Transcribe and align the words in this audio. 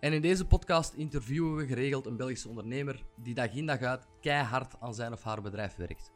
En 0.00 0.12
in 0.12 0.20
deze 0.22 0.46
podcast 0.46 0.94
interviewen 0.94 1.56
we 1.56 1.66
geregeld 1.66 2.06
een 2.06 2.16
Belgische 2.16 2.48
ondernemer 2.48 3.04
die 3.16 3.34
dag 3.34 3.54
in 3.54 3.66
dag 3.66 3.80
uit 3.80 4.06
keihard 4.20 4.74
aan 4.80 4.94
zijn 4.94 5.12
of 5.12 5.22
haar 5.22 5.42
bedrijf 5.42 5.76
werkt. 5.76 6.12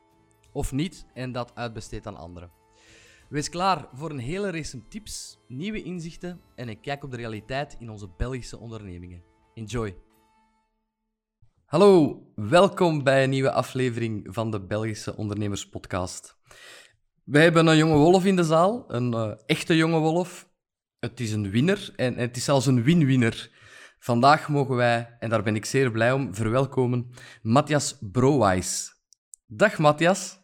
Of 0.52 0.72
niet 0.72 1.06
en 1.14 1.32
dat 1.32 1.54
uitbesteedt 1.54 2.06
aan 2.06 2.16
anderen. 2.16 2.50
Wees 3.28 3.48
klaar 3.48 3.88
voor 3.92 4.10
een 4.10 4.18
hele 4.18 4.50
race 4.50 4.88
tips, 4.88 5.38
nieuwe 5.48 5.82
inzichten 5.82 6.40
en 6.54 6.68
een 6.68 6.80
kijk 6.80 7.04
op 7.04 7.10
de 7.10 7.16
realiteit 7.16 7.76
in 7.78 7.90
onze 7.90 8.08
Belgische 8.16 8.58
ondernemingen. 8.58 9.22
Enjoy! 9.54 9.96
Hallo, 11.64 12.22
welkom 12.34 13.02
bij 13.02 13.24
een 13.24 13.30
nieuwe 13.30 13.52
aflevering 13.52 14.26
van 14.34 14.50
de 14.50 14.60
Belgische 14.60 15.16
Ondernemers 15.16 15.68
Podcast. 15.68 16.36
We 17.24 17.38
hebben 17.38 17.66
een 17.66 17.76
jonge 17.76 17.96
wolf 17.96 18.24
in 18.24 18.36
de 18.36 18.44
zaal, 18.44 18.84
een 18.88 19.12
uh, 19.12 19.32
echte 19.46 19.76
jonge 19.76 19.98
wolf. 19.98 20.48
Het 20.98 21.20
is 21.20 21.32
een 21.32 21.50
winner 21.50 21.92
en 21.96 22.16
het 22.16 22.36
is 22.36 22.44
zelfs 22.44 22.66
een 22.66 22.82
win-winner. 22.82 23.62
Vandaag 24.04 24.48
mogen 24.48 24.76
wij, 24.76 25.16
en 25.18 25.30
daar 25.30 25.42
ben 25.42 25.56
ik 25.56 25.64
zeer 25.64 25.90
blij 25.90 26.12
om, 26.12 26.34
verwelkomen 26.34 27.06
Matthias 27.42 27.98
Browijs. 28.12 28.92
Dag 29.46 29.78
Matthias. 29.78 30.38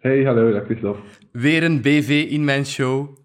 Hey, 0.00 0.24
hallo, 0.24 0.52
dag 0.52 0.64
Christophe. 0.64 1.00
Weer 1.32 1.62
een 1.64 1.80
BV 1.80 2.26
in 2.30 2.44
mijn 2.44 2.66
show. 2.66 3.18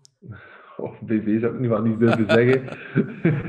Of 0.77 0.99
BV 1.01 1.39
zou 1.39 1.53
ik 1.53 1.59
nu 1.59 1.69
wel 1.69 1.81
niet 1.81 1.99
durven 1.99 2.25
zeggen. 2.37 2.63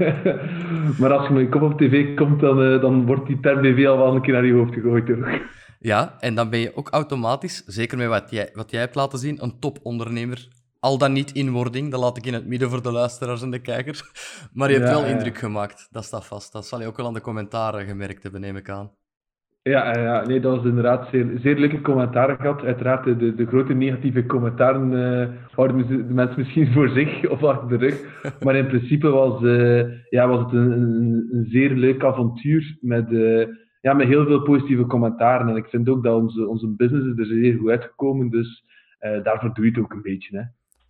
maar 1.00 1.12
als 1.12 1.28
je 1.28 1.34
met 1.34 1.48
kop 1.48 1.62
op 1.62 1.78
tv 1.78 2.16
komt, 2.16 2.40
dan, 2.40 2.62
uh, 2.62 2.80
dan 2.80 3.06
wordt 3.06 3.26
die 3.26 3.40
term 3.40 3.60
BV 3.60 3.86
al 3.86 3.98
wel 3.98 4.14
een 4.14 4.22
keer 4.22 4.32
naar 4.32 4.46
je 4.46 4.52
hoofd 4.52 4.74
gegooid? 4.74 5.18
Ja, 5.78 6.16
en 6.20 6.34
dan 6.34 6.50
ben 6.50 6.60
je 6.60 6.76
ook 6.76 6.88
automatisch, 6.88 7.64
zeker 7.66 7.98
met 7.98 8.08
wat 8.08 8.30
jij, 8.30 8.50
wat 8.52 8.70
jij 8.70 8.80
hebt 8.80 8.94
laten 8.94 9.18
zien, 9.18 9.42
een 9.42 9.58
topondernemer 9.58 10.48
al 10.80 10.98
dan 10.98 11.12
niet 11.12 11.32
in 11.32 11.50
wording, 11.50 11.90
dat 11.90 12.00
laat 12.00 12.16
ik 12.16 12.26
in 12.26 12.34
het 12.34 12.46
midden 12.46 12.70
voor 12.70 12.82
de 12.82 12.92
luisteraars 12.92 13.42
en 13.42 13.50
de 13.50 13.60
kijkers. 13.60 14.02
Maar 14.54 14.70
je 14.70 14.78
hebt 14.78 14.90
wel 14.90 15.04
indruk 15.04 15.38
gemaakt, 15.38 15.88
dat 15.90 16.04
staat 16.04 16.26
vast. 16.26 16.52
Dat 16.52 16.66
zal 16.66 16.80
je 16.80 16.86
ook 16.86 16.96
wel 16.96 17.06
aan 17.06 17.14
de 17.14 17.20
commentaren 17.20 17.86
gemerkt 17.86 18.22
hebben, 18.22 18.40
neem 18.40 18.56
ik 18.56 18.68
aan. 18.68 18.90
Ja, 19.62 19.98
ja 19.98 20.26
nee, 20.26 20.40
dat 20.40 20.56
was 20.56 20.64
inderdaad 20.64 21.08
zeer, 21.10 21.38
zeer 21.42 21.56
leuke 21.56 21.80
commentaren 21.80 22.36
gehad. 22.36 22.62
Uiteraard, 22.62 23.04
de, 23.04 23.34
de 23.34 23.46
grote 23.46 23.72
negatieve 23.72 24.26
commentaren 24.26 24.92
uh, 24.92 25.28
houden 25.54 25.86
de 25.86 26.14
mensen 26.14 26.38
misschien 26.38 26.72
voor 26.74 26.88
zich 26.88 27.28
of 27.28 27.42
achter 27.42 27.68
de 27.68 27.76
rug. 27.76 28.22
Maar 28.44 28.56
in 28.56 28.66
principe 28.66 29.08
was, 29.08 29.42
uh, 29.42 30.10
ja, 30.10 30.28
was 30.28 30.44
het 30.44 30.52
een, 30.52 30.70
een, 30.70 31.28
een, 31.32 31.46
zeer 31.48 31.70
leuk 31.70 32.04
avontuur 32.04 32.76
met, 32.80 33.10
uh, 33.10 33.46
ja, 33.80 33.92
met 33.92 34.06
heel 34.06 34.26
veel 34.26 34.42
positieve 34.42 34.86
commentaren. 34.86 35.48
En 35.48 35.56
ik 35.56 35.68
vind 35.68 35.88
ook 35.88 36.04
dat 36.04 36.20
onze, 36.20 36.48
onze 36.48 36.68
business 36.68 37.06
is 37.06 37.18
er 37.18 37.26
zeer 37.26 37.58
goed 37.58 37.70
uitgekomen. 37.70 38.30
Dus 38.30 38.64
daarvoor 39.22 39.54
doe 39.54 39.64
je 39.64 39.70
het 39.70 39.80
ook 39.80 39.92
een 39.92 40.02
beetje. 40.02 40.38
Hè. 40.38 40.42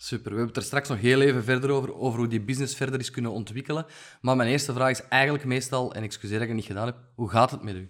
Super. 0.02 0.30
We 0.30 0.36
hebben 0.36 0.46
het 0.46 0.56
er 0.56 0.62
straks 0.62 0.88
nog 0.88 1.00
heel 1.00 1.20
even 1.20 1.42
verder 1.42 1.70
over, 1.70 1.94
over 1.94 2.18
hoe 2.18 2.28
die 2.28 2.44
business 2.44 2.76
verder 2.76 3.00
is 3.00 3.10
kunnen 3.10 3.30
ontwikkelen. 3.30 3.84
Maar 4.20 4.36
mijn 4.36 4.48
eerste 4.48 4.72
vraag 4.72 4.90
is 4.90 5.08
eigenlijk 5.08 5.44
meestal, 5.44 5.94
en 5.94 6.02
excuseer 6.02 6.38
dat 6.38 6.42
ik 6.42 6.48
het 6.48 6.56
niet 6.56 6.66
gedaan 6.66 6.86
heb, 6.86 6.96
hoe 7.14 7.30
gaat 7.30 7.50
het 7.50 7.62
met 7.62 7.76
u? 7.76 7.88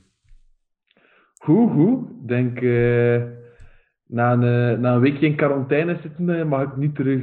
Goed, 1.34 1.70
goed. 1.70 2.10
Ik 2.10 2.28
denk, 2.28 2.60
uh, 2.60 3.22
na, 4.06 4.32
een, 4.32 4.42
uh, 4.42 4.78
na 4.78 4.94
een 4.94 5.00
weekje 5.00 5.26
in 5.26 5.36
quarantaine 5.36 5.98
zitten, 6.02 6.28
uh, 6.28 6.44
mag 6.44 6.62
ik 6.62 6.76
niet 6.76 6.94
terug, 6.94 7.22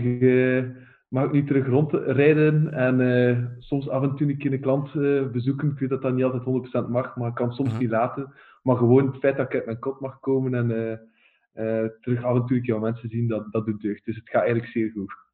mag 1.08 1.26
ik 1.26 1.32
niet 1.32 1.48
terug 1.48 1.68
rondrijden. 1.68 2.74
En 2.74 3.56
soms 3.60 3.90
af 3.90 4.04
en 4.04 4.16
toe 4.16 4.28
een 4.28 4.38
keer 4.38 4.54
een 4.54 4.60
klant 4.60 4.92
bezoeken. 5.32 5.72
Ik 5.72 5.80
weet 5.80 5.90
dat 5.90 6.02
dat 6.02 6.14
niet 6.14 6.24
altijd 6.24 6.44
100% 6.86 6.90
mag, 6.90 7.16
maar 7.16 7.30
ik 7.30 7.36
kan 7.36 7.54
soms 7.54 7.70
-huh. 7.70 7.80
niet 7.80 7.90
laten. 7.90 8.34
Maar 8.64 8.76
gewoon 8.76 9.06
het 9.06 9.20
feit 9.20 9.38
dat 9.38 9.46
ik 9.46 9.54
uit 9.54 9.66
mijn 9.66 9.80
kot 9.80 10.00
mag 10.00 10.20
komen 10.20 10.54
en 10.54 11.00
terug 12.02 12.24
af 12.24 12.36
en 12.36 12.46
toe 12.46 12.62
jouw 12.62 12.80
mensen 12.80 13.10
zien, 13.10 13.28
dat, 13.28 13.52
dat 13.52 13.66
doet 13.66 13.82
deugd. 13.82 14.06
Dus 14.06 14.16
het 14.16 14.30
gaat 14.30 14.42
eigenlijk 14.42 14.72
zeer 14.72 14.92
goed. 14.92 15.26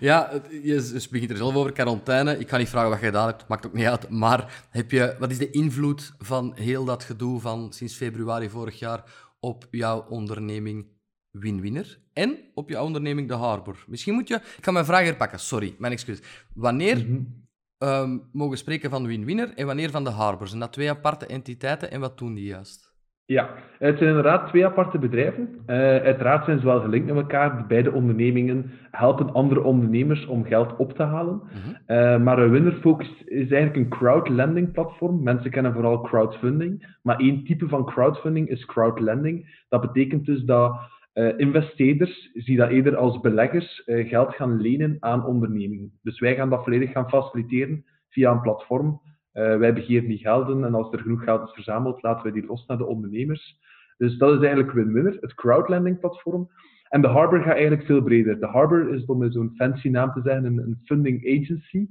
Ja, 0.00 0.30
je 0.62 1.06
begint 1.10 1.30
er 1.30 1.36
zelf 1.36 1.54
over 1.54 1.72
quarantaine. 1.72 2.38
Ik 2.38 2.48
ga 2.48 2.56
niet 2.56 2.68
vragen 2.68 2.90
wat 2.90 3.00
je 3.00 3.04
gedaan 3.04 3.26
hebt, 3.26 3.48
maakt 3.48 3.66
ook 3.66 3.72
niet 3.72 3.86
uit. 3.86 4.08
Maar 4.08 4.66
heb 4.70 4.90
je, 4.90 5.16
wat 5.18 5.30
is 5.30 5.38
de 5.38 5.50
invloed 5.50 6.14
van 6.18 6.52
heel 6.54 6.84
dat 6.84 7.04
gedoe 7.04 7.40
van 7.40 7.72
sinds 7.72 7.96
februari 7.96 8.48
vorig 8.48 8.78
jaar 8.78 9.04
op 9.40 9.66
jouw 9.70 10.06
onderneming 10.08 10.86
Winwinner 11.30 11.98
en 12.12 12.38
op 12.54 12.68
jouw 12.68 12.84
onderneming 12.84 13.28
De 13.28 13.34
Harbor? 13.34 13.84
Misschien 13.86 14.14
moet 14.14 14.28
je... 14.28 14.34
Ik 14.34 14.64
ga 14.64 14.70
mijn 14.70 14.84
vraag 14.84 15.04
herpakken, 15.04 15.38
sorry, 15.38 15.74
mijn 15.78 15.92
excuus. 15.92 16.46
Wanneer 16.54 17.06
mm 17.06 17.36
-hmm. 17.78 17.88
um, 17.88 18.28
mogen 18.32 18.52
we 18.52 18.58
spreken 18.58 18.90
van 18.90 19.06
Winwinner 19.06 19.54
en 19.54 19.66
wanneer 19.66 19.90
van 19.90 20.04
De 20.04 20.10
Harbor? 20.10 20.48
Zijn 20.48 20.60
dat 20.60 20.72
twee 20.72 20.90
aparte 20.90 21.26
entiteiten 21.26 21.90
en 21.90 22.00
wat 22.00 22.18
doen 22.18 22.34
die 22.34 22.44
juist? 22.44 22.85
Ja, 23.28 23.50
het 23.78 23.98
zijn 23.98 24.08
inderdaad 24.08 24.48
twee 24.48 24.66
aparte 24.66 24.98
bedrijven. 24.98 25.48
Uh, 25.66 25.76
uiteraard 25.76 26.44
zijn 26.44 26.58
ze 26.58 26.64
wel 26.64 26.80
gelinkt 26.80 27.06
met 27.06 27.16
elkaar. 27.16 27.66
Beide 27.66 27.92
ondernemingen 27.92 28.70
helpen 28.90 29.32
andere 29.32 29.62
ondernemers 29.62 30.26
om 30.26 30.44
geld 30.44 30.76
op 30.76 30.92
te 30.92 31.02
halen. 31.02 31.42
Uh-huh. 31.44 32.14
Uh, 32.14 32.24
maar 32.24 32.50
Winnerfocus 32.50 33.22
is 33.24 33.50
eigenlijk 33.50 33.76
een 33.76 33.98
crowdlending 33.98 34.72
platform. 34.72 35.22
Mensen 35.22 35.50
kennen 35.50 35.72
vooral 35.72 36.00
crowdfunding. 36.00 36.96
Maar 37.02 37.16
één 37.16 37.44
type 37.44 37.68
van 37.68 37.84
crowdfunding 37.84 38.48
is 38.48 38.64
crowdlending. 38.64 39.64
Dat 39.68 39.80
betekent 39.80 40.26
dus 40.26 40.42
dat 40.42 40.76
uh, 41.14 41.32
investeerders, 41.36 42.30
zie 42.34 42.56
dat 42.56 42.70
eerder 42.70 42.96
als 42.96 43.20
beleggers, 43.20 43.82
geld 43.86 44.34
gaan 44.34 44.60
lenen 44.60 44.96
aan 45.00 45.26
ondernemingen. 45.26 45.92
Dus 46.02 46.20
wij 46.20 46.34
gaan 46.34 46.50
dat 46.50 46.64
volledig 46.64 46.92
gaan 46.92 47.08
faciliteren 47.08 47.84
via 48.08 48.30
een 48.30 48.40
platform 48.40 49.00
wij 49.36 49.74
begeren 49.74 50.08
die 50.08 50.18
gelden 50.18 50.64
en 50.64 50.74
als 50.74 50.92
er 50.92 50.98
genoeg 50.98 51.24
geld 51.24 51.48
is 51.48 51.54
verzameld, 51.54 52.02
laten 52.02 52.26
we 52.26 52.32
die 52.32 52.46
los 52.46 52.66
naar 52.66 52.78
de 52.78 52.86
ondernemers. 52.86 53.58
Dus 53.96 54.16
dat 54.18 54.30
is 54.30 54.38
eigenlijk 54.38 54.72
win-winner, 54.72 55.16
het 55.20 55.34
crowdlending 55.34 56.00
platform. 56.00 56.48
En 56.88 57.00
de 57.00 57.08
Harbor 57.08 57.42
gaat 57.42 57.54
eigenlijk 57.54 57.86
veel 57.86 58.02
breder. 58.02 58.40
De 58.40 58.46
Harbor 58.46 58.94
is, 58.94 59.04
om 59.04 59.30
zo'n 59.30 59.52
fancy 59.56 59.88
naam 59.88 60.12
te 60.12 60.20
zeggen, 60.24 60.44
een 60.44 60.80
funding 60.84 61.26
agency. 61.26 61.86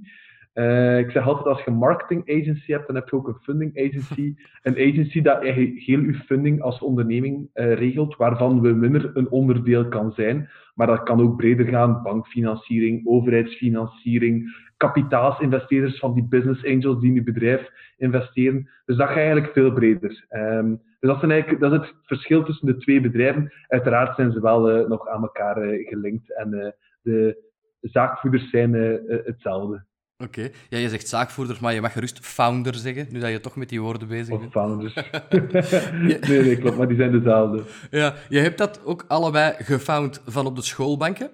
Uh, 0.55 0.99
ik 0.99 1.11
zeg 1.11 1.27
altijd, 1.27 1.45
als 1.45 1.63
je 1.63 1.71
een 1.71 1.77
marketing 1.77 2.29
agency 2.29 2.71
hebt, 2.71 2.87
dan 2.87 2.95
heb 2.95 3.09
je 3.09 3.15
ook 3.15 3.27
een 3.27 3.39
funding 3.41 3.77
agency. 3.77 4.35
Een 4.63 4.91
agency 4.91 5.21
dat 5.21 5.41
heel 5.41 6.01
je 6.01 6.21
funding 6.25 6.61
als 6.61 6.79
onderneming 6.79 7.49
uh, 7.53 7.73
regelt, 7.73 8.15
waarvan 8.15 8.61
we 8.61 8.67
minder 8.67 9.11
een 9.13 9.29
onderdeel 9.29 9.87
kan 9.87 10.11
zijn. 10.11 10.49
Maar 10.73 10.87
dat 10.87 11.03
kan 11.03 11.21
ook 11.21 11.37
breder 11.37 11.67
gaan, 11.67 12.01
bankfinanciering, 12.03 13.07
overheidsfinanciering, 13.07 14.55
kapitaalsinvesteerders 14.77 15.99
van 15.99 16.13
die 16.13 16.27
business 16.27 16.65
angels 16.65 16.99
die 16.99 17.09
in 17.09 17.15
je 17.15 17.23
bedrijf 17.23 17.71
investeren. 17.97 18.69
Dus 18.85 18.97
dat 18.97 19.07
gaat 19.07 19.17
eigenlijk 19.17 19.53
veel 19.53 19.73
breder. 19.73 20.25
Um, 20.29 20.81
dus 20.99 21.09
dat, 21.09 21.19
zijn 21.19 21.31
eigenlijk, 21.31 21.61
dat 21.61 21.71
is 21.71 21.77
het 21.77 21.95
verschil 22.03 22.43
tussen 22.43 22.67
de 22.67 22.77
twee 22.77 23.01
bedrijven. 23.01 23.53
Uiteraard 23.67 24.15
zijn 24.15 24.31
ze 24.31 24.41
wel 24.41 24.79
uh, 24.79 24.87
nog 24.87 25.07
aan 25.07 25.21
elkaar 25.21 25.55
gelinkt 25.65 26.35
en 26.35 26.75
de 27.01 27.43
zaakvoerders 27.81 28.49
zijn 28.49 28.73
hetzelfde. 29.07 29.85
Oké. 30.17 30.39
Okay. 30.39 30.51
Ja, 30.69 30.77
je 30.77 30.89
zegt 30.89 31.07
zaakvoerder, 31.07 31.57
maar 31.61 31.73
je 31.73 31.81
mag 31.81 31.91
gerust 31.91 32.25
founder 32.25 32.75
zeggen, 32.75 33.07
nu 33.11 33.19
dat 33.19 33.29
je 33.29 33.39
toch 33.39 33.55
met 33.55 33.69
die 33.69 33.81
woorden 33.81 34.07
bezig 34.07 34.29
bent. 34.29 34.45
Of 34.45 34.51
founders. 34.51 34.93
nee, 36.27 36.41
nee, 36.41 36.57
klopt, 36.57 36.77
maar 36.77 36.87
die 36.87 36.97
zijn 36.97 37.11
dezelfde. 37.11 37.63
Ja, 37.91 38.13
je 38.29 38.39
hebt 38.39 38.57
dat 38.57 38.85
ook 38.85 39.05
allebei 39.07 39.53
gefound 39.57 40.21
van 40.25 40.45
op 40.45 40.55
de 40.55 40.61
schoolbanken? 40.61 41.29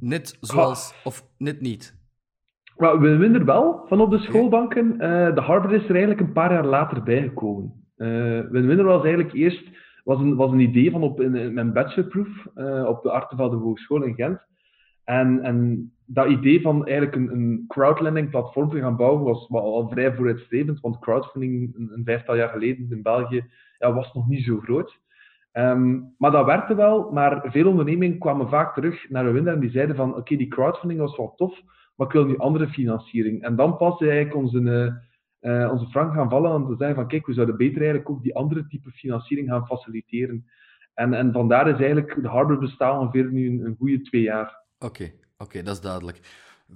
Net 0.00 0.38
zoals... 0.40 0.92
Ah. 0.92 1.06
Of 1.06 1.24
net 1.38 1.60
niet? 1.60 2.00
Maar 2.76 3.00
we 3.00 3.16
winnen 3.16 3.44
wel 3.44 3.84
van 3.88 4.00
op 4.00 4.10
de 4.10 4.18
schoolbanken. 4.18 4.92
Uh, 4.92 5.34
de 5.34 5.40
Harvard 5.40 5.72
is 5.72 5.84
er 5.84 5.90
eigenlijk 5.90 6.20
een 6.20 6.32
paar 6.32 6.52
jaar 6.52 6.66
later 6.66 7.02
bijgekomen. 7.02 7.86
Uh, 7.96 8.40
Winner 8.50 8.84
was 8.84 9.02
eigenlijk 9.02 9.34
eerst 9.34 9.62
was 10.04 10.20
een, 10.20 10.36
was 10.36 10.52
een 10.52 10.60
idee 10.60 10.90
van 10.90 11.02
op 11.02 11.20
in, 11.20 11.34
in 11.34 11.54
mijn 11.54 11.72
bachelorproef 11.72 12.46
uh, 12.54 12.84
op 12.88 13.02
de 13.02 13.10
Artevelde 13.10 13.56
Hogeschool 13.56 14.02
in 14.02 14.14
Gent. 14.14 14.40
En, 15.04 15.42
en 15.42 15.92
dat 16.06 16.28
idee 16.28 16.60
van 16.60 16.86
eigenlijk 16.86 17.16
een, 17.16 17.32
een 17.32 17.64
crowdlending 17.68 18.30
platform 18.30 18.70
te 18.70 18.80
gaan 18.80 18.96
bouwen 18.96 19.22
was 19.22 19.48
wel 19.48 19.60
al 19.60 19.88
vrij 19.88 20.14
vooruitstrevend, 20.14 20.80
want 20.80 20.98
crowdfunding 20.98 21.74
een, 21.76 22.02
vijftal 22.04 22.36
jaar 22.36 22.48
geleden 22.48 22.86
in 22.90 23.02
België 23.02 23.44
ja, 23.78 23.92
was 23.92 24.12
nog 24.12 24.28
niet 24.28 24.44
zo 24.44 24.58
groot. 24.58 25.00
Um, 25.52 26.14
maar 26.18 26.30
dat 26.30 26.46
werkte 26.46 26.74
wel, 26.74 27.10
maar 27.10 27.50
veel 27.50 27.68
ondernemingen 27.68 28.18
kwamen 28.18 28.48
vaak 28.48 28.74
terug 28.74 29.10
naar 29.10 29.24
de 29.24 29.30
winnaar 29.30 29.54
en 29.54 29.60
die 29.60 29.70
zeiden 29.70 29.96
van 29.96 30.16
oké, 30.16 30.36
die 30.36 30.48
crowdfunding 30.48 31.00
was 31.00 31.16
wel 31.16 31.34
tof, 31.36 31.60
maar 31.96 32.06
ik 32.06 32.12
wil 32.12 32.24
nu 32.24 32.36
andere 32.36 32.68
financiering. 32.68 33.42
En 33.42 33.56
dan 33.56 33.76
pas 33.76 34.00
eigenlijk 34.00 34.34
onze, 34.34 34.58
uh, 35.40 35.70
onze 35.72 35.86
frank 35.86 36.14
gaan 36.14 36.30
vallen 36.30 36.54
en 36.54 36.66
te 36.66 36.74
zeggen 36.78 36.96
van 36.96 37.06
kijk, 37.06 37.26
we 37.26 37.32
zouden 37.32 37.56
beter 37.56 37.76
eigenlijk 37.76 38.10
ook 38.10 38.22
die 38.22 38.34
andere 38.34 38.66
type 38.66 38.90
financiering 38.90 39.48
gaan 39.48 39.66
faciliteren. 39.66 40.46
En, 40.94 41.14
en 41.14 41.32
vandaar 41.32 41.68
is 41.68 41.76
eigenlijk 41.76 42.22
de 42.22 42.28
Harbor 42.28 42.58
bestaan 42.58 42.98
ongeveer 42.98 43.32
nu 43.32 43.48
een, 43.48 43.64
een 43.64 43.76
goede 43.78 44.00
twee 44.00 44.22
jaar. 44.22 44.61
Oké, 44.82 44.86
okay, 44.86 45.14
oké, 45.36 45.62
dat 45.62 45.74
is 45.74 45.80
duidelijk. 45.80 46.20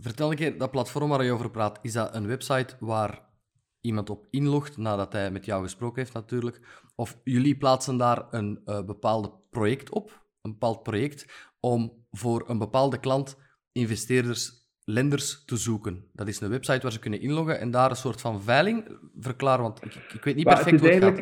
Vertel 0.01 0.31
een 0.31 0.37
keer, 0.37 0.59
dat 0.59 0.71
platform 0.71 1.09
waar 1.09 1.25
je 1.25 1.33
over 1.33 1.51
praat, 1.51 1.79
is 1.83 1.93
dat 1.93 2.15
een 2.15 2.27
website 2.27 2.77
waar 2.81 3.25
iemand 3.81 4.11
op 4.11 4.27
inlogt 4.31 4.77
nadat 4.77 5.13
hij 5.13 5.31
met 5.31 5.45
jou 5.45 5.63
gesproken 5.63 5.99
heeft 5.99 6.15
natuurlijk. 6.15 6.61
Of 6.95 7.21
jullie 7.25 7.57
plaatsen 7.57 7.97
daar 7.97 8.27
een 8.31 8.61
uh, 8.67 8.85
bepaald 8.85 9.51
project 9.51 9.91
op, 9.91 10.25
een 10.43 10.51
bepaald 10.51 10.83
project, 10.83 11.51
om 11.61 12.07
voor 12.11 12.49
een 12.49 12.59
bepaalde 12.59 13.01
klant 13.01 13.39
investeerders 13.73 14.65
lenders 14.85 15.45
te 15.45 15.57
zoeken. 15.57 16.05
Dat 16.13 16.29
is 16.29 16.41
een 16.41 16.49
website 16.49 16.81
waar 16.83 16.93
ze 16.93 16.99
kunnen 16.99 17.21
inloggen 17.21 17.61
en 17.61 17.71
daar 17.71 17.91
een 17.91 17.97
soort 17.97 18.21
van 18.21 18.43
veiling 18.43 18.99
verklaren, 19.19 19.63
want 19.63 19.85
ik, 19.85 19.95
ik 19.95 20.25
weet 20.25 20.37
niet 20.37 20.45
perfect 20.45 20.81
hoe 20.81 20.89
het 20.89 21.05
gaat. 21.05 21.17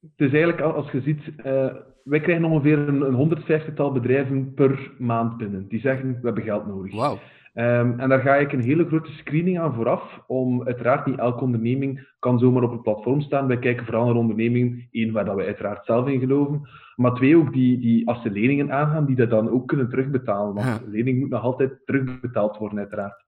Het 0.00 0.26
is 0.26 0.32
eigenlijk, 0.32 0.60
als 0.60 0.90
je 0.90 1.00
ziet, 1.00 1.20
uh, 1.46 1.74
wij 2.08 2.20
krijgen 2.20 2.44
ongeveer 2.44 2.78
een, 2.78 3.00
een 3.00 3.38
150-tal 3.38 3.92
bedrijven 3.92 4.54
per 4.54 4.90
maand 4.98 5.36
binnen. 5.36 5.68
Die 5.68 5.80
zeggen, 5.80 6.08
we 6.08 6.26
hebben 6.26 6.42
geld 6.42 6.66
nodig. 6.66 6.92
Wow. 6.92 7.18
Um, 7.54 8.00
en 8.00 8.08
daar 8.08 8.20
ga 8.20 8.34
ik 8.34 8.52
een 8.52 8.62
hele 8.62 8.86
grote 8.86 9.12
screening 9.12 9.58
aan 9.58 9.74
vooraf, 9.74 10.22
om 10.26 10.66
uiteraard 10.66 11.06
niet 11.06 11.18
elke 11.18 11.44
onderneming 11.44 12.08
kan 12.18 12.38
zomaar 12.38 12.62
op 12.62 12.72
het 12.72 12.82
platform 12.82 13.20
staan. 13.20 13.46
Wij 13.46 13.58
kijken 13.58 13.84
vooral 13.84 14.04
naar 14.04 14.14
ondernemingen, 14.14 14.88
één, 14.90 15.12
waar 15.12 15.24
dat 15.24 15.36
we 15.36 15.44
uiteraard 15.44 15.84
zelf 15.84 16.08
in 16.08 16.20
geloven, 16.20 16.68
maar 16.96 17.14
twee, 17.14 17.36
ook 17.36 17.52
die, 17.52 17.78
die 17.78 18.08
als 18.08 18.22
ze 18.22 18.30
leningen 18.30 18.72
aangaan, 18.72 19.06
die 19.06 19.16
dat 19.16 19.30
dan 19.30 19.50
ook 19.50 19.68
kunnen 19.68 19.88
terugbetalen. 19.88 20.54
Want 20.54 20.66
ja. 20.66 20.80
lening 20.86 21.18
moet 21.20 21.30
nog 21.30 21.42
altijd 21.42 21.72
terugbetaald 21.84 22.56
worden, 22.56 22.78
uiteraard. 22.78 23.24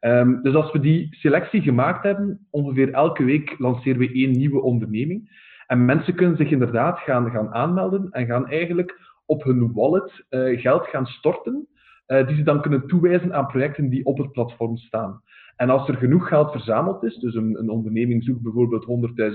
Um, 0.00 0.42
dus 0.42 0.54
als 0.54 0.72
we 0.72 0.80
die 0.80 1.08
selectie 1.10 1.62
gemaakt 1.62 2.02
hebben, 2.02 2.46
ongeveer 2.50 2.92
elke 2.92 3.24
week 3.24 3.54
lanceren 3.58 3.98
we 3.98 4.12
één 4.12 4.30
nieuwe 4.30 4.62
onderneming. 4.62 5.30
En 5.66 5.84
mensen 5.84 6.14
kunnen 6.14 6.36
zich 6.36 6.50
inderdaad 6.50 6.98
gaan, 6.98 7.30
gaan 7.30 7.54
aanmelden 7.54 8.08
en 8.10 8.26
gaan 8.26 8.48
eigenlijk 8.48 8.98
op 9.26 9.44
hun 9.44 9.72
wallet 9.72 10.24
uh, 10.30 10.60
geld 10.60 10.86
gaan 10.86 11.06
storten 11.06 11.68
uh, 12.06 12.26
die 12.26 12.36
ze 12.36 12.42
dan 12.42 12.62
kunnen 12.62 12.86
toewijzen 12.86 13.34
aan 13.34 13.46
projecten 13.46 13.88
die 13.88 14.04
op 14.04 14.18
het 14.18 14.32
platform 14.32 14.76
staan. 14.76 15.22
En 15.56 15.70
als 15.70 15.88
er 15.88 15.96
genoeg 15.96 16.28
geld 16.28 16.50
verzameld 16.50 17.02
is, 17.02 17.16
dus 17.16 17.34
een, 17.34 17.58
een 17.58 17.68
onderneming 17.68 18.24
zoekt 18.24 18.42
bijvoorbeeld 18.42 18.86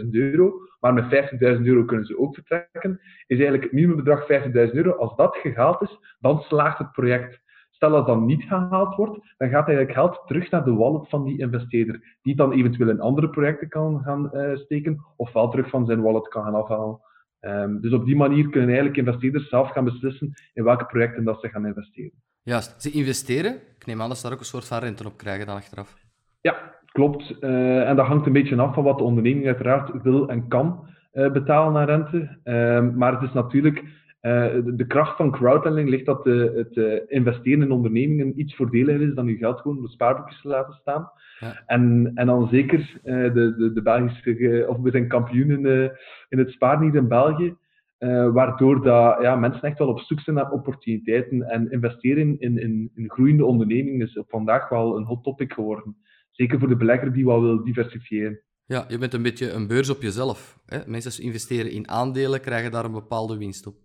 100.000 0.03 0.09
euro, 0.09 0.53
maar 0.79 0.93
met 0.93 1.03
50.000 1.03 1.39
euro 1.39 1.83
kunnen 1.83 2.05
ze 2.05 2.19
ook 2.19 2.33
vertrekken, 2.33 2.99
is 3.27 3.37
eigenlijk 3.37 3.63
het 3.63 3.71
minimumbedrag 3.71 4.21
50.000 4.21 4.51
euro. 4.51 4.91
Als 4.91 5.15
dat 5.15 5.35
gehaald 5.35 5.81
is, 5.81 5.99
dan 6.19 6.39
slaagt 6.39 6.77
het 6.77 6.91
project. 6.91 7.41
Stel 7.79 7.91
dat 7.91 8.07
dat 8.07 8.21
niet 8.21 8.43
gehaald 8.43 8.95
wordt, 8.95 9.33
dan 9.37 9.49
gaat 9.49 9.67
eigenlijk 9.67 9.97
geld 9.97 10.21
terug 10.25 10.51
naar 10.51 10.63
de 10.63 10.73
wallet 10.73 11.09
van 11.09 11.23
die 11.23 11.39
investeerder, 11.39 12.17
die 12.21 12.35
dan 12.35 12.51
eventueel 12.51 12.89
in 12.89 12.99
andere 12.99 13.29
projecten 13.29 13.69
kan 13.69 14.01
gaan 14.03 14.29
uh, 14.33 14.55
steken, 14.55 15.05
ofwel 15.15 15.49
terug 15.49 15.69
van 15.69 15.85
zijn 15.85 16.01
wallet 16.01 16.27
kan 16.27 16.43
gaan 16.43 16.55
afhalen. 16.55 16.99
Um, 17.41 17.81
dus 17.81 17.93
op 17.93 18.05
die 18.05 18.15
manier 18.15 18.49
kunnen 18.49 18.69
eigenlijk 18.69 18.97
investeerders 18.97 19.49
zelf 19.49 19.71
gaan 19.71 19.83
beslissen 19.83 20.33
in 20.53 20.63
welke 20.63 20.85
projecten 20.85 21.23
dat 21.23 21.39
ze 21.41 21.49
gaan 21.49 21.65
investeren. 21.65 22.11
Juist, 22.41 22.81
ze 22.81 22.91
investeren. 22.91 23.53
Ik 23.53 23.85
neem 23.85 24.01
aan 24.01 24.07
dat 24.07 24.17
ze 24.17 24.23
daar 24.23 24.33
ook 24.33 24.39
een 24.39 24.45
soort 24.45 24.67
van 24.67 24.79
rente 24.79 25.07
op 25.07 25.17
krijgen 25.17 25.45
dan 25.45 25.55
achteraf. 25.55 25.97
Ja, 26.41 26.75
klopt. 26.85 27.35
Uh, 27.39 27.89
en 27.89 27.95
dat 27.95 28.05
hangt 28.05 28.25
een 28.25 28.33
beetje 28.33 28.61
af 28.61 28.73
van 28.73 28.83
wat 28.83 28.97
de 28.97 29.03
onderneming 29.03 29.45
uiteraard 29.45 30.01
wil 30.01 30.29
en 30.29 30.47
kan 30.47 30.87
uh, 31.13 31.31
betalen 31.31 31.81
aan 31.81 31.85
rente. 31.85 32.39
Uh, 32.43 32.95
maar 32.95 33.13
het 33.13 33.21
is 33.21 33.33
natuurlijk, 33.33 33.77
eh, 33.77 33.83
de, 34.21 34.73
de, 34.75 34.87
kracht 34.87 35.17
van 35.17 35.31
crowdlending 35.31 35.89
ligt 35.89 36.05
dat 36.05 36.23
de, 36.23 36.67
het 36.73 37.09
investeren 37.09 37.61
in 37.61 37.71
ondernemingen 37.71 38.39
iets 38.39 38.55
voordeliger 38.55 39.01
is 39.01 39.13
dan 39.13 39.27
je 39.27 39.37
geld 39.37 39.59
gewoon 39.59 39.77
op 39.77 39.83
de 39.83 39.89
spaarboekjes 39.89 40.41
te 40.41 40.47
laten 40.47 40.73
staan. 40.73 41.11
Ja. 41.39 41.63
En, 41.65 42.11
en 42.15 42.25
dan 42.25 42.47
zeker 42.47 42.99
de, 43.03 43.53
de, 43.57 43.71
de 43.73 43.81
Belgische, 43.81 44.65
of 44.67 44.77
we 44.77 44.91
zijn 44.91 45.07
kampioen 45.07 45.49
in, 45.49 45.91
in 46.29 46.37
het 46.37 46.49
spaarnieuws 46.49 46.95
in 46.95 47.07
België. 47.07 47.55
Uh, 47.99 48.31
waardoor 48.31 48.83
dat, 48.83 49.21
ja, 49.21 49.35
mensen 49.35 49.61
echt 49.61 49.77
wel 49.77 49.87
op 49.87 49.99
zoek 49.99 50.19
zijn 50.19 50.35
naar 50.35 50.51
opportuniteiten. 50.51 51.41
En 51.41 51.71
investeren 51.71 52.39
in, 52.39 52.57
in, 52.57 52.91
in 52.95 53.09
groeiende 53.09 53.45
ondernemingen 53.45 54.07
is 54.07 54.17
op 54.17 54.29
vandaag 54.29 54.69
wel 54.69 54.97
een 54.97 55.03
hot 55.03 55.23
topic 55.23 55.53
geworden. 55.53 55.97
Zeker 56.31 56.59
voor 56.59 56.67
de 56.67 56.75
belegger 56.75 57.13
die 57.13 57.25
wel 57.25 57.41
wil 57.41 57.63
diversifiëren. 57.63 58.41
Ja, 58.65 58.85
je 58.87 58.97
bent 58.97 59.13
een 59.13 59.21
beetje 59.21 59.51
een 59.51 59.67
beurs 59.67 59.89
op 59.89 60.01
jezelf. 60.01 60.59
Hè? 60.65 60.79
Mensen 60.87 61.23
investeren 61.23 61.71
in 61.71 61.89
aandelen, 61.89 62.41
krijgen 62.41 62.71
daar 62.71 62.85
een 62.85 62.91
bepaalde 62.91 63.37
winst 63.37 63.67
op. 63.67 63.75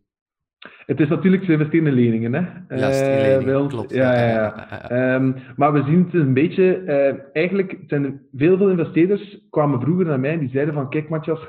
Het 0.87 1.01
is 1.01 1.09
natuurlijk, 1.09 1.45
ze 1.45 1.53
investeren 1.53 1.87
in 1.87 1.93
leningen. 1.93 2.35
Hè? 2.35 2.43
Leningen, 2.69 3.49
uh, 3.49 3.67
klopt. 3.67 3.95
Ja, 3.95 4.15
ja, 4.15 4.69
ja. 4.89 5.15
Um, 5.15 5.35
maar 5.57 5.73
we 5.73 5.83
zien 5.83 6.05
het 6.05 6.15
een 6.15 6.35
beetje, 6.35 6.83
uh, 6.87 7.21
eigenlijk 7.33 7.79
zijn 7.87 8.21
veel, 8.37 8.57
veel 8.57 8.71
investeerders 8.71 9.39
kwamen 9.51 9.81
vroeger 9.81 10.07
naar 10.07 10.21
mij 10.21 10.33
en 10.33 10.39
die 10.39 10.49
zeiden 10.49 10.75
van, 10.75 10.91
kijk 10.91 11.09
Matthias, 11.09 11.47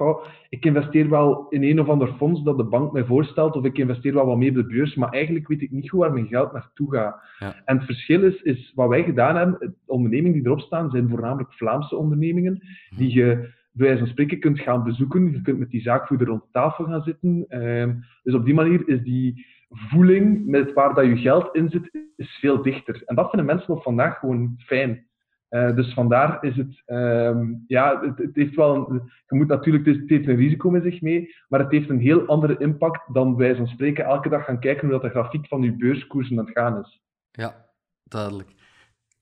ik 0.49 0.65
investeer 0.65 1.09
wel 1.09 1.45
in 1.49 1.63
een 1.63 1.79
of 1.79 1.89
ander 1.89 2.13
fonds 2.17 2.43
dat 2.43 2.57
de 2.57 2.63
bank 2.63 2.91
mij 2.91 3.03
voorstelt, 3.03 3.55
of 3.55 3.65
ik 3.65 3.77
investeer 3.77 4.13
wel 4.13 4.25
wat 4.25 4.37
mee 4.37 4.49
op 4.49 4.55
de 4.55 4.65
beurs, 4.65 4.95
maar 4.95 5.09
eigenlijk 5.09 5.47
weet 5.47 5.61
ik 5.61 5.71
niet 5.71 5.89
goed 5.89 5.99
waar 5.99 6.13
mijn 6.13 6.27
geld 6.27 6.53
naartoe 6.53 6.93
gaat. 6.93 7.19
Ja. 7.39 7.55
En 7.65 7.77
het 7.77 7.85
verschil 7.85 8.23
is, 8.23 8.41
is, 8.41 8.71
wat 8.75 8.89
wij 8.89 9.03
gedaan 9.03 9.35
hebben, 9.35 9.57
de 9.59 9.73
ondernemingen 9.85 10.33
die 10.33 10.45
erop 10.45 10.59
staan, 10.59 10.89
zijn 10.89 11.09
voornamelijk 11.09 11.53
Vlaamse 11.53 11.95
ondernemingen, 11.95 12.53
mhm. 12.53 13.01
die 13.01 13.13
je 13.13 13.53
bij 13.75 13.87
wijze 13.87 13.99
van 13.99 14.11
spreken 14.11 14.39
kunt 14.39 14.59
gaan 14.59 14.83
bezoeken. 14.83 15.31
Je 15.31 15.41
kunt 15.41 15.59
met 15.59 15.69
die 15.69 15.81
zaakvoerder 15.81 16.27
rond 16.27 16.43
tafel 16.51 16.85
gaan 16.85 17.03
zitten. 17.03 17.45
Uh, 17.49 17.89
dus 18.23 18.33
op 18.33 18.45
die 18.45 18.53
manier 18.53 18.87
is 18.87 19.01
die 19.03 19.45
voeling 19.69 20.45
met 20.45 20.73
waar 20.73 20.93
dat 20.93 21.05
je 21.05 21.17
geld 21.17 21.55
in 21.55 21.69
zit, 21.69 21.89
is 22.15 22.37
veel 22.39 22.61
dichter. 22.61 23.01
En 23.05 23.15
dat 23.15 23.29
vinden 23.29 23.45
mensen 23.45 23.73
op 23.73 23.83
vandaag 23.83 24.19
gewoon 24.19 24.55
fijn. 24.57 25.07
Uh, 25.49 25.75
dus 25.75 25.93
vandaar 25.93 26.43
is 26.43 26.55
het, 26.55 26.83
uh, 26.87 27.39
ja, 27.67 28.13
het, 28.17 28.35
heeft 28.35 28.55
wel 28.55 28.89
een, 28.89 29.11
je 29.27 29.35
moet 29.35 29.47
natuurlijk, 29.47 29.85
het 29.85 30.09
heeft 30.09 30.27
een 30.27 30.35
risico 30.35 30.69
met 30.69 30.83
zich 30.83 31.01
mee, 31.01 31.35
maar 31.47 31.59
het 31.59 31.71
heeft 31.71 31.89
een 31.89 31.99
heel 31.99 32.25
andere 32.25 32.57
impact 32.57 33.13
dan 33.13 33.35
wij 33.35 33.55
van 33.55 33.67
spreken 33.67 34.05
elke 34.05 34.29
dag 34.29 34.45
gaan 34.45 34.59
kijken 34.59 34.81
hoe 34.81 34.91
dat 34.91 35.01
de 35.01 35.19
grafiek 35.19 35.47
van 35.47 35.61
je 35.61 35.75
beurskoersen 35.75 36.39
aan 36.39 36.45
het 36.45 36.57
gaan 36.57 36.79
is. 36.79 37.01
Ja, 37.31 37.65
duidelijk. 38.03 38.49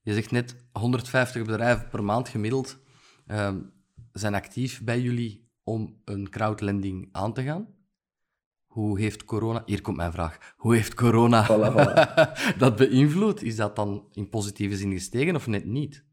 Je 0.02 0.14
zegt 0.14 0.32
net 0.32 0.70
150 0.72 1.46
bedrijven 1.46 1.90
per 1.90 2.04
maand 2.04 2.30
gemiddeld. 2.30 2.80
Ehm, 3.28 3.56
zijn 4.14 4.34
actief 4.34 4.84
bij 4.84 5.00
jullie 5.00 5.48
om 5.64 6.02
een 6.06 6.30
crowdlending 6.30 7.10
aan 7.12 7.34
te 7.34 7.42
gaan? 7.42 7.68
Hoe 8.66 9.00
heeft 9.00 9.26
corona... 9.26 9.64
Hier 9.66 9.82
komt 9.82 9.98
mijn 9.98 10.12
vraag. 10.12 10.54
Hoe 10.58 10.76
heeft 10.76 10.94
corona 10.94 11.44
voilà, 11.46 11.72
voilà. 11.72 12.32
dat 12.64 12.76
beïnvloed? 12.76 13.44
Is 13.44 13.56
dat 13.56 13.76
dan 13.76 14.04
in 14.12 14.30
positieve 14.30 14.76
zin 14.76 14.92
gestegen 14.92 15.36
of 15.36 15.48
net 15.48 15.66
niet? 15.66 16.06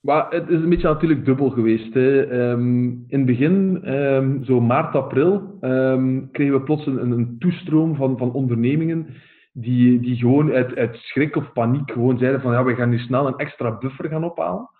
Maar 0.00 0.30
het 0.30 0.48
is 0.48 0.60
een 0.60 0.68
beetje 0.68 0.88
natuurlijk 0.88 1.24
dubbel 1.24 1.50
geweest. 1.50 1.94
Hè. 1.94 2.32
Um, 2.50 3.04
in 3.08 3.18
het 3.18 3.26
begin, 3.26 3.88
um, 3.94 4.44
zo 4.44 4.60
maart, 4.60 4.94
april, 4.94 5.58
um, 5.60 6.30
kregen 6.30 6.54
we 6.54 6.62
plots 6.62 6.86
een, 6.86 7.10
een 7.10 7.38
toestroom 7.38 7.96
van, 7.96 8.18
van 8.18 8.32
ondernemingen 8.32 9.06
die, 9.52 10.00
die 10.00 10.16
gewoon 10.16 10.52
uit, 10.52 10.76
uit 10.76 10.96
schrik 10.96 11.36
of 11.36 11.52
paniek 11.52 11.90
gewoon 11.90 12.18
zeiden 12.18 12.40
van 12.40 12.52
ja, 12.52 12.64
we 12.64 12.74
gaan 12.74 12.88
nu 12.88 12.98
snel 12.98 13.26
een 13.26 13.36
extra 13.36 13.78
buffer 13.78 14.08
gaan 14.08 14.24
ophalen. 14.24 14.70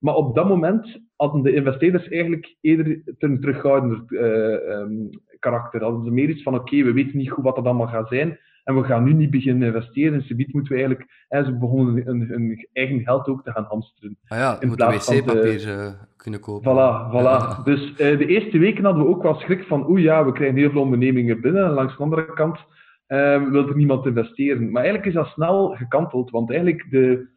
Maar 0.00 0.14
op 0.14 0.34
dat 0.34 0.48
moment 0.48 1.00
hadden 1.16 1.42
de 1.42 1.54
investeerders 1.54 2.08
eigenlijk 2.08 2.56
eerder 2.60 3.02
een 3.18 3.40
terughoudender 3.40 4.02
uh, 4.08 4.78
um, 4.78 5.08
karakter. 5.38 5.82
Hadden 5.82 6.04
ze 6.04 6.10
meer 6.10 6.28
iets 6.28 6.42
van, 6.42 6.54
oké, 6.54 6.82
we 6.82 6.92
weten 6.92 7.16
niet 7.16 7.30
goed 7.30 7.44
wat 7.44 7.56
dat 7.56 7.64
allemaal 7.64 7.86
gaat 7.86 8.08
zijn. 8.08 8.38
En 8.64 8.74
we 8.74 8.84
gaan 8.84 9.04
nu 9.04 9.12
niet 9.12 9.30
beginnen 9.30 9.66
investeren. 9.66 10.14
En 10.14 10.22
subiet 10.22 10.52
moeten 10.52 10.72
we 10.72 10.78
eigenlijk... 10.78 11.10
Hè, 11.28 11.44
ze 11.44 11.58
begonnen 11.58 12.06
hun, 12.06 12.68
eigen 12.72 13.00
geld 13.00 13.28
ook 13.28 13.44
te 13.44 13.52
gaan 13.52 13.64
hamsteren. 13.68 14.16
Ah 14.28 14.38
ja, 14.38 14.56
je 14.60 14.66
moet 14.66 14.82
wc-papier 14.82 15.68
uh, 15.68 15.92
kunnen 16.16 16.40
kopen. 16.40 16.72
Voilà, 16.72 17.12
voilà. 17.12 17.54
Dus 17.70 17.90
uh, 17.90 17.96
de 17.96 18.26
eerste 18.26 18.58
weken 18.58 18.84
hadden 18.84 19.02
we 19.02 19.08
ook 19.08 19.22
wel 19.22 19.34
schrik 19.34 19.64
van, 19.64 19.90
oeh 19.90 20.02
ja, 20.02 20.24
we 20.24 20.32
krijgen 20.32 20.56
heel 20.56 20.70
veel 20.70 20.80
ondernemingen 20.80 21.40
binnen. 21.40 21.64
En 21.64 21.70
langs 21.70 21.96
de 21.96 22.02
andere 22.02 22.32
kant 22.32 22.58
wil 23.50 23.68
er 23.68 23.76
niemand 23.76 24.06
investeren. 24.06 24.70
Maar 24.70 24.82
eigenlijk 24.82 25.06
is 25.06 25.14
dat 25.14 25.26
snel 25.26 25.68
gekanteld. 25.68 26.30
Want 26.30 26.50
eigenlijk 26.50 26.86
de 26.90 27.28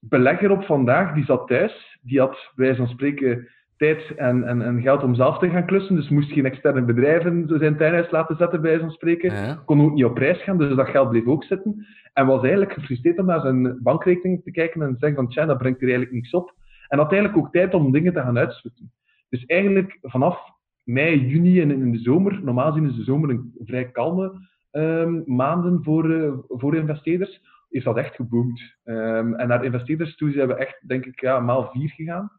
belegger 0.00 0.50
op 0.50 0.64
vandaag, 0.64 1.14
die 1.14 1.24
zat 1.24 1.46
thuis, 1.46 1.98
die 2.02 2.20
had 2.20 2.52
wij 2.54 2.76
van 2.76 2.88
spreken 2.88 3.48
tijd 3.76 4.14
en, 4.16 4.44
en, 4.44 4.62
en, 4.62 4.82
geld 4.82 5.02
om 5.02 5.14
zelf 5.14 5.38
te 5.38 5.50
gaan 5.50 5.66
klussen, 5.66 5.94
dus 5.94 6.08
moest 6.08 6.32
geen 6.32 6.44
externe 6.44 6.82
bedrijven 6.82 7.44
zijn 7.58 7.76
tuinhuis 7.76 8.10
laten 8.10 8.36
zetten, 8.36 8.60
bij 8.60 8.78
van 8.78 8.90
spreken. 8.90 9.64
Kon 9.64 9.80
ook 9.80 9.92
niet 9.92 10.04
op 10.04 10.18
reis 10.18 10.42
gaan, 10.42 10.58
dus 10.58 10.76
dat 10.76 10.88
geld 10.88 11.10
bleef 11.10 11.26
ook 11.26 11.44
zitten. 11.44 11.86
En 12.12 12.26
was 12.26 12.40
eigenlijk 12.40 12.72
gefrustreerd 12.72 13.18
om 13.18 13.26
naar 13.26 13.40
zijn 13.40 13.82
bankrekening 13.82 14.42
te 14.42 14.50
kijken 14.50 14.82
en 14.82 14.92
te 14.92 14.98
zeggen 14.98 15.18
van, 15.18 15.28
tja, 15.28 15.46
dat 15.46 15.58
brengt 15.58 15.78
er 15.78 15.88
eigenlijk 15.88 16.14
niks 16.14 16.30
op. 16.30 16.54
En 16.88 16.98
had 16.98 17.12
eigenlijk 17.12 17.44
ook 17.44 17.52
tijd 17.52 17.74
om 17.74 17.92
dingen 17.92 18.12
te 18.12 18.20
gaan 18.20 18.38
uitsputten. 18.38 18.92
Dus 19.28 19.44
eigenlijk 19.44 19.98
vanaf 20.02 20.38
mei, 20.84 21.26
juni 21.26 21.60
en 21.60 21.70
in 21.70 21.92
de 21.92 21.98
zomer, 21.98 22.40
normaal 22.42 22.72
gezien 22.72 22.88
is 22.88 22.96
de 22.96 23.02
zomer 23.04 23.30
een 23.30 23.52
vrij 23.64 23.90
kalme 23.90 24.32
um, 24.72 25.22
maanden 25.26 25.82
voor, 25.82 26.10
uh, 26.10 26.32
voor 26.48 26.76
investeerders, 26.76 27.40
is 27.68 27.84
dat 27.84 27.96
echt 27.96 28.14
geboomd. 28.14 28.76
Um, 28.84 29.34
en 29.34 29.48
naar 29.48 29.64
investeerders 29.64 30.16
toe 30.16 30.32
zijn 30.32 30.48
we 30.48 30.54
echt, 30.54 30.88
denk 30.88 31.06
ik, 31.06 31.20
ja, 31.20 31.40
maal 31.40 31.70
vier 31.72 31.90
gegaan. 31.90 32.32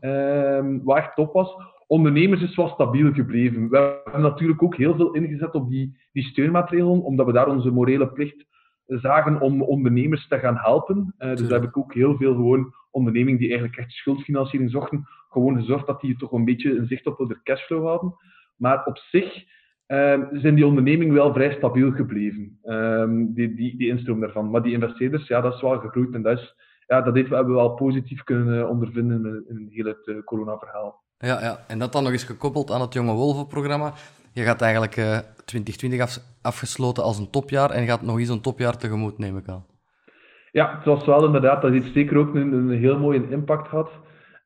Um, 0.00 0.84
wat 0.84 0.96
echt 0.96 1.14
top 1.14 1.32
was. 1.32 1.54
Ondernemers 1.86 2.42
is 2.42 2.56
wel 2.56 2.68
stabiel 2.68 3.12
gebleven. 3.12 3.68
We 3.68 4.00
hebben 4.04 4.22
natuurlijk 4.22 4.62
ook 4.62 4.76
heel 4.76 4.94
veel 4.94 5.12
ingezet 5.12 5.54
op 5.54 5.70
die, 5.70 5.98
die 6.12 6.22
steunmaatregelen, 6.22 7.02
omdat 7.02 7.26
we 7.26 7.32
daar 7.32 7.48
onze 7.48 7.70
morele 7.70 8.12
plicht 8.12 8.46
zagen 8.86 9.40
om 9.40 9.62
ondernemers 9.62 10.28
te 10.28 10.38
gaan 10.38 10.56
helpen. 10.56 11.14
Uh, 11.18 11.28
dus 11.28 11.48
daar 11.48 11.60
heb 11.60 11.68
ik 11.68 11.76
ook 11.76 11.94
heel 11.94 12.16
veel 12.16 12.34
gewoon 12.34 12.74
ondernemingen 12.90 13.38
die 13.38 13.48
eigenlijk 13.48 13.78
echt 13.78 13.92
schuldfinanciering 13.92 14.70
zochten, 14.70 15.08
gewoon 15.28 15.56
gezorgd 15.56 15.86
dat 15.86 16.00
die 16.00 16.16
toch 16.16 16.32
een 16.32 16.44
beetje 16.44 16.76
een 16.76 16.86
zicht 16.86 17.06
op 17.06 17.28
de 17.28 17.40
cashflow 17.42 17.86
hadden. 17.86 18.14
Maar 18.56 18.84
op 18.84 18.98
zich 18.98 19.44
uh, 19.88 20.20
zijn 20.32 20.54
die 20.54 20.66
ondernemingen 20.66 21.14
wel 21.14 21.32
vrij 21.32 21.52
stabiel 21.52 21.90
gebleven, 21.90 22.58
um, 22.64 23.34
die, 23.34 23.54
die, 23.54 23.76
die 23.76 23.88
instroom 23.88 24.20
daarvan. 24.20 24.50
Maar 24.50 24.62
die 24.62 24.72
investeerders, 24.72 25.28
ja, 25.28 25.40
dat 25.40 25.54
is 25.54 25.60
wel 25.60 25.78
gegroeid 25.78 26.14
en 26.14 26.22
dat, 26.22 26.38
is, 26.38 26.54
ja, 26.86 27.00
dat 27.00 27.14
heeft, 27.14 27.30
hebben 27.30 27.54
we 27.54 27.60
wel 27.60 27.74
positief 27.74 28.22
kunnen 28.22 28.68
ondervinden 28.68 29.24
in, 29.24 29.44
in 29.48 29.68
heel 29.70 29.84
het 29.84 30.06
uh, 30.06 30.24
corona-verhaal. 30.24 31.02
Ja, 31.18 31.40
ja, 31.40 31.58
en 31.68 31.78
dat 31.78 31.92
dan 31.92 32.02
nog 32.02 32.12
eens 32.12 32.24
gekoppeld 32.24 32.70
aan 32.70 32.80
het 32.80 32.92
Jonge 32.92 33.12
Wolven-programma. 33.12 33.92
Je 34.32 34.42
gaat 34.42 34.60
eigenlijk 34.60 34.96
uh, 34.96 35.18
2020 35.44 36.18
afgesloten 36.42 37.02
als 37.02 37.18
een 37.18 37.30
topjaar 37.30 37.70
en 37.70 37.86
gaat 37.86 38.02
nog 38.02 38.18
eens 38.18 38.28
een 38.28 38.40
topjaar 38.40 38.76
tegemoet, 38.76 39.18
neem 39.18 39.36
ik 39.36 39.48
aan. 39.48 39.66
Ja, 40.52 40.76
het 40.76 40.84
was 40.84 41.04
wel 41.04 41.24
inderdaad, 41.24 41.62
dat 41.62 41.72
heeft 41.72 41.92
zeker 41.92 42.16
ook 42.16 42.34
een, 42.34 42.52
een 42.52 42.70
heel 42.70 42.98
mooie 42.98 43.28
impact 43.30 43.68
gehad. 43.68 43.90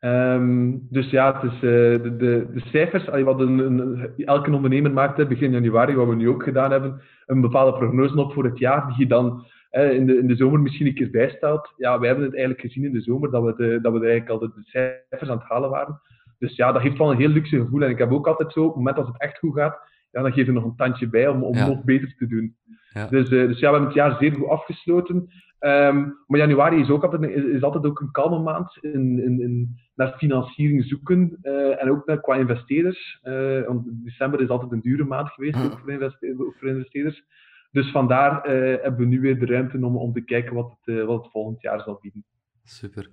Um, 0.00 0.87
dus 0.90 1.11
ja, 1.11 1.35
het 1.35 1.52
is, 1.52 1.55
uh, 1.55 1.61
de, 2.02 2.17
de, 2.17 2.47
de, 2.52 2.61
cijfers, 2.61 3.05
wat 3.05 3.40
een, 3.40 3.59
een, 3.59 4.11
elke 4.17 4.52
ondernemer 4.52 4.93
maakt 4.93 5.28
begin 5.28 5.52
januari, 5.52 5.95
wat 5.95 6.09
we 6.09 6.14
nu 6.14 6.28
ook 6.28 6.43
gedaan 6.43 6.71
hebben, 6.71 7.00
een 7.26 7.40
bepaalde 7.40 7.78
prognose 7.78 8.21
op 8.21 8.33
voor 8.33 8.45
het 8.45 8.59
jaar, 8.59 8.87
die 8.87 8.99
je 8.99 9.07
dan 9.07 9.47
in, 9.71 10.07
de, 10.07 10.19
in 10.19 10.28
de 10.28 10.37
zomer 10.37 10.61
misschien 10.61 10.87
een 10.87 10.95
keer 10.95 11.11
bijstelt. 11.11 11.73
Ja, 11.76 11.99
wij 11.99 12.09
hebben 12.09 12.26
het 12.26 12.37
eigenlijk 12.37 12.67
gezien 12.67 12.85
in 12.85 12.93
de 12.93 13.00
zomer, 13.00 13.31
dat 13.31 13.43
we, 13.43 13.55
de, 13.57 13.78
dat 13.83 13.93
we 13.93 13.99
eigenlijk 13.99 14.31
al 14.31 14.38
de, 14.38 14.52
de 14.55 14.62
cijfers 14.62 15.31
aan 15.31 15.38
het 15.38 15.49
halen 15.49 15.71
waren. 15.71 16.00
Dus 16.38 16.57
ja, 16.57 16.73
dat 16.73 16.83
heeft 16.83 16.99
wel 16.99 17.11
een 17.11 17.19
heel 17.19 17.28
luxe 17.28 17.57
gevoel. 17.57 17.83
En 17.83 17.90
ik 17.90 17.99
heb 17.99 18.12
ook 18.12 18.26
altijd 18.26 18.52
zo, 18.52 18.61
op 18.61 18.67
het 18.67 18.76
moment 18.76 18.97
dat 18.97 19.07
het 19.07 19.21
echt 19.21 19.38
goed 19.38 19.55
gaat, 19.55 19.78
ja, 20.11 20.23
dan 20.23 20.33
geef 20.33 20.47
je 20.47 20.52
nog 20.52 20.64
een 20.64 20.76
tandje 20.76 21.09
bij 21.09 21.28
om, 21.28 21.43
om 21.43 21.57
nog 21.57 21.85
beter 21.85 22.14
te 22.17 22.26
doen. 22.26 22.57
Ja. 22.90 23.07
Dus, 23.07 23.31
uh, 23.31 23.47
dus 23.47 23.59
ja, 23.59 23.67
we 23.71 23.76
hebben 23.76 23.85
het 23.85 23.95
jaar 23.95 24.17
zeer 24.19 24.33
goed 24.33 24.49
afgesloten. 24.49 25.17
Um, 25.61 26.19
maar 26.26 26.38
januari 26.38 26.81
is, 26.81 26.90
ook 26.90 27.02
altijd, 27.02 27.23
is, 27.23 27.45
is, 27.45 27.62
altijd 27.62 27.87
ook 27.87 28.00
een 28.00 28.11
kalme 28.11 28.38
maand 28.38 28.78
in, 28.81 29.23
in, 29.25 29.40
in 29.40 29.76
naar 29.99 30.17
financiering 30.17 30.85
zoeken 30.85 31.38
uh, 31.43 31.83
en 31.83 31.90
ook 31.90 32.07
naar, 32.07 32.21
qua 32.21 32.35
investeerders. 32.35 33.21
Uh, 33.25 33.67
want 33.67 33.85
december 34.05 34.40
is 34.40 34.49
altijd 34.49 34.73
een 34.73 34.81
dure 34.81 35.05
maand 35.05 35.28
geweest 35.28 35.57
ook 35.57 35.78
voor, 35.78 35.93
investeerders, 35.93 36.55
voor 36.59 36.69
investeerders. 36.69 37.25
Dus 37.71 37.90
vandaar 37.90 38.43
hebben 38.83 38.97
we 38.97 39.07
nu 39.07 39.21
weer 39.21 39.38
de 39.38 39.47
ruimte 39.47 39.76
om, 39.76 39.97
om 39.97 40.12
te 40.12 40.21
kijken 40.21 40.55
wat 40.55 40.76
het, 40.81 41.05
wat 41.05 41.23
het 41.23 41.33
volgend 41.33 41.62
jaar 41.62 41.81
zal 41.81 41.99
bieden. 42.00 42.25
Super. 42.64 43.11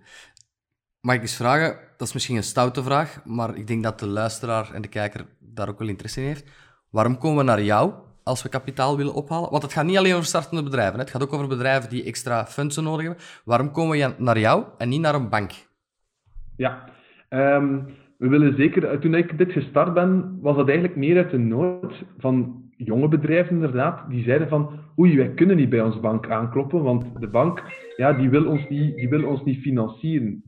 Mag 1.02 1.16
ik 1.16 1.22
eens 1.22 1.36
vragen, 1.36 1.80
dat 1.98 2.08
is 2.08 2.14
misschien 2.14 2.36
een 2.36 2.44
stoute 2.44 2.84
vraag, 2.84 3.26
maar 3.26 3.58
ik 3.58 3.68
denk 3.68 3.84
dat 3.84 4.00
de 4.00 4.08
luisteraar 4.08 4.74
en 4.74 4.82
de 4.82 4.88
kijker 4.88 5.26
daar 5.40 5.70
ook 5.70 5.80
wel 5.80 5.88
interesse 5.88 6.22
in 6.22 6.28
heeft. 6.28 6.50
Waarom 6.90 7.18
komen 7.18 7.38
we 7.38 7.44
naar 7.44 7.62
jou 7.62 7.94
als 8.24 8.44
we 8.44 8.50
kapitaal 8.50 8.98
willen 8.98 9.14
ophalen? 9.14 9.50
Want 9.50 9.64
het 9.64 9.74
gaat 9.74 9.86
niet 9.86 9.98
alleen 9.98 10.14
over 10.14 10.26
startende 10.26 10.64
bedrijven, 10.64 10.94
hè? 10.94 11.00
het 11.00 11.10
gaat 11.10 11.24
ook 11.24 11.34
over 11.34 11.48
bedrijven 11.48 11.90
die 11.90 12.04
extra 12.04 12.46
fondsen 12.46 12.84
nodig 12.84 13.06
hebben. 13.06 13.24
Waarom 13.44 13.72
komen 13.72 13.98
we 13.98 14.14
naar 14.18 14.40
jou 14.40 14.66
en 14.78 14.90
niet 14.90 15.02
naar 15.02 15.16
een 15.16 15.30
bank? 15.30 15.52
Ja, 16.58 16.90
um, 17.30 17.86
we 18.18 18.28
willen 18.28 18.56
zeker, 18.56 19.00
toen 19.00 19.14
ik 19.14 19.38
dit 19.38 19.52
gestart 19.52 19.94
ben, 19.94 20.38
was 20.42 20.56
dat 20.56 20.68
eigenlijk 20.68 20.98
meer 20.98 21.18
uit 21.18 21.32
de 21.32 21.38
nood 21.38 22.04
van 22.18 22.64
jonge 22.78 23.08
bedrijven 23.08 23.56
inderdaad, 23.56 24.10
die 24.10 24.24
zeiden 24.24 24.48
van 24.48 24.80
oei, 25.00 25.18
wij 25.18 25.34
kunnen 25.34 25.56
niet 25.56 25.70
bij 25.70 25.82
onze 25.82 26.00
bank 26.00 26.30
aankloppen, 26.30 26.84
want 26.84 27.06
de 27.20 27.28
bank 27.28 27.64
ja, 27.96 28.14
die 28.14 28.30
wil 28.30 28.46
ons 28.46 28.68
niet, 28.70 28.96
die 28.96 29.10
wil 29.10 29.28
ons 29.28 29.44
niet 29.44 29.62
financieren. 29.62 30.44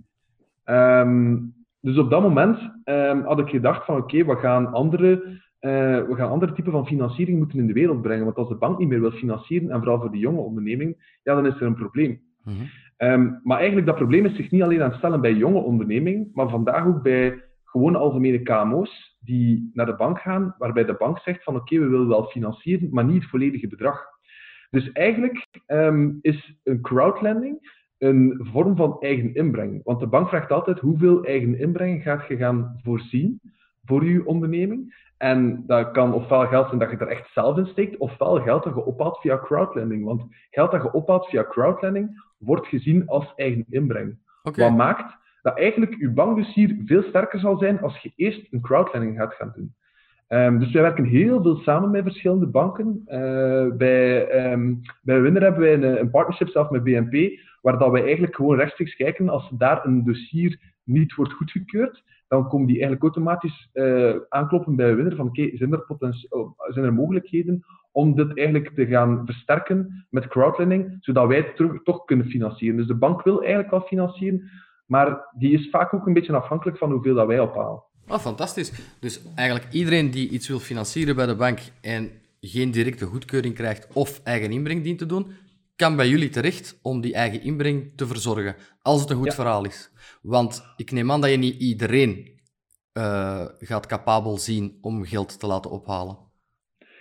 Um, 0.65 1.53
dus 1.81 1.97
op 1.97 2.09
dat 2.09 2.21
moment 2.21 2.57
um, 2.85 3.21
had 3.21 3.39
ik 3.39 3.47
gedacht 3.47 3.85
van 3.85 3.97
oké, 3.97 4.25
we 4.25 4.35
gaan 4.35 4.73
andere 4.73 5.39
uh, 5.61 6.07
we 6.07 6.15
gaan 6.15 6.29
andere 6.29 6.53
typen 6.53 6.71
van 6.71 6.87
financiering 6.87 7.37
moeten 7.37 7.59
in 7.59 7.67
de 7.67 7.73
wereld 7.73 8.01
brengen. 8.01 8.25
Want 8.25 8.37
als 8.37 8.49
de 8.49 8.55
bank 8.55 8.77
niet 8.77 8.87
meer 8.87 8.99
wil 8.99 9.11
financieren, 9.11 9.69
en 9.69 9.77
vooral 9.77 9.99
voor 9.99 10.11
de 10.11 10.17
jonge 10.17 10.39
onderneming, 10.39 11.19
ja, 11.23 11.35
dan 11.35 11.45
is 11.45 11.55
er 11.55 11.61
een 11.61 11.75
probleem. 11.75 12.21
-hmm. 12.43 12.69
Um, 12.98 13.39
maar 13.44 13.58
eigenlijk 13.58 13.88
dat 13.88 13.96
probleem 13.96 14.25
is 14.25 14.36
zich 14.36 14.51
niet 14.51 14.62
alleen 14.62 14.82
aan 14.82 14.89
het 14.89 14.98
stellen 14.98 15.22
bij 15.22 15.34
jonge 15.34 15.60
ondernemingen, 15.60 16.32
maar 16.34 16.50
vandaag 16.50 16.86
ook 16.86 17.01
bij 17.01 17.44
gewone 17.63 17.98
algemene 17.98 18.42
KMO's 18.42 19.18
die 19.20 19.70
naar 19.74 19.86
de 19.86 19.96
bank 19.96 20.20
gaan, 20.20 20.56
waarbij 20.58 20.86
de 20.86 20.96
bank 20.98 21.20
zegt 21.20 21.44
van 21.44 21.56
oké, 21.56 21.80
we 21.80 21.88
willen 21.88 22.08
wel 22.08 22.24
financieren, 22.24 22.89
maar 22.92 23.06
niet 23.06 23.22
het 23.22 23.30
volledige 23.30 23.68
bedrag. 23.68 24.06
Dus 24.70 24.92
eigenlijk 24.92 25.48
um, 25.68 26.20
is 26.22 26.58
een 26.63 26.82
crowdlending 26.82 27.75
een 27.98 28.39
vorm 28.51 28.75
van 28.75 28.98
eigen 29.00 29.34
inbreng. 29.34 29.82
Want 29.84 30.00
de 30.00 30.08
bank 30.08 30.27
vraagt 30.27 30.51
altijd 30.51 30.80
hoeveel 30.80 31.24
eigen 31.24 31.60
inbreng 31.60 32.04
gaat 32.04 32.27
je 32.27 32.38
gaan 32.38 32.80
voorzien 32.84 33.42
voor 33.86 34.06
je 34.06 34.25
onderneming. 34.25 35.06
En 35.18 35.63
dat 35.68 35.92
kan 35.92 36.13
ofwel 36.13 36.48
geld 36.48 36.68
zijn 36.68 36.80
dat 36.80 36.89
je 36.89 36.98
er 36.98 37.08
echt 37.08 37.32
zelf 37.34 37.58
in 37.58 37.66
steekt, 37.66 37.98
ofwel 37.98 38.42
geld 38.42 38.63
dat 38.63 38.75
je 38.75 38.86
ophaalt 38.86 39.18
via 39.18 39.38
crowdlending. 39.38 40.06
Want 40.06 40.24
geld 40.50 40.72
dat 40.72 40.82
je 40.82 40.94
ophaalt 40.94 41.25
via 41.25 41.44
crowdlending 41.44 42.25
wordt 42.38 42.67
gezien 42.67 43.08
als 43.08 43.34
eigen 43.36 43.65
inbreng. 43.70 44.17
Okay. 44.44 44.67
Wat 44.67 44.77
maakt 44.77 45.17
dat 45.41 45.58
eigenlijk 45.58 45.96
je 46.00 46.10
bankdossier 46.10 46.77
veel 46.86 47.03
sterker 47.03 47.39
zal 47.39 47.58
zijn 47.58 47.82
als 47.82 47.98
je 47.98 48.12
eerst 48.15 48.48
een 48.51 48.62
crowdlending 48.62 49.17
gaat 49.17 49.34
gaan 49.34 49.53
doen. 49.56 49.75
Um, 50.29 50.60
dus 50.60 50.72
wij 50.72 50.82
werken 50.82 51.06
heel 51.06 51.41
veel 51.41 51.56
samen 51.56 51.91
met 51.91 52.03
verschillende 52.03 52.48
banken. 52.48 53.01
Uh, 53.08 53.75
bij, 53.75 54.51
um, 54.51 54.82
bij 55.01 55.22
Winner 55.22 55.41
hebben 55.41 55.62
wij 55.62 55.74
een, 55.74 56.00
een, 56.00 56.10
partnership 56.10 56.50
zelf 56.50 56.70
met 56.70 56.84
BNP, 56.84 57.39
waar 57.62 57.79
dat 57.79 57.91
wij 57.91 58.03
eigenlijk 58.03 58.36
gewoon 58.36 58.58
rechtstreeks 58.58 58.96
kijken 58.96 59.29
als 59.29 59.50
daar 59.58 59.86
een 59.86 60.03
dossier 60.03 60.60
niet 60.84 61.15
wordt 61.15 61.34
goedgekeurd, 61.34 62.03
dan 62.27 62.48
komen 62.48 62.67
die 62.67 62.75
eigenlijk 62.75 63.03
automatisch 63.03 63.70
uh, 63.74 64.15
aankloppen 64.29 64.75
bij 64.75 64.96
Winner 64.96 65.15
van 65.15 65.27
oké, 65.27 65.41
okay, 65.41 65.58
zijn, 65.58 65.74
er 65.74 65.86
oh, 66.29 66.60
zijn 66.67 66.86
er 66.86 66.94
mogelijkheden 66.94 67.65
om 67.98 68.16
dit 68.16 68.38
eigenlijk 68.38 68.75
te 68.75 68.86
gaan 68.86 69.22
versterken 69.25 70.08
met 70.10 70.27
crowdlending, 70.27 70.98
zodat 71.00 71.27
wij 71.27 71.38
het 71.38 71.56
terug, 71.56 71.84
toch 71.84 72.06
kunnen 72.06 72.25
financieren. 72.25 72.77
Dus 72.77 72.88
de 72.88 72.96
bank 72.96 73.24
wil 73.24 73.39
eigenlijk 73.39 73.72
wel 73.72 73.82
financieren, 73.82 74.50
maar 74.86 75.27
die 75.38 75.51
is 75.51 75.70
vaak 75.70 75.94
ook 75.94 76.06
een 76.06 76.13
beetje 76.13 76.36
afhankelijk 76.36 76.77
van 76.77 76.92
hoeveel 76.92 77.16
dat 77.16 77.27
wij 77.27 77.39
ophalen. 77.39 77.84
Oh, 78.08 78.18
fantastisch. 78.18 78.72
Dus 79.00 79.22
eigenlijk 79.36 79.74
iedereen 79.74 80.12
die 80.12 80.30
iets 80.30 80.48
wil 80.48 80.60
financieren 80.60 81.16
bij 81.16 81.25
de 81.25 81.36
bank 81.36 81.60
en 81.82 82.12
geen 82.39 82.72
directe 82.72 83.06
goedkeuring 83.06 83.54
krijgt 83.54 83.88
of 83.94 84.22
eigen 84.24 84.51
inbreng 84.51 84.84
dient 84.84 84.98
te 84.98 85.06
doen, 85.06 85.32
kan 85.75 85.96
bij 85.96 86.10
jullie 86.10 86.30
terecht 86.30 86.80
om 86.82 87.01
die 87.01 87.13
eigen 87.13 87.42
inbreng 87.42 87.92
te 87.96 88.08
verzorgen, 88.08 88.56
als 88.82 89.01
het 89.01 89.10
een 89.10 89.18
goed 89.18 89.25
ja. 89.25 89.34
verhaal 89.34 89.66
is. 89.66 89.92
Want 90.22 90.63
ik 90.75 90.92
neem 90.92 91.12
aan 91.12 91.22
dat 91.22 91.30
je 91.30 91.38
niet 91.38 91.62
iedereen 91.62 92.39
uh, 92.94 93.46
gaat 93.60 93.86
capabel 93.86 94.38
zien 94.38 94.77
om 94.82 95.06
geld 95.06 95.39
te 95.39 95.48
laten 95.48 95.72
ophalen. 95.72 96.26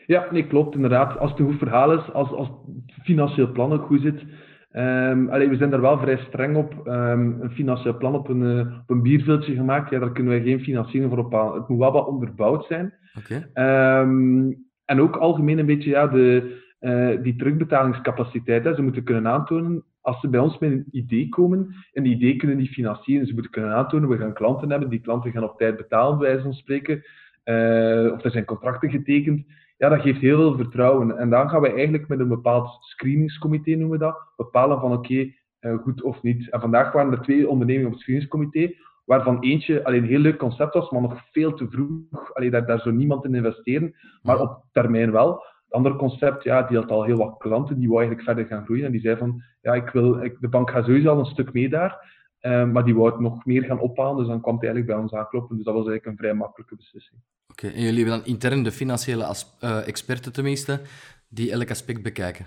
Ja, 0.07 0.29
nee, 0.31 0.47
klopt 0.47 0.75
inderdaad. 0.75 1.19
Als 1.19 1.31
het 1.31 1.41
een 1.41 1.47
goed 1.47 1.59
verhaal 1.59 1.93
is, 1.93 2.13
als, 2.13 2.31
als 2.31 2.49
het 2.49 3.05
financieel 3.05 3.53
plan 3.53 3.73
ook 3.73 3.87
goed 3.87 4.01
zit. 4.01 4.25
Um, 4.73 5.29
allee, 5.29 5.49
we 5.49 5.57
zijn 5.57 5.71
daar 5.71 5.81
wel 5.81 5.99
vrij 5.99 6.17
streng 6.17 6.57
op. 6.57 6.87
Um, 6.87 7.41
een 7.41 7.51
financieel 7.51 7.97
plan 7.97 8.15
op 8.15 8.29
een, 8.29 8.43
uh, 8.43 8.61
op 8.61 8.91
een 8.91 9.03
bierveeltje 9.03 9.55
gemaakt, 9.55 9.91
ja, 9.91 9.99
daar 9.99 10.13
kunnen 10.13 10.33
wij 10.33 10.43
geen 10.43 10.61
financiering 10.61 11.13
voor 11.13 11.25
ophalen. 11.25 11.55
Het 11.55 11.69
moet 11.69 11.79
wel 11.79 11.93
wat 11.93 12.07
onderbouwd 12.07 12.65
zijn. 12.65 12.95
Okay. 13.19 14.01
Um, 14.01 14.65
en 14.85 15.01
ook 15.01 15.17
algemeen 15.17 15.59
een 15.59 15.67
beetje 15.67 15.91
ja, 15.91 16.07
de, 16.07 16.57
uh, 16.81 17.23
die 17.23 17.37
terugbetalingscapaciteit. 17.37 18.65
Hè. 18.65 18.75
Ze 18.75 18.83
moeten 18.83 19.05
kunnen 19.05 19.27
aantonen 19.27 19.85
als 20.01 20.21
ze 20.21 20.29
bij 20.29 20.41
ons 20.41 20.59
met 20.59 20.71
een 20.71 20.89
idee 20.91 21.29
komen, 21.29 21.75
een 21.93 22.05
idee 22.05 22.37
kunnen 22.37 22.57
die 22.57 22.69
financieren. 22.69 23.27
Ze 23.27 23.33
moeten 23.33 23.51
kunnen 23.51 23.73
aantonen, 23.73 24.09
we 24.09 24.17
gaan 24.17 24.33
klanten 24.33 24.71
hebben, 24.71 24.89
die 24.89 25.01
klanten 25.01 25.33
gaan 25.33 25.45
op 25.45 25.59
tijd 25.59 25.77
betalen, 25.77 26.19
bij 26.19 26.29
wijze 26.29 26.43
van 26.43 26.53
spreken. 26.53 27.05
Uh, 27.45 28.13
of 28.13 28.25
er 28.25 28.31
zijn 28.31 28.45
contracten 28.45 28.91
getekend. 28.91 29.47
Ja, 29.77 29.89
dat 29.89 30.01
geeft 30.01 30.21
heel 30.21 30.37
veel 30.37 30.57
vertrouwen. 30.57 31.19
En 31.19 31.31
dan 31.31 31.49
gaan 31.49 31.61
we 31.61 31.73
eigenlijk 31.73 32.09
met 32.09 32.19
een 32.19 32.29
bepaald 32.29 32.77
screeningscomité, 32.81 33.71
noemen 33.71 33.99
we 33.99 34.05
dat, 34.05 34.33
bepalen 34.37 34.81
van 34.81 34.93
oké, 34.93 35.15
uh, 35.61 35.79
goed 35.79 36.03
of 36.03 36.23
niet. 36.23 36.51
En 36.51 36.61
vandaag 36.61 36.93
waren 36.93 37.13
er 37.13 37.23
twee 37.23 37.49
ondernemingen 37.49 37.87
op 37.87 37.93
het 37.93 38.03
screeningscomité, 38.03 38.75
waarvan 39.05 39.41
eentje 39.41 39.85
alleen 39.85 40.03
een 40.03 40.09
heel 40.09 40.19
leuk 40.19 40.39
concept 40.39 40.75
was, 40.75 40.91
maar 40.91 41.01
nog 41.03 41.23
veel 41.31 41.55
te 41.55 41.69
vroeg. 41.71 42.35
Allee, 42.35 42.51
daar, 42.51 42.67
daar 42.67 42.81
zou 42.81 42.95
niemand 42.95 43.25
in 43.25 43.35
investeren, 43.35 43.95
maar 44.23 44.41
op 44.41 44.65
termijn 44.73 45.13
wel 45.13 45.43
ander 45.77 45.97
concept, 45.97 46.45
ja, 46.45 46.63
die 46.63 46.77
had 46.77 46.91
al 46.91 47.05
heel 47.05 47.17
wat 47.17 47.39
klanten, 47.39 47.79
die 47.79 47.89
wou 47.89 48.01
eigenlijk 48.01 48.29
verder 48.29 48.47
gaan 48.47 48.65
groeien. 48.65 48.85
En 48.85 48.93
die 48.93 49.01
zei 49.01 49.17
van, 49.17 49.43
ja, 49.61 49.75
ik 49.75 49.89
wil, 49.89 50.23
ik, 50.23 50.37
de 50.41 50.49
bank 50.49 50.71
gaat 50.71 50.85
sowieso 50.85 51.09
al 51.09 51.19
een 51.19 51.25
stuk 51.25 51.53
mee 51.53 51.69
daar, 51.69 52.16
um, 52.47 52.73
maar 52.73 52.85
die 52.85 52.95
wou 52.95 53.11
het 53.11 53.21
nog 53.21 53.45
meer 53.45 53.65
gaan 53.65 53.81
ophalen. 53.81 54.17
Dus 54.17 54.27
dan 54.27 54.41
kwam 54.41 54.55
het 54.55 54.65
eigenlijk 54.65 54.95
bij 54.95 55.03
ons 55.03 55.13
aankloppen. 55.15 55.57
Dus 55.57 55.65
dat 55.65 55.75
was 55.75 55.87
eigenlijk 55.87 56.19
een 56.19 56.25
vrij 56.25 56.35
makkelijke 56.35 56.77
beslissing. 56.77 57.21
Oké, 57.49 57.65
okay, 57.65 57.77
en 57.77 57.83
jullie 57.83 58.05
hebben 58.05 58.19
dan 58.19 58.33
intern 58.33 58.63
de 58.63 58.73
financiële 58.73 59.35
uh, 59.65 59.89
experten 59.89 60.33
tenminste, 60.33 60.81
die 61.29 61.53
elk 61.53 61.71
aspect 61.71 62.03
bekijken? 62.03 62.47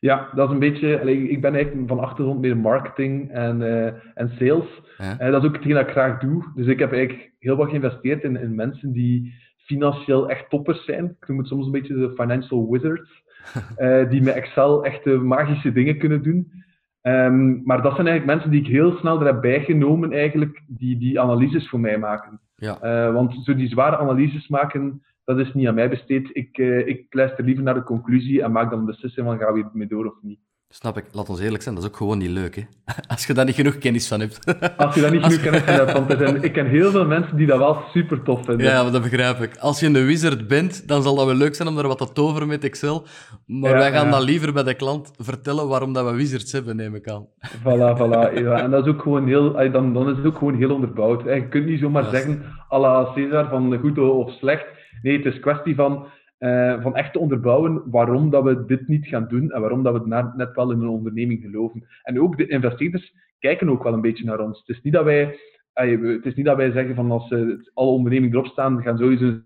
Ja, 0.00 0.28
dat 0.34 0.48
is 0.48 0.54
een 0.54 0.60
beetje... 0.60 1.00
Allee, 1.00 1.28
ik 1.28 1.40
ben 1.40 1.54
eigenlijk 1.54 1.88
van 1.88 2.00
achtergrond 2.00 2.40
meer 2.40 2.56
marketing 2.56 3.30
en, 3.30 3.60
uh, 3.60 3.86
en 4.14 4.30
sales. 4.38 4.82
Ja. 4.98 5.20
Uh, 5.20 5.30
dat 5.30 5.42
is 5.42 5.48
ook 5.48 5.54
hetgeen 5.54 5.74
dat 5.74 5.86
ik 5.86 5.92
graag 5.92 6.20
doe. 6.20 6.52
Dus 6.54 6.66
ik 6.66 6.78
heb 6.78 6.92
eigenlijk 6.92 7.32
heel 7.38 7.56
wat 7.56 7.68
geïnvesteerd 7.68 8.22
in, 8.22 8.36
in 8.36 8.54
mensen 8.54 8.92
die 8.92 9.34
financieel 9.56 10.30
echt 10.30 10.50
toppers 10.50 10.84
zijn. 10.84 11.16
Ik 11.20 11.28
noem 11.28 11.38
het 11.38 11.46
soms 11.46 11.66
een 11.66 11.72
beetje 11.72 11.94
de 11.94 12.12
financial 12.14 12.70
wizards. 12.70 13.26
die 14.10 14.22
met 14.22 14.34
Excel 14.34 14.84
echt 14.84 15.04
magische 15.04 15.72
dingen 15.72 15.98
kunnen 15.98 16.22
doen. 16.22 16.52
Um, 17.02 17.62
maar 17.64 17.82
dat 17.82 17.94
zijn 17.94 18.06
eigenlijk 18.06 18.26
mensen 18.26 18.50
die 18.50 18.60
ik 18.60 18.76
heel 18.76 18.96
snel 18.96 19.20
er 19.20 19.26
heb 19.26 19.40
bijgenomen, 19.40 20.12
eigenlijk, 20.12 20.62
die 20.66 20.98
die 20.98 21.20
analyses 21.20 21.68
voor 21.68 21.80
mij 21.80 21.98
maken. 21.98 22.40
Ja. 22.54 22.78
Uh, 22.82 23.14
want 23.14 23.34
zo 23.44 23.54
die 23.54 23.68
zware 23.68 23.96
analyses 23.96 24.48
maken, 24.48 25.02
dat 25.24 25.38
is 25.38 25.54
niet 25.54 25.68
aan 25.68 25.74
mij 25.74 25.88
besteed. 25.88 26.30
Ik, 26.32 26.58
uh, 26.58 26.86
ik 26.86 27.06
luister 27.14 27.44
liever 27.44 27.64
naar 27.64 27.74
de 27.74 27.82
conclusie 27.82 28.42
en 28.42 28.52
maak 28.52 28.70
dan 28.70 28.78
een 28.78 28.84
beslissing 28.84 29.26
van 29.26 29.38
gaan 29.38 29.52
we 29.52 29.58
hiermee 29.58 29.88
door 29.88 30.06
of 30.06 30.22
niet. 30.22 30.40
Snap 30.70 30.96
ik. 30.96 31.04
Laat 31.12 31.28
ons 31.28 31.40
eerlijk 31.40 31.62
zijn, 31.62 31.74
dat 31.74 31.84
is 31.84 31.90
ook 31.90 31.96
gewoon 31.96 32.18
niet 32.18 32.30
leuk, 32.30 32.56
hè? 32.56 32.62
Als 33.14 33.26
je 33.26 33.34
daar 33.34 33.44
niet 33.44 33.54
genoeg 33.54 33.78
kennis 33.78 34.08
van 34.08 34.20
hebt. 34.20 34.38
Als 34.76 34.94
je 34.94 35.00
daar 35.00 35.10
niet 35.10 35.24
genoeg 35.24 35.40
kennis 35.40 35.62
van 35.62 35.74
hebt, 35.74 35.92
want 35.92 36.10
er 36.10 36.18
zijn, 36.18 36.42
ik 36.42 36.52
ken 36.52 36.66
heel 36.66 36.90
veel 36.90 37.04
mensen 37.04 37.36
die 37.36 37.46
dat 37.46 37.58
wel 37.58 37.82
super 37.92 38.22
tof 38.22 38.44
vinden. 38.44 38.66
Ja, 38.66 38.90
dat 38.90 39.02
begrijp 39.02 39.40
ik. 39.40 39.56
Als 39.56 39.80
je 39.80 39.86
een 39.86 40.06
wizard 40.06 40.48
bent, 40.48 40.88
dan 40.88 41.02
zal 41.02 41.14
dat 41.14 41.26
wel 41.26 41.34
leuk 41.34 41.54
zijn 41.54 41.68
om 41.68 41.74
daar 41.74 41.86
wat 41.86 41.98
te 41.98 42.12
toveren 42.12 42.48
met 42.48 42.64
Excel. 42.64 43.06
Maar 43.46 43.72
wij 43.72 43.92
gaan 43.92 44.10
dan 44.10 44.22
liever 44.22 44.52
bij 44.52 44.62
de 44.62 44.74
klant 44.74 45.12
vertellen 45.18 45.68
waarom 45.68 45.92
dat 45.92 46.10
we 46.10 46.16
wizards 46.16 46.52
hebben, 46.52 46.76
neem 46.76 46.94
ik 46.94 47.08
aan. 47.08 47.26
Voilà, 47.58 47.98
voilà. 47.98 48.34
Ja, 48.34 48.60
en 48.62 48.70
dat 48.70 48.86
is 48.86 48.92
ook 48.92 49.02
gewoon 49.02 49.26
heel, 49.26 49.52
dan, 49.52 49.92
dan 49.92 50.10
is 50.10 50.16
het 50.16 50.26
ook 50.26 50.38
gewoon 50.38 50.56
heel 50.56 50.74
onderbouwd. 50.74 51.22
Je 51.22 51.48
kunt 51.48 51.66
niet 51.66 51.80
zomaar 51.80 52.04
zeggen, 52.04 52.42
à 52.72 52.78
la 52.78 53.12
César, 53.14 53.48
van 53.48 53.78
goed 53.80 53.98
of 53.98 54.30
slecht. 54.30 54.66
Nee, 55.02 55.16
het 55.16 55.34
is 55.34 55.40
kwestie 55.40 55.74
van 55.74 56.06
uh, 56.38 56.82
van 56.82 56.96
echt 56.96 57.12
te 57.12 57.18
onderbouwen 57.18 57.90
waarom 57.90 58.30
dat 58.30 58.44
we 58.44 58.64
dit 58.64 58.88
niet 58.88 59.06
gaan 59.06 59.28
doen 59.28 59.50
en 59.50 59.60
waarom 59.60 59.82
dat 59.82 60.02
we 60.02 60.32
net 60.36 60.54
wel 60.54 60.70
in 60.70 60.80
een 60.80 60.88
onderneming 60.88 61.40
geloven. 61.40 61.86
En 62.02 62.20
ook 62.20 62.36
de 62.36 62.46
investeerders 62.46 63.14
kijken 63.38 63.68
ook 63.68 63.82
wel 63.82 63.92
een 63.92 64.00
beetje 64.00 64.24
naar 64.24 64.40
ons. 64.40 64.58
Het 64.58 64.76
is 64.76 64.82
niet 64.82 64.92
dat 64.92 65.04
wij, 65.04 65.38
het 65.72 66.26
is 66.26 66.34
niet 66.34 66.44
dat 66.44 66.56
wij 66.56 66.70
zeggen 66.70 66.94
van 66.94 67.10
als 67.10 67.30
uh, 67.30 67.58
alle 67.74 67.90
ondernemingen 67.90 68.34
erop 68.34 68.46
staan, 68.46 68.82
gaan 68.82 68.98
sowieso 68.98 69.40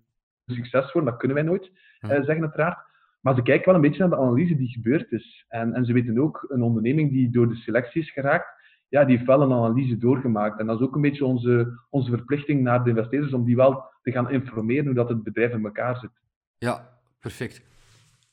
succes 0.47 0.93
worden. 0.93 1.11
Dat 1.11 1.19
kunnen 1.19 1.37
wij 1.37 1.47
nooit 1.47 1.71
uh, 2.01 2.11
zeggen, 2.11 2.41
uiteraard. 2.41 2.79
Maar 3.21 3.35
ze 3.35 3.43
kijken 3.43 3.67
wel 3.67 3.75
een 3.75 3.81
beetje 3.81 3.99
naar 3.99 4.19
de 4.19 4.25
analyse 4.25 4.57
die 4.57 4.69
gebeurd 4.69 5.13
is. 5.13 5.45
En, 5.49 5.75
en 5.75 5.85
ze 5.85 5.93
weten 5.93 6.19
ook, 6.19 6.45
een 6.49 6.63
onderneming 6.63 7.11
die 7.11 7.31
door 7.31 7.49
de 7.49 7.55
selectie 7.55 8.03
is 8.03 8.11
geraakt, 8.11 8.61
ja, 8.89 9.05
die 9.05 9.17
heeft 9.17 9.29
wel 9.29 9.43
een 9.43 9.53
analyse 9.53 9.99
doorgemaakt. 9.99 10.61
En 10.61 10.67
dat 10.67 10.81
is 10.81 10.87
ook 10.87 10.95
een 10.95 11.01
beetje 11.01 11.25
onze, 11.25 11.79
onze 11.91 12.11
verplichting 12.11 12.63
naar 12.63 12.85
de 12.85 12.91
investeerders 12.91 13.33
om 13.33 13.45
die 13.45 13.57
wel 13.57 13.85
te 14.03 14.13
gaan 14.13 14.31
informeren 14.31 14.85
hoe 14.85 14.95
dat 14.95 15.09
het 15.09 15.23
bedrijf 15.23 15.53
in 15.53 15.65
elkaar 15.65 15.97
zit. 15.97 16.22
Ja, 16.63 16.89
perfect. 17.21 17.63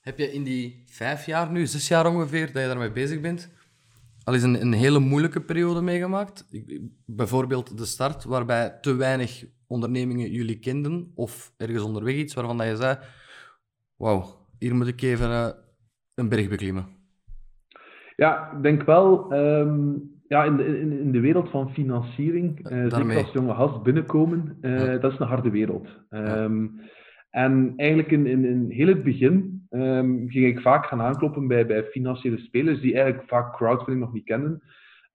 Heb 0.01 0.17
je 0.17 0.31
in 0.31 0.43
die 0.43 0.83
vijf 0.85 1.25
jaar 1.25 1.51
nu, 1.51 1.65
zes 1.65 1.87
jaar 1.87 2.05
ongeveer, 2.05 2.45
dat 2.45 2.61
je 2.61 2.67
daarmee 2.67 2.91
bezig 2.91 3.21
bent, 3.21 3.53
al 4.23 4.33
eens 4.33 4.43
een, 4.43 4.61
een 4.61 4.73
hele 4.73 4.99
moeilijke 4.99 5.41
periode 5.41 5.81
meegemaakt? 5.81 6.47
Bijvoorbeeld 7.05 7.77
de 7.77 7.85
start, 7.85 8.23
waarbij 8.23 8.77
te 8.81 8.95
weinig 8.95 9.45
ondernemingen 9.67 10.31
jullie 10.31 10.59
kenden, 10.59 11.11
of 11.15 11.53
ergens 11.57 11.83
onderweg 11.83 12.15
iets 12.15 12.33
waarvan 12.33 12.57
dat 12.57 12.67
je 12.67 12.75
zei, 12.75 12.97
wauw, 13.95 14.47
hier 14.59 14.75
moet 14.75 14.87
ik 14.87 15.01
even 15.01 15.29
uh, 15.29 15.49
een 16.15 16.29
berg 16.29 16.49
beklimmen. 16.49 16.87
Ja, 18.15 18.51
ik 18.51 18.63
denk 18.63 18.83
wel, 18.83 19.33
um, 19.33 20.11
ja, 20.27 20.43
in, 20.43 20.57
de, 20.57 20.79
in, 20.79 20.99
in, 20.99 21.11
de 21.11 21.19
wereld 21.19 21.49
van 21.49 21.73
financiering, 21.73 22.71
uh, 22.71 22.89
zeker 22.89 23.17
als 23.17 23.31
jonge 23.31 23.53
gast 23.53 23.83
binnenkomen, 23.83 24.57
uh, 24.61 24.85
ja. 24.85 24.97
dat 24.97 25.11
is 25.11 25.19
een 25.19 25.27
harde 25.27 25.49
wereld. 25.49 25.87
Um, 26.09 26.71
ja. 26.77 26.97
En 27.29 27.73
eigenlijk 27.75 28.11
in, 28.11 28.25
in, 28.25 28.45
in 28.45 28.65
heel 28.69 28.87
het 28.87 29.03
begin 29.03 29.67
um, 29.69 30.29
ging 30.29 30.45
ik 30.45 30.59
vaak 30.59 30.85
gaan 30.85 31.01
aankloppen 31.01 31.47
bij, 31.47 31.65
bij 31.65 31.83
financiële 31.83 32.37
spelers 32.37 32.81
die 32.81 32.93
eigenlijk 32.93 33.27
vaak 33.27 33.55
crowdfunding 33.55 33.99
nog 33.99 34.13
niet 34.13 34.25
kenden. 34.25 34.61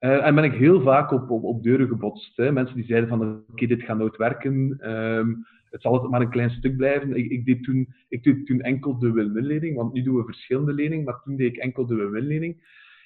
Uh, 0.01 0.27
en 0.27 0.35
ben 0.35 0.45
ik 0.45 0.53
heel 0.53 0.83
vaak 0.83 1.11
op, 1.11 1.31
op, 1.31 1.63
deuren 1.63 1.89
gebotst. 1.89 2.37
Hè. 2.37 2.53
Mensen 2.53 2.77
die 2.77 2.85
zeiden 2.85 3.09
van 3.09 3.45
oké, 3.51 3.67
dit 3.67 3.83
gaat 3.83 3.99
nooit 3.99 4.17
werken. 4.17 4.79
Um, 4.91 5.47
het 5.71 5.83
zal 5.83 5.93
altijd 5.93 6.11
maar 6.11 6.21
een 6.21 6.31
klein 6.31 6.51
stuk 6.51 6.77
blijven. 6.77 7.17
Ik, 7.17 7.31
ik, 7.31 7.45
deed 7.45 7.63
toen, 7.65 7.95
ik 8.09 8.23
deed 8.23 8.47
toen 8.47 8.61
enkel 8.61 8.99
de 8.99 9.13
win-win 9.13 9.45
lening, 9.45 9.77
want 9.77 9.93
nu 9.93 10.03
doen 10.03 10.17
we 10.17 10.25
verschillende 10.25 10.73
leningen, 10.73 11.05
maar 11.05 11.21
toen 11.25 11.37
deed 11.37 11.55
ik 11.55 11.63
enkel 11.63 11.87
de 11.87 11.95
win-win 11.95 12.27
lening 12.27 12.57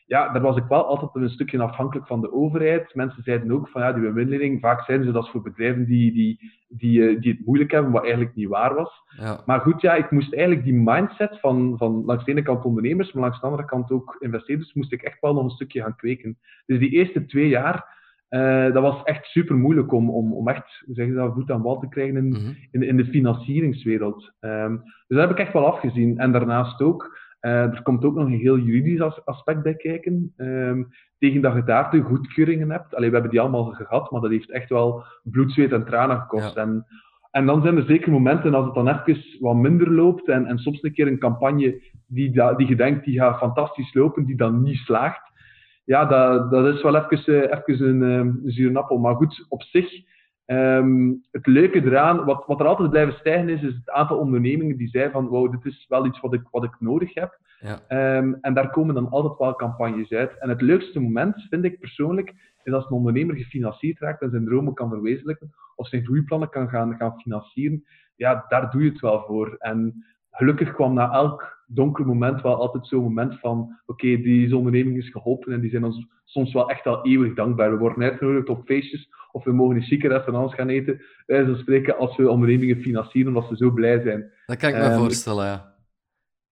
ja, 0.09 0.29
daar 0.33 0.43
was 0.43 0.57
ik 0.57 0.65
wel 0.69 0.87
altijd 0.87 1.11
een 1.15 1.31
stukje 1.31 1.62
afhankelijk 1.62 2.07
van 2.07 2.21
de 2.21 2.33
overheid. 2.33 2.95
Mensen 2.95 3.23
zeiden 3.23 3.53
ook 3.53 3.69
van 3.69 3.83
ja, 3.83 3.93
die 3.93 4.11
win 4.11 4.61
vaak 4.61 4.85
zeiden 4.85 5.07
ze 5.07 5.12
dat 5.12 5.25
is 5.25 5.31
voor 5.31 5.43
bedrijven 5.43 5.85
die, 5.85 6.12
die, 6.12 6.53
die, 6.69 7.09
eh, 7.09 7.21
die 7.21 7.33
het 7.33 7.47
moeilijk 7.47 7.71
hebben, 7.71 7.93
wat 7.93 8.03
eigenlijk 8.03 8.35
niet 8.35 8.49
waar 8.49 8.75
was. 8.75 9.03
Ja. 9.19 9.41
Maar 9.47 9.61
goed, 9.61 9.81
ja, 9.81 9.95
ik 9.95 10.11
moest 10.11 10.35
eigenlijk 10.35 10.65
die 10.65 10.75
mindset 10.75 11.41
van, 11.41 11.75
van 11.79 12.05
langs 12.05 12.25
de 12.25 12.31
ene 12.31 12.43
kant 12.43 12.65
ondernemers, 12.65 13.12
maar 13.12 13.23
langs 13.23 13.41
de 13.41 13.47
andere 13.47 13.65
kant 13.65 13.91
ook 13.91 14.17
investeerders, 14.19 14.75
moest 14.75 14.93
ik 14.93 15.03
echt 15.03 15.21
wel 15.21 15.35
nog 15.35 15.45
een 15.45 15.50
stukje 15.50 15.83
gaan 15.83 15.97
kweken. 15.97 16.38
Dus 16.67 16.79
die 16.79 16.91
eerste 16.91 17.27
twee 17.27 17.49
jaar, 17.49 17.97
uh, 18.31 18.73
dat 18.73 18.83
was 18.83 19.03
echt 19.03 19.27
super 19.27 19.57
moeilijk 19.57 19.93
om, 19.93 20.11
om, 20.11 20.33
om 20.33 20.49
echt 20.49 20.85
zeggen 20.87 21.15
dat, 21.15 21.35
voet 21.35 21.50
aan 21.50 21.62
wal 21.62 21.81
te 21.81 21.88
krijgen 21.88 22.17
in, 22.17 22.27
mm 22.27 22.35
-hmm. 22.35 22.57
in, 22.71 22.83
in, 22.83 22.97
de 22.97 23.07
financieringswereld. 23.07 24.33
Um, 24.41 24.83
dus 24.85 25.17
dat 25.19 25.29
heb 25.29 25.31
ik 25.31 25.45
echt 25.45 25.53
wel 25.53 25.67
afgezien. 25.67 26.19
En 26.19 26.33
daarnaast 26.33 26.81
ook. 26.81 27.19
Uh, 27.40 27.52
er 27.52 27.83
komt 27.83 28.04
ook 28.04 28.14
nog 28.14 28.26
een 28.26 28.38
heel 28.38 28.59
juridisch 28.59 29.25
aspect 29.25 29.62
bij 29.62 29.75
kijken. 29.75 30.33
Um, 30.37 30.88
tegen 31.18 31.40
dat 31.40 31.54
je 31.54 31.64
daar 31.64 31.90
de 31.90 32.00
goedkeuringen 32.00 32.71
hebt. 32.71 32.95
Allee, 32.95 33.09
we 33.09 33.14
hebben 33.14 33.30
die 33.30 33.40
allemaal 33.40 33.64
gehad, 33.64 34.11
maar 34.11 34.21
dat 34.21 34.30
heeft 34.30 34.50
echt 34.50 34.68
wel 34.68 35.04
bloed, 35.23 35.52
zweet 35.52 35.73
en 35.73 35.85
tranen 35.85 36.21
gekost. 36.21 36.54
Ja. 36.54 36.61
En, 36.61 36.87
en 37.30 37.47
dan 37.47 37.62
zijn 37.62 37.76
er 37.76 37.83
zeker 37.83 38.12
momenten 38.12 38.55
als 38.55 38.64
het 38.64 38.74
dan 38.74 38.88
even 38.88 39.24
wat 39.40 39.57
minder 39.57 39.92
loopt 39.92 40.29
en, 40.29 40.46
en 40.46 40.59
soms 40.59 40.83
een 40.83 40.92
keer 40.92 41.07
een 41.07 41.18
campagne 41.18 41.83
die, 42.07 42.55
die 42.57 42.68
je 42.68 42.77
denkt 42.77 43.05
die 43.05 43.18
gaat 43.18 43.38
fantastisch 43.38 43.94
lopen, 43.94 44.24
die 44.24 44.37
dan 44.37 44.62
niet 44.62 44.77
slaagt. 44.77 45.33
Ja, 45.85 46.05
dat, 46.05 46.51
dat 46.51 46.74
is 46.74 46.83
wel 46.83 46.96
even, 46.96 47.53
even 47.53 47.88
een, 47.88 48.01
een 48.01 48.40
zure 48.44 48.79
appel. 48.79 48.98
Maar 48.98 49.14
goed, 49.14 49.46
op 49.48 49.62
zich 49.62 49.90
Um, 50.50 51.24
het 51.30 51.46
leuke 51.46 51.82
eraan, 51.84 52.24
wat, 52.24 52.44
wat 52.46 52.61
er 52.61 52.66
altijd 52.66 52.90
blijven 52.90 53.14
stijgen 53.14 53.48
is, 53.48 53.62
is 53.62 53.74
het 53.74 53.90
aantal 53.90 54.18
ondernemingen 54.18 54.76
die 54.76 54.88
zeiden 54.88 55.12
van 55.12 55.26
wow, 55.26 55.50
dit 55.50 55.64
is 55.64 55.87
wel 55.88 56.06
iets 56.06 56.20
wat 56.20 56.34
ik, 56.34 56.42
wat 56.50 56.64
ik 56.64 56.76
nodig 56.78 57.14
heb. 57.14 57.38
Ja. 57.61 58.16
Um, 58.16 58.38
en 58.40 58.54
daar 58.54 58.70
komen 58.70 58.94
dan 58.94 59.08
altijd 59.08 59.38
wel 59.38 59.54
campagnes 59.54 60.11
uit. 60.11 60.38
En 60.38 60.48
het 60.48 60.61
leukste 60.61 61.00
moment, 61.00 61.46
vind 61.50 61.64
ik 61.64 61.78
persoonlijk, 61.78 62.34
is 62.62 62.72
als 62.72 62.84
een 62.84 62.96
ondernemer 62.96 63.37
gefinancierd 63.37 63.98
raakt 63.98 64.22
en 64.22 64.30
zijn 64.30 64.44
dromen 64.44 64.74
kan 64.74 64.88
verwezenlijken, 64.88 65.54
of 65.76 65.88
zijn 65.88 66.04
groeiplannen 66.04 66.48
kan 66.48 66.68
gaan, 66.68 66.96
gaan 66.96 67.20
financieren. 67.20 67.84
Ja, 68.16 68.44
daar 68.48 68.70
doe 68.70 68.82
je 68.82 68.90
het 68.90 69.00
wel 69.00 69.24
voor. 69.26 69.56
En 69.58 70.04
gelukkig 70.38 70.72
kwam 70.72 70.94
na 70.94 71.12
elk 71.12 71.59
donker 71.66 72.07
moment 72.07 72.42
wel 72.42 72.57
altijd 72.57 72.87
zo'n 72.87 73.03
moment 73.03 73.40
van 73.40 73.59
oké, 73.87 74.07
okay, 74.07 74.22
deze 74.22 74.57
onderneming 74.57 74.96
is 74.96 75.11
geholpen 75.11 75.53
en 75.53 75.61
die 75.61 75.70
zijn 75.70 75.85
ons 75.85 76.07
soms 76.24 76.53
wel 76.53 76.70
echt 76.70 76.87
al 76.87 77.05
eeuwig 77.05 77.35
dankbaar. 77.35 77.70
We 77.70 77.79
worden 77.79 78.03
uitgenodigd 78.03 78.48
op 78.48 78.64
feestjes 78.64 79.09
of 79.33 79.44
we 79.44 79.53
mogen 79.53 79.77
in 79.77 79.83
chique 79.83 80.09
restaurants 80.09 80.55
gaan 80.55 80.68
eten. 80.68 81.01
Wij 81.27 81.44
zo 81.44 81.55
spreken 81.55 81.96
als 81.98 82.16
we 82.16 82.31
ondernemingen 82.31 82.83
financieren 82.83 83.35
omdat 83.35 83.48
ze 83.48 83.57
zo 83.57 83.70
blij 83.70 84.01
zijn. 84.01 84.33
Dat 84.46 84.57
kan 84.57 84.68
ik 84.68 84.77
me 84.77 84.85
um, 84.85 84.98
voorstellen, 84.98 85.46
ja. 85.46 85.74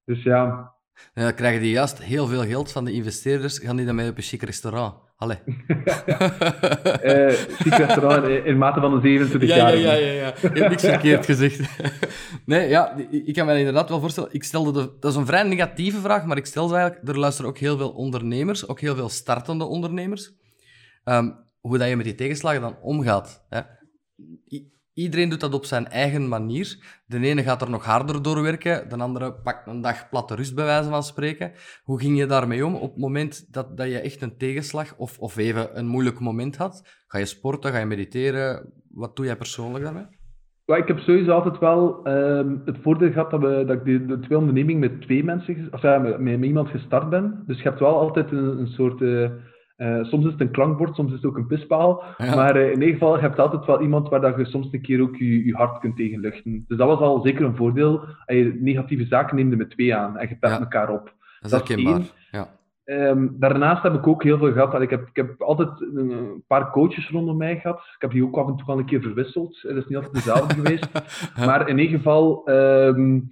Dus 0.05 0.23
ja. 0.23 0.75
Ja. 1.15 1.31
Krijgen 1.31 1.61
die 1.61 1.71
juist 1.71 2.03
heel 2.03 2.27
veel 2.27 2.45
geld 2.45 2.73
van 2.73 2.85
de 2.85 2.93
investeerders, 2.93 3.59
gaan 3.59 3.77
die 3.77 3.87
dan 3.87 3.95
mee 3.95 4.11
op 4.11 4.17
een 4.17 4.23
chic 4.23 4.43
restaurant? 4.43 4.95
Allee. 5.17 5.39
uh, 5.47 7.29
chic 7.63 7.75
restaurant 7.75 8.27
in, 8.27 8.59
mate 8.59 8.81
van 8.81 8.95
de 8.95 9.01
27 9.01 9.49
ja, 9.49 9.57
jaar. 9.57 9.77
Ja, 9.77 9.93
ja, 9.93 10.13
ja. 10.13 10.33
hebt 10.41 10.69
niks 10.69 10.85
verkeerd 10.85 11.25
gezegd. 11.25 11.61
nee, 12.47 12.69
ja, 12.69 12.97
ik 13.11 13.35
kan 13.35 13.47
me 13.47 13.59
inderdaad 13.59 13.89
wel 13.89 14.01
voorstellen. 14.01 14.29
Ik 14.33 14.45
stelde 14.45 14.73
de, 14.73 14.97
dat 15.01 15.11
is 15.11 15.17
een 15.17 15.27
vrij 15.27 15.43
negatieve 15.43 16.01
vraag, 16.01 16.25
maar 16.25 16.37
ik 16.37 16.47
stel 16.47 16.69
ze 16.69 16.75
eigenlijk... 16.75 17.09
Er 17.09 17.19
luisteren 17.19 17.51
ook 17.51 17.59
heel 17.59 17.77
veel 17.77 17.91
ondernemers, 17.91 18.69
ook 18.69 18.81
heel 18.81 18.95
veel 18.95 19.09
startende 19.09 19.65
ondernemers. 19.65 20.33
Um, 21.05 21.45
hoe 21.61 21.79
dat 21.79 21.89
je 21.89 21.97
met 21.97 22.05
die 22.05 22.15
tegenslagen 22.15 22.61
dan 22.61 22.79
omgaat. 22.81 23.47
Hè. 23.49 23.61
Iedereen 24.97 25.29
doet 25.29 25.41
dat 25.41 25.55
op 25.55 25.65
zijn 25.65 25.87
eigen 25.87 26.29
manier. 26.29 26.77
De 27.07 27.21
ene 27.21 27.43
gaat 27.43 27.63
er 27.63 27.71
nog 27.71 27.85
harder 27.85 28.23
door 28.23 28.43
werken, 28.43 28.89
de 28.89 28.97
andere 28.97 29.33
pakt 29.33 29.67
een 29.67 29.81
dag 29.81 30.09
platte 30.09 30.35
rust, 30.35 30.55
bij 30.55 30.65
wijze 30.65 30.89
van 30.89 31.03
spreken. 31.03 31.53
Hoe 31.85 32.01
ging 32.01 32.19
je 32.19 32.27
daarmee 32.27 32.67
om 32.67 32.75
op 32.75 32.91
het 32.91 33.01
moment 33.01 33.53
dat, 33.53 33.77
dat 33.77 33.89
je 33.89 34.01
echt 34.01 34.23
een 34.23 34.37
tegenslag 34.37 34.97
of, 34.97 35.19
of 35.19 35.37
even 35.37 35.79
een 35.79 35.87
moeilijk 35.87 36.21
moment 36.21 36.57
had? 36.57 37.05
Ga 37.07 37.19
je 37.19 37.25
sporten, 37.25 37.73
ga 37.73 37.79
je 37.79 37.85
mediteren? 37.87 38.73
Wat 38.91 39.17
doe 39.17 39.25
jij 39.25 39.37
persoonlijk 39.37 39.85
daarmee? 39.85 40.07
Ja, 40.65 40.77
ik 40.77 40.89
heb 40.89 40.99
sowieso 40.99 41.31
altijd 41.31 41.59
wel 41.59 42.09
um, 42.09 42.63
het 42.65 42.77
voordeel 42.83 43.13
gehad 43.13 43.31
dat, 43.31 43.41
we, 43.41 43.65
dat 43.67 43.77
ik 43.77 43.85
de, 43.85 44.07
de 44.07 44.19
twee 44.21 44.39
ondernemingen 44.39 44.81
met 44.81 45.01
twee 45.01 45.25
mensen, 45.25 45.69
of 45.71 45.83
ja, 45.83 45.99
met, 45.99 46.19
met, 46.19 46.45
iemand 46.45 46.69
gestart 46.69 47.11
ben. 47.11 47.43
Dus 47.47 47.57
je 47.57 47.63
hebt 47.63 47.81
wel 47.81 47.99
altijd 47.99 48.31
een, 48.31 48.59
een 48.59 48.69
soort... 48.69 49.01
Uh, 49.01 49.31
uh, 49.77 50.05
soms 50.05 50.25
is 50.25 50.33
het 50.33 50.41
een 50.41 50.51
klankbord, 50.51 50.95
soms 50.95 51.09
is 51.09 51.17
het 51.17 51.27
ook 51.27 51.37
een 51.37 51.47
pispaal. 51.47 52.03
Ja. 52.19 52.35
Maar 52.35 52.57
uh, 52.57 52.67
in 52.67 52.81
ieder 52.81 52.89
geval, 52.89 53.15
je 53.15 53.21
hebt 53.21 53.39
altijd 53.39 53.65
wel 53.65 53.81
iemand 53.81 54.09
waar 54.09 54.21
dat 54.21 54.37
je 54.37 54.45
soms 54.45 54.69
een 54.71 54.81
keer 54.81 55.01
ook 55.01 55.17
je, 55.17 55.45
je 55.45 55.55
hart 55.55 55.79
kunt 55.79 55.97
tegen 55.97 56.21
luchten. 56.21 56.65
Dus 56.69 56.79
dat 56.79 56.89
was 56.89 56.99
al 56.99 57.21
zeker 57.21 57.45
een 57.45 57.57
voordeel. 57.57 58.05
En 58.27 58.37
je 58.37 58.59
negatieve 58.61 59.05
zaken 59.05 59.37
neemde 59.37 59.57
met 59.57 59.71
twee 59.71 59.95
aan 59.95 60.19
en 60.19 60.29
je 60.29 60.37
ja. 60.41 60.59
elkaar 60.59 60.91
op. 60.91 61.15
Dat 61.41 61.53
is 61.53 61.69
herkenbaar. 61.69 62.01
Ja. 62.31 62.49
Um, 62.85 63.37
daarnaast 63.39 63.83
heb 63.83 63.95
ik 63.95 64.07
ook 64.07 64.23
heel 64.23 64.39
veel 64.39 64.53
gehad. 64.53 64.81
Ik 64.81 64.91
heb, 64.91 65.09
ik 65.09 65.17
heb 65.17 65.43
altijd 65.43 65.81
een 65.81 66.45
paar 66.47 66.71
coaches 66.71 67.11
rondom 67.11 67.37
mij 67.37 67.61
gehad. 67.61 67.77
Ik 67.77 67.97
heb 67.99 68.11
die 68.11 68.25
ook 68.25 68.37
af 68.37 68.49
en 68.49 68.57
toe 68.57 68.67
al 68.67 68.79
een 68.79 68.87
keer 68.87 69.03
verwisseld. 69.03 69.63
Dat 69.63 69.77
is 69.77 69.87
niet 69.87 69.97
altijd 69.97 70.15
dezelfde 70.15 70.55
geweest. 70.61 70.89
Maar 71.37 71.69
in 71.69 71.79
ieder 71.79 71.97
geval, 71.97 72.51
um, 72.51 73.31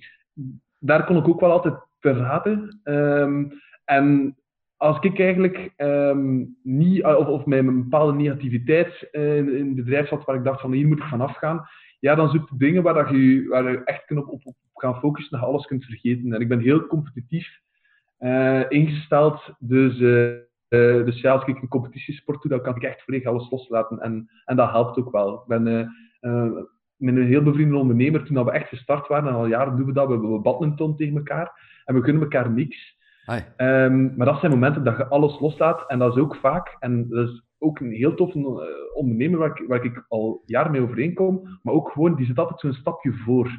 daar 0.79 1.05
kon 1.05 1.17
ik 1.17 1.29
ook 1.29 1.41
wel 1.41 1.51
altijd 1.51 1.75
verraden. 2.01 2.81
Um, 2.85 3.53
en 3.85 4.37
als 4.85 4.99
ik 5.01 5.21
eigenlijk 5.21 5.73
um, 5.77 6.57
niet, 6.63 7.05
of, 7.05 7.27
of 7.27 7.47
met 7.47 7.59
een 7.59 7.83
bepaalde 7.83 8.13
negativiteit 8.13 9.09
uh, 9.13 9.37
in, 9.37 9.67
het 9.67 9.75
bedrijf 9.75 10.09
zat 10.09 10.25
waar 10.25 10.37
ik 10.37 10.45
dacht 10.45 10.61
van 10.61 10.73
hier 10.73 10.87
moet 10.87 10.99
ik 10.99 11.05
vanaf 11.05 11.37
gaan, 11.37 11.67
ja, 12.01 12.15
dan 12.15 12.29
zoek 12.29 12.49
je 12.49 12.57
dingen 12.57 12.83
waar, 12.83 12.95
dat 12.95 13.09
je, 13.09 13.47
waar 13.49 13.71
je 13.71 13.85
echt 13.85 14.11
op, 14.11 14.29
op, 14.29 14.47
op 14.47 14.57
gaan 14.75 14.99
focussen, 14.99 15.39
je 15.39 15.45
alles 15.45 15.67
kunt 15.67 15.85
vergeten. 15.85 16.33
En 16.33 16.41
ik 16.41 16.49
ben 16.49 16.61
heel 16.61 16.87
competitief 16.87 17.61
uh, 18.19 18.63
ingesteld, 18.69 19.55
dus, 19.59 19.99
uh, 19.99 21.05
dus 21.05 21.21
ja, 21.21 21.33
als 21.33 21.47
ik 21.47 21.63
een 21.63 21.69
competitiesport 21.69 22.43
doe, 22.43 22.51
dan 22.51 22.63
kan 22.63 22.77
ik 22.77 22.83
echt 22.83 23.03
volledig 23.03 23.29
alles 23.29 23.51
loslaten. 23.51 23.99
En, 24.01 24.29
en 24.45 24.57
dat 24.57 24.71
helpt 24.71 24.99
ook 24.99 25.13
wel. 25.13 25.35
Ik 25.35 25.47
ben 25.47 25.63
met 26.97 27.17
een 27.17 27.27
heel 27.27 27.43
bevriende 27.43 27.77
ondernemer, 27.77 28.25
toen 28.25 28.45
we 28.45 28.51
echt 28.51 28.69
gestart 28.69 29.09
waren, 29.09 29.29
en 29.29 29.35
al 29.35 29.47
jaren 29.47 29.77
doen 29.77 29.87
we 29.87 29.93
dat, 29.93 30.07
we 30.07 30.13
hebben 30.13 30.43
badminton 30.43 30.97
tegen 30.97 31.17
elkaar, 31.17 31.81
en 31.85 31.95
we 31.95 32.01
kunnen 32.01 32.23
elkaar 32.23 32.51
niks. 32.51 32.94
Um, 33.57 34.17
maar 34.17 34.27
dat 34.27 34.41
zijn 34.41 34.53
momenten 34.53 34.85
dat 34.85 34.97
je 34.97 35.07
alles 35.07 35.41
loslaat. 35.41 35.85
En 35.87 35.99
dat 35.99 36.17
is 36.17 36.23
ook 36.23 36.37
vaak, 36.37 36.77
en 36.79 37.09
dat 37.09 37.29
is 37.29 37.43
ook 37.59 37.81
een 37.81 37.93
heel 37.93 38.15
toffe 38.15 38.39
uh, 38.39 38.97
ondernemer 38.97 39.39
waar 39.39 39.61
ik, 39.61 39.69
waar 39.69 39.85
ik 39.85 40.05
al 40.09 40.43
jaren 40.47 40.73
mee 40.73 40.81
overeenkom, 40.81 41.59
maar 41.63 41.75
ook 41.75 41.91
gewoon, 41.91 42.15
die 42.15 42.27
zit 42.27 42.39
altijd 42.39 42.61
zo'n 42.61 42.73
stapje 42.73 43.13
voor. 43.13 43.51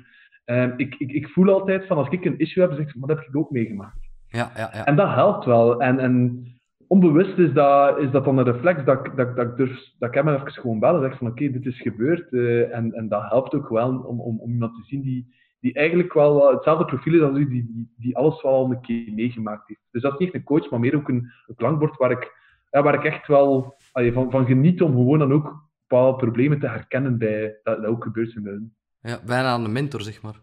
Um, 0.45 0.73
ik, 0.77 0.95
ik, 0.95 1.11
ik 1.11 1.27
voel 1.27 1.49
altijd 1.49 1.87
van, 1.87 1.97
als 1.97 2.09
ik 2.09 2.25
een 2.25 2.39
issue 2.39 2.63
heb, 2.63 2.77
zeg 2.77 2.87
ik, 2.87 2.95
maar 2.95 3.07
dat 3.07 3.17
heb 3.17 3.27
ik 3.27 3.35
ook 3.35 3.51
meegemaakt. 3.51 4.09
Ja, 4.27 4.51
ja, 4.55 4.69
ja. 4.73 4.85
En 4.85 4.95
dat 4.95 5.13
helpt 5.13 5.45
wel. 5.45 5.81
En, 5.81 5.99
en 5.99 6.45
onbewust 6.87 7.37
is 7.37 7.53
dat, 7.53 7.99
is 7.99 8.11
dat 8.11 8.25
dan 8.25 8.37
een 8.37 8.51
reflex 8.51 8.83
dat, 8.83 9.05
dat, 9.15 9.35
dat, 9.35 9.45
ik, 9.47 9.55
durf, 9.55 9.91
dat 9.99 10.09
ik 10.09 10.15
hem 10.15 10.27
even 10.27 10.51
gewoon 10.51 10.79
bellen 10.79 11.01
zeg 11.01 11.17
van 11.17 11.27
oké, 11.27 11.51
dit 11.51 11.65
is 11.65 11.81
gebeurd. 11.81 12.31
Uh, 12.31 12.75
en, 12.75 12.93
en 12.93 13.07
dat 13.07 13.29
helpt 13.29 13.55
ook 13.55 13.69
wel 13.69 13.87
om, 13.87 14.19
om, 14.19 14.39
om 14.39 14.51
iemand 14.51 14.75
te 14.75 14.83
zien 14.83 15.01
die, 15.01 15.33
die 15.65 15.73
eigenlijk 15.73 16.13
wel 16.13 16.51
hetzelfde 16.51 16.85
profiel 16.85 17.13
is 17.13 17.21
als 17.21 17.37
u, 17.37 17.49
die, 17.49 17.65
die, 17.73 17.93
die 17.97 18.17
alles 18.17 18.41
wel 18.41 18.51
al 18.51 18.71
een 18.71 18.81
keer 18.81 19.13
meegemaakt 19.13 19.67
heeft. 19.67 19.79
Dus 19.91 20.01
dat 20.01 20.13
is 20.13 20.19
niet 20.19 20.27
echt 20.27 20.37
een 20.37 20.43
coach, 20.43 20.69
maar 20.69 20.79
meer 20.79 20.95
ook 20.95 21.09
een, 21.09 21.31
een 21.47 21.55
klankbord 21.55 21.97
waar 21.97 22.11
ik, 22.11 22.31
ja, 22.71 22.83
waar 22.83 22.93
ik 22.93 23.03
echt 23.03 23.27
wel 23.27 23.75
allee, 23.91 24.13
van, 24.13 24.31
van 24.31 24.45
geniet 24.45 24.81
om 24.81 24.91
gewoon 24.91 25.19
dan 25.19 25.33
ook 25.33 25.63
bepaalde 25.87 26.17
problemen 26.17 26.59
te 26.59 26.67
herkennen 26.67 27.17
bij 27.17 27.59
dat, 27.63 27.81
dat 27.81 27.85
ook 27.85 28.03
gebeurt 28.03 28.35
in 28.35 28.45
hun. 28.45 28.73
Ja, 29.01 29.19
bijna 29.25 29.55
een 29.55 29.71
mentor, 29.71 30.01
zeg 30.01 30.21
maar. 30.21 30.39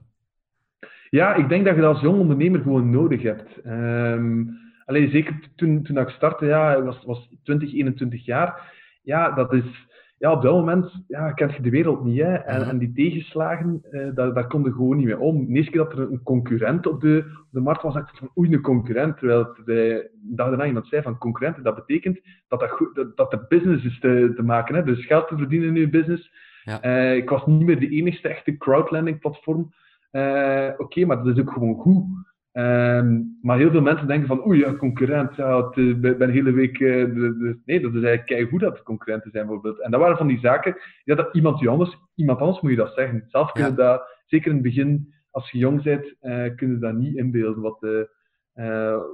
Ja, 1.10 1.34
ik 1.34 1.48
denk 1.48 1.64
dat 1.64 1.74
je 1.74 1.80
dat 1.80 1.94
als 1.94 2.02
jong 2.02 2.18
ondernemer 2.18 2.60
gewoon 2.60 2.90
nodig 2.90 3.22
hebt. 3.22 3.66
Um, 3.66 4.58
alleen 4.84 5.10
zeker 5.10 5.40
toen, 5.56 5.82
toen 5.82 5.98
ik 5.98 6.08
startte, 6.08 6.46
ja, 6.46 6.82
was, 6.82 7.04
was 7.04 7.28
20, 7.42 7.72
21 7.72 8.24
jaar. 8.24 8.72
Ja, 9.02 9.30
dat 9.30 9.52
is 9.52 9.86
ja, 10.22 10.32
op 10.32 10.42
dat 10.42 10.52
moment 10.52 11.04
ja, 11.08 11.32
kent 11.32 11.54
je 11.54 11.62
de 11.62 11.70
wereld 11.70 12.04
niet. 12.04 12.20
Hè? 12.20 12.34
En, 12.34 12.68
en 12.68 12.78
die 12.78 12.92
tegenslagen, 12.92 13.82
uh, 13.90 14.14
daar, 14.14 14.34
daar 14.34 14.46
kon 14.46 14.62
je 14.62 14.72
gewoon 14.72 14.96
niet 14.96 15.06
mee 15.06 15.18
om. 15.18 15.46
De 15.46 15.52
eerste 15.52 15.70
keer 15.70 15.80
dat 15.80 15.92
er 15.92 15.98
een 15.98 16.22
concurrent 16.22 16.86
op 16.86 17.00
de, 17.00 17.24
op 17.26 17.48
de 17.50 17.60
markt 17.60 17.82
was, 17.82 17.94
dacht 17.94 18.10
ik 18.12 18.16
van 18.18 18.30
oei, 18.38 18.52
een 18.52 18.60
concurrent. 18.60 19.18
Terwijl 19.18 19.56
de 19.64 20.10
dag 20.22 20.48
daarna 20.48 20.66
iemand 20.66 20.86
zei 20.86 21.02
van 21.02 21.18
concurrenten, 21.18 21.62
dat 21.62 21.74
betekent 21.74 22.20
dat, 22.48 22.60
dat, 22.60 22.70
goed, 22.70 23.06
dat, 23.14 23.32
er 23.32 23.46
business 23.48 23.84
is 23.84 24.00
te, 24.00 24.32
te 24.36 24.42
maken. 24.42 24.74
Hè? 24.74 24.84
Dus 24.84 25.06
geld 25.06 25.28
te 25.28 25.36
verdienen 25.36 25.68
in 25.68 25.74
je 25.74 25.88
business. 25.88 26.32
Ja. 26.64 26.84
Uh, 26.84 27.16
ik 27.16 27.30
was 27.30 27.46
niet 27.46 27.66
meer 27.66 27.80
de 27.80 27.88
enigste 27.88 28.28
echte 28.28 28.56
crowdlending 28.56 29.20
platform. 29.20 29.72
Uh, 30.12 30.68
Oké, 30.72 30.82
okay, 30.82 31.04
maar 31.04 31.16
dat 31.24 31.36
is 31.36 31.42
ook 31.42 31.52
gewoon 31.52 31.74
goed. 31.74 32.04
Um, 32.52 33.38
maar 33.42 33.58
heel 33.58 33.70
veel 33.70 33.80
mensen 33.80 34.06
denken 34.06 34.28
van, 34.28 34.46
oei, 34.46 34.58
ja, 34.58 34.74
concurrent, 34.74 35.36
ja, 35.36 35.66
het, 35.66 35.76
uh, 35.76 35.96
ben 35.96 36.18
de 36.18 36.32
hele 36.32 36.52
week... 36.52 36.78
Uh, 36.78 37.04
de, 37.04 37.36
de, 37.38 37.60
nee, 37.64 37.80
dat 37.80 37.94
is 37.94 38.02
eigenlijk 38.02 38.50
hoe 38.50 38.58
dat 38.58 38.82
concurrenten 38.82 39.30
zijn, 39.30 39.46
bijvoorbeeld. 39.46 39.80
En 39.80 39.90
dat 39.90 40.00
waren 40.00 40.16
van 40.16 40.26
die 40.26 40.38
zaken, 40.38 40.76
ja, 41.04 41.14
dat 41.14 41.34
iemand, 41.34 41.66
anders, 41.66 41.98
iemand 42.14 42.38
anders 42.38 42.60
moet 42.60 42.70
je 42.70 42.76
dat 42.76 42.94
zeggen. 42.94 43.24
Zelf 43.26 43.52
kun 43.52 43.64
je 43.64 43.74
dat, 43.74 44.02
zeker 44.26 44.46
in 44.46 44.54
het 44.54 44.62
begin, 44.62 45.14
als 45.30 45.50
je 45.50 45.58
jong 45.58 45.82
bent, 45.82 46.14
uh, 46.22 46.54
kun 46.56 46.70
je 46.70 46.78
dat 46.78 46.94
niet 46.94 47.16
inbeelden, 47.16 47.62
wat, 47.62 47.80
de, 47.80 48.10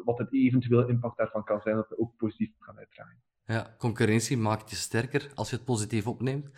wat 0.05 0.19
het 0.19 0.33
eventueel 0.33 0.89
impact 0.89 1.17
daarvan 1.19 1.45
kan 1.45 1.61
zijn, 1.61 1.77
dat 1.77 1.89
het 1.89 1.99
ook 1.99 2.17
positief 2.17 2.51
kan 2.59 2.79
uitdragen. 2.79 3.17
Ja, 3.45 3.75
concurrentie 3.79 4.37
maakt 4.37 4.71
je 4.71 4.77
sterker 4.77 5.31
als 5.35 5.51
je 5.51 5.57
het 5.57 5.65
positief 5.65 6.07
opneemt. 6.07 6.51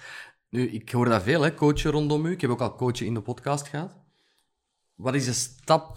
Nu, 0.50 0.62
ik 0.62 0.90
hoor 0.90 1.04
dat 1.04 1.22
veel, 1.22 1.42
hè, 1.42 1.54
coachen 1.54 1.90
rondom 1.90 2.26
u. 2.26 2.30
Ik 2.30 2.40
heb 2.40 2.50
ook 2.50 2.60
al 2.60 2.74
coachen 2.74 3.06
in 3.06 3.14
de 3.14 3.20
podcast 3.20 3.68
gehad. 3.68 3.98
Wat 4.94 5.14
is 5.14 5.24
de 5.24 5.32
stap 5.32 5.96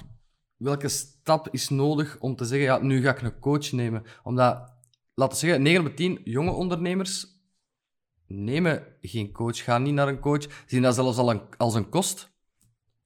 welke 0.63 0.87
stap 0.87 1.47
is 1.51 1.69
nodig 1.69 2.17
om 2.19 2.35
te 2.35 2.45
zeggen, 2.45 2.67
ja, 2.67 2.77
nu 2.77 3.01
ga 3.01 3.09
ik 3.09 3.21
een 3.21 3.39
coach 3.39 3.71
nemen? 3.71 4.03
Omdat, 4.23 4.73
laten 5.13 5.39
we 5.39 5.45
zeggen, 5.45 5.61
9 5.61 5.85
op 5.85 5.95
10 5.95 6.21
jonge 6.23 6.51
ondernemers 6.51 7.27
nemen 8.27 8.83
geen 9.01 9.31
coach, 9.31 9.63
gaan 9.63 9.83
niet 9.83 9.93
naar 9.93 10.07
een 10.07 10.19
coach, 10.19 10.63
zien 10.65 10.81
dat 10.81 10.95
zelfs 10.95 11.17
al 11.17 11.29
een, 11.29 11.41
als 11.57 11.75
een 11.75 11.89
kost. 11.89 12.31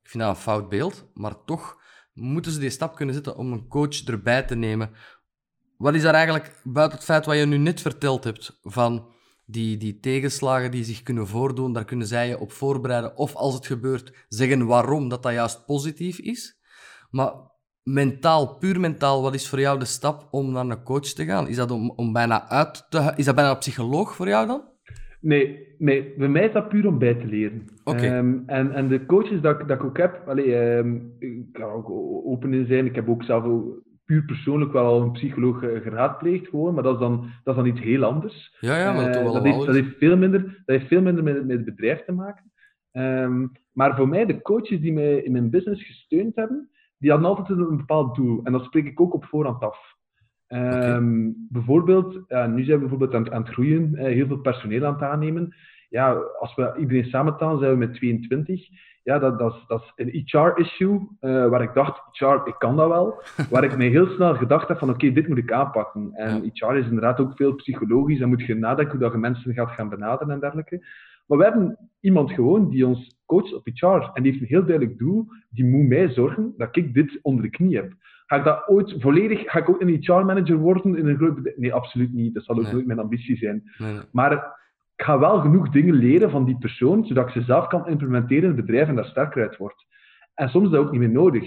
Ik 0.04 0.10
vind 0.10 0.24
dat 0.24 0.36
een 0.36 0.41
fout 0.41 0.70
beeld, 0.70 1.06
maar 1.13 1.43
toch 1.46 1.82
moeten 2.13 2.52
ze 2.52 2.60
die 2.60 2.70
stap 2.70 2.96
kunnen 2.96 3.15
zetten 3.15 3.38
om 3.38 3.52
een 3.52 3.67
coach 3.67 4.04
erbij 4.04 4.43
te 4.43 4.56
nemen. 4.56 4.91
Wat 5.78 5.96
is 5.96 6.02
daar 6.02 6.13
eigenlijk, 6.13 6.62
buiten 6.63 6.98
het 6.98 7.08
feit 7.08 7.26
wat 7.26 7.38
je 7.38 7.46
nu 7.46 7.58
net 7.58 7.82
verteld 7.82 8.24
hebt, 8.24 8.60
van 8.62 9.08
die, 9.46 9.78
die 9.78 10.00
tegenslagen 10.00 10.72
die 10.72 10.84
zich 10.84 11.04
kunnen 11.04 11.28
voordoen, 11.28 11.74
daar 11.74 11.86
kunnen 11.86 12.08
zij 12.08 12.28
je 12.28 12.39
op 12.39 12.52
voorbereiden, 12.52 13.17
of 13.17 13.36
als 13.36 13.54
het 13.54 13.65
gebeurt, 13.65 14.26
zeggen 14.30 14.65
waarom 14.65 15.10
dat 15.10 15.24
dat 15.24 15.34
juist 15.34 15.65
positief 15.65 16.20
is. 16.20 16.57
Maar 17.10 17.32
mentaal, 17.84 18.58
puur 18.58 18.80
mentaal, 18.80 19.22
wat 19.22 19.34
is 19.34 19.50
voor 19.50 19.60
jou 19.60 19.80
de 19.80 19.86
stap 19.86 20.28
om 20.32 20.52
naar 20.52 20.65
een 20.65 20.84
coach 20.84 21.02
te 21.02 21.26
gaan? 21.26 21.48
Is 21.48 21.56
dat 21.56 21.72
om, 21.72 21.93
om 21.96 22.13
bijna 22.13 22.50
uit 22.50 22.86
te... 22.89 23.13
Is 23.15 23.26
dat 23.26 23.36
bijna 23.36 23.50
een 23.50 23.58
psycholoog 23.58 24.15
voor 24.15 24.28
jou 24.28 24.48
dan? 24.48 24.62
Nee, 25.22 25.76
nee, 25.78 26.13
bij 26.17 26.28
mij 26.28 26.46
is 26.46 26.54
dat 26.54 26.70
puur 26.70 26.88
om 26.88 27.00
bij 27.00 27.13
te 27.13 27.26
leren. 27.26 27.67
Okay. 27.84 28.17
Um, 28.17 28.43
ehm, 28.48 28.60
en, 28.60 28.74
en 28.74 28.88
de 28.88 29.06
coaches 29.06 29.41
dat, 29.41 29.67
dat 29.67 29.78
ik 29.78 29.84
ook 29.84 29.98
heb, 29.98 30.24
allee, 30.28 30.56
um, 30.56 31.15
ik 31.20 31.52
kan 31.52 31.72
ook 31.72 31.89
open 32.26 32.54
in 32.54 32.65
zijn. 32.65 32.86
Ik 32.86 32.96
heb 32.96 33.10
ook 33.10 33.24
zelf 33.24 33.43
puur 34.06 34.26
persoonlijk 34.26 34.72
wel 34.72 34.86
al 34.86 35.02
een 35.02 35.12
psycholoog 35.12 35.60
geraadpleegd, 35.60 36.48
gewoon, 36.48 36.74
maar 36.74 36.84
dat 36.84 36.93
is 36.93 37.00
dan, 37.00 37.30
dat 37.43 37.56
is 37.58 37.63
dan 37.63 37.72
iets 37.72 37.82
heel 37.82 38.04
anders. 38.04 38.58
Ja, 38.60 38.78
ja, 38.78 38.93
maar 38.93 39.06
dat, 39.06 39.15
uh, 39.15 39.24
wel 39.24 39.34
dat, 39.34 39.43
heeft, 39.43 39.65
dat, 39.65 39.76
heeft, 39.76 39.98
veel 39.98 40.17
minder, 40.17 40.41
dat 40.41 40.76
heeft 40.76 40.88
veel 40.88 41.02
minder 41.02 41.24
met, 41.24 41.46
met 41.46 41.56
het 41.56 41.65
bedrijf 41.65 42.06
te 42.06 42.12
maken. 42.12 42.52
Um, 42.91 43.52
maar 43.72 43.96
voor 43.96 44.08
mij, 44.08 44.26
de 44.26 44.41
coaches 44.41 44.80
die 44.80 44.93
mij 44.93 45.17
in 45.17 45.32
mijn 45.32 45.50
business 45.50 45.86
gesteund 45.86 46.36
hebben, 46.36 46.70
die 46.98 47.12
hadden 47.12 47.30
altijd 47.30 47.60
een 47.60 47.78
bepaald 47.78 48.16
doel. 48.16 48.40
En 48.44 48.52
dat 48.52 48.64
spreek 48.64 48.86
ik 48.86 49.02
ook 49.02 49.14
op 49.14 49.26
voorhand 49.26 49.64
af. 49.64 49.96
Um, 50.48 51.48
Bijvoorbeeld, 51.50 52.14
nu 52.30 52.64
zijn 52.64 52.66
we 52.66 52.78
bijvoorbeeld 52.78 53.14
aan, 53.14 53.32
aan 53.32 53.42
het 53.42 53.52
groeien, 53.52 53.92
uh, 53.94 54.04
heel 54.04 54.28
veel 54.28 54.40
personeel 54.40 54.86
aan 54.86 54.94
het 54.94 55.02
aannemen. 55.02 55.56
Ja, 55.90 56.14
als 56.40 56.56
we 56.56 56.76
iedereen 56.80 57.06
samentellen, 57.06 57.60
zijn 57.60 57.72
we 57.72 57.78
met 57.78 57.94
22. 57.94 58.68
Ja, 59.04 59.20
dat, 59.20 59.40
dat, 59.40 59.54
is, 59.54 59.64
dat 59.68 59.82
is 59.82 59.92
een 59.96 60.24
HR-issue, 60.26 61.08
uh, 61.22 61.48
waar 61.50 61.62
ik 61.62 61.74
dacht, 61.74 62.02
HR, 62.12 62.42
ik 62.46 62.56
kan 62.58 62.76
dat 62.76 62.88
wel. 62.88 63.22
waar 63.52 63.64
ik 63.64 63.78
mij 63.78 63.88
heel 63.88 64.08
snel 64.08 64.36
gedacht 64.36 64.68
heb 64.68 64.78
van, 64.78 64.90
oké, 64.90 64.98
okay, 64.98 65.14
dit 65.16 65.28
moet 65.28 65.38
ik 65.38 65.52
aanpakken. 65.52 66.12
En 66.14 66.52
HR 66.54 66.76
is 66.76 66.86
inderdaad 66.86 67.20
ook 67.20 67.36
veel 67.36 67.56
psychologisch. 67.56 68.20
Dan 68.20 68.30
moet 68.30 68.46
je 68.46 68.56
nadenken 68.56 68.92
hoe 68.92 69.02
dat 69.02 69.12
je 69.12 69.18
mensen 69.18 69.54
gaat 69.54 69.72
gaan 69.72 69.90
benaderen 69.90 70.34
en 70.34 70.40
dergelijke. 70.40 70.86
Maar 71.28 71.38
we 71.38 71.44
hebben 71.44 71.90
iemand 72.00 72.32
gewoon 72.32 72.70
die 72.70 72.88
ons 72.88 73.18
coacht 73.26 73.54
op 73.54 73.68
HR. 73.74 73.86
En 73.86 74.24
die 74.24 74.32
heeft 74.32 74.42
een 74.42 74.50
heel 74.50 74.66
duidelijk 74.66 74.98
doel. 74.98 75.26
Die 75.50 75.66
moet 75.66 75.88
mij 75.88 76.10
zorgen 76.10 76.54
dat 76.58 76.76
ik 76.76 76.94
dit 76.94 77.20
onder 77.22 77.44
de 77.44 77.50
knie 77.50 77.76
heb. 77.76 77.94
Ga 78.26 78.36
ik 78.36 78.44
dat 78.44 78.68
ooit 78.68 78.96
volledig... 79.00 79.52
Ga 79.52 79.60
ik 79.60 79.70
ook 79.70 79.82
een 79.82 79.98
HR-manager 80.02 80.58
worden 80.58 80.98
in 80.98 81.08
een 81.08 81.18
groot 81.18 81.36
bedrijf? 81.36 81.58
Nee, 81.58 81.74
absoluut 81.74 82.13
niet. 82.13 82.34
Dat 82.34 82.44
zal 82.44 82.58
ook 82.58 82.72
nooit 82.72 82.86
mijn 82.86 83.00
ambitie 83.00 83.38
zijn. 83.38 83.63
Nee. 83.78 84.00
Maar 84.12 84.32
ik 84.96 85.04
ga 85.04 85.20
wel 85.20 85.40
genoeg 85.40 85.70
dingen 85.70 85.96
leren 85.96 86.30
van 86.30 86.46
die 86.46 86.58
persoon, 86.58 87.06
zodat 87.06 87.28
ik 87.28 87.34
ze 87.34 87.42
zelf 87.42 87.68
kan 87.68 87.88
implementeren 87.88 88.50
in 88.50 88.56
het 88.56 88.66
bedrijf 88.66 88.88
en 88.88 88.96
daar 88.96 89.06
sterker 89.06 89.42
uit 89.42 89.58
word. 89.58 89.86
En 90.34 90.50
soms 90.50 90.66
is 90.66 90.72
dat 90.72 90.86
ook 90.86 90.92
niet 90.92 91.00
meer 91.00 91.10
nodig. 91.10 91.44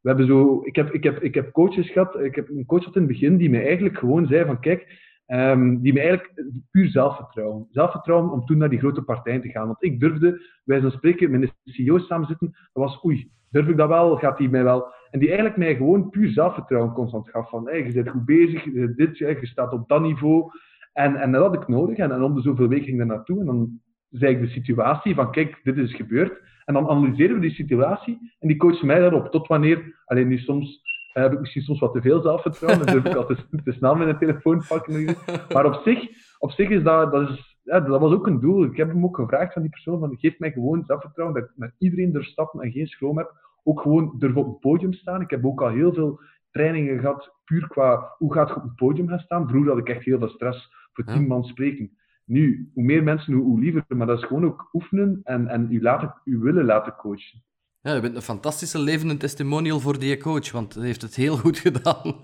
We 0.00 0.08
hebben 0.08 0.26
zo, 0.26 0.60
ik, 0.64 0.76
heb, 0.76 0.92
ik, 0.92 1.02
heb, 1.04 1.22
ik 1.22 1.34
heb 1.34 1.52
coaches 1.52 1.90
gehad, 1.90 2.20
ik 2.20 2.34
heb 2.34 2.48
een 2.48 2.66
coach 2.66 2.80
gehad 2.80 2.96
in 2.96 3.02
het 3.02 3.10
begin 3.10 3.36
die 3.36 3.50
mij 3.50 3.64
eigenlijk 3.64 3.98
gewoon 3.98 4.26
zei 4.26 4.44
van 4.44 4.60
kijk, 4.60 5.08
Um, 5.32 5.80
die 5.82 5.92
me 5.92 6.00
eigenlijk 6.00 6.44
puur 6.70 6.88
zelfvertrouwen. 6.88 7.66
Zelfvertrouwen 7.70 8.30
om 8.30 8.44
toen 8.44 8.58
naar 8.58 8.68
die 8.68 8.78
grote 8.78 9.02
partijen 9.02 9.40
te 9.40 9.48
gaan. 9.48 9.66
Want 9.66 9.84
ik 9.84 10.00
durfde, 10.00 10.42
wij 10.64 10.80
zijn 10.80 10.92
spreken, 10.92 11.30
met 11.30 11.42
een 11.42 11.52
CEO 11.64 11.98
samen 11.98 12.26
zitten, 12.26 12.50
dat 12.72 12.84
was 12.84 13.04
oei, 13.04 13.30
durf 13.50 13.68
ik 13.68 13.76
dat 13.76 13.88
wel? 13.88 14.16
Gaat 14.16 14.38
die 14.38 14.50
mij 14.50 14.64
wel? 14.64 14.92
En 15.10 15.18
die 15.18 15.28
eigenlijk 15.28 15.58
mij 15.58 15.76
gewoon 15.76 16.10
puur 16.10 16.28
zelfvertrouwen 16.28 16.92
constant 16.92 17.30
gaf. 17.30 17.48
Van, 17.48 17.68
je 17.72 17.92
bent 17.92 18.08
goed 18.08 18.24
bezig, 18.24 18.64
je, 18.64 18.94
dit, 18.94 19.18
je 19.18 19.38
staat 19.42 19.72
op 19.72 19.88
dat 19.88 20.02
niveau. 20.02 20.50
En, 20.92 21.16
en 21.16 21.32
dat 21.32 21.42
had 21.42 21.54
ik 21.54 21.68
nodig. 21.68 21.96
En, 21.96 22.12
en 22.12 22.22
om 22.22 22.34
de 22.34 22.40
zoveel 22.40 22.68
weken 22.68 22.84
ging 22.84 23.00
ik 23.00 23.06
daar 23.06 23.16
naartoe. 23.16 23.40
En 23.40 23.46
dan 23.46 23.80
zei 24.10 24.34
ik 24.34 24.40
de 24.40 24.48
situatie 24.48 25.14
van, 25.14 25.32
kijk, 25.32 25.60
dit 25.62 25.76
is 25.76 25.94
gebeurd. 25.94 26.42
En 26.64 26.74
dan 26.74 26.88
analyseren 26.88 27.34
we 27.34 27.40
die 27.40 27.50
situatie. 27.50 28.18
En 28.38 28.48
die 28.48 28.56
coacht 28.56 28.82
mij 28.82 28.98
daarop. 29.00 29.30
Tot 29.30 29.46
wanneer, 29.46 30.02
alleen 30.04 30.28
nu 30.28 30.38
soms 30.38 30.82
heb 31.12 31.32
ik 31.32 31.40
misschien 31.40 31.62
soms 31.62 31.80
wat 31.80 31.92
te 31.92 32.00
veel 32.00 32.20
zelfvertrouwen. 32.20 32.86
Dan 32.86 32.94
durf 32.94 33.04
ik 33.04 33.14
altijd 33.14 33.46
te, 33.64 33.72
snel 33.72 33.94
met 33.94 34.08
een 34.08 34.18
telefoon 34.18 34.64
pakken. 34.68 35.16
Maar 35.52 35.64
op 35.64 35.80
zich, 35.84 36.08
op 36.38 36.50
zich 36.50 36.68
is 36.68 36.82
dat, 36.82 37.12
dat, 37.12 37.28
is, 37.28 37.58
ja, 37.62 37.80
dat 37.80 38.00
was 38.00 38.12
ook 38.12 38.26
een 38.26 38.40
doel. 38.40 38.64
Ik 38.64 38.76
heb 38.76 38.88
hem 38.88 39.04
ook 39.04 39.16
gevraagd 39.16 39.52
van 39.52 39.62
die 39.62 39.70
persoon: 39.70 39.98
van, 39.98 40.18
geef 40.18 40.38
mij 40.38 40.50
gewoon 40.50 40.84
zelfvertrouwen 40.86 41.40
dat 41.40 41.50
ik 41.50 41.56
met 41.56 41.74
iedereen 41.78 42.14
er 42.14 42.24
stappen 42.24 42.60
en 42.60 42.72
geen 42.72 42.86
schroom 42.86 43.18
heb. 43.18 43.32
Ook 43.62 43.80
gewoon 43.80 44.14
durf 44.18 44.34
op 44.34 44.46
het 44.46 44.60
podium 44.60 44.92
staan. 44.92 45.20
Ik 45.20 45.30
heb 45.30 45.44
ook 45.44 45.62
al 45.62 45.68
heel 45.68 45.94
veel 45.94 46.20
trainingen 46.50 46.98
gehad, 46.98 47.34
puur 47.44 47.68
qua 47.68 48.14
hoe 48.18 48.32
gaat 48.32 48.48
je 48.48 48.56
op 48.56 48.62
het 48.62 48.74
podium 48.74 49.08
gaan 49.08 49.18
staan. 49.18 49.48
Vroeger 49.48 49.70
had 49.70 49.78
ik 49.78 49.88
echt 49.88 50.04
heel 50.04 50.18
veel 50.18 50.28
stress 50.28 50.70
voor 50.92 51.04
tien 51.04 51.26
man 51.26 51.44
spreken. 51.44 51.90
Nu, 52.24 52.70
hoe 52.74 52.84
meer 52.84 53.02
mensen, 53.02 53.34
hoe, 53.34 53.44
hoe 53.44 53.60
liever. 53.60 53.84
Maar 53.88 54.06
dat 54.06 54.18
is 54.18 54.24
gewoon 54.24 54.44
ook 54.44 54.68
oefenen 54.72 55.20
en, 55.22 55.48
en 55.48 55.72
u, 55.72 55.82
laten, 55.82 56.14
u 56.24 56.38
willen 56.38 56.64
laten 56.64 56.96
coachen. 56.96 57.42
Ja, 57.82 57.94
je 57.94 58.00
bent 58.00 58.16
een 58.16 58.22
fantastische 58.22 58.78
levende 58.78 59.16
testimonial 59.16 59.80
voor 59.80 59.98
die 59.98 60.16
coach, 60.16 60.50
want 60.50 60.74
hij 60.74 60.84
heeft 60.84 61.02
het 61.02 61.14
heel 61.14 61.36
goed 61.36 61.58
gedaan. 61.66 62.20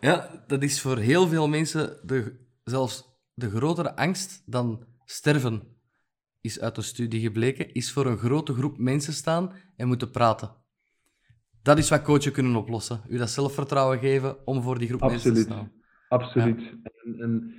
ja, 0.00 0.44
dat 0.46 0.62
is 0.62 0.80
voor 0.80 0.98
heel 0.98 1.28
veel 1.28 1.48
mensen 1.48 1.96
de, 2.02 2.46
zelfs 2.64 3.04
de 3.34 3.50
grotere 3.50 3.96
angst 3.96 4.42
dan 4.46 4.86
sterven, 5.04 5.62
is 6.40 6.60
uit 6.60 6.74
de 6.74 6.82
studie 6.82 7.20
gebleken, 7.20 7.72
is 7.72 7.92
voor 7.92 8.06
een 8.06 8.18
grote 8.18 8.54
groep 8.54 8.78
mensen 8.78 9.12
staan 9.12 9.52
en 9.76 9.86
moeten 9.86 10.10
praten. 10.10 10.50
Dat 11.62 11.78
is 11.78 11.88
wat 11.88 12.02
coachen 12.02 12.32
kunnen 12.32 12.56
oplossen. 12.56 13.00
U 13.08 13.18
dat 13.18 13.30
zelfvertrouwen 13.30 13.98
geven 13.98 14.46
om 14.46 14.62
voor 14.62 14.78
die 14.78 14.88
groep 14.88 15.02
Absoluut. 15.02 15.24
mensen 15.24 15.44
te 15.44 15.52
staan. 15.52 15.72
Absoluut. 16.08 16.58
En, 17.04 17.20
en 17.20 17.54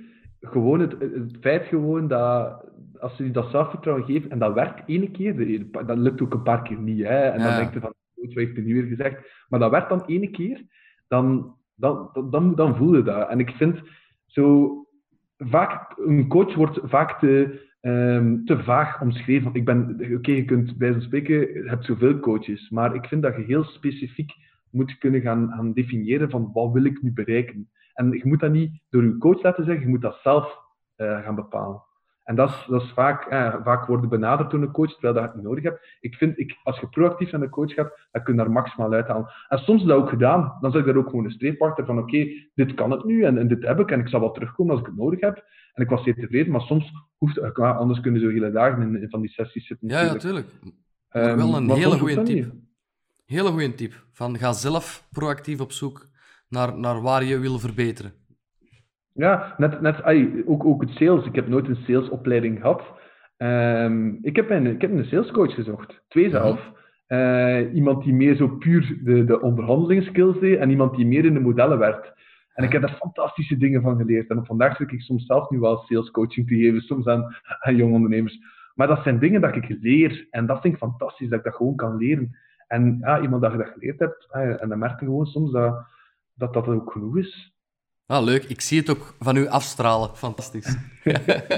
gewoon 0.46 0.80
het, 0.80 0.92
het 1.00 1.36
feit 1.40 1.66
gewoon 1.66 2.08
dat 2.08 2.64
als 3.00 3.16
je 3.16 3.30
dat 3.30 3.50
zelfvertrouwen 3.50 4.04
geeft, 4.04 4.28
en 4.28 4.38
dat 4.38 4.54
werkt 4.54 4.82
ene 4.86 5.10
keer, 5.10 5.66
dat 5.86 5.98
lukt 5.98 6.20
ook 6.20 6.34
een 6.34 6.42
paar 6.42 6.62
keer 6.62 6.78
niet. 6.78 7.02
Hè? 7.02 7.20
En 7.20 7.42
dan 7.42 7.56
denk 7.56 7.72
je 7.72 7.80
van, 7.80 7.94
wat 8.14 8.32
heeft 8.32 8.56
hij 8.56 8.64
nu 8.64 8.74
weer 8.74 8.96
gezegd? 8.96 9.44
Maar 9.48 9.60
dat 9.60 9.70
werd 9.70 9.88
dan 9.88 10.04
ene 10.06 10.30
keer, 10.30 10.64
dan, 11.08 11.56
dan, 11.74 12.10
dan, 12.30 12.54
dan, 12.54 12.76
voel 12.76 12.96
je 12.96 13.02
dat. 13.02 13.28
En 13.28 13.40
ik 13.40 13.50
vind 13.50 13.80
zo 14.26 14.74
vaak, 15.38 15.98
een 15.98 16.28
coach 16.28 16.54
wordt 16.54 16.78
vaak 16.82 17.18
te, 17.18 17.64
um, 17.80 18.44
te 18.44 18.62
vaag 18.62 19.00
omschreven. 19.00 19.54
Ik 19.54 19.64
ben, 19.64 19.98
oké, 20.14 20.32
je 20.32 20.44
kunt 20.44 20.76
bij 20.76 20.92
zo'n 20.92 21.00
spreken, 21.00 21.34
je 21.34 21.62
hebt 21.68 21.84
zoveel 21.84 22.20
coaches, 22.20 22.70
maar 22.70 22.94
ik 22.94 23.06
vind 23.06 23.22
dat 23.22 23.36
je 23.36 23.42
heel 23.42 23.64
specifiek 23.64 24.32
moet 24.70 24.98
kunnen 24.98 25.20
gaan, 25.20 25.48
gaan 25.48 25.72
definiëren 25.72 26.30
van 26.30 26.50
wat 26.52 26.72
wil 26.72 26.84
ik 26.84 27.02
nu 27.02 27.12
bereiken. 27.12 27.70
En 27.96 28.10
je 28.10 28.22
moet 28.24 28.40
dat 28.40 28.50
niet 28.50 28.80
door 28.90 29.02
je 29.04 29.18
coach 29.18 29.42
laten 29.42 29.64
zeggen, 29.64 29.84
je 29.84 29.90
moet 29.90 30.02
dat 30.02 30.18
zelf 30.22 30.58
uh, 30.96 31.22
gaan 31.22 31.34
bepalen. 31.34 31.82
En 32.26 32.34
dat 32.34 32.48
is, 32.48 32.64
dat 32.68 32.82
is 32.82 32.90
vaak, 32.90 33.24
eh, 33.24 33.54
vaak 33.62 33.86
worden 33.86 34.08
benaderd 34.08 34.50
door 34.50 34.62
een 34.62 34.70
coach, 34.70 34.92
terwijl 34.92 35.14
dat 35.14 35.22
je 35.22 35.28
het 35.28 35.36
niet 35.36 35.46
nodig 35.46 35.64
hebt. 35.64 35.96
Ik 36.00 36.14
vind, 36.14 36.38
ik, 36.38 36.56
als 36.62 36.80
je 36.80 36.88
proactief 36.88 37.30
naar 37.30 37.40
de 37.40 37.48
coach 37.48 37.72
gaat, 37.72 37.98
dan 38.10 38.22
kun 38.22 38.34
je 38.34 38.40
daar 38.40 38.50
maximaal 38.50 38.92
uithalen. 38.92 39.32
En 39.48 39.58
soms 39.58 39.80
is 39.80 39.88
dat 39.88 39.96
ook 39.96 40.08
gedaan. 40.08 40.58
Dan 40.60 40.70
zeg 40.70 40.80
ik 40.80 40.86
daar 40.86 40.96
ook 40.96 41.08
gewoon 41.08 41.24
een 41.24 41.30
streepwachter 41.30 41.84
van, 41.84 41.98
oké, 41.98 42.26
dit 42.54 42.74
kan 42.74 42.90
het 42.90 43.04
nu 43.04 43.24
en, 43.24 43.38
en, 43.38 43.48
dit 43.48 43.62
heb 43.62 43.80
ik 43.80 43.90
en 43.90 44.00
ik 44.00 44.08
zal 44.08 44.20
wel 44.20 44.32
terugkomen 44.32 44.72
als 44.72 44.80
ik 44.80 44.86
het 44.86 44.96
nodig 44.96 45.20
heb. 45.20 45.44
En 45.72 45.82
ik 45.82 45.90
was 45.90 46.02
zeer 46.02 46.14
tevreden, 46.14 46.52
maar 46.52 46.60
soms 46.60 46.92
hoeft 47.16 47.36
het, 47.36 47.58
anders 47.58 48.00
kunnen 48.00 48.20
zo 48.20 48.28
hele 48.28 48.50
dagen 48.50 48.82
in, 48.82 49.02
in 49.02 49.10
van 49.10 49.20
die 49.20 49.30
sessies 49.30 49.66
zitten. 49.66 49.88
Ja, 49.88 50.02
natuurlijk. 50.02 50.46
Ja, 51.10 51.30
um, 51.30 51.36
wel 51.36 51.56
een 51.56 51.70
hele 51.70 51.98
goede 51.98 52.22
tip. 52.22 52.52
Hele 53.26 53.50
goede 53.50 53.74
tip. 53.74 54.04
Van 54.12 54.38
ga 54.38 54.52
zelf 54.52 55.06
proactief 55.10 55.60
op 55.60 55.72
zoek 55.72 56.08
naar, 56.48 56.78
naar 56.78 57.02
waar 57.02 57.24
je 57.24 57.38
wil 57.38 57.58
verbeteren. 57.58 58.12
Ja, 59.12 59.54
net, 59.56 59.80
net 59.80 60.02
ook, 60.46 60.64
ook 60.64 60.80
het 60.80 60.90
sales. 60.90 61.24
Ik 61.24 61.34
heb 61.34 61.48
nooit 61.48 61.68
een 61.68 61.76
salesopleiding 61.86 62.60
gehad. 62.60 62.82
Ehm, 63.36 64.08
ik, 64.22 64.36
heb 64.36 64.50
een, 64.50 64.66
ik 64.66 64.80
heb 64.80 64.90
een 64.90 65.04
salescoach 65.04 65.54
gezocht. 65.54 66.02
Twee 66.08 66.28
mhm. 66.28 66.36
zelf. 66.36 66.74
Uh, 67.08 67.74
iemand 67.74 68.04
die 68.04 68.14
meer 68.14 68.36
zo 68.36 68.48
puur 68.48 68.98
de, 69.04 69.24
de 69.24 69.40
onderhandelingsskills 69.40 70.40
deed 70.40 70.58
en 70.58 70.70
iemand 70.70 70.96
die 70.96 71.06
meer 71.06 71.24
in 71.24 71.34
de 71.34 71.40
modellen 71.40 71.78
werkt. 71.78 72.12
En 72.54 72.64
ik 72.64 72.72
heb 72.72 72.82
daar 72.82 72.96
fantastische 72.96 73.56
dingen 73.56 73.82
van 73.82 73.96
geleerd. 73.96 74.30
En 74.30 74.38
op 74.38 74.46
vandaag 74.46 74.76
zit 74.76 74.92
ik 74.92 75.00
soms 75.00 75.26
zelf 75.26 75.50
nu 75.50 75.58
wel 75.58 75.76
salescoaching 75.76 76.48
te 76.48 76.54
geven, 76.54 76.80
soms 76.80 77.06
aan, 77.06 77.36
aan 77.60 77.76
jonge 77.76 77.94
ondernemers. 77.94 78.38
Maar 78.74 78.86
dat 78.86 79.02
zijn 79.02 79.18
dingen 79.18 79.40
dat 79.40 79.56
ik 79.56 79.76
leer. 79.80 80.26
En 80.30 80.46
dat 80.46 80.60
vind 80.60 80.74
ik 80.74 80.80
fantastisch, 80.80 81.28
dat 81.28 81.38
ik 81.38 81.44
dat 81.44 81.54
gewoon 81.54 81.76
kan 81.76 81.96
leren. 81.96 82.36
En 82.66 82.98
ja, 83.00 83.20
iemand 83.20 83.42
dat 83.42 83.52
je 83.52 83.58
dat 83.58 83.68
geleerd 83.68 83.98
hebt, 83.98 84.26
ah 84.30 84.62
en 84.62 84.68
dan 84.68 84.78
merk 84.78 85.00
je 85.00 85.06
gewoon 85.06 85.26
soms 85.26 85.52
dat, 85.52 85.86
dat 86.36 86.52
dat 86.52 86.66
ook 86.66 86.92
genoeg 86.92 87.16
is. 87.16 87.54
Ah, 88.06 88.24
leuk. 88.24 88.44
Ik 88.44 88.60
zie 88.60 88.78
het 88.78 88.90
ook 88.90 89.14
van 89.20 89.36
u 89.36 89.46
afstralen. 89.46 90.16
Fantastisch. 90.16 90.76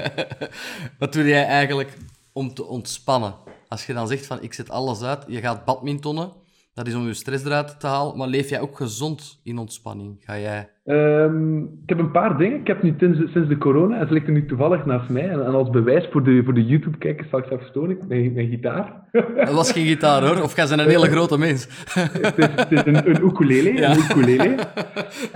Wat 0.99 1.13
doe 1.13 1.23
jij 1.23 1.45
eigenlijk 1.45 1.97
om 2.31 2.53
te 2.53 2.65
ontspannen? 2.65 3.35
Als 3.67 3.85
je 3.85 3.93
dan 3.93 4.07
zegt 4.07 4.25
van 4.25 4.41
ik 4.41 4.53
zet 4.53 4.69
alles 4.69 5.01
uit, 5.01 5.23
je 5.27 5.39
gaat 5.39 5.65
badmintonnen, 5.65 6.33
dat 6.73 6.87
is 6.87 6.95
om 6.95 7.05
je 7.05 7.13
stress 7.13 7.45
eruit 7.45 7.79
te 7.79 7.87
halen, 7.87 8.17
maar 8.17 8.27
leef 8.27 8.49
jij 8.49 8.61
ook 8.61 8.77
gezond 8.77 9.39
in 9.43 9.57
ontspanning? 9.57 10.17
Ga 10.19 10.39
jij... 10.39 10.69
Um, 10.85 11.63
ik 11.63 11.89
heb 11.89 11.99
een 11.99 12.11
paar 12.11 12.37
dingen. 12.37 12.59
Ik 12.59 12.67
heb 12.67 12.83
nu 12.83 12.95
sinds, 12.99 13.31
sinds 13.31 13.49
de 13.49 13.57
corona, 13.57 13.99
en 13.99 14.07
ze 14.07 14.13
ligt 14.13 14.27
er 14.27 14.33
nu 14.33 14.45
toevallig 14.45 14.85
naast 14.85 15.09
mij, 15.09 15.29
en, 15.29 15.45
als 15.45 15.69
bewijs 15.69 16.07
voor 16.11 16.23
de, 16.23 16.41
voor 16.45 16.53
de 16.53 16.65
YouTube-kijkers 16.65 17.29
zal 17.29 17.39
ik 17.39 17.45
zelf 17.49 17.71
tonen, 17.71 17.97
mijn, 18.07 18.33
mijn 18.33 18.49
gitaar. 18.49 19.07
Dat 19.35 19.51
was 19.51 19.71
geen 19.71 19.85
gitaar 19.85 20.27
hoor, 20.27 20.43
of 20.43 20.55
jij 20.55 20.67
bent 20.67 20.79
een 20.79 20.89
hele 20.97 21.09
grote 21.09 21.37
mens. 21.37 21.67
het 21.93 22.37
is, 22.37 22.47
het 22.55 22.71
is 22.71 22.85
een, 22.85 23.09
een 23.09 23.25
ukulele. 23.25 23.73
Ja. 23.73 23.91
Een 23.91 23.97
ukulele. 23.97 24.55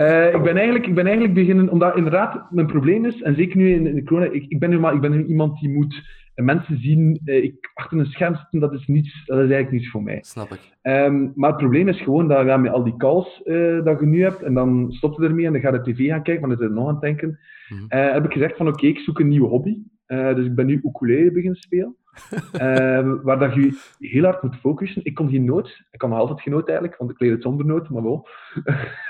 Uh, 0.00 0.34
ik, 0.34 0.42
ben 0.42 0.56
eigenlijk, 0.56 0.86
ik 0.86 0.94
ben 0.94 1.04
eigenlijk 1.04 1.34
beginnen, 1.34 1.68
omdat 1.68 1.96
inderdaad 1.96 2.50
mijn 2.50 2.66
probleem 2.66 3.04
is, 3.04 3.22
en 3.22 3.34
zeker 3.34 3.56
nu 3.56 3.72
in, 3.74 3.86
in 3.86 3.94
de 3.94 4.04
corona, 4.04 4.30
ik, 4.30 4.44
ik, 4.48 4.58
ben 4.58 4.70
nu 4.70 4.78
maar, 4.78 4.94
ik 4.94 5.00
ben 5.00 5.10
nu 5.10 5.26
iemand 5.26 5.60
die 5.60 5.70
moet 5.70 6.02
en 6.34 6.44
mensen 6.44 6.78
zien, 6.78 7.20
uh, 7.24 7.42
ik, 7.42 7.70
achter 7.74 7.98
een 7.98 8.06
scherm 8.06 8.36
zitten, 8.36 8.60
dat 8.60 8.72
is, 8.72 8.86
niets, 8.86 9.24
dat 9.24 9.36
is 9.36 9.42
eigenlijk 9.42 9.70
niets 9.70 9.90
voor 9.90 10.02
mij. 10.02 10.18
Snap 10.20 10.52
ik. 10.52 10.60
Um, 10.82 11.32
maar 11.34 11.50
het 11.50 11.58
probleem 11.58 11.88
is 11.88 12.00
gewoon 12.02 12.28
dat 12.28 12.46
je 12.46 12.58
met 12.58 12.72
al 12.72 12.84
die 12.84 12.96
calls 12.96 13.42
uh, 13.44 13.84
dat 13.84 14.00
je 14.00 14.06
nu 14.06 14.22
hebt, 14.22 14.42
en 14.42 14.54
dan 14.54 14.92
stopt 14.92 15.16
je 15.16 15.22
ermee 15.22 15.46
en 15.46 15.52
dan 15.52 15.60
ga 15.60 15.72
je 15.72 15.82
tv 15.82 16.08
gaan 16.08 16.22
kijken, 16.22 16.46
want 16.46 16.58
dan 16.58 16.68
is 16.68 16.74
er 16.74 16.80
nog 16.80 16.88
aan 16.88 16.92
het 16.92 17.02
denken. 17.02 17.28
Mm 17.68 17.78
-hmm. 17.78 17.98
uh, 17.98 18.12
heb 18.12 18.24
ik 18.24 18.32
gezegd 18.32 18.56
van 18.56 18.68
oké, 18.68 18.86
ik 18.86 18.98
zoek 18.98 19.18
een 19.18 19.28
nieuwe 19.28 19.48
hobby. 19.48 19.78
dus 20.06 20.46
ik 20.46 20.54
ben 20.54 20.66
nu 20.66 20.80
ukulele 20.84 21.32
beginnen 21.32 21.60
spelen. 21.60 21.96
Ehm, 22.52 23.16
waar 23.22 23.38
dat 23.38 23.54
je 23.54 23.78
heel 23.98 24.24
hard 24.24 24.42
moet 24.42 24.56
focussen. 24.56 25.04
Ik 25.04 25.14
kon 25.14 25.30
geen 25.30 25.44
noot. 25.44 25.82
Ik 25.90 25.98
kan 25.98 26.10
nog 26.10 26.18
altijd 26.18 26.40
geen 26.40 26.52
noot 26.52 26.68
eigenlijk, 26.68 26.98
want 26.98 27.10
ik 27.10 27.20
leer 27.20 27.32
het 27.32 27.42
zonder 27.42 27.66
noot, 27.66 27.88
maar 27.88 28.02
wel. 28.02 28.28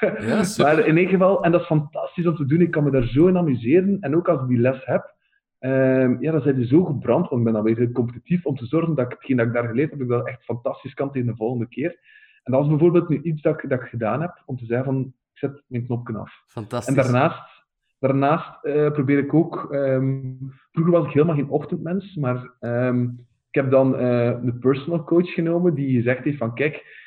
Ja, 0.00 0.44
maar 0.62 0.86
in 0.86 0.96
ieder 0.96 1.12
geval, 1.12 1.44
en 1.44 1.52
dat 1.52 1.60
is 1.60 1.66
fantastisch 1.66 2.26
om 2.26 2.36
te 2.36 2.46
doen. 2.46 2.60
Ik 2.60 2.70
kan 2.70 2.84
me 2.84 2.90
daar 2.90 3.06
zo 3.06 3.26
in 3.26 3.36
amuseren. 3.36 3.96
En 4.00 4.16
ook 4.16 4.28
als 4.28 4.40
ik 4.40 4.48
die 4.48 4.58
les 4.58 4.84
heb, 4.84 5.13
Um, 5.66 6.22
ja, 6.22 6.32
dan 6.32 6.40
zijn 6.40 6.54
ze 6.54 6.66
zo 6.66 6.84
gebrand, 6.84 7.28
want 7.28 7.38
ik 7.38 7.52
ben 7.52 7.62
dan 7.62 7.74
weer 7.74 7.92
competitief 7.92 8.46
om 8.46 8.56
te 8.56 8.66
zorgen 8.66 8.94
dat 8.94 9.04
ik 9.04 9.12
hetgeen 9.12 9.36
dat 9.36 9.46
ik 9.46 9.52
daar 9.52 9.68
geleerd 9.68 9.90
heb, 9.90 10.00
ik 10.00 10.08
dat 10.08 10.26
echt 10.26 10.44
fantastisch 10.44 10.94
kan 10.94 11.10
tegen 11.10 11.26
de 11.28 11.36
volgende 11.36 11.68
keer. 11.68 11.98
En 12.42 12.52
dat 12.52 12.62
is 12.62 12.68
bijvoorbeeld 12.68 13.08
nu 13.08 13.22
iets 13.22 13.42
dat 13.42 13.62
ik, 13.62 13.70
dat 13.70 13.80
ik 13.80 13.86
gedaan 13.86 14.20
heb, 14.20 14.42
om 14.46 14.56
te 14.56 14.64
zeggen 14.64 14.84
van, 14.84 15.00
ik 15.02 15.38
zet 15.38 15.62
mijn 15.66 15.86
knopje 15.86 16.18
af. 16.18 16.42
Fantastisch. 16.46 16.96
En 16.96 17.02
daarnaast, 17.02 17.64
daarnaast 17.98 18.64
uh, 18.64 18.90
probeer 18.90 19.18
ik 19.18 19.34
ook, 19.34 19.68
um, 19.72 20.38
vroeger 20.72 20.92
was 20.92 21.06
ik 21.06 21.12
helemaal 21.12 21.36
geen 21.36 21.48
ochtendmens, 21.48 22.16
maar 22.16 22.50
um, 22.60 23.26
ik 23.48 23.54
heb 23.54 23.70
dan 23.70 24.00
uh, 24.00 24.26
een 24.26 24.58
personal 24.58 25.04
coach 25.04 25.32
genomen 25.32 25.74
die 25.74 25.96
gezegd 25.96 26.24
heeft 26.24 26.38
van, 26.38 26.54
kijk, 26.54 27.02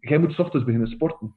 jij 0.00 0.18
moet 0.18 0.32
s 0.32 0.38
ochtends 0.38 0.66
beginnen 0.66 0.88
sporten. 0.88 1.34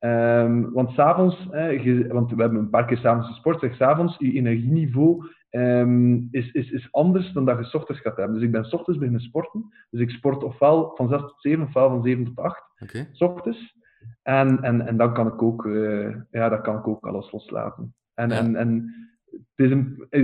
Um, 0.00 0.72
want 0.72 0.90
s'avonds, 0.90 1.50
eh, 1.50 2.10
want 2.10 2.30
we 2.30 2.40
hebben 2.40 2.58
een 2.58 2.70
paar 2.70 2.84
keer 2.84 2.96
s'avonds 2.96 3.28
gesport, 3.28 3.60
zeg 3.60 3.74
s'avonds, 3.74 4.16
je 4.18 4.32
energieniveau 4.32 5.26
um, 5.50 6.28
is, 6.30 6.52
is, 6.52 6.70
is 6.70 6.88
anders 6.92 7.32
dan 7.32 7.44
dat 7.44 7.58
je 7.58 7.78
ochtends 7.78 8.00
gaat 8.00 8.16
hebben. 8.16 8.34
Dus 8.34 8.44
ik 8.44 8.52
ben 8.52 8.72
ochtends 8.72 8.98
beginnen 8.98 9.20
sporten. 9.20 9.72
Dus 9.90 10.00
ik 10.00 10.10
sport 10.10 10.42
ofwel 10.42 10.92
van 10.94 11.08
6 11.08 11.20
tot 11.20 11.34
7, 11.40 11.64
ofwel 11.64 11.88
van 11.88 12.02
7 12.02 12.24
tot 12.24 12.38
8 12.38 12.62
okay. 12.78 13.08
ochtends. 13.18 13.74
En, 14.22 14.62
en, 14.62 14.86
en 14.86 14.96
dan 14.96 15.14
kan 15.14 15.26
ik 15.26 15.42
ook, 15.42 15.64
uh, 15.64 16.16
ja, 16.30 16.48
dan 16.48 16.62
kan 16.62 16.78
ik 16.78 16.88
ook 16.88 17.06
alles 17.06 17.32
loslaten. 17.32 17.94
En, 18.14 18.28
ja. 18.28 18.36
en, 18.38 18.56
en 18.56 18.94
het 19.30 19.66
is 19.66 19.70
een, 19.70 20.06
eh, 20.10 20.22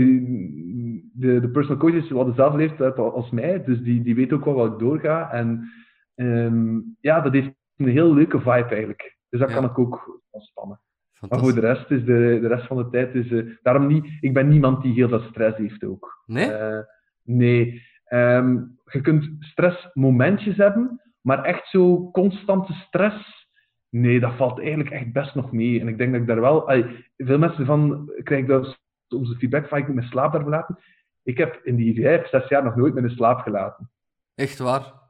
de, 1.12 1.40
de 1.40 1.48
personal 1.48 1.80
coach 1.80 1.94
is 1.94 2.10
wat 2.10 2.26
dezelfde 2.26 2.58
leeftijd 2.58 2.98
als 2.98 3.30
mij, 3.30 3.64
dus 3.64 3.82
die, 3.82 4.02
die 4.02 4.14
weet 4.14 4.32
ook 4.32 4.44
wel 4.44 4.54
wat 4.54 4.72
ik 4.72 4.78
doorga. 4.78 5.30
En 5.32 5.68
um, 6.14 6.96
ja, 7.00 7.20
dat 7.20 7.32
heeft 7.32 7.54
een 7.76 7.88
heel 7.88 8.14
leuke 8.14 8.38
vibe 8.38 8.50
eigenlijk. 8.50 9.16
Dus 9.28 9.40
dat 9.40 9.48
ja. 9.48 9.54
kan 9.54 9.64
ik 9.64 9.78
ook 9.78 10.22
ontspannen. 10.30 10.80
Maar 11.28 11.38
voor 11.38 11.54
de 11.54 11.60
rest 11.60 11.90
is 11.90 12.04
de, 12.04 12.38
de 12.40 12.48
rest 12.48 12.66
van 12.66 12.76
de 12.76 12.88
tijd 12.88 13.14
is 13.14 13.30
uh, 13.30 13.56
daarom 13.62 13.86
niet. 13.86 14.06
Ik 14.20 14.34
ben 14.34 14.48
niemand 14.48 14.82
die 14.82 14.92
heel 14.92 15.08
veel 15.08 15.20
stress 15.20 15.56
heeft 15.56 15.84
ook. 15.84 16.22
Nee. 16.26 16.50
Uh, 16.50 16.78
nee. 17.22 17.82
Um, 18.08 18.78
je 18.84 19.00
kunt 19.00 19.30
stressmomentjes 19.38 20.56
hebben, 20.56 21.00
maar 21.20 21.44
echt 21.44 21.68
zo 21.68 22.10
constante 22.10 22.72
stress. 22.72 23.46
Nee, 23.88 24.20
dat 24.20 24.34
valt 24.34 24.58
eigenlijk 24.58 24.90
echt 24.90 25.12
best 25.12 25.34
nog 25.34 25.52
mee. 25.52 25.80
En 25.80 25.88
ik 25.88 25.98
denk 25.98 26.12
dat 26.12 26.20
ik 26.20 26.26
daar 26.26 26.40
wel. 26.40 26.72
Veel 27.16 27.38
mensen 27.38 27.66
van 27.66 28.12
krijgen 28.22 28.48
dat 28.48 28.78
onze 29.08 29.34
feedback 29.34 29.68
van 29.68 29.78
ik 29.78 29.86
moet 29.86 29.94
mijn 29.94 30.08
slaap 30.08 30.32
daar 30.32 30.40
verlaten. 30.40 30.78
Ik 31.22 31.38
heb 31.38 31.60
in 31.62 31.76
die 31.76 32.02
vijf, 32.02 32.28
zes 32.28 32.48
jaar 32.48 32.64
nog 32.64 32.76
nooit 32.76 32.94
mijn 32.94 33.10
slaap 33.10 33.38
gelaten. 33.38 33.90
Echt 34.34 34.58
waar? 34.58 35.01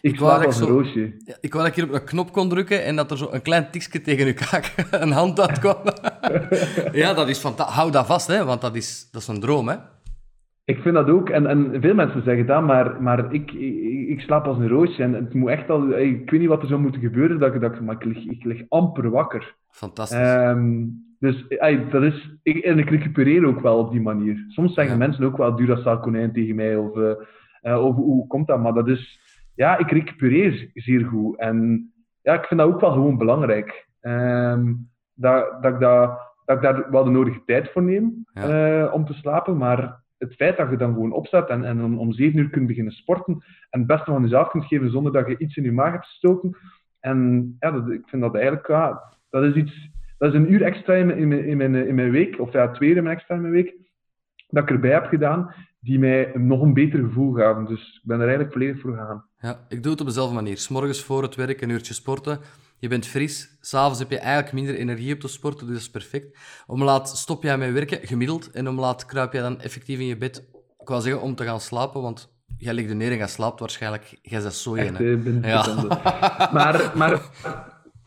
Ik, 0.00 0.12
ik 0.12 0.20
wou 0.20 0.42
dat 0.42 0.52
ik, 0.52 0.52
zo, 0.52 0.66
roosje. 0.66 1.16
Ja, 1.24 1.36
ik 1.40 1.52
wou 1.52 1.64
dat 1.64 1.76
ik 1.76 1.82
hier 1.82 1.94
op 1.94 2.00
een 2.00 2.06
knop 2.06 2.32
kon 2.32 2.48
drukken 2.48 2.84
en 2.84 2.96
dat 2.96 3.10
er 3.10 3.18
zo 3.18 3.28
een 3.30 3.42
klein 3.42 3.70
tikje 3.70 4.00
tegen 4.00 4.26
uw 4.26 4.34
kaak 4.34 4.74
een 4.90 5.12
hand 5.12 5.40
uitkwam. 5.40 5.76
ja, 7.02 7.14
dat 7.14 7.28
is 7.28 7.38
fantastisch. 7.38 7.76
Hou 7.76 7.90
dat 7.90 8.06
vast, 8.06 8.26
hè, 8.26 8.44
want 8.44 8.60
dat 8.60 8.76
is, 8.76 9.08
dat 9.12 9.22
is 9.22 9.28
een 9.28 9.40
droom, 9.40 9.68
hè? 9.68 9.76
Ik 10.68 10.78
vind 10.78 10.94
dat 10.94 11.08
ook. 11.08 11.28
En, 11.28 11.46
en 11.46 11.80
veel 11.80 11.94
mensen 11.94 12.22
zeggen 12.22 12.46
dat, 12.46 12.62
maar, 12.62 13.02
maar 13.02 13.32
ik, 13.32 13.52
ik, 13.52 14.08
ik 14.08 14.20
slaap 14.20 14.46
als 14.46 14.58
een 14.58 14.68
roosje. 14.68 15.02
En 15.02 15.14
het 15.14 15.34
moet 15.34 15.50
echt 15.50 15.70
al... 15.70 15.98
Ik 15.98 16.30
weet 16.30 16.40
niet 16.40 16.48
wat 16.48 16.62
er 16.62 16.68
zou 16.68 16.80
moeten 16.80 17.00
gebeuren, 17.00 17.38
dat, 17.38 17.60
dat, 17.60 17.80
maar 17.80 17.94
ik 17.94 18.04
lig, 18.04 18.24
ik 18.24 18.44
lig 18.44 18.62
amper 18.68 19.10
wakker. 19.10 19.54
Fantastisch. 19.70 20.18
Um, 20.18 21.06
dus 21.18 21.46
ey, 21.48 21.88
dat 21.90 22.02
is... 22.02 22.30
Ik, 22.42 22.56
en 22.56 22.78
ik 22.78 22.90
recupereer 22.90 23.46
ook 23.46 23.60
wel 23.60 23.78
op 23.78 23.90
die 23.90 24.00
manier. 24.00 24.44
Soms 24.48 24.74
zeggen 24.74 24.92
ja. 24.92 25.06
mensen 25.06 25.24
ook 25.24 25.36
wel 25.36 25.56
Duracell 25.56 25.96
konijn 25.96 26.32
tegen 26.32 26.54
mij, 26.54 26.76
of, 26.76 26.96
uh, 26.96 27.10
uh, 27.62 27.84
of 27.84 27.94
hoe 27.94 28.26
komt 28.26 28.46
dat? 28.46 28.62
Maar 28.62 28.74
dat 28.74 28.88
is 28.88 29.20
ja, 29.58 29.78
ik 29.78 29.90
recupereer 29.90 30.70
zeer 30.74 31.04
goed. 31.04 31.38
En 31.38 31.90
ja, 32.22 32.34
ik 32.34 32.44
vind 32.44 32.60
dat 32.60 32.68
ook 32.68 32.80
wel 32.80 32.92
gewoon 32.92 33.18
belangrijk. 33.18 33.88
Um, 34.00 34.90
dat, 35.14 35.62
dat, 35.62 35.74
ik 35.74 35.80
dat, 35.80 36.18
dat 36.44 36.56
ik 36.56 36.62
daar 36.62 36.90
wel 36.90 37.04
de 37.04 37.10
nodige 37.10 37.42
tijd 37.46 37.70
voor 37.70 37.82
neem 37.82 38.24
ja. 38.32 38.84
uh, 38.84 38.94
om 38.94 39.04
te 39.04 39.12
slapen. 39.12 39.56
Maar 39.56 40.02
het 40.18 40.34
feit 40.34 40.56
dat 40.56 40.70
je 40.70 40.76
dan 40.76 40.92
gewoon 40.92 41.12
opstaat 41.12 41.48
en, 41.48 41.64
en 41.64 41.84
om, 41.84 41.98
om 41.98 42.12
zeven 42.12 42.38
uur 42.38 42.50
kunt 42.50 42.66
beginnen 42.66 42.92
sporten 42.92 43.44
en 43.70 43.78
het 43.78 43.86
beste 43.86 44.10
van 44.10 44.22
jezelf 44.22 44.48
kunt 44.48 44.64
geven 44.64 44.90
zonder 44.90 45.12
dat 45.12 45.26
je 45.26 45.38
iets 45.38 45.56
in 45.56 45.64
je 45.64 45.72
maag 45.72 45.92
hebt 45.92 46.06
gestoken. 46.06 46.56
En 47.00 47.56
ja, 47.60 47.70
dat, 47.70 47.90
ik 47.90 48.08
vind 48.08 48.22
dat 48.22 48.34
eigenlijk, 48.34 48.66
ja, 48.66 49.02
dat 49.30 49.42
is 49.42 49.54
iets, 49.54 49.90
dat 50.18 50.32
is 50.32 50.38
een 50.38 50.52
uur 50.52 50.62
extra 50.62 50.94
in, 50.94 51.10
in, 51.10 51.32
in, 51.32 51.56
mijn, 51.56 51.74
in 51.74 51.94
mijn 51.94 52.10
week, 52.10 52.40
of 52.40 52.52
ja, 52.52 52.70
twee 52.70 52.94
uur 52.94 53.06
extra 53.06 53.34
in 53.34 53.40
mijn 53.40 53.52
week, 53.52 53.74
dat 54.48 54.62
ik 54.62 54.70
erbij 54.70 54.92
heb 54.92 55.06
gedaan, 55.06 55.54
die 55.80 55.98
mij 55.98 56.30
nog 56.34 56.62
een 56.62 56.74
beter 56.74 56.98
gevoel 56.98 57.32
gaven. 57.32 57.64
Dus 57.64 58.00
ik 58.02 58.08
ben 58.08 58.16
er 58.16 58.26
eigenlijk 58.26 58.52
volledig 58.52 58.80
voor 58.80 58.90
gegaan. 58.90 59.27
Ja, 59.40 59.66
ik 59.68 59.82
doe 59.82 59.92
het 59.92 60.00
op 60.00 60.06
dezelfde 60.06 60.34
manier. 60.34 60.58
S'morgens 60.58 61.02
voor 61.02 61.22
het 61.22 61.34
werk 61.34 61.60
een 61.60 61.68
uurtje 61.70 61.94
sporten. 61.94 62.38
Je 62.78 62.88
bent 62.88 63.06
fris. 63.06 63.56
S'avonds 63.60 63.98
heb 63.98 64.10
je 64.10 64.18
eigenlijk 64.18 64.52
minder 64.52 64.74
energie 64.74 65.14
op 65.14 65.20
te 65.20 65.28
sporten, 65.28 65.66
dus 65.66 65.74
dat 65.74 65.82
is 65.84 65.90
perfect. 65.90 66.38
Om 66.66 66.82
laat 66.82 67.08
stop 67.18 67.42
jij 67.42 67.58
met 67.58 67.72
werken, 67.72 67.98
gemiddeld. 68.06 68.50
En 68.50 68.68
om 68.68 68.80
laat 68.80 69.06
kruip 69.06 69.32
jij 69.32 69.42
dan 69.42 69.60
effectief 69.60 69.98
in 69.98 70.06
je 70.06 70.16
bed. 70.16 70.48
Ik 70.80 70.88
wou 70.88 71.00
zeggen 71.02 71.22
om 71.22 71.34
te 71.34 71.44
gaan 71.44 71.60
slapen, 71.60 72.02
want 72.02 72.32
jij 72.56 72.74
ligt 72.74 72.90
er 72.90 72.96
neer 72.96 73.10
en 73.10 73.16
jij 73.16 73.26
slaapt 73.26 73.60
waarschijnlijk. 73.60 74.18
Jij 74.22 74.40
bent 74.42 74.54
zo 74.54 74.72
binnen 74.72 75.42
Ja. 75.42 75.64
maar, 76.52 76.92
maar 76.94 77.20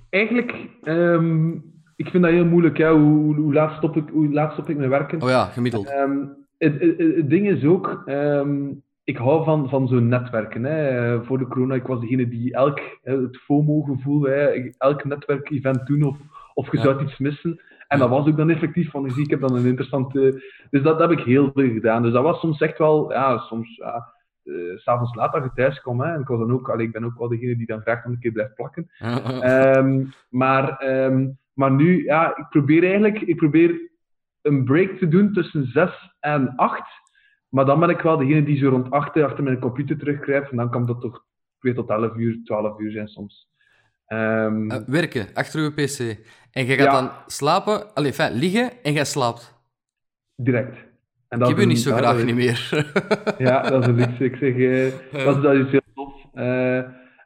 eigenlijk, 0.10 0.54
ehm, 0.84 1.50
ik 1.96 2.08
vind 2.10 2.24
dat 2.24 2.32
heel 2.32 2.46
moeilijk. 2.46 2.78
Ja. 2.78 2.94
Hoe, 2.94 3.36
hoe, 3.36 3.54
laat 3.54 3.78
stop 3.78 3.96
ik, 3.96 4.10
hoe 4.12 4.34
laat 4.34 4.54
stop 4.54 4.70
ik 4.70 4.78
met 4.78 4.90
werken? 4.90 5.22
Oh 5.22 5.30
ja, 5.30 5.46
gemiddeld. 5.46 5.88
Ehm, 5.90 6.18
het, 6.58 6.74
het, 6.82 6.98
het- 6.98 7.16
het 7.16 7.30
ding 7.30 7.48
is 7.50 7.64
ook, 7.64 8.02
ehm, 8.06 8.58
ik 9.04 9.18
hou 9.18 9.44
van, 9.44 9.70
van 9.70 9.88
zo'n 9.88 10.08
netwerken. 10.08 10.64
Hè. 10.64 10.88
Eh, 11.16 11.22
Voor 11.22 11.38
de 11.38 11.48
corona, 11.48 11.76
ik 11.76 11.88
was 11.88 12.00
degene 12.00 12.28
die 12.28 12.54
elk, 12.54 12.80
het 13.02 13.38
FOMO-gevoel, 13.38 14.28
elk 14.78 15.06
netwerkevent 15.06 15.86
doen 15.86 16.04
of, 16.04 16.18
of 16.54 16.72
je 16.72 16.78
Ja. 16.78 16.84
zou 16.84 17.04
iets 17.04 17.18
missen. 17.18 17.62
En 17.88 18.00
dat 18.00 18.10
was 18.10 18.28
ook 18.28 18.38
dan 18.38 18.50
effectief, 18.50 18.90
van 18.90 19.10
zie 19.10 19.24
ik 19.24 19.30
heb 19.30 19.40
dan 19.42 19.56
een 19.56 19.66
interessante... 19.66 20.20
Dus 20.70 20.82
dat, 20.82 21.00
dat 21.00 21.10
heb 21.10 21.20
ik 21.20 21.26
heel 21.26 21.52
veel 21.54 21.70
gedaan. 21.72 22.04
Dus 22.04 22.14
dat 22.14 22.24
was 22.24 22.40
soms 22.40 22.62
echt 22.62 22.78
wel, 22.78 23.12
ja, 23.12 23.38
soms... 23.38 23.76
Ja, 23.76 24.14
eh, 24.44 24.54
S'avonds 24.76 25.16
laat 25.16 25.34
dat 25.34 25.44
je 25.44 25.52
thuis 25.54 25.82
komt, 25.82 26.02
hè, 26.02 26.14
en 26.14 26.20
ik, 26.20 26.28
was 26.28 26.40
dan 26.40 26.52
ook, 26.52 26.70
allee, 26.70 26.86
ik 26.86 26.92
ben 26.92 27.06
ook 27.06 27.18
wel 27.18 27.28
degene 27.28 27.56
die 27.58 27.66
dan 27.66 27.82
graag 27.82 28.04
nog 28.04 28.14
een 28.14 28.20
keer 28.20 28.32
blijft 28.32 28.56
plakken. 28.56 28.90
Ehm, 29.42 30.04
maar, 30.30 30.78
ehm, 30.78 31.30
maar 31.54 31.72
nu, 31.72 32.04
ja, 32.04 32.38
ik 32.38 32.46
probeer 32.50 32.84
eigenlijk 32.84 33.22
ik 33.22 33.36
probeer 33.36 33.90
een 34.42 34.64
break 34.64 34.90
te 34.92 35.08
doen 35.08 35.34
tussen 35.34 35.66
6 35.66 36.16
en 36.20 36.56
8. 36.56 36.82
Maar 37.52 37.66
dan 37.66 37.80
ben 37.80 37.90
ik 37.90 38.02
wel 38.02 38.18
degene 38.18 38.44
die 38.44 38.58
zo 38.58 38.70
rond 38.70 38.92
8 38.92 39.16
uur 39.16 39.26
achter 39.26 39.44
mijn 39.44 39.60
computer 39.60 39.98
terugkruipt. 39.98 40.52
En 40.52 40.58
dan 40.58 40.70
kan 40.70 40.86
dat 40.86 41.02
toch 41.02 41.26
2 41.60 41.74
tot 41.74 41.90
11 41.90 42.16
uur, 42.16 42.40
12 42.44 42.80
uur 42.80 42.92
zijn 42.92 43.08
soms. 43.08 43.50
Ehm, 44.06 44.72
Eh, 44.72 44.78
werken, 44.88 45.28
achter 45.34 45.60
uw 45.62 45.72
pc. 45.72 46.00
En 46.52 46.66
jij 46.66 46.78
gaat 46.78 46.86
Ja. 46.86 46.92
dan 47.02 47.12
slapen, 47.28 47.94
allee, 47.94 48.14
fijn, 48.14 48.34
liggen 48.34 48.72
en 48.84 48.94
jij 48.94 49.06
slaapt. 49.06 49.60
direct. 50.36 50.78
En 51.28 51.40
Ik 51.42 51.48
heb 51.48 51.58
u 51.58 51.66
niet 51.66 51.80
zo 51.80 51.92
graag 51.96 52.02
dat 52.12 52.16
is- 52.18 52.24
niet 52.24 52.36
meer. 52.36 52.70
Ja, 53.38 53.62
dat 53.62 53.82
is 53.82 53.88
een 53.88 53.96
luxe. 53.96 54.24
Ik 54.24 54.36
zeg, 54.36 54.56
eh, 54.56 55.24
dat, 55.26 55.36
is, 55.36 55.42
dat 55.44 55.54
is 55.54 55.72
heel 55.72 55.82
tof. 55.96 56.14
Eh, 56.34 56.80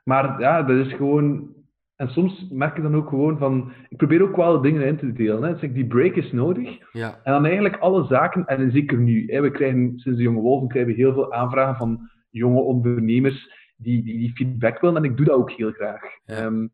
maar 0.03 0.39
ja, 0.39 0.63
dat 0.63 0.85
is 0.85 0.93
gewoon... 0.93 1.53
En 1.95 2.09
soms 2.09 2.47
merk 2.49 2.77
ik 2.77 2.83
dan 2.83 2.95
ook 2.95 3.09
gewoon 3.09 3.37
van... 3.37 3.71
Ik 3.89 3.97
probeer 3.97 4.23
ook 4.23 4.35
wel 4.35 4.61
dingen 4.61 4.87
in 4.87 4.97
te 4.97 5.13
delen. 5.13 5.43
Hè. 5.43 5.57
Dus 5.57 5.71
die 5.73 5.87
break 5.87 6.15
is 6.15 6.31
nodig. 6.31 6.77
ja, 6.91 7.19
En 7.23 7.31
dan 7.31 7.45
eigenlijk 7.45 7.77
alle 7.77 8.05
zaken, 8.05 8.45
en 8.45 8.71
zeker 8.71 8.97
nu, 8.97 9.25
hè, 9.27 9.41
we 9.41 9.51
krijgen 9.51 9.93
sinds 9.95 10.17
de 10.17 10.23
Jonge 10.23 10.41
Wolven 10.41 10.67
krijgen 10.67 10.91
we 10.91 10.97
heel 10.97 11.13
veel 11.13 11.33
aanvragen 11.33 11.75
van 11.75 12.09
jonge 12.29 12.59
ondernemers 12.59 13.51
die, 13.77 14.03
die, 14.03 14.17
die 14.17 14.33
feedback 14.33 14.79
willen, 14.79 14.97
en 14.97 15.03
ik 15.03 15.17
doe 15.17 15.25
dat 15.25 15.35
ook 15.35 15.51
heel 15.51 15.71
graag. 15.71 16.01
Ja. 16.25 16.35
Ehm, 16.35 16.67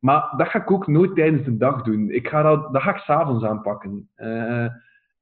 maar 0.00 0.34
dat 0.36 0.48
ga 0.48 0.60
ik 0.60 0.70
ook 0.70 0.86
nooit 0.86 1.14
tijdens 1.14 1.44
de 1.44 1.56
dag 1.56 1.82
doen. 1.82 2.10
Ik 2.10 2.28
ga 2.28 2.42
dat, 2.42 2.72
dat 2.72 2.82
ga 2.82 2.90
ik 2.90 3.00
s'avonds 3.00 3.44
aanpakken. 3.44 4.08
Eh, 4.14 4.66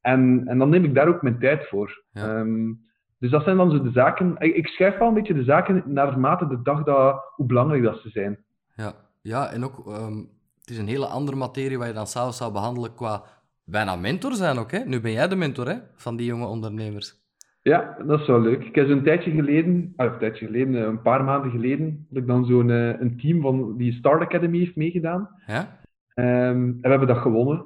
en, 0.00 0.42
en 0.46 0.58
dan 0.58 0.68
neem 0.68 0.84
ik 0.84 0.94
daar 0.94 1.08
ook 1.08 1.22
mijn 1.22 1.38
tijd 1.38 1.68
voor. 1.68 2.02
Ja. 2.12 2.38
Ehm, 2.38 2.72
dus 3.18 3.30
dat 3.30 3.42
zijn 3.44 3.56
dan 3.56 3.70
zo 3.70 3.82
de 3.82 3.90
zaken. 3.90 4.34
Ik, 4.38 4.54
ik 4.54 4.66
schuif 4.66 4.98
wel 4.98 5.08
een 5.08 5.14
beetje 5.14 5.34
de 5.34 5.44
zaken 5.44 5.82
naarmate 5.86 6.46
de 6.46 6.62
dag 6.62 6.82
dat, 6.82 7.22
hoe 7.34 7.46
belangrijk 7.46 7.82
dat 7.82 7.98
ze 7.98 8.08
zijn. 8.08 8.38
ja. 8.74 8.92
Ja, 9.22 9.52
en 9.52 9.64
ook, 9.64 9.86
ehm, 9.86 10.16
het 10.60 10.70
is 10.70 10.78
een 10.78 10.88
hele 10.88 11.06
andere 11.06 11.36
materie 11.36 11.78
waar 11.78 11.88
je 11.88 11.94
dan 11.94 12.06
s'avonds 12.06 12.36
zou 12.36 12.52
behandelen 12.52 12.94
qua 12.94 13.22
bijna 13.64 13.96
mentor 13.96 14.32
zijn 14.34 14.58
ook. 14.58 14.70
Hè? 14.70 14.78
Nu 14.78 15.00
ben 15.00 15.12
jij 15.12 15.28
de 15.28 15.36
mentor 15.36 15.68
hè, 15.68 15.76
van 15.94 16.16
die 16.16 16.26
jonge 16.26 16.46
ondernemers. 16.46 17.18
Ja, 17.62 17.96
dat 18.06 18.20
is 18.20 18.26
wel 18.26 18.40
leuk. 18.40 18.64
Ik 18.64 18.74
heb 18.74 18.88
zo'n 18.88 19.02
tijdje 19.02 19.30
geleden, 19.30 19.92
ah, 19.96 20.12
een 20.12 20.18
tijdje 20.18 20.46
geleden, 20.46 20.74
eh, 20.74 20.82
een 20.82 21.02
paar 21.02 21.24
maanden 21.24 21.50
geleden, 21.50 22.06
had 22.08 22.18
ik 22.18 22.26
dan 22.26 22.44
zo'n 22.44 22.70
eh, 22.70 23.00
een 23.00 23.16
team 23.16 23.40
van 23.40 23.76
die 23.76 23.92
Start 23.92 24.20
Academy 24.20 24.58
heeft 24.58 24.76
meegedaan. 24.76 25.28
Ja? 25.46 25.78
Ehm, 26.14 26.28
en 26.28 26.80
we 26.80 26.88
hebben 26.88 27.08
dat 27.08 27.18
gewonnen. 27.18 27.56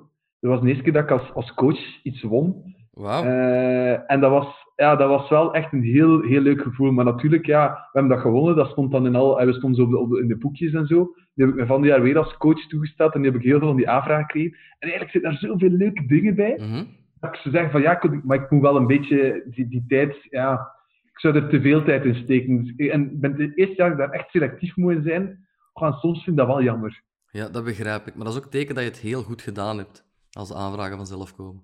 Dat 0.41 0.51
was 0.51 0.61
de 0.61 0.69
eerste 0.69 0.83
keer 0.83 0.93
dat 0.93 1.03
ik 1.03 1.11
als, 1.11 1.33
als 1.35 1.55
coach 1.55 2.03
iets 2.03 2.23
won. 2.23 2.75
Wauw. 2.91 3.25
Eh, 3.25 4.11
en 4.11 4.21
dat 4.21 4.31
was, 4.31 4.64
ja, 4.77 4.97
dat 4.97 5.09
was 5.09 5.29
wel 5.29 5.55
echt 5.55 5.73
een 5.73 5.83
heel, 5.83 6.21
heel 6.23 6.41
leuk 6.41 6.63
gevoel. 6.63 6.93
Maar 6.93 7.05
natuurlijk, 7.05 7.47
ja, 7.47 7.69
we 7.73 7.99
hebben 7.99 8.13
dat 8.13 8.21
gewonnen. 8.21 8.57
Dat 8.57 8.71
stond 8.71 8.91
dan 8.91 9.07
in 9.07 9.15
al, 9.15 9.41
en 9.41 9.47
we 9.47 9.53
stonden 9.53 9.79
zo 9.79 9.85
op 9.85 9.91
de, 9.91 9.99
op 9.99 10.11
de- 10.11 10.21
in 10.21 10.29
de 10.29 10.37
boekjes 10.37 10.73
en 10.73 10.87
zo. 10.87 11.15
Die 11.35 11.45
heb 11.45 11.49
ik 11.55 11.61
me 11.61 11.67
van 11.67 11.81
die 11.81 11.91
jaar 11.91 12.03
weer 12.03 12.19
als 12.19 12.37
coach 12.37 12.67
toegesteld. 12.67 13.15
En 13.15 13.23
die 13.23 13.31
heb 13.31 13.41
ik 13.41 13.47
heel 13.47 13.59
veel 13.59 13.69
van 13.69 13.77
die 13.77 13.89
aanvragen 13.89 14.25
gekregen. 14.25 14.53
En 14.79 14.89
eigenlijk 14.89 15.11
zitten 15.11 15.31
daar 15.31 15.41
zoveel 15.41 15.71
leuke 15.71 16.07
dingen 16.07 16.35
bij 16.35 16.55
Mhm. 16.61 16.85
dat 17.21 17.35
ik 17.35 17.41
zou 17.41 17.55
zeggen 17.55 17.71
van 17.73 17.81
ja, 17.83 18.01
maar 18.25 18.43
ik 18.43 18.51
moet 18.51 18.63
wel 18.63 18.77
een 18.77 18.87
beetje 18.87 19.43
die, 19.51 19.69
die 19.69 19.85
tijd, 19.89 20.17
ja, 20.31 20.73
ik 21.13 21.21
zou 21.21 21.35
er 21.35 21.49
te 21.49 21.61
veel 21.61 21.85
tijd 21.85 22.05
in 22.05 22.15
steken. 22.15 22.65
Dus- 22.77 22.89
En 22.89 23.21
ben 23.21 23.33
het 23.41 23.57
eerste 23.59 23.75
jaar 23.77 23.89
dat 23.97 23.99
ik 23.99 24.05
daar 24.05 24.21
echt 24.21 24.31
selectief 24.31 24.77
moet 24.77 24.93
in 24.93 25.03
zijn, 25.03 25.47
oh, 25.73 25.87
en 25.87 25.93
soms 25.93 26.17
vind 26.25 26.39
ik 26.41 26.47
dat 26.47 26.47
wel 26.55 26.63
jammer. 26.63 27.03
Ja, 27.31 27.49
dat 27.49 27.65
begrijp 27.65 28.07
ik. 28.07 28.15
Maar 28.15 28.25
dat 28.25 28.35
is 28.35 28.41
ook 28.45 28.51
teken 28.51 28.75
dat 28.75 28.85
je 28.85 28.91
het 28.91 28.99
heel 28.99 29.23
goed 29.23 29.43
gedaan 29.43 29.79
hebt 29.79 30.05
als 30.31 30.49
de 30.49 30.55
aanvragen 30.55 30.97
vanzelf 30.97 31.37
komen. 31.37 31.63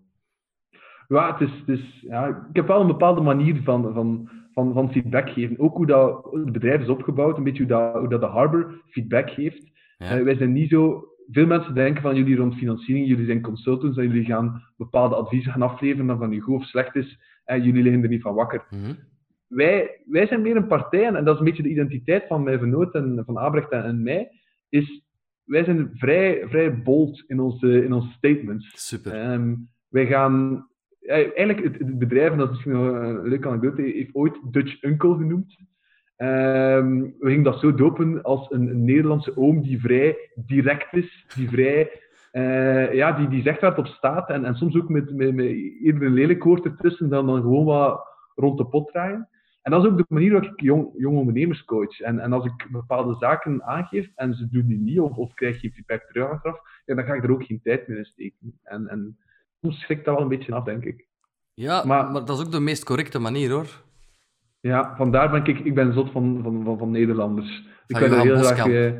Ja, 1.10 1.36
het 1.36 1.48
is, 1.48 1.58
het 1.58 1.78
is, 1.78 2.00
ja, 2.00 2.26
ik 2.48 2.56
heb 2.56 2.66
wel 2.66 2.80
een 2.80 2.86
bepaalde 2.86 3.20
manier 3.20 3.62
van, 3.62 3.94
van, 3.94 4.30
van, 4.52 4.72
van 4.72 4.92
feedback 4.92 5.30
geven. 5.30 5.58
Ook 5.58 5.76
hoe 5.76 5.86
dat 5.86 6.28
het 6.30 6.52
bedrijf 6.52 6.80
is 6.80 6.88
opgebouwd, 6.88 7.36
een 7.36 7.44
beetje 7.44 7.62
hoe 7.62 7.72
dat, 7.72 7.94
hoe 7.94 8.08
dat 8.08 8.20
de 8.20 8.26
Harbor 8.26 8.82
feedback 8.88 9.30
geeft. 9.30 9.70
Ja. 9.98 10.18
Eh, 10.18 10.22
wij 10.22 10.36
zijn 10.36 10.52
niet 10.52 10.70
zo... 10.70 11.04
Veel 11.30 11.46
mensen 11.46 11.74
denken 11.74 12.02
van 12.02 12.16
jullie 12.16 12.36
rond 12.36 12.54
financiering, 12.54 13.06
jullie 13.08 13.26
zijn 13.26 13.40
consultants 13.40 13.96
en 13.96 14.06
jullie 14.06 14.24
gaan 14.24 14.62
bepaalde 14.76 15.14
adviezen 15.14 15.52
gaan 15.52 15.62
afleveren 15.62 16.06
dat 16.06 16.18
van 16.18 16.30
nu 16.30 16.40
goed 16.40 16.54
of 16.54 16.64
slecht 16.64 16.96
is 16.96 17.18
en 17.44 17.62
jullie 17.62 17.82
liggen 17.82 18.02
er 18.02 18.08
niet 18.08 18.22
van 18.22 18.34
wakker. 18.34 18.66
Mhm. 18.70 18.94
wij, 19.46 20.02
wij 20.06 20.26
zijn 20.26 20.42
meer 20.42 20.56
een 20.56 20.66
partij, 20.66 21.06
en 21.06 21.24
dat 21.24 21.34
is 21.34 21.38
een 21.38 21.44
beetje 21.44 21.62
de 21.62 21.68
identiteit 21.68 22.26
van 22.26 22.42
mijn 22.42 22.58
vernoot 22.58 22.94
en 22.94 23.22
van 23.26 23.38
Abrecht 23.38 23.70
en, 23.70 23.84
en 23.84 24.02
mij, 24.02 24.30
is 24.68 25.02
wij 25.44 25.64
zijn 25.64 25.90
vrij, 25.94 26.46
vrij 26.48 26.82
bold 26.82 27.24
in 27.26 27.40
onze, 27.40 27.84
in 27.84 27.92
onze 27.92 28.10
statements. 28.10 28.86
Super. 28.88 29.12
Ehm, 29.12 29.54
wij 29.88 30.06
gaan... 30.06 30.68
Eigenlijk, 31.10 31.62
het, 31.62 31.98
bedrijf, 31.98 32.34
dat 32.34 32.50
is 32.50 32.50
misschien 32.50 32.74
een 32.74 33.28
leuke 33.28 33.48
anekdote, 33.48 33.82
heeft 33.82 34.14
ooit 34.14 34.40
Dutch 34.50 34.82
Uncle 34.82 35.16
genoemd. 35.16 35.56
Ehm, 36.16 37.00
we 37.00 37.28
gingen 37.28 37.42
dat 37.42 37.60
zo 37.60 37.74
dopen 37.74 38.22
als 38.22 38.50
een, 38.50 38.84
Nederlandse 38.84 39.36
oom 39.36 39.62
die 39.62 39.80
vrij 39.80 40.16
direct 40.34 40.92
is, 40.94 41.26
die 41.34 41.48
vrij... 41.48 41.90
eh, 42.30 42.94
ja, 42.94 43.12
die, 43.12 43.28
die 43.28 43.42
zegt 43.42 43.60
waar 43.60 43.70
het 43.70 43.78
op 43.78 43.86
staat 43.86 44.28
en, 44.28 44.44
en 44.44 44.54
soms 44.54 44.76
ook 44.76 44.88
met, 44.88 45.14
met, 45.14 45.34
met 45.34 45.46
eerder 45.82 46.02
een 46.02 46.12
lelijk 46.12 46.44
woord 46.44 46.64
ertussen 46.64 47.08
dan, 47.08 47.26
dan 47.26 47.40
gewoon 47.40 47.64
wat 47.64 48.08
rond 48.34 48.58
de 48.58 48.66
pot 48.66 48.88
draaien. 48.88 49.28
En 49.62 49.70
dat 49.70 49.84
is 49.84 49.90
ook 49.90 49.96
de 49.96 50.04
manier 50.08 50.32
waarop 50.32 50.52
ik 50.52 50.60
jong, 50.60 50.90
jong 50.96 51.16
ondernemers 51.16 51.64
coach. 51.64 52.00
En, 52.00 52.18
en 52.18 52.32
als 52.32 52.44
ik 52.44 52.68
bepaalde 52.70 53.16
zaken 53.18 53.62
aangeef 53.62 54.10
en 54.14 54.34
ze 54.34 54.48
doen 54.48 54.66
die 54.66 54.78
niet 54.78 55.00
of, 55.00 55.34
krijg 55.34 55.60
je 55.60 55.72
feedback 55.72 56.02
terug 56.02 56.28
achteraf, 56.28 56.60
dan 56.84 57.04
ga 57.04 57.14
ik 57.14 57.24
er 57.24 57.32
ook 57.32 57.44
geen 57.44 57.60
tijd 57.62 57.88
meer 57.88 57.98
in 57.98 58.04
steken. 58.04 58.58
En, 58.62 58.88
en 58.88 59.16
soms 59.60 59.80
schrikt 59.80 60.04
dat 60.04 60.14
wel 60.14 60.22
een 60.22 60.28
beetje 60.28 60.54
af, 60.54 60.64
denk 60.64 60.84
ik. 60.84 61.06
Ja, 61.54 61.84
maar... 61.84 62.10
maar- 62.10 62.24
dat 62.24 62.38
is 62.38 62.44
ook 62.44 62.52
de 62.52 62.60
meest 62.60 62.84
correcte 62.84 63.18
manier 63.18 63.50
hoor. 63.50 63.68
Ja, 64.60 64.96
vandaar 64.96 65.30
ben 65.30 65.44
ik, 65.44 65.58
ik 65.58 65.74
ben 65.74 65.92
zot 65.92 66.10
van, 66.10 66.40
van, 66.42 66.64
van, 66.64 66.78
van 66.78 66.90
Nederlanders. 66.90 67.68
Ik 67.86 67.98
ben 67.98 68.02
er 68.02 68.10
Johan 68.10 68.26
heel 68.26 68.42
graag... 68.42 68.66
Eh, 68.66 68.92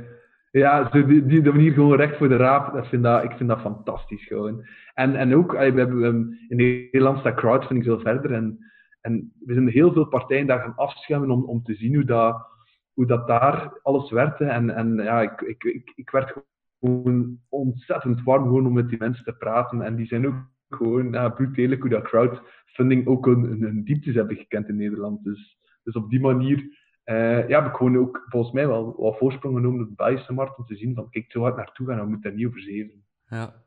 ja, 0.50 0.84
die, 0.84 1.26
die, 1.26 1.42
de 1.42 1.52
manier 1.52 1.72
gewoon 1.72 1.96
recht 1.96 2.16
voor 2.16 2.28
de 2.28 2.36
raap, 2.36 2.74
dat 2.74 2.86
vind 2.86 3.02
dat, 3.02 3.24
ik 3.24 3.32
vind 3.32 3.48
dat 3.48 3.60
fantastisch 3.60 4.26
gewoon. 4.26 4.66
En, 4.94 5.16
en 5.16 5.36
ook, 5.36 5.54
allee, 5.54 5.72
we 5.72 5.78
hebben, 5.80 6.38
in 6.48 6.56
Nederland 6.56 7.18
staat 7.18 7.34
crowdfunding 7.34 7.84
veel 7.84 8.00
verder 8.00 8.32
en, 8.32 8.58
en 9.00 9.32
we 9.44 9.52
zijn 9.54 9.68
heel 9.68 9.92
veel 9.92 10.04
partijen 10.04 10.46
daar 10.46 10.60
gaan 10.60 10.76
afschuimen 10.76 11.30
om, 11.30 11.44
om 11.44 11.62
te 11.62 11.74
zien 11.74 11.94
hoe 11.94 12.04
dat, 12.04 12.46
hoe 12.92 13.06
dat 13.06 13.26
daar 13.26 13.78
alles 13.82 14.10
werkte. 14.10 14.44
En, 14.44 14.70
en 14.70 14.94
ja, 14.94 15.22
ik, 15.22 15.40
ik, 15.40 15.64
ik, 15.64 15.92
ik 15.94 16.10
werd 16.10 16.34
gewoon 16.80 17.38
ontzettend 17.48 18.22
warm 18.22 18.42
gewoon 18.42 18.66
om 18.66 18.72
met 18.72 18.88
die 18.88 18.98
mensen 18.98 19.24
te 19.24 19.32
praten. 19.32 19.82
En 19.82 19.96
die 19.96 20.06
zijn 20.06 20.26
ook 20.26 20.48
gewoon 20.68 21.12
ja, 21.12 21.36
eerlijk 21.54 21.80
hoe 21.80 21.90
dat 21.90 22.02
crowdfunding 22.02 23.06
ook 23.06 23.26
een, 23.26 23.62
een, 23.62 23.84
dieptes 23.84 24.14
hebben 24.14 24.36
gekend 24.36 24.68
in 24.68 24.76
Nederland. 24.76 25.24
Dus, 25.24 25.58
dus 25.82 25.94
op 25.94 26.10
die 26.10 26.20
manier 26.20 26.78
eh, 27.04 27.48
ja, 27.48 27.62
heb 27.62 27.70
ik 27.70 27.76
gewoon 27.76 27.98
ook 27.98 28.26
volgens 28.28 28.52
mij 28.52 28.66
wel 28.66 28.94
wat 28.96 29.18
voorsprong 29.18 29.56
genomen 29.56 29.80
op 29.80 29.88
de 29.88 29.94
Belgische 29.94 30.32
markt 30.32 30.58
om 30.58 30.64
te 30.64 30.76
zien 30.76 30.94
van 30.94 31.10
kijk, 31.10 31.32
zo 31.32 31.40
hard 31.40 31.56
naartoe 31.56 31.86
gaan, 31.86 31.98
we 31.98 32.04
moeten 32.04 32.30
daar 32.30 32.38
niet 32.38 32.46
over 32.46 32.60
zeven. 32.60 33.04
Ja. 33.26 33.64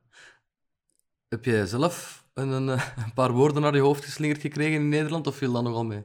Heb 1.27 1.45
jij 1.45 1.65
zelf 1.65 2.25
een, 2.33 2.67
een 2.67 3.13
paar 3.13 3.31
woorden 3.31 3.61
naar 3.61 3.75
je 3.75 3.81
hoofd 3.81 4.03
geslingerd 4.03 4.41
gekregen 4.41 4.79
in 4.79 4.89
Nederland 4.89 5.27
of 5.27 5.35
viel 5.35 5.53
dat 5.53 5.63
nogal 5.63 5.85
mee? 5.85 6.03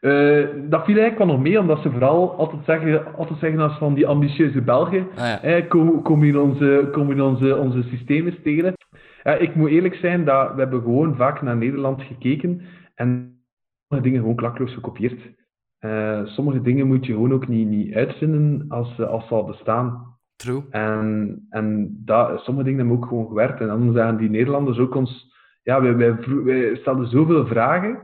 Eh, 0.00 0.46
dat 0.68 0.84
viel 0.84 0.96
eigenlijk 0.98 1.18
wel 1.18 1.26
nog 1.26 1.40
mee, 1.40 1.60
omdat 1.60 1.82
ze 1.82 1.90
vooral 1.90 2.34
altijd 2.36 2.64
zeggen, 2.64 3.14
altijd 3.14 3.38
zeggen 3.38 3.60
als 3.60 3.78
van 3.78 3.94
die 3.94 4.06
ambitieuze 4.06 4.62
Belgen, 4.62 5.06
Ah 5.10 5.16
ja. 5.18 5.40
eh, 5.42 5.68
komen, 5.68 6.02
komen 6.02 6.28
in, 6.28 6.38
onze, 6.38 6.88
komen 6.92 7.16
in 7.16 7.22
onze, 7.22 7.56
onze 7.56 7.82
systemen 7.82 8.32
stelen. 8.40 8.74
Ik 9.38 9.54
moet 9.54 9.70
eerlijk 9.70 9.94
zijn, 9.94 10.24
dat 10.24 10.54
we 10.54 10.60
hebben 10.60 10.82
gewoon 10.82 11.16
vaak 11.16 11.42
naar 11.42 11.56
Nederland 11.56 12.02
gekeken 12.02 12.60
en 12.94 13.38
sommige 13.88 14.08
dingen 14.08 14.20
gewoon 14.20 14.36
klakloos 14.36 14.74
gekopieerd. 14.74 15.20
Eh, 15.78 16.20
sommige 16.24 16.60
dingen 16.62 16.86
moet 16.86 17.06
je 17.06 17.12
gewoon 17.12 17.32
ook 17.32 17.48
niet, 17.48 17.68
niet 17.68 17.94
uitvinden 17.94 18.64
als, 18.68 18.94
ze- 18.94 19.06
als 19.06 19.28
ze 19.28 19.34
al 19.34 19.44
bestaan. 19.44 20.16
True. 20.36 20.62
En, 20.70 21.46
en 21.50 21.96
dat, 22.04 22.40
sommige 22.40 22.66
dingen 22.66 22.80
hebben 22.80 22.96
ook 22.96 23.06
gewoon 23.08 23.26
gewerkt. 23.26 23.60
En 23.60 23.66
dan 23.66 23.92
zeggen 23.92 24.16
die 24.16 24.30
Nederlanders 24.30 24.78
ook 24.78 24.94
ons... 24.94 25.34
Ja, 25.62 25.80
wij, 25.82 25.96
wij, 25.96 26.16
wij 26.44 26.76
stelden 26.76 27.06
zoveel 27.08 27.46
vragen, 27.46 27.98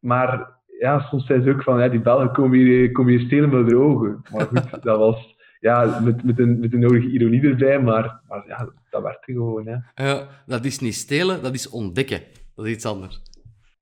maar 0.00 0.60
ja, 0.82 1.00
soms 1.00 1.26
zijn 1.26 1.42
ze 1.42 1.50
ook 1.50 1.62
van, 1.62 1.80
ja, 1.80 1.88
die 1.88 2.00
Belgen 2.00 2.32
komen 2.32 2.58
hier, 2.58 2.92
komen 2.92 3.12
hier 3.12 3.26
stelen 3.26 3.50
met 3.50 3.68
de 3.68 3.76
ogen. 3.76 4.22
Maar 4.32 4.46
goed, 4.46 4.70
dat 4.82 4.98
was 4.98 5.36
ja, 5.60 6.00
met, 6.00 6.24
met, 6.24 6.38
een, 6.38 6.60
met 6.60 6.70
de 6.70 6.76
nodige 6.76 7.08
ironie 7.08 7.42
erbij, 7.42 7.82
maar, 7.82 8.20
maar 8.28 8.44
ja, 8.46 8.68
dat 8.90 9.02
werkte 9.02 9.32
gewoon. 9.32 9.66
Hè. 9.66 10.04
Ja, 10.04 10.28
dat 10.46 10.64
is 10.64 10.78
niet 10.78 10.94
stelen, 10.94 11.42
dat 11.42 11.54
is 11.54 11.68
ontdekken. 11.68 12.20
Dat 12.54 12.66
is 12.66 12.72
iets 12.72 12.86
anders. 12.86 13.22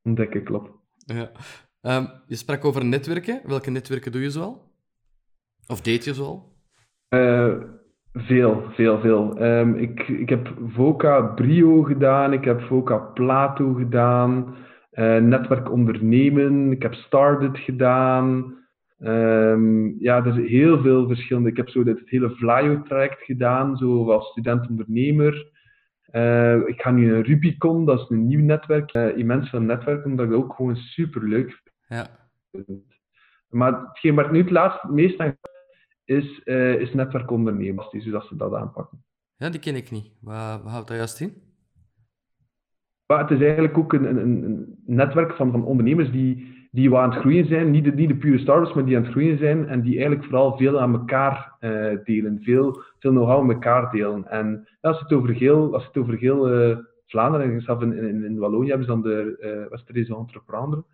Ontdekken, 0.02 0.42
klopt. 0.42 0.70
Ja. 0.96 1.30
Ehm, 1.80 2.04
je 2.26 2.36
sprak 2.36 2.64
over 2.64 2.84
netwerken. 2.84 3.40
Welke 3.44 3.70
netwerken 3.70 4.12
doe 4.12 4.22
je 4.22 4.30
zoal? 4.30 4.72
Of 5.66 5.80
deed 5.80 6.04
je 6.04 6.14
zoal? 6.14 6.52
Uh, 7.14 7.54
veel, 8.12 8.62
veel, 8.70 9.00
veel. 9.00 9.42
Um, 9.42 9.74
ik, 9.74 10.08
ik 10.08 10.28
heb 10.28 10.54
VOCA 10.66 11.20
Brio 11.20 11.82
gedaan, 11.82 12.32
ik 12.32 12.44
heb 12.44 12.60
VOCA 12.60 12.96
Plato 12.96 13.72
gedaan, 13.72 14.56
Netwerk 15.00 15.70
Ondernemen, 15.70 16.72
ik 16.72 16.82
heb 16.82 16.94
Started 16.94 17.58
gedaan. 17.58 18.58
Um, 18.98 19.96
ja, 19.98 20.24
er 20.24 20.32
zijn 20.32 20.46
heel 20.46 20.82
veel 20.82 21.06
verschillende. 21.06 21.48
Ik 21.48 21.56
heb 21.56 21.68
zo 21.68 21.82
dit 21.82 22.00
hele 22.04 22.30
Flyo-traject 22.30 23.22
gedaan, 23.22 23.76
zo 23.76 24.10
als 24.10 24.30
student-ondernemer. 24.30 25.50
Uh, 26.12 26.68
ik 26.68 26.80
ga 26.80 26.90
nu 26.90 27.14
een 27.14 27.22
Rubicon, 27.22 27.84
dat 27.84 28.00
is 28.00 28.08
een 28.08 28.26
nieuw 28.26 28.44
netwerk, 28.44 28.94
uh, 28.94 29.16
immens 29.16 29.50
veel 29.50 29.60
netwerk, 29.60 30.04
omdat 30.04 30.26
ik 30.26 30.32
dat 30.32 30.40
ook 30.40 30.54
gewoon 30.54 30.76
super 30.76 31.28
leuk 31.28 31.62
ja. 31.88 32.06
vind. 32.52 32.82
Maar 33.48 33.86
hetgeen 33.88 34.14
waar 34.14 34.24
ik 34.24 34.30
nu 34.30 34.38
het 34.38 34.50
laatst 34.50 34.84
meest 34.84 35.18
aan 35.18 35.36
is, 36.04 36.40
uh, 36.44 36.80
is 36.80 36.94
netwerkondernemers, 36.94 37.90
dus 37.90 38.04
dat 38.04 38.26
ze 38.26 38.36
dat 38.36 38.54
aanpakken. 38.54 39.04
Ja, 39.36 39.50
die 39.50 39.60
ken 39.60 39.74
ik 39.74 39.90
niet. 39.90 40.12
Wat, 40.20 40.62
wat 40.62 40.72
houdt 40.72 40.88
dat 40.88 40.96
juist 40.96 41.20
in? 41.20 41.49
Maar 43.10 43.18
het 43.18 43.30
is 43.30 43.40
eigenlijk 43.40 43.78
ook 43.78 43.92
een, 43.92 44.04
een, 44.04 44.44
een 44.44 44.78
netwerk 44.86 45.32
van, 45.32 45.50
van 45.50 45.64
ondernemers 45.64 46.10
die, 46.10 46.68
die 46.70 46.96
aan 46.96 47.10
het 47.10 47.18
groeien 47.18 47.46
zijn. 47.46 47.70
Niet 47.70 47.84
de, 47.84 47.92
niet 47.92 48.08
de 48.08 48.16
pure 48.16 48.38
startups, 48.38 48.72
maar 48.72 48.84
die 48.84 48.96
aan 48.96 49.02
het 49.02 49.10
groeien 49.10 49.38
zijn. 49.38 49.68
En 49.68 49.80
die 49.80 49.92
eigenlijk 49.92 50.24
vooral 50.24 50.56
veel 50.56 50.80
aan 50.80 50.92
elkaar 50.92 51.56
uh, 51.60 51.96
delen. 52.04 52.40
Veel, 52.42 52.82
veel 52.98 53.10
know-how 53.10 53.42
aan 53.42 53.52
elkaar 53.52 53.90
delen. 53.90 54.30
En 54.30 54.68
als 54.80 55.00
het 55.00 55.12
over 55.12 55.30
heel, 55.30 55.74
als 55.74 55.86
het 55.86 55.96
over 55.96 56.18
heel 56.18 56.70
uh, 56.70 56.76
Vlaanderen, 57.06 57.64
en 57.66 57.92
in, 57.92 58.24
in, 58.24 58.38
Wallonië 58.38 58.68
hebben 58.68 58.86
ze 58.86 58.92
dan 58.92 59.02
de 59.02 59.36
uh, 59.40 59.70
Westerese 59.70 60.16
Entreprendre. 60.16 60.84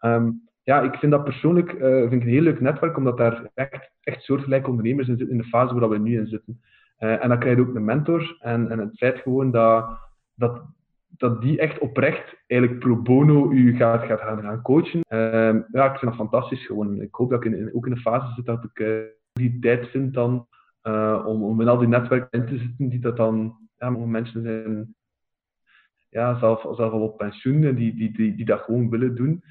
Um, 0.00 0.48
ja, 0.62 0.80
ik 0.80 0.94
vind 0.94 1.12
dat 1.12 1.24
persoonlijk 1.24 1.70
vind 1.70 2.12
ik 2.12 2.22
een 2.22 2.28
heel 2.28 2.42
leuk 2.42 2.60
netwerk, 2.60 2.96
omdat 2.96 3.16
daar 3.16 3.50
echt, 3.54 3.90
echt 4.00 4.22
soortgelijke 4.22 4.70
ondernemers 4.70 5.08
in 5.08 5.16
zitten 5.16 5.36
in 5.36 5.42
de 5.42 5.48
fase 5.48 5.74
waar 5.74 5.88
we 5.88 5.98
nu 5.98 6.18
in 6.18 6.26
zitten. 6.26 6.60
En 6.96 7.28
dan 7.28 7.38
krijg 7.38 7.56
je 7.56 7.62
ook 7.62 7.74
een 7.74 7.84
mentor. 7.84 8.36
En, 8.40 8.70
en 8.70 8.78
het 8.78 8.96
feit 8.96 9.18
gewoon 9.18 9.50
dat, 9.50 9.84
dat, 10.34 10.62
dat 11.16 11.42
die 11.42 11.58
echt 11.58 11.78
oprecht 11.78 12.36
eigenlijk 12.46 12.80
pro 12.80 12.96
bono 12.96 13.50
u 13.50 13.76
gaat, 13.76 14.04
gaat 14.04 14.20
gaan, 14.20 14.62
coachen. 14.62 15.00
Uh, 15.08 15.60
ja, 15.72 15.92
ik 15.92 15.98
vind 15.98 16.00
dat 16.00 16.14
fantastisch 16.14 16.66
gewoon. 16.66 17.00
Ik 17.00 17.14
hoop 17.14 17.30
dat 17.30 17.44
ik 17.44 17.52
in, 17.52 17.74
ook 17.74 17.86
in 17.86 17.92
een 17.92 17.98
fase 17.98 18.32
zit 18.34 18.46
dat 18.46 18.64
ik 18.64 18.78
uh, 18.78 19.02
die 19.32 19.58
tijd 19.58 19.88
vind 19.88 20.14
dan 20.14 20.46
om, 21.24 21.42
om 21.42 21.60
in 21.60 21.68
al 21.68 21.78
die 21.78 21.88
netwerken 21.88 22.40
in 22.40 22.46
te 22.46 22.58
zitten 22.58 22.88
die 22.88 22.98
dat 22.98 23.16
dan 23.16 23.56
ja, 23.78 23.90
mensen 23.90 24.42
zijn 24.42 24.94
ja, 26.08 26.38
zelf, 26.38 26.60
zelf 26.60 26.92
al 26.92 27.02
op 27.02 27.16
pensioen 27.16 27.60
die, 27.60 27.94
die, 27.94 28.12
die, 28.12 28.34
die 28.34 28.44
dat 28.44 28.60
gewoon 28.60 28.90
willen 28.90 29.14
doen. 29.14 29.44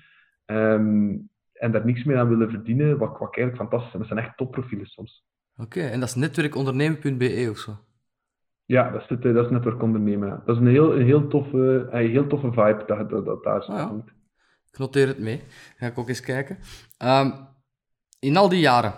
Um, 0.46 1.30
en 1.54 1.72
daar 1.72 1.86
niks 1.86 2.04
meer 2.04 2.18
aan 2.18 2.30
willen 2.30 2.50
verdienen, 2.50 2.98
wat, 2.98 3.18
wat 3.18 3.36
eigenlijk 3.36 3.58
fantastisch 3.58 3.94
is. 3.94 4.00
Dat 4.00 4.08
zijn 4.08 4.20
echt 4.20 4.38
topprofielen 4.38 4.86
soms. 4.86 5.26
Oké, 5.58 5.82
en 5.82 6.00
dat 6.00 6.10
is 6.10 6.16
netwerkondernemen.be 6.16 7.48
of 7.52 7.58
zo? 7.58 7.78
Ja, 8.72 8.90
dat 8.90 9.02
is, 9.02 9.08
het, 9.08 9.22
dat 9.22 9.46
is 9.46 9.52
netwerkondernemen. 9.52 10.42
Dat 10.46 10.56
is 10.56 10.62
een 10.62 10.68
heel, 10.68 10.96
een 10.96 11.06
heel, 11.06 11.28
toffe, 11.28 11.88
een 11.92 12.10
heel 12.10 12.28
toffe 12.28 12.52
vibe 12.52 12.84
dat, 12.88 13.10
dat, 13.10 13.26
dat 13.26 13.44
daar 13.44 13.62
oh, 13.62 13.68
ja. 13.68 14.04
Ik 14.72 14.78
noteer 14.78 15.08
het 15.08 15.20
mee. 15.20 15.42
Ga 15.78 15.86
ik 15.86 15.98
ook 15.98 16.08
eens 16.08 16.22
kijken. 16.22 16.58
Um, 17.06 17.34
in 18.20 18.38
al 18.38 18.50
die 18.50 18.60
jaren, 18.60 18.94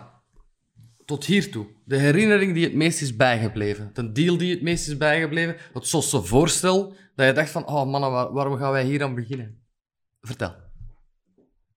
tot 1.06 1.26
hiertoe, 1.26 1.66
de 1.86 1.98
herinnering 1.98 2.54
die 2.54 2.64
het 2.64 2.74
meest 2.76 3.02
is 3.02 3.16
bijgebleven, 3.16 3.90
de 3.94 4.12
deal 4.12 4.38
die 4.38 4.54
het 4.54 4.62
meest 4.62 4.88
is 4.88 4.98
bijgebleven, 4.98 5.56
het 5.74 5.88
zosse 5.88 6.22
voorstel, 6.22 6.94
dat 7.16 7.26
je 7.26 7.34
dacht 7.34 7.52
van, 7.52 7.68
oh 7.68 7.92
mannen, 7.92 8.12
waar, 8.12 8.34
waarom 8.34 8.58
gaan 8.58 8.72
wij 8.72 8.84
hier 8.84 9.04
aan 9.04 9.16
beginnen? 9.16 9.58
Vertel. 10.22 10.52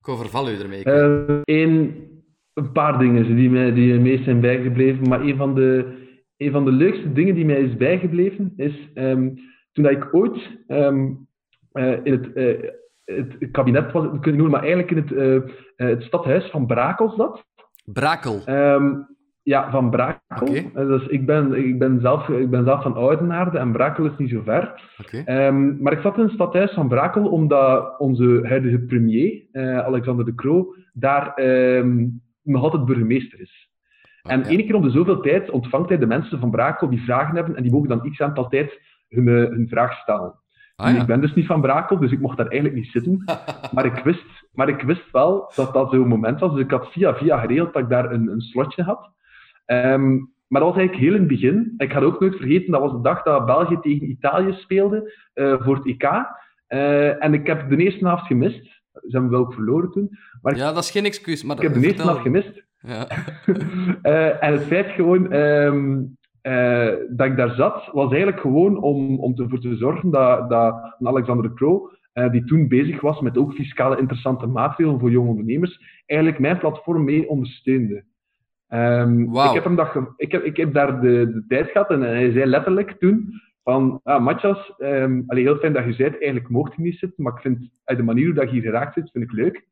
Ik 0.01 0.09
overval 0.09 0.51
u 0.51 0.61
ermee. 0.61 0.86
Uh, 0.86 1.40
een, 1.44 2.07
een 2.55 2.72
paar 2.72 2.99
dingen 2.99 3.36
die 3.36 3.51
mij 3.51 3.72
die 3.72 3.99
meest 3.99 4.24
zijn 4.24 4.40
bijgebleven, 4.40 5.09
maar 5.09 5.20
een 5.20 5.36
van 5.36 5.55
de, 5.55 6.05
een 6.37 6.51
van 6.51 6.64
de 6.64 6.72
leukste 6.72 7.12
dingen 7.12 7.34
die 7.34 7.45
mij 7.45 7.61
is 7.61 7.76
bijgebleven 7.76 8.53
is 8.57 8.91
um, 8.95 9.34
toen 9.72 9.84
dat 9.84 9.93
ik 9.93 10.14
ooit 10.14 10.59
um, 10.68 11.28
uh, 11.72 11.97
in 12.03 12.12
het, 12.12 12.30
uh, 12.34 12.70
het 13.05 13.51
kabinet 13.51 13.93
was, 13.93 14.05
kunnen 14.05 14.41
noemen, 14.41 14.51
maar 14.51 14.62
eigenlijk 14.68 14.91
in 14.91 15.18
het, 15.18 15.45
het 15.76 16.03
stadhuis 16.03 16.51
van 16.51 16.66
Brakel 16.66 17.11
zat. 17.11 17.45
Brakel? 17.84 18.43
Um, 18.49 19.07
ja, 19.43 19.70
van 19.70 19.91
Brakel. 19.91 20.47
Okay. 20.49 20.87
Dus 20.87 21.07
ik 21.07 21.26
ben, 21.26 21.55
ik, 21.55 21.78
ben 21.78 22.01
zelf, 22.01 22.28
ik 22.28 22.51
ben 22.51 22.64
zelf 22.64 22.82
van 22.82 22.95
Oudenaarde 22.95 23.59
en 23.59 23.72
Brakel 23.72 24.07
is 24.07 24.16
niet 24.18 24.30
zo 24.30 24.43
ver. 24.43 24.82
Okay. 25.01 25.51
Maar 25.53 25.93
ik 25.93 26.01
zat 26.01 26.16
in 26.16 26.22
het 26.22 26.32
stadhuis 26.32 26.72
van 26.72 26.89
Brakel 26.89 27.28
omdat 27.28 27.99
onze 27.99 28.41
huidige 28.43 28.78
premier, 28.78 29.47
Alexander 29.84 30.24
de 30.24 30.34
Croo, 30.34 30.74
daar 30.93 31.34
nog 32.43 32.62
altijd 32.62 32.84
burgemeester 32.84 33.41
is. 33.41 33.65
Oh, 34.27 34.33
en 34.33 34.41
ja. 34.41 34.49
één 34.49 34.66
keer 34.66 34.74
om 34.74 34.83
de 34.83 34.91
zoveel 34.91 35.20
tijd 35.20 35.51
ontvangt 35.51 35.89
hij 35.89 35.99
de 35.99 36.07
mensen 36.07 36.39
van 36.39 36.51
Brakel 36.51 36.89
die 36.89 37.05
vragen 37.05 37.35
hebben 37.35 37.57
en 37.57 37.62
die 37.62 37.72
mogen 37.72 37.89
dan 37.89 38.11
x 38.11 38.20
aantal 38.20 38.49
tijd 38.49 38.81
hun, 39.09 39.27
hun 39.27 39.68
vraag 39.68 39.93
stellen. 39.93 40.35
Ah, 40.77 40.95
ja. 40.95 41.01
Ik 41.01 41.07
ben 41.07 41.20
dus 41.20 41.35
niet 41.35 41.47
van 41.47 41.61
Brakel, 41.61 41.99
dus 41.99 42.12
ik 42.12 42.20
mocht 42.20 42.37
daar 42.37 42.47
eigenlijk 42.47 42.81
niet 42.81 42.91
zitten. 42.91 43.24
maar, 43.74 43.85
ik 43.85 44.05
wist, 44.05 44.24
maar 44.53 44.68
ik 44.68 44.81
wist 44.81 45.11
wel 45.12 45.53
dat 45.55 45.72
dat 45.72 45.91
zo'n 45.91 46.09
moment 46.09 46.41
was. 46.41 46.53
Dus 46.53 46.61
ik 46.61 46.70
had 46.70 46.93
via 46.93 47.14
via 47.14 47.39
geregeld 47.39 47.72
dat 47.72 47.83
ik 47.83 47.89
daar 47.89 48.12
een, 48.12 48.29
een 48.29 48.41
slotje 48.41 48.83
had. 48.83 49.11
Um, 49.66 50.35
maar 50.47 50.61
dat 50.61 50.70
was 50.70 50.79
eigenlijk 50.79 51.09
heel 51.09 51.14
in 51.14 51.29
het 51.29 51.41
begin. 51.41 51.74
Ik 51.77 51.93
ga 51.93 52.01
ook 52.01 52.20
nooit 52.20 52.37
vergeten, 52.37 52.72
dat 52.72 52.81
was 52.81 52.93
de 52.93 53.01
dag 53.01 53.22
dat 53.22 53.47
België 53.47 53.79
tegen 53.81 54.11
Italië 54.11 54.53
speelde 54.53 55.14
uh, 55.35 55.62
voor 55.62 55.77
het 55.77 55.87
EK. 55.87 56.03
Uh, 56.68 57.24
en 57.24 57.35
ik 57.35 57.47
heb 57.47 57.68
de 57.68 57.77
eerste 57.77 58.07
helft 58.07 58.27
gemist. 58.27 58.64
Ze 58.93 59.09
hebben 59.09 59.31
wel 59.31 59.41
ook 59.41 59.55
verloren 59.55 59.91
toen. 59.91 60.18
Maar 60.43 60.57
ja, 60.57 60.72
dat 60.72 60.83
is 60.83 60.91
geen 60.91 61.05
excuus. 61.05 61.45
Maar 61.45 61.57
ik 61.57 61.62
heb 61.62 61.74
de 61.74 61.87
eerste 61.87 62.03
helft 62.03 62.22
gemist. 62.22 62.64
Ja. 62.87 63.09
uh, 64.03 64.43
en 64.45 64.53
het 64.53 64.64
feit 64.64 64.87
gewoon 64.87 65.32
um, 65.32 66.16
dat 67.09 67.26
ik 67.26 67.37
daar 67.37 67.55
zat, 67.55 67.89
was 67.93 68.09
eigenlijk 68.09 68.41
gewoon 68.41 68.78
om, 68.78 69.18
om 69.18 69.34
ervoor 69.37 69.61
te 69.61 69.76
zorgen 69.76 70.11
dat, 70.11 70.51
dat 70.51 70.97
Alexander 71.03 71.53
Kroo, 71.53 71.91
die 72.30 72.45
toen 72.45 72.68
bezig 72.68 73.01
was 73.01 73.20
met 73.20 73.39
ook 73.39 73.53
fiscale 73.53 73.99
interessante 73.99 74.47
maatregelen 74.47 75.01
voor 75.01 75.11
jonge 75.11 75.30
ondernemers, 75.30 76.03
eigenlijk 76.07 76.41
mijn 76.41 76.59
platform 76.59 77.05
mee 77.05 77.28
ondersteunde. 77.28 78.05
Um, 78.68 79.26
wow. 79.28 79.47
ik, 79.47 79.55
heb 79.55 79.64
hem 79.64 79.76
dat 79.76 79.89
ge- 79.89 80.12
ik, 80.16 80.32
heb, 80.32 80.43
ik 80.45 80.57
heb 80.57 80.72
daar 80.72 81.01
de, 81.01 81.30
de 81.32 81.45
tijd 81.49 81.70
gehad 81.70 81.91
en 81.91 82.01
hij 82.01 82.32
zei 82.32 82.47
letterlijk 82.47 82.91
toen 82.91 83.41
van, 83.62 84.01
ah, 84.03 84.22
Matjas, 84.22 84.74
um, 84.78 85.24
allee, 85.26 85.43
heel 85.43 85.57
fijn 85.57 85.72
dat 85.72 85.84
je 85.84 85.93
zei, 85.93 86.11
eigenlijk 86.11 86.49
mocht 86.49 86.74
je 86.76 86.82
niet 86.82 86.99
zitten, 86.99 87.24
maar 87.24 87.32
ik 87.32 87.41
vind 87.41 87.70
uit 87.84 87.99
de 87.99 88.05
manier 88.05 88.24
hoe 88.24 88.34
dat 88.34 88.45
je 88.45 88.51
hier 88.51 88.62
geraakt 88.62 88.95
zit, 88.95 89.11
vind 89.11 89.24
ik 89.24 89.32
leuk. 89.32 89.66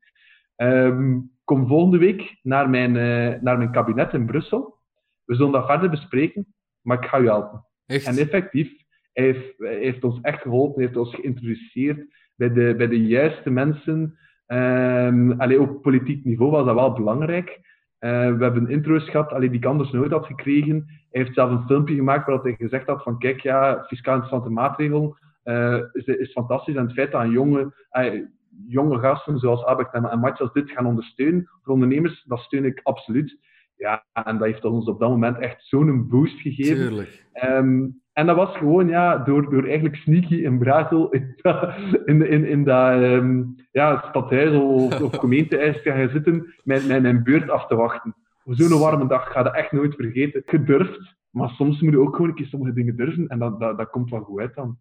Um, 0.56 1.30
kom 1.44 1.66
volgende 1.66 1.98
week 1.98 2.38
naar 2.42 2.70
mijn, 2.70 2.94
uh, 2.94 3.40
naar 3.40 3.58
mijn 3.58 3.70
kabinet 3.70 4.12
in 4.12 4.26
Brussel. 4.26 4.78
We 5.24 5.34
zullen 5.34 5.52
dat 5.52 5.66
verder 5.66 5.90
bespreken, 5.90 6.54
maar 6.80 7.02
ik 7.02 7.08
ga 7.08 7.16
je 7.18 7.28
helpen. 7.28 7.64
Echt? 7.86 8.06
En 8.06 8.16
effectief, 8.16 8.72
hij 9.12 9.24
heeft, 9.24 9.54
hij 9.58 9.78
heeft 9.78 10.04
ons 10.04 10.20
echt 10.20 10.42
geholpen, 10.42 10.74
hij 10.74 10.84
heeft 10.84 10.96
ons 10.96 11.14
geïntroduceerd 11.14 12.06
bij 12.36 12.52
de, 12.52 12.74
bij 12.76 12.88
de 12.88 13.06
juiste 13.06 13.50
mensen. 13.50 14.18
Um, 14.46 15.40
allee, 15.40 15.60
op 15.60 15.82
politiek 15.82 16.24
niveau 16.24 16.50
was 16.50 16.64
dat 16.64 16.74
wel 16.74 16.92
belangrijk. 16.92 17.60
Uh, 18.00 18.10
we 18.10 18.44
hebben 18.44 18.62
een 18.62 18.70
intro's 18.70 19.10
gehad, 19.10 19.32
allee, 19.32 19.48
die 19.48 19.58
ik 19.58 19.64
anders 19.64 19.90
nooit 19.90 20.10
had 20.10 20.26
gekregen. 20.26 20.84
Hij 20.86 21.22
heeft 21.22 21.34
zelf 21.34 21.50
een 21.50 21.66
filmpje 21.66 21.94
gemaakt 21.94 22.26
waar 22.26 22.42
hij 22.42 22.54
gezegd 22.54 22.86
had 22.86 23.02
van 23.02 23.18
kijk, 23.18 23.40
ja, 23.40 23.84
fiscaal 23.86 24.14
interessante 24.14 24.50
maatregel 24.50 25.16
uh, 25.44 25.78
is, 25.92 26.04
is 26.04 26.32
fantastisch. 26.32 26.74
En 26.74 26.84
het 26.84 26.92
feit 26.92 27.12
dat 27.12 27.22
een 27.22 27.30
jonge, 27.30 27.74
uh, 27.92 28.22
jonge 28.66 28.98
gasten 28.98 29.38
zoals 29.38 29.64
Abek 29.64 29.92
en, 29.92 30.04
en 30.04 30.18
Matjas 30.18 30.52
dit 30.52 30.70
gaan 30.70 30.86
ondersteunen 30.86 31.50
voor 31.62 31.72
ondernemers, 31.72 32.24
dat 32.26 32.38
steun 32.38 32.64
ik 32.64 32.80
absoluut. 32.82 33.38
Ja, 33.76 34.04
en 34.12 34.38
dat 34.38 34.46
heeft 34.46 34.64
ons 34.64 34.88
op 34.88 35.00
dat 35.00 35.10
moment 35.10 35.38
echt 35.38 35.64
zo'n 35.64 36.08
boost 36.08 36.40
gegeven. 36.40 36.76
Tuurlijk. 36.76 37.26
Um, 37.42 38.02
en 38.12 38.26
dat 38.26 38.36
was 38.36 38.56
gewoon 38.56 38.88
ja, 38.88 39.18
door, 39.18 39.50
door 39.50 39.64
eigenlijk 39.64 39.96
sneaky 39.96 40.34
in 40.34 40.58
Brakel 40.58 41.10
in 41.16 41.34
dat, 41.36 41.74
in, 42.04 42.30
in, 42.30 42.44
in 42.44 42.64
dat 42.64 42.94
um, 42.94 43.54
ja, 43.72 44.04
stadhuis 44.08 44.60
of, 44.60 45.00
of 45.00 45.16
gemeentehuis 45.24 45.82
te 45.82 45.90
gaan 45.90 46.08
zitten 46.08 46.54
met, 46.64 46.86
met 46.86 47.02
mijn 47.02 47.22
beurt 47.22 47.50
af 47.50 47.66
te 47.66 47.74
wachten. 47.74 48.14
Op 48.44 48.54
zo'n 48.54 48.78
warme 48.78 49.06
dag, 49.06 49.32
ga 49.32 49.42
dat 49.42 49.54
echt 49.54 49.72
nooit 49.72 49.94
vergeten. 49.94 50.42
Gedurfd, 50.46 51.16
maar 51.30 51.48
soms 51.48 51.80
moet 51.80 51.92
je 51.92 52.00
ook 52.00 52.14
gewoon 52.14 52.30
een 52.30 52.36
keer 52.36 52.46
sommige 52.46 52.72
dingen 52.72 52.96
durven 52.96 53.28
en 53.28 53.38
dat, 53.38 53.60
dat, 53.60 53.78
dat 53.78 53.90
komt 53.90 54.10
wel 54.10 54.20
goed 54.20 54.40
uit 54.40 54.54
dan. 54.54 54.78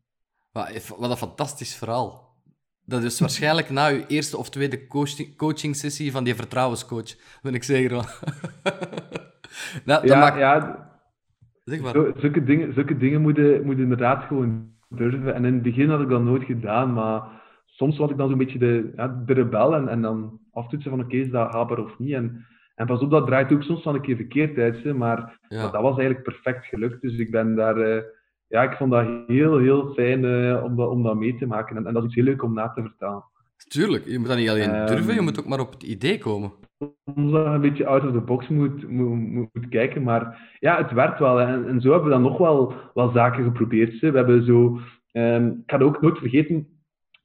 Wat, 0.51 0.95
wat 0.97 1.09
een 1.09 1.17
fantastisch 1.17 1.75
verhaal. 1.75 2.22
Dat 2.85 3.03
is 3.03 3.19
waarschijnlijk 3.19 3.69
na 3.69 3.89
uw 3.89 4.03
eerste 4.07 4.37
of 4.37 4.49
tweede 4.49 4.87
coaching, 4.87 5.37
coaching 5.37 5.75
sessie 5.75 6.11
van 6.11 6.23
die 6.23 6.35
vertrouwenscoach, 6.35 7.15
ben 7.41 7.53
ik 7.53 7.63
zeker 7.63 7.89
van. 7.89 8.05
nou, 9.85 10.07
ja, 10.07 10.19
maakt... 10.19 10.37
ja, 10.37 10.91
Zeg 11.63 11.81
maar. 11.81 11.91
Zo, 11.91 12.11
zulke 12.15 12.43
dingen, 12.43 12.73
zulke 12.73 12.97
dingen 12.97 13.21
moeten 13.21 13.65
moet 13.65 13.77
inderdaad 13.77 14.23
gewoon 14.23 14.71
durven. 14.89 15.33
En 15.33 15.45
in 15.45 15.53
het 15.53 15.63
begin 15.63 15.89
had 15.89 16.01
ik 16.01 16.09
dat 16.09 16.23
nooit 16.23 16.43
gedaan, 16.43 16.93
maar 16.93 17.21
soms 17.65 17.97
was 17.97 18.09
ik 18.09 18.17
dan 18.17 18.29
zo'n 18.29 18.37
beetje 18.37 18.59
de, 18.59 18.91
ja, 18.95 19.23
de 19.25 19.33
rebel 19.33 19.75
en, 19.75 19.87
en 19.87 20.01
dan 20.01 20.39
aftoetsen 20.51 20.89
van 20.91 20.99
oké, 20.99 21.07
okay, 21.07 21.19
is 21.19 21.31
dat 21.31 21.53
haalbaar 21.53 21.79
of 21.79 21.99
niet. 21.99 22.13
En, 22.13 22.45
en 22.75 22.85
pas 22.85 23.01
op, 23.01 23.11
dat 23.11 23.25
draait 23.25 23.51
ook 23.51 23.63
soms 23.63 23.81
van 23.81 23.95
een 23.95 24.01
keer 24.01 24.15
verkeerd 24.15 24.57
uit, 24.57 24.95
maar, 24.95 25.39
Ja. 25.47 25.61
maar 25.61 25.71
dat 25.71 25.81
was 25.81 25.97
eigenlijk 25.97 26.23
perfect 26.23 26.65
gelukt. 26.65 27.01
Dus 27.01 27.17
ik 27.17 27.31
ben 27.31 27.55
daar, 27.55 27.77
eh, 27.77 28.03
ja, 28.53 28.63
ik 28.63 28.77
vond 28.77 28.91
dat 28.91 29.05
heel, 29.27 29.57
heel 29.57 29.93
fijn 29.93 30.25
eh, 30.25 30.63
om, 30.63 30.75
dat, 30.75 30.89
om 30.89 31.03
dat 31.03 31.15
mee 31.15 31.37
te 31.37 31.45
maken. 31.45 31.77
En, 31.77 31.85
en 31.85 31.93
dat 31.93 32.03
is 32.03 32.15
heel 32.15 32.23
leuk 32.23 32.43
om 32.43 32.53
na 32.53 32.69
te 32.69 32.81
vertalen. 32.81 33.23
Tuurlijk, 33.67 34.05
je 34.05 34.19
moet 34.19 34.27
dat 34.27 34.37
niet 34.37 34.49
alleen 34.49 34.85
durven, 34.85 35.13
je 35.13 35.21
moet 35.21 35.39
ook 35.39 35.47
maar 35.47 35.59
op 35.59 35.71
het 35.71 35.83
idee 35.83 36.17
komen. 36.17 36.51
Soms 37.05 37.31
dat 37.31 37.45
een 37.45 37.61
beetje 37.61 37.85
out 37.85 38.05
of 38.05 38.11
the 38.11 38.19
box 38.19 38.47
moet, 38.47 38.89
moet, 38.89 39.31
moet 39.53 39.69
kijken, 39.69 40.03
maar 40.03 40.55
ja, 40.59 40.77
het 40.77 40.91
werkt 40.91 41.19
wel. 41.19 41.41
En, 41.41 41.67
en 41.67 41.81
zo 41.81 41.91
hebben 41.91 42.07
we 42.07 42.13
dan 42.13 42.21
nog 42.21 42.37
wel, 42.37 42.73
wel 42.93 43.11
zaken 43.11 43.43
geprobeerd. 43.43 43.99
We 43.99 44.07
hebben 44.07 44.45
zo, 44.45 44.79
um, 45.11 45.47
ik 45.47 45.71
ga 45.71 45.77
het 45.77 45.85
ook 45.85 46.01
nooit 46.01 46.17
vergeten, 46.17 46.67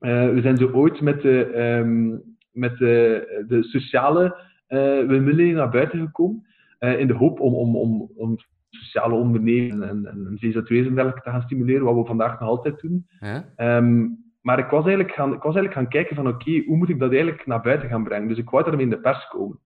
uh, 0.00 0.30
we 0.30 0.40
zijn 0.40 0.56
zo 0.56 0.70
ooit 0.70 1.00
met 1.00 1.22
de, 1.22 1.60
um, 1.62 2.22
met 2.52 2.78
de, 2.78 3.44
de 3.48 3.62
sociale 3.62 4.24
uh, 4.68 5.06
bemiddeling 5.06 5.54
naar 5.54 5.70
buiten 5.70 6.00
gekomen, 6.00 6.46
uh, 6.80 7.00
in 7.00 7.06
de 7.06 7.14
hoop 7.14 7.40
om, 7.40 7.54
om, 7.54 7.76
om, 7.76 8.10
om 8.16 8.38
sociale 8.70 9.14
ondernemingen 9.14 9.88
en, 9.88 10.06
en, 10.06 10.26
en 10.26 10.36
VZW's 10.38 10.86
en 10.86 10.94
dergelijke 10.94 11.22
te 11.22 11.30
gaan 11.30 11.42
stimuleren, 11.42 11.84
wat 11.84 11.94
we 11.94 12.04
vandaag 12.04 12.40
nog 12.40 12.48
altijd 12.48 12.80
doen. 12.80 13.06
Ja? 13.20 13.44
Um, 13.76 14.26
maar 14.40 14.58
ik 14.58 14.70
was 14.70 14.84
eigenlijk 14.84 15.14
gaan, 15.14 15.32
ik 15.32 15.42
was 15.42 15.54
eigenlijk 15.54 15.74
gaan 15.74 15.88
kijken 15.88 16.16
van 16.16 16.28
oké, 16.28 16.62
hoe 16.66 16.76
moet 16.76 16.88
ik 16.88 16.98
dat 16.98 17.10
eigenlijk 17.10 17.46
naar 17.46 17.60
buiten 17.60 17.88
gaan 17.88 18.04
brengen? 18.04 18.28
Dus 18.28 18.38
ik 18.38 18.50
wou 18.50 18.64
daarmee 18.64 18.84
in 18.84 18.90
de 18.90 19.00
pers 19.00 19.28
komen. 19.28 19.58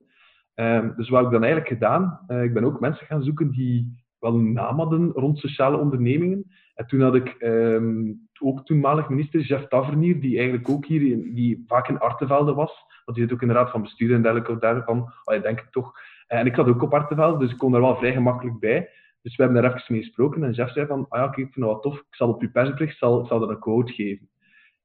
Um, 0.54 0.92
dus 0.96 1.08
wat 1.08 1.18
heb 1.18 1.26
ik 1.26 1.32
dan 1.32 1.44
eigenlijk 1.44 1.72
gedaan? 1.72 2.20
Uh, 2.28 2.42
ik 2.42 2.54
ben 2.54 2.64
ook 2.64 2.80
mensen 2.80 3.06
gaan 3.06 3.22
zoeken 3.22 3.50
die 3.50 4.04
wel 4.18 4.34
een 4.34 4.52
naam 4.52 4.78
hadden 4.78 5.10
rond 5.10 5.38
sociale 5.38 5.76
ondernemingen. 5.76 6.44
En 6.74 6.86
toen 6.86 7.00
had 7.00 7.14
ik 7.14 7.36
um, 7.38 8.28
ook 8.40 8.64
toenmalig 8.64 9.08
minister 9.08 9.40
Jeff 9.40 9.68
Tavernier, 9.68 10.20
die 10.20 10.36
eigenlijk 10.36 10.68
ook 10.68 10.86
hier, 10.86 11.12
in, 11.12 11.34
die 11.34 11.64
vaak 11.66 11.88
in 11.88 11.98
Artevelde 11.98 12.54
was, 12.54 12.72
want 13.04 13.18
die 13.18 13.26
zit 13.26 13.32
ook 13.32 13.42
in 13.42 13.48
de 13.48 13.54
raad 13.54 13.70
van 13.70 13.82
bestuur 13.82 14.14
en 14.14 14.22
dergelijke 14.22 14.58
daarvan, 14.58 15.12
oh, 15.24 15.42
denk 15.42 15.60
ik 15.60 15.70
toch. 15.70 15.92
En 16.26 16.46
ik 16.46 16.54
zat 16.54 16.66
ook 16.66 16.82
op 16.82 16.94
Artevelde, 16.94 17.38
dus 17.38 17.52
ik 17.52 17.58
kon 17.58 17.72
daar 17.72 17.80
wel 17.80 17.96
vrij 17.96 18.12
gemakkelijk 18.12 18.58
bij. 18.58 18.88
Dus 19.22 19.36
we 19.36 19.42
hebben 19.42 19.62
daar 19.62 19.74
even 19.74 19.94
mee 19.94 20.02
gesproken 20.02 20.44
en 20.44 20.52
Jeff 20.52 20.72
zei 20.72 20.86
van, 20.86 21.06
ah 21.08 21.18
ja, 21.20 21.24
kijk, 21.24 21.46
ik 21.46 21.52
vind 21.52 21.66
dat 21.66 21.74
wel 21.74 21.80
tof, 21.80 21.98
ik 21.98 22.14
zal 22.14 22.28
op 22.28 22.42
uw 22.42 22.50
persbericht, 22.50 22.98
zal, 22.98 23.24
zal 23.24 23.40
dat 23.40 23.48
een 23.48 23.58
quote 23.58 23.92
geven. 23.92 24.28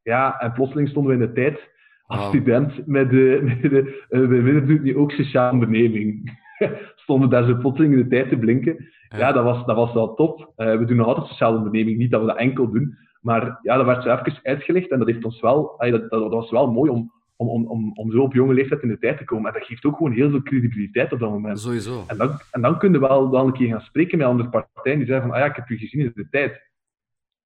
Ja, 0.02 0.40
en 0.40 0.52
plotseling 0.52 0.90
stonden 0.90 1.18
we 1.18 1.24
in 1.24 1.28
de 1.28 1.42
tijd 1.42 1.70
als 2.06 2.28
student 2.28 2.88
met 2.88 3.10
de, 3.10 3.40
met 3.62 3.72
de 3.72 4.06
uh, 4.10 4.28
bij 4.28 4.66
doet 4.66 4.84
nu 4.84 4.98
ook 4.98 5.12
sociale 5.12 5.52
onderneming. 5.52 6.40
stonden 6.96 7.30
daar 7.30 7.44
zo 7.44 7.58
plotseling 7.58 7.94
in 7.94 8.00
de 8.00 8.08
tijd 8.08 8.30
te 8.30 8.38
blinken. 8.38 8.86
Ja, 9.10 9.32
dat, 9.32 9.44
was, 9.44 9.66
dat 9.66 9.76
was 9.76 9.94
wel 9.94 10.14
top. 10.14 10.54
Uh, 10.58 10.78
we 10.78 10.86
doen 10.86 10.98
nog 10.98 11.08
altijd 11.08 11.28
sociale 11.28 11.58
onderneming, 11.58 11.98
niet 11.98 12.12
dat 12.12 12.22
we 12.22 12.28
dat 12.28 12.38
enkel 12.38 12.72
doen. 12.72 12.98
Maar 13.22 13.60
ja, 13.62 13.78
dat 13.78 13.86
werd 13.86 14.04
zo 14.04 14.10
even 14.10 14.40
uitgelegd 14.44 14.92
en 14.92 15.00
dat 15.00 15.08
heeft 15.08 15.26
ons 15.26 15.42
wel, 15.42 15.76
dat, 15.78 16.10
dat, 16.10 16.32
was 16.32 16.52
wel 16.52 16.72
mooi 16.72 16.92
om, 16.92 17.12
om, 17.38 17.48
om, 17.48 17.68
om, 17.68 17.92
om 17.94 18.12
zo 18.12 18.22
op 18.22 18.34
jonge 18.34 18.54
leeftijd 18.54 18.82
in 18.82 18.88
de 18.88 18.98
tijd 18.98 19.18
te 19.18 19.24
komen. 19.24 19.54
En 19.54 19.60
dat 19.60 19.68
geeft 19.68 19.86
ook 19.86 19.98
gewoon 19.98 20.12
heel 20.12 20.30
veel 20.30 20.44
credibiliteit 20.44 21.14
op 21.14 21.20
dat 21.20 21.30
moment. 21.30 21.60
Sowieso. 21.60 22.04
En 22.08 22.18
dan, 22.18 22.40
en 22.52 22.62
dan 22.62 22.78
kunnen 22.80 23.02
we 23.02 23.08
wel, 23.08 23.32
wel 23.32 23.46
een 23.46 23.54
keer 23.54 23.68
gaan 23.68 23.82
spreken 23.82 24.18
met 24.18 24.28
andere 24.28 24.50
partijen 24.50 24.98
die 24.98 25.08
zeggen 25.08 25.26
van, 25.28 25.36
ah 25.36 25.40
ja, 25.40 25.50
ik 25.50 25.56
heb 25.56 25.70
u 25.70 25.78
gezien 25.78 26.02
in 26.02 26.12
de 26.16 26.30
tijd. 26.30 26.66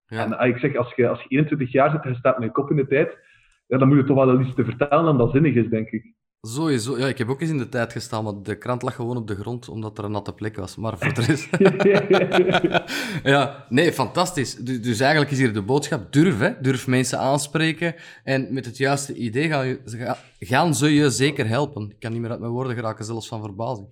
Ja. 0.05 0.23
En 0.23 0.37
ah, 0.37 0.47
ik 0.47 0.57
zeg, 0.57 0.75
als 0.75 0.93
je, 0.95 1.07
als 1.07 1.21
je 1.21 1.29
21 1.29 1.71
jaar 1.71 1.91
zit 1.91 2.03
en 2.03 2.09
je 2.09 2.15
staat 2.15 2.37
met 2.37 2.47
je 2.47 2.53
kop 2.53 2.69
in 2.69 2.75
de 2.75 2.87
tijd, 2.87 3.17
ja, 3.67 3.77
dan 3.77 3.87
moet 3.87 3.97
je 3.97 4.03
toch 4.03 4.25
wel 4.25 4.41
iets 4.41 4.55
te 4.55 4.65
vertellen 4.65 5.05
dan 5.05 5.17
dat 5.17 5.31
zinnig 5.31 5.55
is, 5.55 5.69
denk 5.69 5.89
ik. 5.89 6.13
Sowieso. 6.47 6.97
Ja, 6.97 7.07
ik 7.07 7.17
heb 7.17 7.29
ook 7.29 7.41
eens 7.41 7.49
in 7.49 7.57
de 7.57 7.69
tijd 7.69 7.91
gestaan, 7.91 8.23
maar 8.23 8.33
de 8.43 8.57
krant 8.57 8.81
lag 8.81 8.95
gewoon 8.95 9.17
op 9.17 9.27
de 9.27 9.35
grond 9.35 9.69
omdat 9.69 9.97
er 9.97 10.03
een 10.03 10.11
natte 10.11 10.33
plek 10.33 10.55
was. 10.55 10.75
Maar 10.75 10.97
voor 10.97 11.13
de 11.13 11.21
rest... 11.21 11.49
ja, 13.33 13.65
nee, 13.69 13.93
fantastisch. 13.93 14.55
Dus, 14.55 14.81
dus 14.81 14.99
eigenlijk 14.99 15.31
is 15.31 15.37
hier 15.37 15.53
de 15.53 15.61
boodschap, 15.61 16.13
durf, 16.13 16.39
hè. 16.39 16.61
Durf 16.61 16.87
mensen 16.87 17.19
aanspreken. 17.19 17.95
En 18.23 18.53
met 18.53 18.65
het 18.65 18.77
juiste 18.77 19.13
idee 19.13 19.49
gaan, 19.49 19.77
gaan 20.39 20.75
ze 20.75 20.93
je 20.93 21.09
zeker 21.09 21.47
helpen. 21.47 21.89
Ik 21.89 21.99
kan 21.99 22.11
niet 22.11 22.21
meer 22.21 22.31
uit 22.31 22.39
mijn 22.39 22.51
woorden 22.51 22.75
geraken, 22.75 23.05
zelfs 23.05 23.27
van 23.27 23.41
verbazing. 23.41 23.87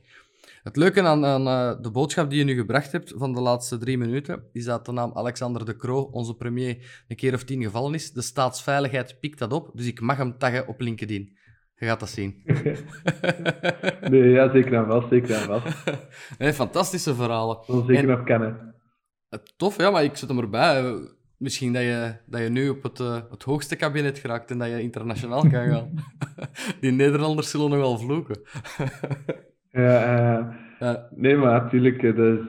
Het 0.64 0.76
leuke 0.76 1.02
aan, 1.02 1.26
aan 1.26 1.48
uh, 1.48 1.82
de 1.82 1.92
boodschap 1.92 2.30
die 2.30 2.40
je 2.40 2.46
nu 2.46 2.56
gebracht 2.56 2.92
hebt 2.92 3.14
van 3.16 3.34
de 3.34 3.42
laatste 3.42 3.78
drie 3.78 3.98
minuten, 3.98 4.44
is 4.54 4.66
dat 4.66 4.86
de 4.86 4.92
naam 4.92 5.12
Alexander 5.14 5.66
de 5.66 5.76
Croo, 5.76 6.02
onze 6.02 6.36
premier, 6.36 7.04
een 7.08 7.16
keer 7.16 7.34
of 7.34 7.44
tien 7.44 7.64
gevallen 7.64 7.94
is. 7.94 8.12
De 8.12 8.22
staatsveiligheid 8.22 9.20
pikt 9.20 9.40
dat 9.40 9.54
op, 9.54 9.72
dus 9.74 9.86
ik 9.86 10.02
mag 10.02 10.18
hem 10.18 10.38
taggen 10.38 10.68
op 10.68 10.82
LinkedIn. 10.82 11.38
Je 11.80 11.86
gaat 11.86 12.00
dat 12.00 12.10
zien. 12.10 12.42
nee, 14.12 14.30
ja, 14.30 14.52
zeker 14.52 14.74
en 14.74 14.86
vast, 14.86 15.10
zeker 15.10 15.36
en 15.36 15.42
vast. 15.42 15.84
Nee, 16.40 16.54
fantastische 16.54 17.16
verhalen. 17.16 17.58
Dat 17.68 17.86
zeker 17.88 18.08
nog 18.08 18.24
kennen. 18.24 18.76
Tof, 19.58 19.78
ja, 19.78 19.92
maar 19.92 20.04
ik 20.04 20.16
zet 20.16 20.30
hem 20.30 20.40
erbij. 20.40 20.94
Misschien 21.38 21.74
dat 21.74 21.82
je, 21.82 22.14
dat 22.26 22.42
je 22.42 22.50
nu 22.50 22.70
op 22.70 22.84
het, 22.84 23.00
uh, 23.00 23.20
het 23.30 23.44
hoogste 23.44 23.76
kabinet 23.76 24.20
geraakt 24.20 24.52
en 24.52 24.58
dat 24.58 24.68
je 24.68 24.82
internationaal 24.82 25.42
kan 25.42 25.70
gaan. 25.70 25.90
Die 26.82 26.92
Nederlanders 26.92 27.50
zullen 27.50 27.70
nog 27.70 27.80
wel 27.80 27.98
vloeken. 27.98 28.40
Ja, 29.72 30.60
uh, 30.82 30.96
nee, 31.16 31.36
maar 31.36 31.62
natuurlijk, 31.62 32.02
dat 32.02 32.40
is, 32.40 32.48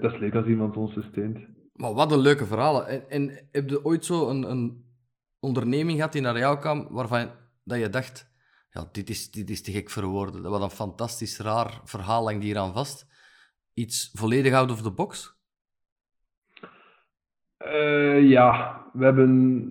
dat 0.00 0.12
is 0.12 0.18
leuk 0.18 0.34
als 0.34 0.46
iemand 0.46 0.76
ons 0.76 0.98
steunt. 1.10 1.38
Maar 1.72 1.94
wat 1.94 2.12
een 2.12 2.18
leuke 2.18 2.46
verhalen. 2.46 2.86
En, 2.86 3.08
en 3.08 3.48
heb 3.50 3.68
je 3.68 3.84
ooit 3.84 4.04
zo 4.04 4.28
een, 4.28 4.50
een 4.50 4.84
onderneming 5.40 5.96
gehad 5.96 6.12
die 6.12 6.22
naar 6.22 6.38
jou 6.38 6.58
kwam, 6.58 6.86
waarvan 6.90 7.30
dat 7.64 7.78
je 7.78 7.88
dacht, 7.88 8.31
ja, 8.72 8.88
dit 8.92 9.08
is, 9.08 9.30
dit 9.30 9.50
is 9.50 9.62
te 9.62 9.72
gek 9.72 9.90
voor 9.90 10.04
woorden. 10.04 10.42
Wat 10.42 10.62
een 10.62 10.70
fantastisch 10.70 11.38
raar 11.38 11.80
verhaal 11.84 12.24
hangt 12.24 12.42
hier 12.42 12.58
aan 12.58 12.72
vast. 12.72 13.06
Iets 13.74 14.10
volledig 14.14 14.52
out 14.52 14.70
of 14.70 14.82
the 14.82 14.90
box? 14.90 15.40
Uh, 17.66 18.28
ja, 18.28 18.80
we 18.92 19.04
hebben, 19.04 19.64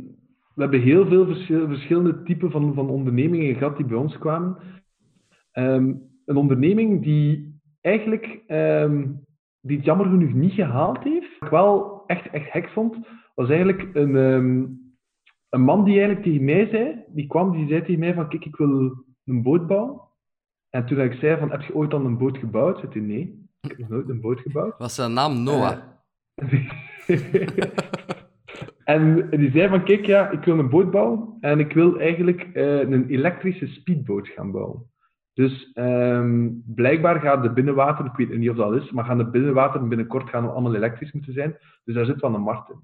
we 0.55 0.61
hebben 0.61 0.81
heel 0.81 1.07
veel 1.07 1.25
verschillende 1.67 2.23
typen 2.23 2.51
van, 2.51 2.73
van 2.73 2.89
ondernemingen 2.89 3.55
gehad 3.55 3.77
die 3.77 3.85
bij 3.85 3.97
ons 3.97 4.17
kwamen. 4.17 4.57
Um, 5.53 6.09
een 6.25 6.35
onderneming 6.35 7.03
die 7.03 7.59
eigenlijk 7.81 8.41
um, 8.47 9.25
die 9.61 9.77
het 9.77 9.85
jammer 9.85 10.05
genoeg 10.05 10.33
niet 10.33 10.53
gehaald 10.53 11.03
heeft. 11.03 11.39
Wat 11.39 11.47
ik 11.47 11.49
wel 11.49 12.03
echt, 12.05 12.29
echt 12.29 12.51
hek 12.51 12.69
vond, 12.69 12.97
was 13.35 13.49
eigenlijk 13.49 13.95
een, 13.95 14.15
um, 14.15 14.80
een 15.51 15.61
man 15.61 15.83
die 15.83 15.99
eigenlijk 15.99 16.23
tegen 16.23 16.45
mij 16.45 16.67
zei, 16.71 17.03
die 17.07 17.27
kwam, 17.27 17.51
die 17.51 17.67
zei 17.67 17.81
tegen 17.81 17.99
mij 17.99 18.13
van, 18.13 18.29
kijk, 18.29 18.45
ik 18.45 18.55
wil 18.55 19.03
een 19.25 19.43
boot 19.43 19.67
bouwen. 19.67 20.01
En 20.69 20.85
toen 20.85 20.99
ik 20.99 21.13
zei 21.13 21.39
van, 21.39 21.51
heb 21.51 21.61
je 21.61 21.75
ooit 21.75 21.93
al 21.93 22.05
een 22.05 22.17
boot 22.17 22.37
gebouwd? 22.37 22.79
Zei 22.79 22.91
hij, 22.91 23.01
nee, 23.01 23.49
ik 23.61 23.69
heb 23.69 23.77
nog 23.77 23.89
nooit 23.89 24.09
een 24.09 24.21
boot 24.21 24.39
gebouwd. 24.39 24.77
Was 24.77 24.95
zijn 24.95 25.13
naam 25.13 25.43
Noah? 25.43 25.77
en 28.83 29.29
die 29.29 29.51
zei 29.51 29.69
van, 29.69 29.83
kijk, 29.83 30.05
ja, 30.05 30.29
ik 30.29 30.43
wil 30.43 30.59
een 30.59 30.69
boot 30.69 30.91
bouwen 30.91 31.37
en 31.39 31.59
ik 31.59 31.73
wil 31.73 31.99
eigenlijk 31.99 32.49
uh, 32.53 32.79
een 32.79 33.09
elektrische 33.09 33.67
speedboot 33.67 34.27
gaan 34.27 34.51
bouwen. 34.51 34.89
Dus 35.33 35.71
um, 35.73 36.63
blijkbaar 36.65 37.19
gaat 37.19 37.43
de 37.43 37.51
binnenwater, 37.51 38.05
ik 38.05 38.15
weet 38.15 38.37
niet 38.37 38.49
of 38.49 38.55
dat 38.55 38.73
is, 38.73 38.91
maar 38.91 39.05
gaan 39.05 39.17
de 39.17 39.29
binnenwater 39.29 39.87
binnenkort 39.87 40.29
gaan 40.29 40.51
allemaal 40.51 40.75
elektrisch 40.75 41.11
moeten 41.11 41.33
zijn. 41.33 41.57
Dus 41.83 41.95
daar 41.95 42.05
zit 42.05 42.21
wel 42.21 42.33
een 42.33 42.41
markt 42.41 42.69
in. 42.69 42.79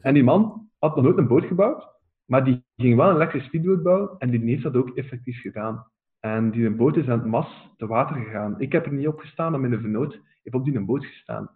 En 0.00 0.14
die 0.14 0.24
man 0.24 0.68
had 0.78 0.94
nog 0.94 1.04
nooit 1.04 1.18
een 1.18 1.26
boot 1.26 1.44
gebouwd, 1.44 1.88
maar 2.28 2.44
die 2.44 2.64
ging 2.76 2.96
wel 2.96 3.08
een 3.08 3.14
elektrische 3.14 3.48
speedboot 3.48 3.82
bouwen 3.82 4.10
en 4.18 4.30
die 4.30 4.44
heeft 4.44 4.62
dat 4.62 4.76
ook 4.76 4.96
effectief 4.96 5.40
gedaan. 5.40 5.86
En 6.20 6.50
die 6.50 6.70
boot 6.70 6.96
is 6.96 7.08
aan 7.08 7.18
het 7.18 7.28
mas 7.28 7.70
te 7.76 7.86
water 7.86 8.16
gegaan. 8.16 8.60
Ik 8.60 8.72
heb 8.72 8.86
er 8.86 8.92
niet 8.92 9.08
op 9.08 9.18
gestaan, 9.18 9.50
maar 9.50 9.60
mijn 9.60 9.80
vernoot 9.80 10.20
heeft 10.42 10.56
op 10.56 10.64
die 10.64 10.80
boot 10.80 11.04
gestaan. 11.04 11.50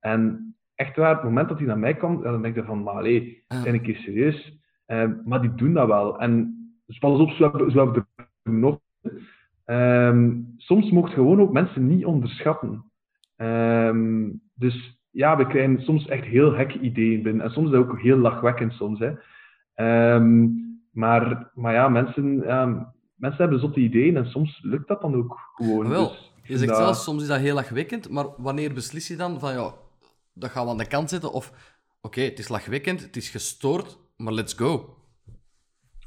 En 0.00 0.54
echt 0.74 0.96
waar, 0.96 1.14
het 1.14 1.24
moment 1.24 1.48
dat 1.48 1.58
hij 1.58 1.66
naar 1.66 1.78
mij 1.78 1.94
kwam, 1.94 2.22
dan 2.22 2.42
denk 2.42 2.56
ik 2.56 2.64
van, 2.64 2.82
maar 2.82 2.94
allee, 2.94 3.44
ah. 3.48 3.62
zijn 3.62 3.74
een 3.74 3.82
keer 3.82 3.96
serieus. 3.96 4.60
Uh, 4.86 5.10
maar 5.24 5.40
die 5.40 5.54
doen 5.54 5.72
dat 5.72 5.86
wel. 5.86 6.20
En 6.20 6.56
dus 6.86 6.98
pas 6.98 7.18
op, 7.18 7.30
zo 7.30 7.50
hebben, 7.50 7.70
zo 7.70 7.84
hebben 7.84 8.06
er 8.42 8.52
nog 8.52 8.80
Um, 9.66 10.54
soms 10.56 10.90
mocht 10.90 11.12
gewoon 11.12 11.40
ook 11.40 11.52
mensen 11.52 11.86
niet 11.86 12.04
onderschatten. 12.04 12.84
Um, 13.36 14.40
dus 14.54 15.00
ja, 15.10 15.36
we 15.36 15.46
krijgen 15.46 15.82
soms 15.82 16.06
echt 16.06 16.24
heel 16.24 16.50
gekke 16.50 16.78
ideeën 16.78 17.22
binnen. 17.22 17.44
En 17.44 17.50
soms 17.50 17.66
is 17.66 17.72
dat 17.72 17.88
ook 17.88 18.00
heel 18.00 18.16
lachwekkend 18.16 18.72
soms. 18.72 18.98
Hè. 18.98 19.12
Um, 19.82 20.60
maar, 20.92 21.50
maar 21.54 21.72
ja, 21.72 21.88
mensen, 21.88 22.36
mensen 23.14 23.40
hebben 23.40 23.60
zotte 23.60 23.80
ideeën 23.80 24.16
en 24.16 24.26
soms 24.26 24.60
lukt 24.62 24.88
dat 24.88 25.00
dan 25.00 25.14
ook 25.14 25.38
gewoon. 25.54 25.88
Wel, 25.88 26.08
dus, 26.08 26.32
je 26.42 26.56
zegt 26.58 26.70
dat... 26.70 26.78
zelf, 26.78 26.96
soms 26.96 27.22
is 27.22 27.28
dat 27.28 27.38
heel 27.38 27.54
lachwekkend, 27.54 28.10
maar 28.10 28.26
wanneer 28.36 28.72
beslis 28.72 29.08
je 29.08 29.16
dan 29.16 29.40
van 29.40 29.52
ja, 29.52 29.72
dat 30.34 30.50
gaan 30.50 30.64
we 30.64 30.70
aan 30.70 30.78
de 30.78 30.86
kant 30.86 31.10
zetten? 31.10 31.32
Of 31.32 31.48
oké, 31.48 32.06
okay, 32.06 32.24
het 32.24 32.38
is 32.38 32.48
lachwekkend, 32.48 33.02
het 33.02 33.16
is 33.16 33.30
gestoord, 33.30 33.98
maar 34.16 34.32
let's 34.32 34.54
go. 34.54 34.96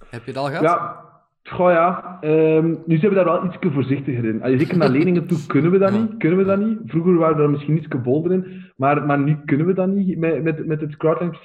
Heb 0.10 0.26
je 0.26 0.34
dat 0.34 0.44
al 0.44 0.50
gehad? 0.50 0.64
Ja, 0.64 1.04
Goh 1.50 1.72
ja, 1.72 2.18
um, 2.22 2.84
nu 2.86 2.98
zijn 2.98 3.12
we 3.12 3.18
daar 3.18 3.26
wel 3.26 3.46
iets 3.46 3.58
voorzichtiger 3.60 4.26
in. 4.26 4.44
Allee, 4.44 4.60
zeker 4.60 4.78
naar 4.78 4.90
leningen 4.90 5.28
toe 5.28 5.46
kunnen 5.48 5.72
we 5.72 5.78
dat 5.78 5.92
niet. 5.92 6.18
Kunnen 6.18 6.38
we 6.38 6.46
dat 6.46 6.60
niet. 6.60 6.80
Vroeger 6.86 7.16
waren 7.16 7.38
we 7.38 7.44
er 7.44 7.50
misschien 7.50 7.78
iets 7.78 7.88
bolder 8.04 8.32
in, 8.32 8.72
maar, 8.76 9.06
maar 9.06 9.20
nu 9.20 9.38
kunnen 9.46 9.66
we 9.66 9.74
dat 9.74 9.88
niet 9.88 10.18
met, 10.18 10.44
met, 10.44 10.66
met 10.66 10.82
het 10.82 10.98
crowdfunding 10.98 11.38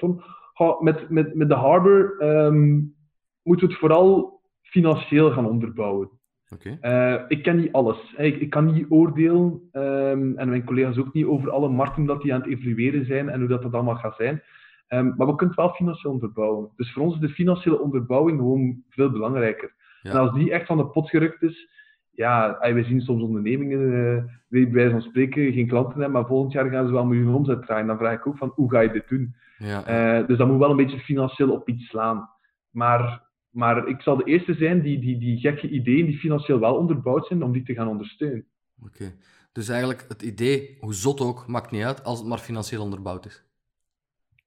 met, 0.81 1.11
met, 1.11 1.35
met 1.35 1.49
de 1.49 1.55
Harbor 1.55 2.23
um, 2.23 2.95
moeten 3.43 3.67
we 3.67 3.73
het 3.73 3.81
vooral 3.81 4.41
financieel 4.63 5.31
gaan 5.31 5.47
onderbouwen. 5.47 6.11
Okay. 6.49 6.79
Uh, 6.83 7.25
ik 7.29 7.43
ken 7.43 7.57
niet 7.57 7.73
alles. 7.73 8.15
Ik, 8.17 8.37
ik 8.41 8.51
kan 8.51 8.73
niet 8.73 8.87
oordelen, 8.89 9.69
um, 9.73 10.37
en 10.39 10.49
mijn 10.49 10.65
collega's 10.65 10.99
ook 10.99 11.13
niet, 11.13 11.27
over 11.27 11.51
alle 11.51 11.69
markten 11.69 12.05
dat 12.05 12.23
die 12.23 12.35
aan 12.35 12.41
het 12.41 12.51
evalueren 12.51 13.05
zijn 13.05 13.29
en 13.29 13.39
hoe 13.39 13.49
dat, 13.49 13.63
dat 13.63 13.75
allemaal 13.75 13.97
gaat 13.97 14.17
zijn. 14.17 14.43
Um, 14.89 15.15
maar 15.17 15.27
we 15.27 15.35
kunnen 15.35 15.57
het 15.57 15.65
wel 15.65 15.75
financieel 15.75 16.13
onderbouwen. 16.13 16.71
Dus 16.77 16.93
voor 16.93 17.03
ons 17.03 17.15
is 17.15 17.21
de 17.21 17.29
financiële 17.29 17.81
onderbouwing 17.81 18.39
gewoon 18.39 18.83
veel 18.89 19.11
belangrijker. 19.11 19.75
En 20.03 20.17
als 20.17 20.33
die 20.33 20.53
echt 20.53 20.67
van 20.67 20.77
de 20.77 20.87
pot 20.87 21.11
gerukt 21.11 21.43
is, 21.43 21.69
ja, 22.11 22.59
we 22.61 22.85
zien 22.85 23.01
soms 23.01 23.23
ondernemingen, 23.23 23.81
uh, 23.81 24.23
bij 24.49 24.71
wijze 24.71 24.91
van 24.91 25.03
spreken, 25.03 25.53
geen 25.53 25.69
klanten 25.69 25.93
hebben, 26.01 26.11
maar 26.11 26.27
volgend 26.27 26.53
jaar 26.53 26.71
gaan 26.71 26.87
ze 26.87 26.93
wel 26.93 27.05
miljoen 27.05 27.35
omzet 27.35 27.63
draaien. 27.63 27.87
Dan 27.87 27.99
vraag 27.99 28.15
ik 28.15 28.27
ook 28.27 28.39
van, 28.39 28.53
hoe 28.55 28.71
ga 28.71 28.81
je 28.81 28.91
dit 28.91 29.09
doen? 29.09 29.35
Ja. 29.59 30.19
Uh, 30.21 30.27
dus 30.27 30.39
dat 30.39 30.49
moet 30.49 30.59
wel 30.59 30.71
een 30.71 30.77
beetje 30.77 30.99
financieel 30.99 31.51
op 31.51 31.69
iets 31.69 31.89
slaan. 31.89 32.29
Maar 32.71 33.29
maar 33.51 33.89
ik 33.89 34.01
zal 34.01 34.17
de 34.17 34.25
eerste 34.25 34.55
zijn 34.55 34.81
die, 34.83 35.01
die, 35.01 35.19
die 35.19 35.39
gekke 35.39 35.69
ideeën 35.69 36.07
die 36.07 36.19
financieel 36.19 36.61
wel 36.61 36.77
onderbouwd 36.77 37.27
zijn, 37.27 37.43
om 37.43 37.53
die 37.53 37.63
te 37.63 37.75
gaan 37.75 37.89
ondersteunen. 37.89 38.47
Oké. 38.85 39.15
Dus 39.53 39.69
eigenlijk 39.69 40.05
het 40.09 40.23
idee, 40.23 40.77
hoe 40.81 40.95
zot 40.95 41.21
ook, 41.21 41.47
maakt 41.47 41.71
niet 41.71 41.85
uit 41.85 42.05
als 42.05 42.19
het 42.19 42.29
maar 42.29 42.39
financieel 42.39 42.83
onderbouwd 42.83 43.27
is. 43.27 43.45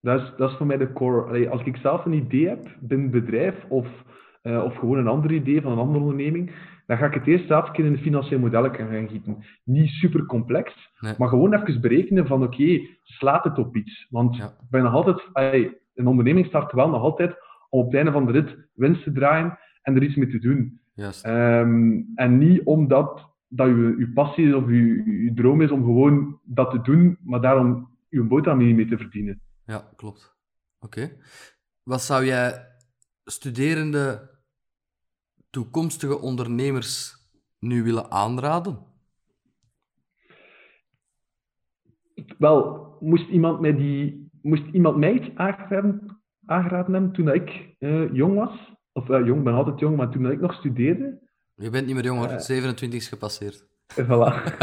Dat 0.01 0.21
is, 0.21 0.33
dat 0.37 0.51
is 0.51 0.57
voor 0.57 0.65
mij 0.65 0.77
de 0.77 0.93
core. 0.93 1.49
als 1.49 1.63
ik 1.63 1.77
zelf 1.77 2.05
een 2.05 2.13
idee 2.13 2.47
heb 2.47 2.77
binnen 2.79 3.11
het 3.11 3.25
bedrijf 3.25 3.55
of, 3.69 3.87
uh, 4.43 4.63
of 4.63 4.75
gewoon 4.75 4.97
een 4.97 5.07
ander 5.07 5.31
idee 5.31 5.61
van 5.61 5.71
een 5.71 5.77
andere 5.77 5.99
onderneming, 5.99 6.51
dan 6.93 7.01
ga 7.01 7.15
ik 7.15 7.19
het 7.19 7.27
eerst 7.27 7.47
zelf 7.47 7.77
in 7.77 7.85
een 7.85 7.97
financieel 7.97 8.39
model 8.39 8.73
gaan 8.73 9.07
gieten. 9.07 9.45
Niet 9.63 9.89
super 9.89 10.25
complex, 10.25 10.91
maar 11.17 11.29
gewoon 11.29 11.53
even 11.53 11.81
berekenen 11.81 12.27
van 12.27 12.43
oké, 12.43 12.79
slaat 13.03 13.43
het 13.43 13.57
op 13.57 13.75
iets? 13.75 14.07
Want 14.09 14.35
ja. 14.35 14.45
ik 14.45 14.69
ben 14.69 14.83
nog 14.83 14.93
altijd, 14.93 15.21
een 15.93 16.07
onderneming 16.07 16.45
start 16.45 16.71
wel 16.71 16.89
nog 16.89 17.01
altijd 17.01 17.35
om 17.69 17.79
op 17.79 17.85
het 17.85 17.95
einde 17.95 18.11
van 18.11 18.25
de 18.25 18.31
rit 18.31 18.57
winst 18.73 19.03
te 19.03 19.11
draaien 19.11 19.59
en 19.81 19.95
er 19.95 20.03
iets 20.03 20.15
mee 20.15 20.27
te 20.27 20.39
doen. 20.39 20.81
Um, 21.25 22.11
en 22.15 22.37
niet 22.37 22.63
omdat 22.63 23.29
dat 23.47 23.67
je, 23.67 23.95
je 23.97 24.11
passie 24.13 24.47
is 24.47 24.53
of 24.53 24.69
je, 24.69 25.03
je 25.23 25.31
droom 25.35 25.61
is 25.61 25.71
om 25.71 25.83
gewoon 25.83 26.39
dat 26.43 26.71
te 26.71 26.81
doen, 26.81 27.17
maar 27.23 27.41
daarom 27.41 27.89
je 28.09 28.23
boterham 28.23 28.59
niet 28.59 28.75
mee 28.75 28.87
te 28.87 28.97
verdienen. 28.97 29.41
Ja, 29.65 29.89
klopt. 29.95 30.35
Oké. 30.79 31.11
Wat 31.83 32.01
zou 32.01 32.25
jij 32.25 32.67
studerende 33.23 34.31
toekomstige 35.53 36.19
ondernemers 36.19 37.15
nu 37.59 37.83
willen 37.83 38.11
aanraden? 38.11 38.77
Wel, 42.37 42.87
moest 42.99 43.29
iemand 43.29 43.59
mij, 43.59 43.75
die, 43.75 44.29
moest 44.41 44.63
iemand 44.71 44.97
mij 44.97 45.13
iets 45.13 45.29
aangeraden, 45.35 46.93
hebben 46.93 47.11
toen 47.11 47.33
ik 47.33 47.75
uh, 47.79 48.13
jong 48.13 48.35
was, 48.35 48.73
of 48.91 49.09
uh, 49.09 49.25
jong, 49.25 49.37
ik 49.37 49.43
ben 49.43 49.53
altijd 49.53 49.79
jong, 49.79 49.97
maar 49.97 50.09
toen 50.09 50.31
ik 50.31 50.39
nog 50.39 50.53
studeerde. 50.53 51.19
Je 51.55 51.69
bent 51.69 51.85
niet 51.85 51.95
meer 51.95 52.03
jong 52.03 52.19
hoor, 52.19 52.31
uh, 52.31 52.37
27 52.37 52.99
is 52.99 53.07
gepasseerd. 53.07 53.67
Voilà. 53.93 54.57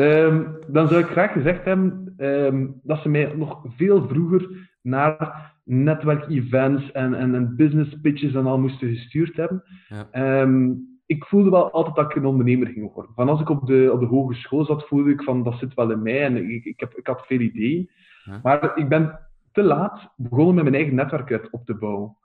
um, 0.00 0.58
dan 0.76 0.88
zou 0.88 1.00
ik 1.00 1.06
graag 1.06 1.32
gezegd 1.32 1.64
hebben 1.64 2.14
um, 2.16 2.80
dat 2.82 3.02
ze 3.02 3.08
mij 3.08 3.34
nog 3.36 3.62
veel 3.76 4.08
vroeger 4.08 4.70
naar 4.82 5.55
netwerkevents 5.68 6.92
en, 6.92 7.14
en, 7.14 7.34
en 7.34 7.56
business 7.56 8.00
pitches 8.00 8.34
en 8.34 8.46
al 8.46 8.58
moesten 8.58 8.88
gestuurd 8.88 9.36
hebben. 9.36 9.62
Ja. 9.88 10.40
Um, 10.42 10.94
ik 11.06 11.24
voelde 11.24 11.50
wel 11.50 11.70
altijd 11.70 11.94
dat 11.94 12.10
ik 12.10 12.16
een 12.16 12.24
ondernemer 12.24 12.66
ging 12.66 12.92
worden. 12.92 13.14
Van 13.14 13.28
als 13.28 13.40
ik 13.40 13.48
op 13.48 13.66
de, 13.66 13.90
op 13.92 14.00
de 14.00 14.06
hogeschool 14.06 14.64
zat, 14.64 14.86
voelde 14.86 15.10
ik 15.10 15.22
van 15.22 15.42
dat 15.42 15.58
zit 15.58 15.74
wel 15.74 15.90
in 15.90 16.02
mij 16.02 16.24
en 16.24 16.50
ik, 16.50 16.64
ik, 16.64 16.80
heb, 16.80 16.92
ik 16.94 17.06
had 17.06 17.26
veel 17.26 17.40
ideeën. 17.40 17.90
Ja. 18.24 18.40
Maar 18.42 18.72
ik 18.74 18.88
ben 18.88 19.18
te 19.52 19.62
laat 19.62 20.12
begonnen 20.16 20.54
met 20.54 20.64
mijn 20.64 20.74
eigen 20.74 20.94
netwerk 20.94 21.32
uit 21.32 21.50
op 21.50 21.64
te 21.64 21.74
bouwen. 21.74 22.16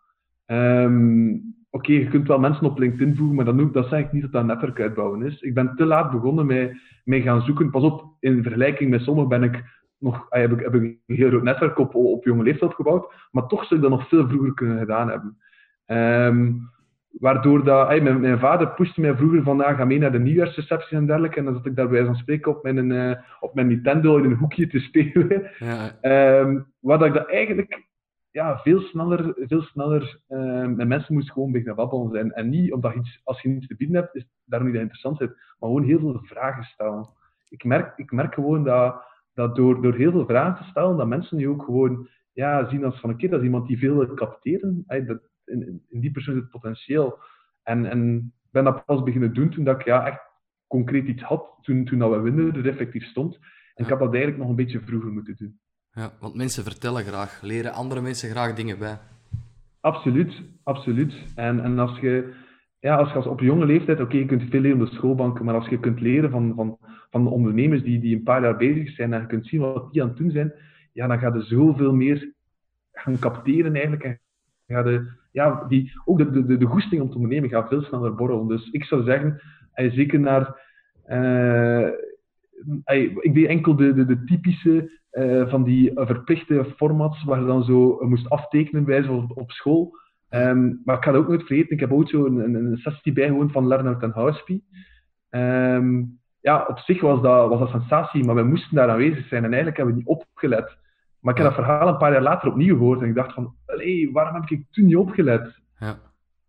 Um, 0.46 1.60
Oké, 1.74 1.86
okay, 1.86 2.04
je 2.04 2.10
kunt 2.10 2.28
wel 2.28 2.40
mensen 2.40 2.66
op 2.66 2.80
LinkedIn 2.80 3.16
voegen, 3.16 3.36
maar 3.36 3.46
dat, 3.46 3.74
dat 3.74 3.88
zeg 3.88 4.00
ik 4.00 4.12
niet 4.12 4.22
dat 4.22 4.32
dat 4.32 4.46
netwerk 4.46 4.80
uitbouwen 4.80 5.22
is. 5.24 5.42
Ik 5.42 5.54
ben 5.54 5.76
te 5.76 5.86
laat 5.86 6.12
begonnen 6.12 6.46
met, 6.46 6.78
met 7.04 7.22
gaan 7.22 7.42
zoeken. 7.42 7.70
Pas 7.70 7.84
op, 7.84 8.16
in 8.20 8.44
vergelijking 8.44 8.90
met 8.90 9.02
sommigen 9.02 9.30
ben 9.30 9.44
ik 9.44 9.64
nog, 10.02 10.30
ah, 10.30 10.40
heb, 10.40 10.52
ik, 10.52 10.60
heb 10.60 10.76
ik 10.76 10.82
een 10.82 11.16
heel 11.16 11.30
groot 11.30 11.44
netwerk 11.44 11.78
op, 11.78 11.96
op 11.96 12.24
jonge 12.24 12.44
leeftijd 12.44 12.74
gebouwd, 12.74 13.14
maar 13.32 13.48
toch 13.48 13.66
zou 13.66 13.76
ik 13.76 13.90
dat 13.90 13.98
nog 13.98 14.08
veel 14.08 14.28
vroeger 14.28 14.54
kunnen 14.54 14.80
gedaan 14.80 15.10
hebben. 15.10 15.38
Um, 15.86 16.70
waardoor 17.12 17.64
dat, 17.64 18.02
mijn, 18.02 18.20
mijn, 18.20 18.40
vader 18.40 18.68
pushte 18.68 19.02
mij 19.02 19.16
vroeger 19.16 19.44
van, 19.44 19.62
ah, 19.62 19.78
ga 19.78 19.86
mee 19.86 20.00
naar 20.00 20.12
de 20.12 20.20
nieuwjaarsreceptie 20.20 20.98
en 20.98 21.06
dergelijke, 21.06 21.40
en 21.40 21.46
dan 21.46 21.54
zat 21.54 21.66
ik 21.66 21.76
daar 21.76 21.90
bij 21.90 22.06
van 22.06 22.16
spreken 22.16 22.52
op 22.52 22.64
mijn, 22.64 22.90
uh, 22.90 23.16
op 23.40 23.54
mijn 23.54 23.68
Nintendo 23.68 24.18
in 24.18 24.24
een 24.24 24.38
hoekje 24.38 24.68
te 24.68 24.80
spelen. 24.80 25.52
Ja. 25.60 26.40
Um, 26.40 26.74
waar 26.80 26.98
dat 26.98 27.08
ik 27.08 27.14
dat 27.14 27.30
eigenlijk 27.30 27.90
ja, 28.32 28.58
veel 28.58 28.80
sneller, 28.80 29.34
veel 29.36 29.62
sneller 29.62 30.20
uh, 30.30 30.66
met 30.66 30.88
mensen 30.88 31.14
moest 31.14 31.32
gewoon 31.32 31.52
beginnen 31.52 31.76
babbelen 31.76 32.12
zijn. 32.12 32.32
En 32.32 32.50
niet 32.50 32.74
omdat 32.74 32.94
je 32.94 33.00
iets, 33.00 33.22
als 33.24 33.42
je 33.42 33.50
iets 33.50 33.68
te 33.68 33.76
bieden 33.76 33.96
hebt, 33.96 34.16
is 34.16 34.26
daarom 34.46 34.68
niet 34.68 34.78
dat 34.78 34.90
interessant 34.90 35.22
is, 35.22 35.28
maar 35.28 35.70
gewoon 35.70 35.84
heel 35.84 36.00
veel 36.00 36.20
vragen 36.24 36.64
stellen. 36.64 37.10
Ik 37.50 37.64
merk, 37.64 37.98
ik 37.98 38.12
merk 38.12 38.34
gewoon 38.34 38.64
dat, 38.64 39.04
dat 39.34 39.56
door, 39.56 39.82
door 39.82 39.94
heel 39.94 40.12
veel 40.12 40.26
vragen 40.26 40.64
te 40.64 40.70
stellen, 40.70 40.98
dat 40.98 41.08
mensen 41.08 41.38
je 41.38 41.50
ook 41.50 41.64
gewoon 41.64 42.08
ja, 42.34 42.70
zien 42.70 42.84
als 42.84 43.00
van 43.00 43.10
een 43.10 43.18
keer, 43.18 43.30
dat 43.30 43.40
is 43.40 43.46
iemand 43.46 43.68
die 43.68 43.78
veel 43.78 43.96
wil 43.96 44.14
capteren. 44.14 44.84
dat, 44.88 45.20
in, 45.46 45.82
in, 45.90 46.00
die 46.00 46.12
persoon 46.12 46.34
zit 46.34 46.44
het 46.44 46.52
potentieel. 46.52 47.20
En, 47.64 47.86
en 47.86 48.34
ben 48.52 48.64
dat 48.64 48.86
pas 48.86 49.04
beginnen 49.04 49.34
doen 49.34 49.50
toen 49.50 49.64
dat 49.64 49.80
ik 49.80 49.86
ja, 49.86 50.06
echt 50.06 50.22
concreet 50.68 51.08
iets 51.08 51.24
had, 51.24 51.58
toen, 51.62 51.86
toen 51.86 52.00
dat 52.00 52.12
we 52.12 52.20
winnen 52.20 52.56
er 52.56 52.68
effectief 52.68 53.06
stond. 53.06 53.36
En 53.74 53.84
ik 53.84 53.90
had 53.90 54.00
dat 54.00 54.10
eigenlijk 54.14 54.38
nog 54.38 54.50
een 54.50 54.56
beetje 54.56 54.82
vroeger 54.82 55.12
moeten 55.12 55.36
doen. 55.38 55.60
Ja, 55.92 56.12
want 56.20 56.36
mensen 56.36 56.64
vertellen 56.64 57.04
graag, 57.04 57.42
leren 57.42 57.74
andere 57.74 58.02
mensen 58.02 58.30
graag 58.30 58.54
dingen 58.54 58.80
bij. 58.80 59.00
Absoluut, 59.80 60.42
absoluut. 60.64 61.14
En, 61.36 61.64
en 61.64 61.80
als 61.80 62.00
je, 62.00 62.34
ja, 62.80 62.96
als 62.96 63.10
je 63.10 63.16
als 63.16 63.26
op 63.26 63.40
jonge 63.40 63.66
leeftijd, 63.66 64.00
oké, 64.00 64.18
je 64.18 64.26
kunt 64.26 64.50
veel 64.50 64.62
leren 64.62 64.82
op 64.82 64.90
de 64.90 64.96
schoolbanken, 64.96 65.46
maar 65.46 65.56
als 65.56 65.68
je 65.68 65.80
kunt 65.80 66.00
leren 66.00 66.32
van, 66.32 66.54
van, 66.56 66.78
van 67.12 67.24
de 67.24 67.30
ondernemers 67.30 67.84
die, 67.84 68.00
die 68.00 68.16
een 68.16 68.24
paar 68.24 68.42
jaar 68.42 68.58
bezig 68.58 68.90
zijn 68.90 69.14
en 69.14 69.22
je 69.22 69.28
kunt 69.28 69.48
zien 69.48 69.62
wat 69.62 69.94
die 69.94 70.02
aan 70.02 70.08
het 70.08 70.18
doen 70.18 70.32
zijn, 70.32 70.54
ja, 70.94 71.08
dan 71.08 71.20
ga 71.20 71.34
je 71.34 71.42
zoveel 71.42 71.94
meer 71.94 72.34
gaan 72.92 73.20
capteren 73.20 73.74
eigenlijk. 73.74 74.20
En 74.66 75.18
ja, 75.32 75.66
die, 75.68 75.92
ook 76.06 76.18
de, 76.18 76.46
de, 76.46 76.58
de 76.58 76.66
goesting 76.66 77.02
om 77.02 77.10
te 77.10 77.16
ondernemen 77.16 77.50
gaat 77.50 77.68
veel 77.68 77.82
sneller 77.82 78.16
borrelen. 78.16 78.48
Dus 78.48 78.70
ik 78.72 78.84
zou 78.84 79.04
zeggen, 79.04 79.42
zeker 79.74 80.20
naar... 80.20 80.70
Uh, 81.08 81.88
ik 83.20 83.34
deed 83.34 83.48
enkel 83.48 83.76
de, 83.76 84.06
de, 84.06 84.24
typische 84.24 85.00
van 85.50 85.64
die 85.64 85.92
verplichte 85.94 86.66
formats 86.76 87.24
waar 87.24 87.40
je 87.40 87.46
dan 87.46 87.64
zo 87.64 87.98
moest 88.00 88.30
aftekenen 88.30 88.86
bij 88.86 89.08
op, 89.08 89.38
op 89.38 89.52
school. 89.52 90.00
Um, 90.30 90.82
maar 90.86 90.98
ik 90.98 91.04
ga 91.04 91.12
het 91.12 91.22
ook 91.22 91.28
nooit 91.28 91.44
vergeten, 91.44 91.72
ik 91.72 91.80
heb 91.80 91.92
ook 91.92 92.10
zo 92.10 92.26
een, 92.26 92.56
een, 92.56 92.78
sessie 92.78 93.14
bijgewoond 93.14 93.52
van 93.52 93.68
Lerner 93.68 94.04
en 94.04 94.12
Houseby. 94.12 94.62
Um, 95.30 96.21
ja, 96.42 96.66
op 96.68 96.80
zich 96.80 97.02
was 97.02 97.22
dat, 97.22 97.50
was 97.50 97.60
dat 97.60 97.70
sensatie, 97.70 98.24
maar 98.24 98.36
we 98.36 98.44
moesten 98.44 98.76
daar 98.76 98.90
aanwezig 98.90 99.28
zijn 99.28 99.44
en 99.44 99.50
eigenlijk 99.50 99.78
hebben 99.78 99.96
we 99.96 100.00
niet 100.02 100.10
opgelet. 100.10 100.78
Maar 101.20 101.34
ik 101.34 101.42
heb 101.42 101.56
dat 101.56 101.66
verhaal 101.66 101.88
een 101.88 101.98
paar 101.98 102.12
jaar 102.12 102.22
later 102.22 102.50
opnieuw 102.50 102.78
gehoord 102.78 103.02
en 103.02 103.08
ik 103.08 103.16
dacht 103.16 103.34
van, 103.34 103.56
allee, 103.66 104.12
waarom 104.12 104.36
heb 104.36 104.50
ik 104.50 104.66
toen 104.72 104.86
niet 104.86 104.96
opgelet? 104.96 105.60
Ja. 105.80 106.00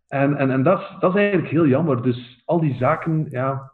En, 0.07 0.37
en, 0.37 0.51
en 0.51 0.63
dat, 0.63 0.79
is, 0.79 0.95
dat 0.99 1.15
is 1.15 1.19
eigenlijk 1.19 1.51
heel 1.51 1.67
jammer. 1.67 2.01
Dus 2.01 2.41
al 2.45 2.59
die 2.59 2.75
zaken, 2.75 3.27
ja... 3.29 3.71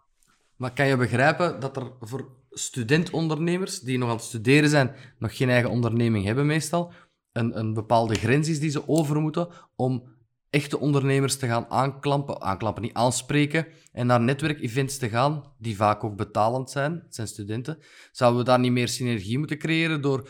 Maar 0.55 0.71
kan 0.73 0.87
je 0.87 0.97
begrijpen 0.97 1.59
dat 1.59 1.77
er 1.77 1.83
voor 1.99 2.25
studentondernemers 2.49 3.79
die 3.79 3.97
nog 3.97 4.09
aan 4.09 4.15
het 4.15 4.23
studeren 4.23 4.69
zijn, 4.69 4.91
nog 5.19 5.37
geen 5.37 5.49
eigen 5.49 5.69
onderneming 5.69 6.25
hebben 6.25 6.45
meestal, 6.45 6.91
een, 7.31 7.59
een 7.59 7.73
bepaalde 7.73 8.15
grens 8.15 8.49
is 8.49 8.59
die 8.59 8.69
ze 8.69 8.87
over 8.87 9.21
moeten 9.21 9.47
om 9.75 10.03
echte 10.49 10.79
ondernemers 10.79 11.37
te 11.37 11.47
gaan 11.47 11.65
aanklampen, 11.69 12.41
aanklampen 12.41 12.81
niet 12.81 12.93
aanspreken, 12.93 13.67
en 13.91 14.07
naar 14.07 14.21
netwerkevents 14.21 14.97
te 14.97 15.09
gaan, 15.09 15.43
die 15.57 15.75
vaak 15.75 16.03
ook 16.03 16.15
betalend 16.15 16.69
zijn, 16.69 16.91
het 16.91 17.15
zijn 17.15 17.27
studenten. 17.27 17.77
Zouden 18.11 18.39
we 18.39 18.45
daar 18.45 18.59
niet 18.59 18.71
meer 18.71 18.87
synergie 18.87 19.37
moeten 19.37 19.57
creëren 19.57 20.01
door 20.01 20.27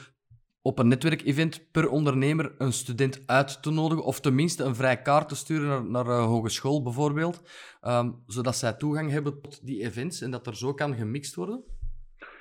op 0.62 0.80
een 0.80 0.88
netwerkevent 0.88 1.72
per 1.72 1.90
ondernemer 1.90 2.56
een 2.58 2.74
student 2.74 3.24
uit 3.26 3.62
te 3.62 3.72
nodigen, 3.72 4.04
of 4.04 4.20
tenminste 4.20 4.64
een 4.64 4.76
vrij 4.76 5.02
kaart 5.02 5.30
te 5.30 5.36
sturen 5.36 5.68
naar, 5.68 5.86
naar 5.86 6.08
een 6.08 6.28
hogeschool 6.28 6.84
bijvoorbeeld, 6.84 7.42
um, 7.82 8.16
zodat 8.26 8.56
zij 8.56 8.74
toegang 8.74 9.12
hebben 9.12 9.42
tot 9.42 9.66
die 9.66 9.84
events 9.84 10.22
en 10.22 10.32
dat 10.32 10.48
er 10.48 10.56
zo 10.56 10.74
kan 10.74 10.94
gemixt 10.94 11.36
worden? 11.36 11.64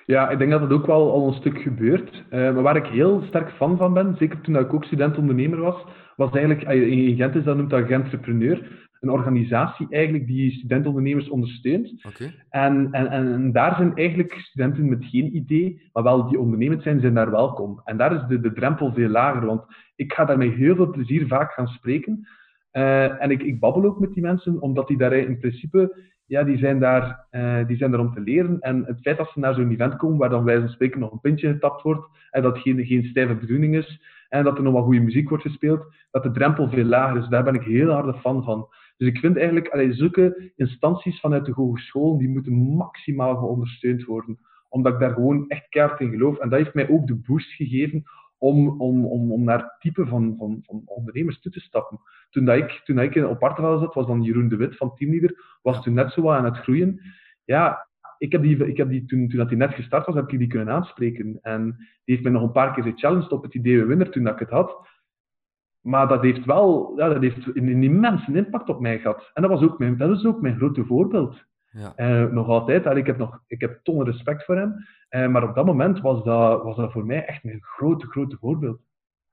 Ja, 0.07 0.29
ik 0.29 0.39
denk 0.39 0.51
dat 0.51 0.61
dat 0.61 0.71
ook 0.71 0.87
wel 0.87 1.13
al 1.13 1.27
een 1.27 1.41
stuk 1.41 1.59
gebeurt. 1.59 2.15
Uh, 2.15 2.23
maar 2.31 2.63
waar 2.63 2.77
ik 2.77 2.87
heel 2.87 3.25
sterk 3.27 3.51
fan 3.51 3.77
van 3.77 3.93
ben, 3.95 4.17
zeker 4.19 4.41
toen 4.41 4.57
ik 4.57 4.73
ook 4.73 4.85
student-ondernemer 4.85 5.61
was, 5.61 5.85
was 6.19 6.31
eigenlijk, 6.31 6.63
eh, 6.63 7.09
in 7.09 7.17
Gent 7.17 7.35
is 7.35 7.45
dat 7.45 7.57
noemt 7.57 7.71
dat 7.71 7.87
Gentrepreneur, 7.87 8.89
een 9.01 9.11
organisatie 9.11 9.87
eigenlijk 9.91 10.27
die 10.27 10.51
studentondernemers 10.51 11.29
ondersteunt. 11.29 12.05
Okay. 12.07 12.35
En, 12.51 12.89
en, 12.91 13.07
en, 13.07 13.53
daar 13.53 13.75
zijn 13.77 13.97
eigenlijk 13.97 14.33
studenten 14.33 14.89
met 14.89 15.05
geen 15.05 15.37
idee, 15.37 15.89
maar 15.93 16.03
wel 16.03 16.29
die 16.29 16.39
ondernemend 16.39 16.83
zijn, 16.83 17.01
zijn 17.01 17.15
daar 17.15 17.31
welkom. 17.31 17.81
En 17.85 17.97
daar 17.97 18.15
is 18.15 18.27
de, 18.29 18.41
de 18.41 18.53
drempel 18.53 18.93
veel 18.93 19.09
lager, 19.09 19.47
want 19.47 19.65
ik 19.97 20.13
ga 20.13 20.25
daar 20.25 20.39
met 20.39 20.55
heel 20.55 20.75
veel 20.75 20.91
plezier 20.91 21.27
vaak 21.27 21.53
gaan 21.53 21.69
spreken. 21.69 22.29
Uh, 22.73 23.23
en 23.23 23.31
ik, 23.31 23.43
ik 23.43 23.61
babbel 23.61 23.85
ook 23.85 24.01
met 24.01 24.13
die 24.13 24.23
mensen, 24.23 24.61
omdat 24.61 24.89
die 24.89 24.99
daar 24.99 25.13
in 25.13 25.39
principe 25.39 26.03
ja, 26.29 26.43
die, 26.45 26.59
zijn 26.59 26.79
daar, 26.79 27.27
uh, 27.31 27.67
die 27.67 27.77
zijn 27.77 27.91
daar 27.91 28.01
om 28.01 28.15
te 28.15 28.21
leren. 28.21 28.61
En 28.61 28.85
het 28.85 29.01
feit 29.01 29.17
dat 29.17 29.31
ze 29.33 29.39
naar 29.39 29.55
zo'n 29.55 29.71
event 29.71 29.97
komen, 29.97 30.19
waar 30.19 30.29
dan 30.29 30.45
wij 30.45 30.59
van 30.59 30.69
spreken 30.69 31.01
nog 31.01 31.13
een 31.13 31.21
pintje 31.21 31.53
getapt 31.53 31.83
wordt, 31.83 32.07
en 32.31 32.43
dat 32.43 32.59
geen, 32.59 32.87
geen 32.87 33.05
stijve 33.05 33.35
bedoeling 33.35 33.77
is, 33.77 34.01
en 34.29 34.45
dat 34.45 34.57
er 34.57 34.63
nog 34.63 34.73
wat 34.73 34.85
goede 34.85 35.01
muziek 35.01 35.29
wordt 35.29 35.45
gespeeld, 35.45 35.95
dat 36.11 36.23
de 36.23 36.31
drempel 36.31 36.69
veel 36.69 36.85
lager 36.85 37.21
is. 37.21 37.29
Daar 37.29 37.45
ben 37.45 37.55
ik 37.55 37.63
heel 37.63 37.91
harde 37.91 38.15
fan 38.15 38.45
van. 38.45 38.69
Dus 38.97 39.09
ik 39.09 39.19
vind 39.19 39.37
eigenlijk, 39.37 39.69
allee, 39.69 39.93
zulke 39.93 40.53
instanties 40.57 41.21
vanuit 41.21 41.45
de 41.45 41.53
hogeschool, 41.53 42.19
die 42.19 42.29
moeten 42.29 42.53
maximaal 42.53 43.37
geondersteund 43.37 44.05
worden. 44.05 44.39
Omdat 44.69 44.93
ik 44.93 45.01
daar 45.01 45.13
gewoon 45.13 45.49
echt 45.49 45.69
keihard 45.69 46.01
in 46.01 46.11
geloof. 46.11 46.39
En 46.39 46.49
dat 46.49 46.59
heeft 46.59 46.75
mij 46.75 46.89
ook 46.89 47.07
de 47.07 47.15
boost 47.15 47.51
gegeven 47.51 48.05
om, 48.39 48.81
om, 48.81 49.07
om, 49.07 49.33
om 49.33 49.45
naar 49.45 49.77
type 49.79 50.07
van, 50.07 50.35
van, 50.39 50.59
van 50.63 50.83
ondernemers 50.85 51.41
toe 51.41 51.53
te 51.53 51.61
stappen. 51.61 52.01
Toen, 52.31 52.45
dat 52.45 52.57
ik, 52.57 52.81
toen 52.85 52.97
dat 52.97 53.17
ik 53.17 53.25
op 53.27 53.43
Artevel 53.43 53.79
zat, 53.79 53.95
was 53.95 54.07
dan 54.07 54.23
Jeroen 54.23 54.49
de 54.49 54.57
Wit 54.57 54.77
van 54.77 54.95
Teamleader, 54.95 55.59
was 55.63 55.83
toen 55.83 55.95
net 55.95 56.13
zo 56.13 56.31
aan 56.31 56.45
het 56.45 56.57
groeien. 56.57 57.01
Ja, 57.45 57.89
ik 58.19 58.33
heb 58.33 58.43
die, 58.43 58.67
ik 58.67 58.77
heb 58.77 58.89
die 58.89 59.05
toen, 59.05 59.29
toen 59.29 59.39
dat 59.39 59.49
hij 59.49 59.57
net 59.57 59.75
gestart 59.75 60.07
was, 60.07 60.15
heb 60.15 60.33
ik 60.33 60.39
die 60.39 60.49
kunnen 60.49 60.75
aanspreken. 60.75 61.39
En 61.43 61.77
die 61.77 62.15
heeft 62.15 62.23
mij 62.23 62.33
nog 62.33 62.43
een 62.43 62.53
paar 62.53 62.75
keer 62.75 62.83
gechallenged 62.83 63.33
op 63.33 63.43
het 63.43 63.55
idee 63.55 63.85
winner 63.85 64.11
toen 64.11 64.25
dat 64.25 64.33
ik 64.33 64.39
het 64.39 64.51
had. 64.51 64.87
maar 65.81 66.09
dat 66.09 66.23
heeft 66.23 66.45
wel 66.45 66.93
ja, 66.97 67.09
dat 67.09 67.23
heeft 67.23 67.57
een, 67.57 67.83
immense 67.83 68.33
impact 68.33 68.69
op 68.69 68.81
mij 68.81 68.99
gehad. 68.99 69.31
En 69.35 69.43
dat, 69.43 69.51
was 69.51 69.63
ook 69.63 69.79
mijn, 69.79 69.97
dat 69.97 70.11
is 70.11 70.25
ook 70.25 70.41
mijn 70.41 70.57
grote 70.57 70.85
voorbeeld. 70.85 71.47
Ja. 71.71 71.93
Uh, 71.97 72.31
nog 72.31 72.49
altijd. 72.49 72.87
ik, 72.87 73.07
heb 73.07 73.19
nog, 73.19 73.41
ik 73.47 73.61
heb 73.61 73.81
tonnen 73.83 74.07
respect 74.07 74.45
voor 74.45 74.57
hem. 74.57 74.75
Uh, 75.11 75.29
maar 75.29 75.49
op 75.49 75.55
dat 75.55 75.67
moment 75.67 76.01
was 76.01 76.25
dat, 76.25 76.63
was 76.63 76.77
dat 76.77 76.93
voor 76.93 77.07
mij 77.07 77.25
echt 77.25 77.45
een 77.45 77.63
grote, 77.63 78.07
grote 78.07 78.37
voorbeeld. 78.37 78.81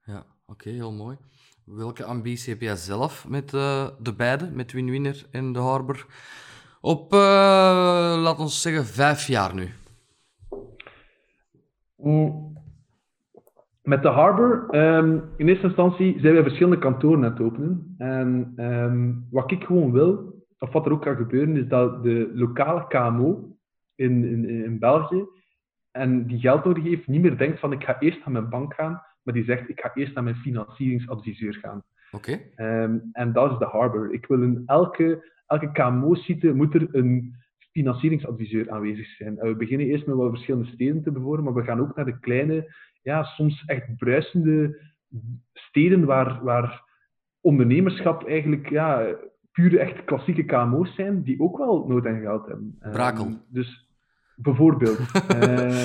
Ja, 0.02 0.24
oké, 0.46 0.70
heel 0.70 0.92
mooi. 0.92 1.16
Welke 1.64 2.04
ambitie 2.04 2.52
heb 2.52 2.62
jij 2.62 2.76
zelf 2.76 3.28
met 3.28 3.52
uh, 3.52 3.86
de 3.98 4.14
beide, 4.14 4.50
met 4.50 4.72
Winwinner 4.72 5.26
en 5.30 5.52
de 5.52 5.58
Harbor? 5.58 6.06
Op, 6.80 7.12
laten 7.12 8.44
we 8.44 8.50
zeggen, 8.50 8.84
vijf 8.84 9.26
jaar 9.26 9.54
nu. 9.54 9.68
Mm. 11.96 12.54
Met 13.82 14.02
de 14.02 14.08
Harbor, 14.08 14.68
um, 14.70 15.22
in 15.36 15.48
eerste 15.48 15.66
instantie 15.66 16.20
zijn 16.20 16.32
wij 16.32 16.42
verschillende 16.42 16.78
kantoren 16.78 17.24
aan 17.24 17.30
het 17.30 17.40
openen. 17.40 17.94
En 17.98 18.54
um, 18.56 19.26
wat 19.30 19.50
ik 19.50 19.64
gewoon 19.64 19.92
wil, 19.92 20.35
of 20.58 20.72
wat 20.72 20.86
er 20.86 20.92
ook 20.92 21.02
kan 21.02 21.16
gebeuren, 21.16 21.56
is 21.56 21.68
dat 21.68 22.02
de 22.02 22.30
lokale 22.34 22.86
KMO 22.86 23.56
in, 23.94 24.24
in, 24.24 24.48
in 24.48 24.78
België, 24.78 25.24
en 25.90 26.26
die 26.26 26.38
geld 26.38 26.64
nodig 26.64 26.84
heeft, 26.84 27.06
niet 27.06 27.22
meer 27.22 27.38
denkt 27.38 27.60
van 27.60 27.72
ik 27.72 27.84
ga 27.84 28.00
eerst 28.00 28.18
naar 28.18 28.32
mijn 28.32 28.48
bank 28.48 28.74
gaan, 28.74 29.02
maar 29.22 29.34
die 29.34 29.44
zegt 29.44 29.68
ik 29.68 29.80
ga 29.80 29.94
eerst 29.94 30.14
naar 30.14 30.24
mijn 30.24 30.36
financieringsadviseur 30.36 31.54
gaan. 31.54 31.82
Oké. 32.10 32.40
Um, 32.56 33.08
en 33.12 33.32
dat 33.32 33.52
is 33.52 33.58
de 33.58 33.64
Harbor. 33.64 34.12
Ik 34.12 34.26
wil 34.26 34.42
in 34.42 34.62
elke, 34.66 35.32
elke 35.46 35.72
KMO-site 35.72 36.52
moet 36.52 36.74
er 36.74 36.88
een 36.94 37.34
financieringsadviseur 37.70 38.70
aanwezig 38.70 39.06
zijn. 39.06 39.38
En 39.38 39.48
we 39.48 39.56
beginnen 39.56 39.86
eerst 39.86 40.06
met 40.06 40.16
wat 40.16 40.30
verschillende 40.30 40.68
steden 40.68 41.02
te 41.02 41.10
bevoren, 41.10 41.44
maar 41.44 41.54
we 41.54 41.64
gaan 41.64 41.80
ook 41.80 41.96
naar 41.96 42.04
de 42.04 42.18
kleine 42.18 42.74
ja, 43.02 43.22
soms 43.22 43.64
echt 43.66 43.96
bruisende 43.96 44.80
steden 45.52 46.04
waar, 46.04 46.44
waar 46.44 46.84
ondernemerschap 47.40 48.28
eigenlijk 48.28 48.68
ja, 48.68 49.16
pure 49.56 49.78
echt 49.78 50.04
klassieke 50.04 50.44
KMO's 50.44 50.94
zijn, 50.94 51.22
die 51.22 51.40
ook 51.40 51.58
wel 51.58 51.84
nood 51.88 52.06
aan 52.06 52.20
geld 52.20 52.46
hebben. 52.46 52.78
Brakel. 52.92 53.24
Um, 53.24 53.42
dus 53.48 53.88
bijvoorbeeld. 54.36 54.98
uh, 55.34 55.84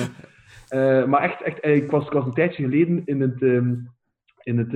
uh, 0.70 1.06
maar 1.06 1.20
echt, 1.20 1.42
echt 1.42 1.64
ik, 1.64 1.90
was, 1.90 2.06
ik 2.06 2.12
was 2.12 2.24
een 2.24 2.32
tijdje 2.32 2.62
geleden 2.62 3.02
in 3.04 3.20
het, 3.20 3.42
um, 3.42 3.90
in 4.42 4.58
het 4.58 4.70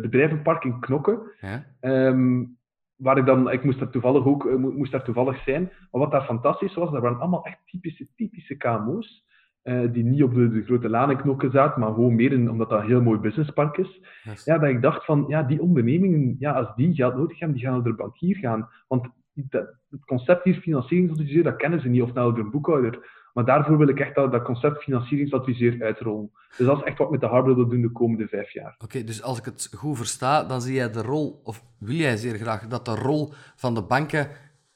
bedrijvenpark 0.00 0.64
in 0.64 0.80
Knokke. 0.80 1.36
Ja? 1.40 1.66
Um, 1.80 2.58
waar 2.96 3.18
ik 3.18 3.26
dan, 3.26 3.50
ik 3.50 3.64
moest 3.64 3.78
daar 3.78 3.90
toevallig 3.90 4.24
ook 4.24 4.58
moest 4.58 4.92
daar 4.92 5.04
toevallig 5.04 5.42
zijn. 5.42 5.62
Maar 5.62 6.00
wat 6.00 6.10
daar 6.10 6.24
fantastisch 6.24 6.74
was, 6.74 6.90
dat 6.90 7.02
waren 7.02 7.20
allemaal 7.20 7.44
echt 7.44 7.58
typische, 7.66 8.06
typische 8.16 8.56
KMO's. 8.56 9.28
Uh, 9.64 9.92
die 9.92 10.04
niet 10.04 10.22
op 10.22 10.34
de, 10.34 10.50
de 10.50 10.62
grote 10.62 10.88
lanenknokken 10.88 11.50
zaten, 11.50 11.80
maar 11.80 11.92
gewoon 11.92 12.14
meer 12.14 12.32
in, 12.32 12.50
omdat 12.50 12.68
dat 12.68 12.80
een 12.80 12.86
heel 12.86 13.02
mooi 13.02 13.18
businesspark 13.18 13.76
is. 13.76 14.00
Ja, 14.44 14.58
dat 14.58 14.68
ik 14.68 14.82
dacht 14.82 15.04
van, 15.04 15.24
ja, 15.28 15.42
die 15.42 15.62
ondernemingen, 15.62 16.36
ja, 16.38 16.52
als 16.52 16.74
die 16.76 16.94
geld 16.94 17.14
nodig 17.14 17.38
hebben, 17.38 17.56
die 17.56 17.66
gaan 17.66 17.74
naar 17.74 17.82
de 17.82 17.94
bankier 17.94 18.36
gaan. 18.36 18.68
Want 18.88 19.08
dat, 19.34 19.68
het 19.90 20.04
concept 20.04 20.44
hier 20.44 20.54
financieringsadviseur, 20.54 21.42
dat 21.42 21.56
kennen 21.56 21.80
ze 21.80 21.88
niet, 21.88 22.02
of 22.02 22.12
naar 22.12 22.26
een 22.26 22.50
boekhouder. 22.50 23.18
Maar 23.32 23.44
daarvoor 23.44 23.78
wil 23.78 23.88
ik 23.88 24.00
echt 24.00 24.14
dat, 24.14 24.32
dat 24.32 24.42
concept 24.42 24.82
financieringsadviseur 24.82 25.82
uitrollen. 25.82 26.30
Dus 26.56 26.66
dat 26.66 26.76
is 26.76 26.84
echt 26.84 26.98
wat 26.98 27.10
met 27.10 27.20
de 27.20 27.26
Harbor 27.26 27.54
wil 27.54 27.68
doen 27.68 27.80
de 27.80 27.92
komende 27.92 28.28
vijf 28.28 28.52
jaar. 28.52 28.74
Oké, 28.78 29.04
dus 29.04 29.22
als 29.22 29.38
ik 29.38 29.44
het 29.44 29.72
goed 29.76 29.96
versta, 29.96 30.44
dan 30.44 30.60
zie 30.60 30.74
jij 30.74 30.90
de 30.90 31.02
rol, 31.02 31.40
of 31.44 31.64
wil 31.78 31.94
jij 31.94 32.16
zeer 32.16 32.34
graag 32.34 32.66
dat 32.66 32.84
de 32.84 32.94
rol 32.94 33.32
van 33.56 33.74
de 33.74 33.82
banken 33.82 34.28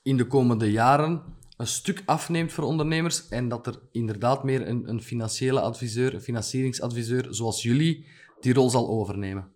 in 0.02 0.16
de 0.16 0.26
komende 0.26 0.70
jaren 0.70 1.22
een 1.56 1.66
stuk 1.66 2.02
afneemt 2.06 2.52
voor 2.52 2.64
ondernemers 2.64 3.28
en 3.28 3.48
dat 3.48 3.66
er 3.66 3.74
inderdaad 3.92 4.44
meer 4.44 4.68
een, 4.68 4.88
een 4.88 5.00
financiële 5.00 5.60
adviseur, 5.60 6.14
een 6.14 6.20
financieringsadviseur 6.20 7.26
zoals 7.30 7.62
jullie, 7.62 8.06
die 8.40 8.54
rol 8.54 8.70
zal 8.70 8.88
overnemen. 8.88 9.52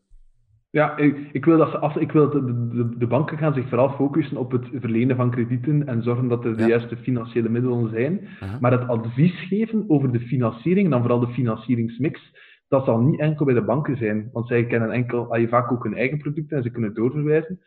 Ja, 0.71 0.97
ik, 0.97 1.17
ik 1.33 1.45
wil 1.45 1.59
dat, 1.59 1.71
ze 1.71 1.79
af, 1.79 1.97
ik 1.97 2.13
wil 2.13 2.31
dat 2.31 2.47
de, 2.47 2.69
de, 2.69 2.97
de, 2.99 3.07
banken 3.07 3.39
gaan 3.39 3.55
zich 3.55 3.69
vooral 3.69 3.91
focussen 3.91 4.37
op 4.37 4.51
het 4.51 4.69
verlenen 4.73 5.17
van 5.17 5.31
kredieten 5.31 5.87
en 5.87 6.03
zorgen 6.03 6.29
dat 6.29 6.45
er 6.45 6.57
de 6.57 6.67
juiste 6.67 6.97
financiële 6.97 7.49
middelen 7.49 7.91
zijn. 7.91 8.29
Maar 8.61 8.73
het 8.73 8.89
advies 8.89 9.47
geven 9.49 9.85
over 9.87 10.13
de 10.13 10.21
financiering, 10.21 10.91
dan 10.91 11.01
vooral 11.01 11.21
de 11.21 11.33
financieringsmix, 11.33 12.21
dat 12.69 12.85
zal 12.85 13.01
niet 13.01 13.21
enkel 13.21 13.45
bij 13.45 13.55
de 13.55 13.65
banken 13.65 13.97
zijn. 13.97 14.29
Want 14.33 14.49
zij 14.49 14.67
kennen 14.67 14.91
enkel, 14.91 15.33
ah, 15.33 15.41
je 15.41 15.49
vaak 15.49 15.73
ook 15.73 15.85
hun 15.85 15.97
eigen 15.97 16.19
producten 16.19 16.57
en 16.57 16.63
ze 16.63 16.71
kunnen 16.71 16.95
doorverwijzen. 16.95 17.61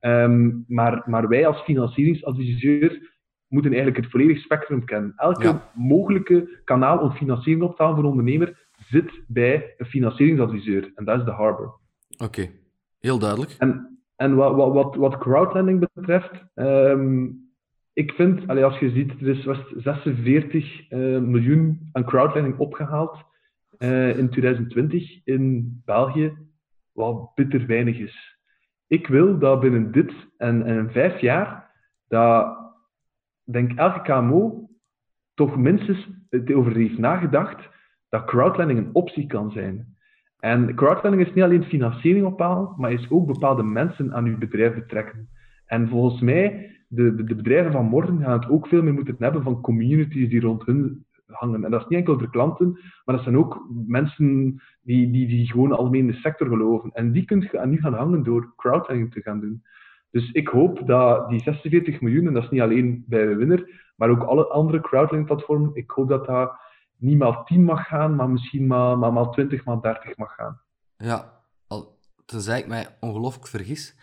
Um, 0.00 0.64
maar, 0.68 1.02
maar 1.06 1.28
wij 1.28 1.46
als 1.46 1.60
financieringsadviseur 1.60 3.11
moeten 3.52 3.72
eigenlijk 3.72 4.02
het 4.02 4.10
volledige 4.10 4.40
spectrum 4.40 4.84
kennen. 4.84 5.12
Elke 5.16 5.60
mogelijke 5.74 6.60
kanaal 6.64 6.98
om 6.98 7.12
financiering 7.12 7.64
op 7.64 7.76
te 7.76 7.82
halen 7.82 7.96
voor 7.96 8.04
een 8.04 8.10
ondernemer 8.10 8.68
zit 8.88 9.10
bij 9.26 9.74
een 9.76 9.86
financieringsadviseur. 9.86 10.92
En 10.94 11.04
dat 11.04 11.18
is 11.18 11.24
de 11.24 11.30
Harbor. 11.30 11.78
Oké, 12.18 12.50
heel 13.00 13.18
duidelijk. 13.18 13.54
En, 13.58 13.98
en 14.16 14.34
wat, 14.34 14.54
wat, 14.54 14.72
wat, 14.72 14.96
wat 14.96 15.18
crowdlending 15.18 15.88
betreft, 15.94 16.44
um, 16.54 17.50
ik 17.92 18.12
vind, 18.12 18.48
allee, 18.48 18.64
als 18.64 18.78
je 18.78 18.90
ziet, 18.90 19.20
er 19.20 19.28
is 19.28 19.48
46 19.76 20.90
uh, 20.90 21.16
eh, 21.16 21.22
miljoen 21.22 21.88
aan 21.92 22.04
crowdlending 22.04 22.58
opgehaald 22.58 23.16
uh, 23.78 24.18
in 24.18 24.30
2020 24.30 25.24
in 25.24 25.82
België, 25.84 26.32
wat 26.92 27.34
bitter 27.34 27.66
weinig 27.66 27.98
is. 27.98 28.38
Ik 28.86 29.06
wil 29.06 29.38
dat 29.38 29.60
binnen 29.60 29.92
dit 29.92 30.12
en, 30.36 30.62
en 30.62 30.90
vijf 30.90 31.20
jaar, 31.20 31.70
dat 32.08 32.61
denk 33.44 33.72
elke 33.72 34.02
KMO 34.02 34.68
toch 35.34 35.56
minstens 35.56 36.08
over 36.54 36.72
heeft 36.74 36.98
nagedacht 36.98 37.70
dat 38.08 38.24
crowdlending 38.24 38.78
een 38.78 38.94
optie 38.94 39.26
kan 39.26 39.50
zijn. 39.50 39.92
En 40.42 40.74
crowdfunding 40.74 41.26
is 41.26 41.34
niet 41.34 41.44
alleen 41.44 41.64
financiering 41.64 42.26
ophalen, 42.26 42.74
maar 42.76 42.92
is 42.92 43.10
ook 43.10 43.26
bepaalde 43.26 43.62
mensen 43.62 44.14
aan 44.14 44.24
uw 44.24 44.38
bedrijf 44.38 44.74
betrekken. 44.74 45.28
En 45.66 45.88
volgens 45.88 46.20
mij, 46.20 46.70
de, 46.88 47.24
de, 47.24 47.34
bedrijven 47.34 47.72
van 47.72 47.84
morgen 47.84 48.20
gaan 48.20 48.40
het 48.40 48.48
ook 48.50 48.66
veel 48.66 48.82
meer 48.82 48.92
moeten 48.92 49.16
hebben 49.18 49.42
van 49.42 49.60
communities 49.60 50.28
die 50.28 50.40
rond 50.40 50.66
hun 50.66 51.04
hangen. 51.26 51.64
En 51.64 51.70
dat 51.70 51.80
is 51.80 51.86
niet 51.88 51.98
enkel 51.98 52.18
voor 52.18 52.30
klanten, 52.30 52.72
maar 53.04 53.14
dat 53.14 53.24
zijn 53.24 53.36
ook 53.36 53.68
mensen 53.86 54.60
die, 54.82 55.10
die, 55.10 55.26
die 55.26 55.46
gewoon 55.46 55.72
algemeen 55.72 56.00
in 56.00 56.06
de 56.06 56.18
sector 56.18 56.48
geloven. 56.48 56.90
En 56.92 57.12
die 57.12 57.24
kunt 57.24 57.42
je 57.42 57.66
nu 57.66 57.80
gaan 57.80 57.94
hangen 57.94 58.22
door 58.22 58.52
crowdfunding 58.56 59.12
te 59.12 59.22
gaan 59.22 59.40
doen. 59.40 59.62
Dus 60.12 60.30
ik 60.30 60.48
hoop 60.48 60.86
dat 60.86 61.28
die 61.28 61.40
46 61.40 62.00
miljoen, 62.00 62.26
en 62.26 62.32
dat 62.32 62.42
is 62.42 62.50
niet 62.50 62.60
alleen 62.60 63.04
bij 63.06 63.36
Winner, 63.36 63.92
maar 63.96 64.10
ook 64.10 64.22
alle 64.22 64.46
andere 64.46 64.80
crowdfunding-platformen, 64.80 65.70
ik 65.74 65.90
hoop 65.90 66.08
dat 66.08 66.26
dat 66.26 66.52
niet 66.96 67.18
maal 67.18 67.44
10 67.44 67.64
mag 67.64 67.86
gaan, 67.86 68.14
maar 68.14 68.30
misschien 68.30 68.66
maar, 68.66 68.98
maar, 68.98 69.12
maar 69.12 69.30
20, 69.30 69.64
maar 69.64 69.80
30 69.80 70.16
mag 70.16 70.34
gaan. 70.34 70.60
Ja, 70.96 71.40
al, 71.66 71.98
tenzij 72.24 72.58
ik 72.58 72.66
mij 72.66 72.86
ongelooflijk 73.00 73.46
vergis, 73.46 73.96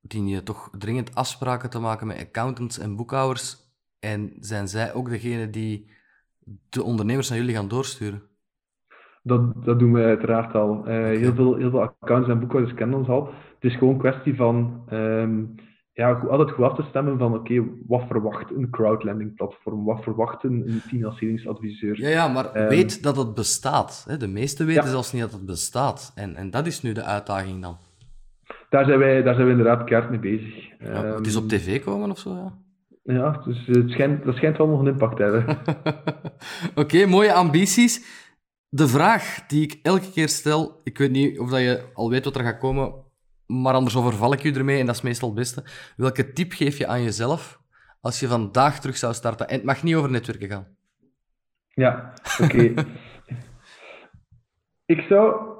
dien 0.00 0.28
je 0.28 0.42
toch 0.42 0.70
dringend 0.78 1.14
afspraken 1.14 1.70
te 1.70 1.78
maken 1.78 2.06
met 2.06 2.18
accountants 2.18 2.78
en 2.78 2.96
boekhouders. 2.96 3.56
En 4.00 4.32
zijn 4.40 4.68
zij 4.68 4.94
ook 4.94 5.08
degene 5.08 5.50
die 5.50 5.90
de 6.68 6.82
ondernemers 6.82 7.28
naar 7.28 7.38
jullie 7.38 7.54
gaan 7.54 7.68
doorsturen? 7.68 8.22
Dat, 9.22 9.64
dat 9.64 9.78
doen 9.78 9.92
we 9.92 10.02
uiteraard 10.02 10.54
al. 10.54 10.88
Uh, 10.88 11.04
heel, 11.04 11.34
veel, 11.34 11.56
heel 11.56 11.70
veel 11.70 11.82
accountants 11.82 12.28
en 12.28 12.40
boekhouders 12.40 12.74
kennen 12.74 12.98
ons 12.98 13.08
al. 13.08 13.28
Het 13.64 13.72
is 13.72 13.78
gewoon 13.78 13.94
een 13.94 14.00
kwestie 14.00 14.36
van 14.36 14.84
um, 14.92 15.54
ja, 15.92 16.12
altijd 16.12 16.50
goed 16.50 16.64
af 16.64 16.76
te 16.76 16.84
stemmen 16.88 17.18
van 17.18 17.34
oké, 17.34 17.64
wat 17.86 18.06
verwacht 18.08 18.50
een 18.50 18.70
crowdlending 18.70 19.34
platform? 19.34 19.84
Wat 19.84 20.02
verwacht 20.02 20.44
een, 20.44 20.80
financieringsadviseur? 20.86 22.00
Ja, 22.00 22.08
ja 22.08 22.28
maar 22.28 22.52
ehm, 22.52 22.68
weet 22.68 23.02
dat 23.02 23.16
het 23.16 23.34
bestaat. 23.34 24.04
Hè? 24.08 24.16
De 24.16 24.28
meesten 24.28 24.66
weten 24.66 24.88
zelfs 24.88 25.12
niet 25.12 25.22
dat 25.22 25.32
het 25.32 25.46
bestaat. 25.46 26.12
En, 26.14 26.36
en 26.36 26.50
dat 26.50 26.66
is 26.66 26.82
nu 26.82 26.92
de 26.92 27.02
uitdaging 27.02 27.62
dan. 27.62 27.76
Daar 28.70 28.84
zijn 28.84 28.98
wij, 28.98 29.22
daar 29.22 29.34
zijn 29.34 29.46
we 29.46 29.52
inderdaad 29.52 29.84
keihard 29.84 30.10
mee 30.10 30.20
bezig. 30.20 30.78
Ja, 30.78 31.04
het 31.04 31.26
is 31.26 31.36
op 31.36 31.42
ehm, 31.42 31.50
tv 31.50 31.84
komen 31.84 32.10
of 32.10 32.18
zo, 32.18 32.34
ja? 32.34 32.52
Ja, 33.02 33.42
dus 33.44 33.66
het 33.66 33.90
schijnt, 33.90 34.24
dat 34.24 34.34
schijnt 34.34 34.56
wel 34.56 34.68
nog 34.68 34.80
een 34.80 34.86
impact 34.86 35.16
te 35.16 35.22
hebben. 35.22 35.58
Oké, 36.84 37.06
mooie 37.06 37.32
ambities. 37.32 38.22
De 38.68 38.88
vraag 38.88 39.46
die 39.46 39.62
ik 39.62 39.78
elke 39.82 40.10
keer 40.10 40.28
stel, 40.28 40.80
ik 40.82 40.98
weet 40.98 41.10
niet 41.10 41.38
of 41.38 41.50
dat 41.50 41.60
je 41.60 41.84
al 41.92 42.10
weet 42.10 42.24
wat 42.24 42.36
er 42.36 42.42
gaat 42.44 42.58
komen, 42.58 43.03
maar 43.46 43.74
anders 43.74 43.96
overval 43.96 44.32
ik 44.32 44.44
u 44.44 44.52
ermee 44.52 44.80
en 44.80 44.86
dat 44.86 44.94
is 44.94 45.02
meestal 45.02 45.28
het 45.28 45.38
beste. 45.38 45.64
Welke 45.96 46.32
tip 46.32 46.52
geef 46.52 46.78
je 46.78 46.86
aan 46.86 47.02
jezelf 47.02 47.60
als 48.00 48.20
je 48.20 48.26
vandaag 48.26 48.80
terug 48.80 48.96
zou 48.96 49.14
starten? 49.14 49.48
En 49.48 49.54
het 49.54 49.64
mag 49.64 49.82
niet 49.82 49.94
over 49.94 50.10
netwerken 50.10 50.48
gaan. 50.48 50.66
Ja, 51.68 52.12
oké. 52.40 52.58
ik, 54.94 55.00
zou, 55.00 55.50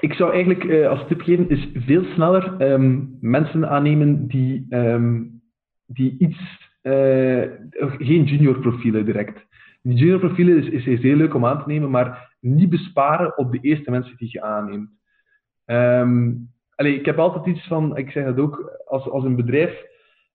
ik 0.00 0.12
zou 0.12 0.32
eigenlijk 0.32 0.64
uh, 0.64 0.88
als 0.88 1.06
tip 1.06 1.20
geven, 1.20 1.48
is 1.48 1.68
veel 1.74 2.04
sneller 2.04 2.72
um, 2.72 3.18
mensen 3.20 3.68
aannemen 3.68 4.26
die, 4.26 4.66
um, 4.70 5.42
die 5.86 6.18
iets, 6.18 6.38
uh, 6.82 7.42
geen 7.98 8.24
junior 8.24 8.58
profielen 8.58 9.04
direct. 9.04 9.46
Die 9.82 9.96
junior 9.96 10.18
profielen 10.18 10.58
is, 10.58 10.68
is, 10.68 10.86
is 10.86 11.02
heel 11.02 11.16
leuk 11.16 11.34
om 11.34 11.46
aan 11.46 11.58
te 11.62 11.68
nemen, 11.68 11.90
maar 11.90 12.36
niet 12.40 12.70
besparen 12.70 13.38
op 13.38 13.52
de 13.52 13.58
eerste 13.60 13.90
mensen 13.90 14.16
die 14.16 14.28
je 14.30 14.42
aanneemt. 14.42 14.90
Um, 15.66 16.53
Allee, 16.76 16.98
ik 16.98 17.04
heb 17.04 17.18
altijd 17.18 17.46
iets 17.46 17.66
van, 17.66 17.96
ik 17.96 18.10
zeg 18.10 18.24
dat 18.24 18.38
ook, 18.38 18.82
als, 18.86 19.08
als 19.08 19.24
een 19.24 19.36
bedrijf, 19.36 19.82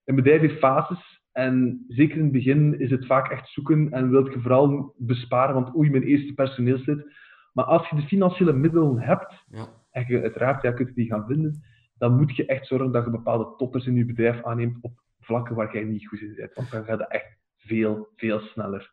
een 0.05 0.15
bedrijf 0.15 0.41
heeft 0.41 0.59
fases 0.59 1.19
en 1.31 1.85
zeker 1.87 2.17
in 2.17 2.23
het 2.23 2.31
begin 2.31 2.79
is 2.79 2.89
het 2.89 3.05
vaak 3.05 3.31
echt 3.31 3.49
zoeken 3.49 3.91
en 3.91 4.09
wilt 4.09 4.33
je 4.33 4.39
vooral 4.39 4.93
besparen, 4.97 5.53
want 5.53 5.75
oei, 5.75 5.89
mijn 5.89 6.03
eerste 6.03 6.33
personeelslid. 6.33 7.05
Maar 7.53 7.65
als 7.65 7.89
je 7.89 7.95
de 7.95 8.01
financiële 8.01 8.53
middelen 8.53 8.99
hebt, 8.99 9.45
ja. 9.49 9.67
en 9.91 10.05
je, 10.07 10.21
uiteraard 10.21 10.61
ja, 10.61 10.71
kunt 10.71 10.87
je 10.87 10.93
die 10.93 11.09
gaan 11.09 11.25
vinden, 11.25 11.63
dan 11.97 12.15
moet 12.15 12.35
je 12.35 12.45
echt 12.45 12.67
zorgen 12.67 12.91
dat 12.91 13.05
je 13.05 13.11
bepaalde 13.11 13.53
toppers 13.57 13.85
in 13.85 13.95
je 13.95 14.05
bedrijf 14.05 14.43
aanneemt 14.43 14.77
op 14.81 14.91
vlakken 15.19 15.55
waar 15.55 15.73
jij 15.73 15.83
niet 15.83 16.07
goed 16.07 16.21
in 16.21 16.35
bent. 16.35 16.53
Want 16.53 16.71
dan 16.71 16.83
gaat 16.83 16.99
het 16.99 17.09
echt 17.09 17.37
veel, 17.57 18.07
veel 18.15 18.39
sneller. 18.39 18.91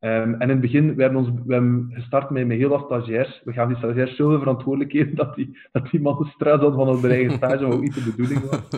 Um, 0.00 0.34
en 0.34 0.40
in 0.40 0.48
het 0.48 0.60
begin, 0.60 0.94
we 0.94 1.02
hebben, 1.02 1.20
ons, 1.20 1.30
we 1.46 1.52
hebben 1.52 1.88
gestart 1.92 2.30
met, 2.30 2.46
met 2.46 2.56
heel 2.56 2.68
wat 2.68 2.84
stagiairs. 2.84 3.42
We 3.44 3.52
gaan 3.52 3.68
die 3.68 3.76
stagiairs 3.76 4.16
zoveel 4.16 4.38
verantwoordelijkheden 4.38 5.14
dat 5.14 5.34
die, 5.34 5.58
dat 5.72 5.90
die 5.90 6.00
mannen 6.00 6.26
stress 6.26 6.60
hadden 6.60 6.74
van 6.74 6.88
hun 6.88 7.10
eigen 7.10 7.36
stage, 7.36 7.64
wat 7.64 7.74
ook 7.74 7.82
niet 7.82 7.94
de 7.94 8.10
bedoeling 8.16 8.50
was. 8.50 8.68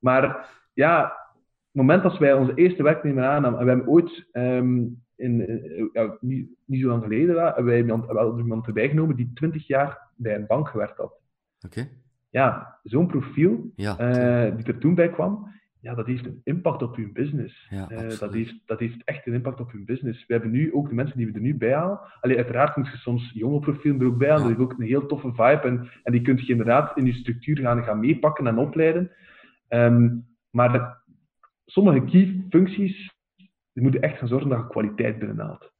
Maar 0.00 0.50
ja, 0.72 1.02
het 1.02 1.82
moment 1.82 2.02
dat 2.02 2.18
wij 2.18 2.32
onze 2.32 2.54
eerste 2.54 2.82
werknemer 2.82 3.24
aannamen, 3.24 3.58
en 3.58 3.64
we 3.64 3.70
hebben 3.70 3.88
ooit 3.88 4.26
um, 4.32 5.02
in, 5.16 5.46
eh, 5.46 5.84
ja, 5.92 6.16
niet, 6.20 6.48
niet 6.64 6.80
zo 6.80 6.88
lang 6.88 7.02
geleden, 7.02 7.44
hebben 7.44 7.64
wij 7.64 7.78
iemand, 7.78 8.06
wel 8.06 8.38
iemand 8.38 8.66
erbij 8.66 8.88
genomen 8.88 9.16
die 9.16 9.30
20 9.34 9.66
jaar 9.66 9.98
bij 10.16 10.34
een 10.34 10.46
bank 10.46 10.68
gewerkt 10.68 10.96
had. 10.96 11.20
Oké. 11.66 11.88
Ja, 12.30 12.78
zo'n 12.82 13.06
profiel 13.06 13.72
Ja, 13.76 14.00
uh, 14.00 14.56
die 14.56 14.66
er 14.66 14.78
toen 14.78 14.94
bij 14.94 15.10
kwam, 15.10 15.52
ja, 15.82 15.94
dat 15.94 16.06
heeft 16.06 16.26
een 16.26 16.40
impact 16.44 16.82
op 16.82 16.96
uw 16.96 17.12
business. 17.12 17.66
Ja, 17.70 17.88
Eh, 17.88 18.18
dat, 18.18 18.32
heeft, 18.32 18.54
dat 18.66 18.78
heeft 18.80 19.04
echt 19.04 19.26
een 19.26 19.32
impact 19.32 19.60
op 19.60 19.70
uw 19.72 19.84
business. 19.84 20.26
We 20.26 20.32
hebben 20.32 20.50
nu 20.50 20.74
ook 20.74 20.88
de 20.88 20.94
mensen 20.94 21.16
die 21.16 21.26
we 21.26 21.32
er 21.32 21.40
nu 21.40 21.54
bij 21.54 21.74
halen. 21.74 22.00
Allee, 22.20 22.36
uiteraard 22.36 22.76
moet 22.76 22.88
je 22.88 22.96
soms 22.96 23.30
jonge 23.34 23.58
profielen 23.60 24.00
er 24.00 24.06
ook 24.06 24.18
bij 24.18 24.28
halen. 24.28 24.42
Ja. 24.42 24.48
Dat 24.48 24.58
heeft 24.58 24.70
ook 24.72 24.78
een 24.78 24.86
heel 24.86 25.06
toffe 25.06 25.28
vibe. 25.28 25.60
En, 25.62 25.90
en 26.02 26.12
die 26.12 26.22
kun 26.22 26.36
je 26.36 26.46
inderdaad 26.46 26.96
in 26.96 27.06
je 27.06 27.12
structuur 27.12 27.58
gaan, 27.58 27.82
gaan 27.84 28.00
meepakken 28.00 28.46
en 28.46 28.58
opleiden. 28.58 29.10
Ehm, 29.68 30.08
maar 30.50 30.72
de- 30.72 30.94
sommige 31.66 32.04
key 32.04 32.44
functies, 32.50 33.10
die 33.72 33.82
moeten 33.82 34.00
echt 34.02 34.18
gaan 34.18 34.28
zorgen 34.28 34.48
dat 34.48 34.58
je 34.58 34.66
kwaliteit 34.68 35.18
binnenhaalt. 35.18 35.72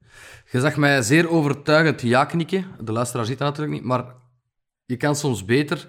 Je 0.50 0.61
zag 0.61 0.76
mij 0.76 1.03
zeer 1.03 1.30
overtuigend 1.30 2.00
ja 2.03 2.24
knikken. 2.24 2.64
De 2.84 2.92
luisteraar 2.92 3.24
ziet 3.26 3.38
dat 3.38 3.48
natuurlijk 3.48 3.76
niet, 3.76 3.86
maar 3.88 4.05
je 4.84 4.96
kan 4.96 5.14
soms 5.14 5.44
beter 5.44 5.88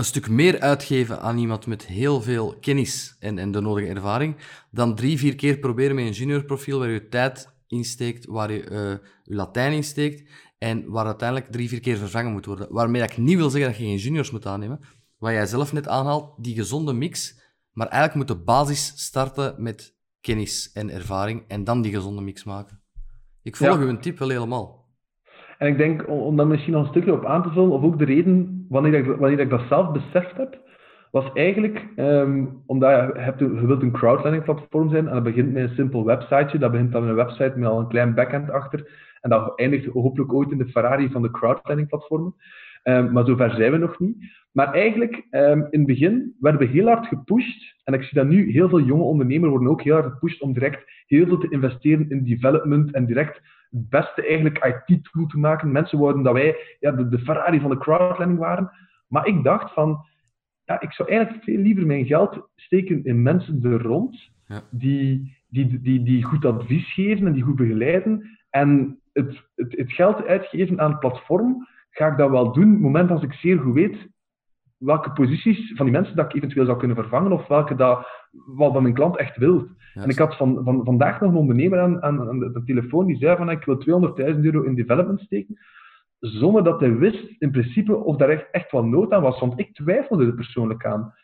een 0.00 0.06
stuk 0.06 0.28
meer 0.28 0.60
uitgeven 0.60 1.20
aan 1.20 1.38
iemand 1.38 1.66
met 1.66 1.86
heel 1.86 2.22
veel 2.22 2.56
kennis 2.60 3.16
en, 3.18 3.38
en 3.38 3.52
de 3.52 3.60
nodige 3.60 3.86
ervaring, 3.88 4.36
dan 4.70 4.94
drie, 4.94 5.18
vier 5.18 5.34
keer 5.34 5.58
proberen 5.58 5.94
met 5.94 6.04
een 6.04 6.12
juniorprofiel 6.12 6.78
waar 6.78 6.88
je 6.88 7.08
tijd 7.08 7.48
insteekt, 7.66 8.26
waar 8.26 8.52
je 8.52 8.64
eh, 8.64 8.78
je 9.24 9.34
Latijn 9.34 9.72
insteekt 9.72 10.30
en 10.58 10.90
waar 10.90 11.06
uiteindelijk 11.06 11.52
drie, 11.52 11.68
vier 11.68 11.80
keer 11.80 11.96
vervangen 11.96 12.32
moet 12.32 12.46
worden. 12.46 12.66
Waarmee 12.70 13.02
ik 13.02 13.16
niet 13.16 13.36
wil 13.36 13.50
zeggen 13.50 13.70
dat 13.70 13.78
je 13.78 13.84
geen 13.86 13.96
juniors 13.96 14.30
moet 14.30 14.46
aannemen, 14.46 14.80
wat 15.18 15.32
jij 15.32 15.46
zelf 15.46 15.72
net 15.72 15.88
aanhaalt, 15.88 16.34
die 16.44 16.54
gezonde 16.54 16.92
mix, 16.92 17.40
maar 17.72 17.88
eigenlijk 17.88 18.28
moet 18.28 18.38
de 18.38 18.44
basis 18.44 18.92
starten 18.96 19.54
met 19.62 19.94
kennis 20.20 20.70
en 20.72 20.90
ervaring 20.90 21.44
en 21.48 21.64
dan 21.64 21.82
die 21.82 21.92
gezonde 21.92 22.22
mix 22.22 22.44
maken. 22.44 22.80
Ik 23.42 23.56
volg 23.56 23.78
Ja. 23.78 23.84
uw 23.84 23.98
tip 23.98 24.18
wel 24.18 24.28
helemaal. 24.28 24.79
En 25.60 25.68
ik 25.68 25.78
denk, 25.78 26.08
om, 26.08 26.36
daar 26.36 26.46
misschien 26.46 26.72
nog 26.72 26.82
een 26.82 26.88
stukje 26.88 27.12
op 27.12 27.24
aan 27.24 27.42
te 27.42 27.50
vullen, 27.50 27.70
of 27.70 27.82
ook 27.82 27.98
de 27.98 28.04
reden 28.04 28.66
wanneer 28.68 28.94
ik, 28.94 29.06
wanneer 29.06 29.48
dat 29.48 29.60
zelf 29.68 29.92
beseft 29.92 30.36
heb, 30.36 30.58
was 31.10 31.32
eigenlijk 31.32 31.86
ehm, 31.96 32.44
omdat 32.66 32.90
je, 32.90 33.20
hebt, 33.20 33.40
wilt 33.40 33.82
een 33.82 33.92
crowdlending 33.92 34.44
platform 34.44 34.90
zijn 34.90 35.08
en 35.08 35.14
dat 35.14 35.22
begint 35.22 35.52
met 35.52 35.62
een 35.62 35.74
simpel 35.74 36.04
websiteje. 36.04 36.58
Dat 36.58 36.70
begint 36.70 36.92
dan 36.92 37.00
met 37.00 37.10
een 37.10 37.16
website 37.16 37.52
met 37.56 37.68
al 37.68 37.78
een 37.78 37.88
klein 37.88 38.14
backend 38.14 38.50
achter. 38.50 38.90
En 39.20 39.30
dat 39.30 39.58
eindigt 39.58 39.86
hopelijk 39.86 40.32
ooit 40.32 40.50
in 40.50 40.58
de 40.58 40.68
Ferrari 40.68 41.10
van 41.10 41.22
de 41.22 41.30
crowdlending 41.30 41.88
platformen. 41.88 42.34
Ehm, 42.82 43.12
maar 43.12 43.24
zover 43.24 43.50
zijn 43.50 43.72
we 43.72 43.78
nog 43.78 43.98
niet. 43.98 44.16
Maar 44.52 44.72
eigenlijk, 44.72 45.26
ehm, 45.30 45.58
in 45.70 45.78
het 45.78 45.86
begin 45.86 46.36
werden 46.38 46.60
we 46.60 46.66
heel 46.66 46.86
hard 46.86 47.06
gepusht. 47.06 47.74
En 47.84 47.94
ik 47.94 48.02
zie 48.02 48.18
dat 48.18 48.28
nu, 48.28 48.50
heel 48.50 48.68
veel 48.68 48.80
jonge 48.80 49.02
ondernemers 49.02 49.50
worden 49.50 49.68
ook 49.68 49.82
heel 49.82 49.94
hard 49.94 50.12
gepusht 50.12 50.40
om 50.40 50.52
direct 50.52 50.84
heel 51.06 51.26
veel 51.26 51.38
te 51.38 51.50
investeren 51.50 52.10
in 52.10 52.24
development 52.24 52.92
en 52.92 53.06
direct 53.06 53.40
het 53.70 53.88
beste 53.88 54.26
eigenlijk 54.26 54.84
IT-tool 54.86 55.26
te 55.26 55.38
maken. 55.38 55.72
Mensen 55.72 55.98
wouden 55.98 56.22
dat 56.22 56.32
wij 56.32 56.56
ja, 56.80 56.90
de, 56.90 57.08
de 57.08 57.18
Ferrari 57.18 57.60
van 57.60 57.70
de 57.70 57.78
crowdlending 57.78 58.38
waren. 58.38 58.70
Maar 59.08 59.26
ik 59.26 59.44
dacht 59.44 59.72
van, 59.72 60.04
ja, 60.64 60.80
ik 60.80 60.92
zou 60.92 61.08
eigenlijk 61.08 61.44
veel 61.44 61.58
liever 61.58 61.86
mijn 61.86 62.06
geld 62.06 62.48
steken 62.56 63.04
in 63.04 63.22
mensen 63.22 63.62
er 63.62 63.82
rond, 63.82 64.30
Ja. 64.46 64.62
die, 64.70 65.36
die, 65.48 65.80
die, 65.80 66.02
die 66.02 66.22
goed 66.22 66.44
advies 66.44 66.92
geven 66.94 67.26
en 67.26 67.32
die 67.32 67.42
goed 67.42 67.56
begeleiden. 67.56 68.38
En 68.50 69.00
het, 69.12 69.48
het, 69.54 69.76
het 69.76 69.92
geld 69.92 70.26
uitgeven 70.26 70.80
aan 70.80 70.90
het 70.90 71.00
platform, 71.00 71.66
ga 71.90 72.06
ik 72.06 72.16
dat 72.16 72.30
wel 72.30 72.52
doen, 72.52 72.66
op 72.66 72.72
het 72.72 72.80
moment 72.80 73.10
als 73.10 73.22
ik 73.22 73.32
zeer 73.32 73.58
goed 73.58 73.74
weet 73.74 74.08
welke 74.76 75.12
posities 75.12 75.72
van 75.76 75.86
die 75.86 75.94
mensen 75.94 76.16
dat 76.16 76.24
ik 76.24 76.34
eventueel 76.34 76.64
zou 76.64 76.78
kunnen 76.78 76.96
vervangen, 76.96 77.32
of 77.32 77.46
welke 77.46 77.74
dat, 77.74 78.06
wat 78.56 78.80
mijn 78.82 78.94
klant 78.94 79.16
echt 79.16 79.36
wil. 79.36 79.66
En 79.94 80.08
ik 80.08 80.18
had 80.18 80.36
van, 80.36 80.60
van, 80.64 80.84
vandaag 80.84 81.20
nog 81.20 81.30
een 81.30 81.36
ondernemer 81.36 81.80
aan, 81.80 82.02
aan, 82.02 82.28
aan 82.28 82.38
de, 82.38 82.52
de 82.52 82.64
telefoon 82.64 83.06
die 83.06 83.16
zei 83.16 83.36
van 83.36 83.50
ik 83.50 83.64
wil 83.64 83.82
200.000 84.34 84.40
euro 84.40 84.62
in 84.62 84.74
development 84.74 85.20
steken, 85.20 85.58
zonder 86.18 86.64
dat 86.64 86.80
hij 86.80 86.96
wist 86.96 87.34
in 87.38 87.50
principe 87.50 87.96
of 87.96 88.16
daar 88.16 88.28
echt, 88.28 88.48
echt 88.50 88.72
wel 88.72 88.84
nood 88.84 89.12
aan 89.12 89.22
was, 89.22 89.40
want 89.40 89.58
ik 89.58 89.74
twijfelde 89.74 90.26
er 90.26 90.34
persoonlijk 90.34 90.84
aan. 90.86 91.14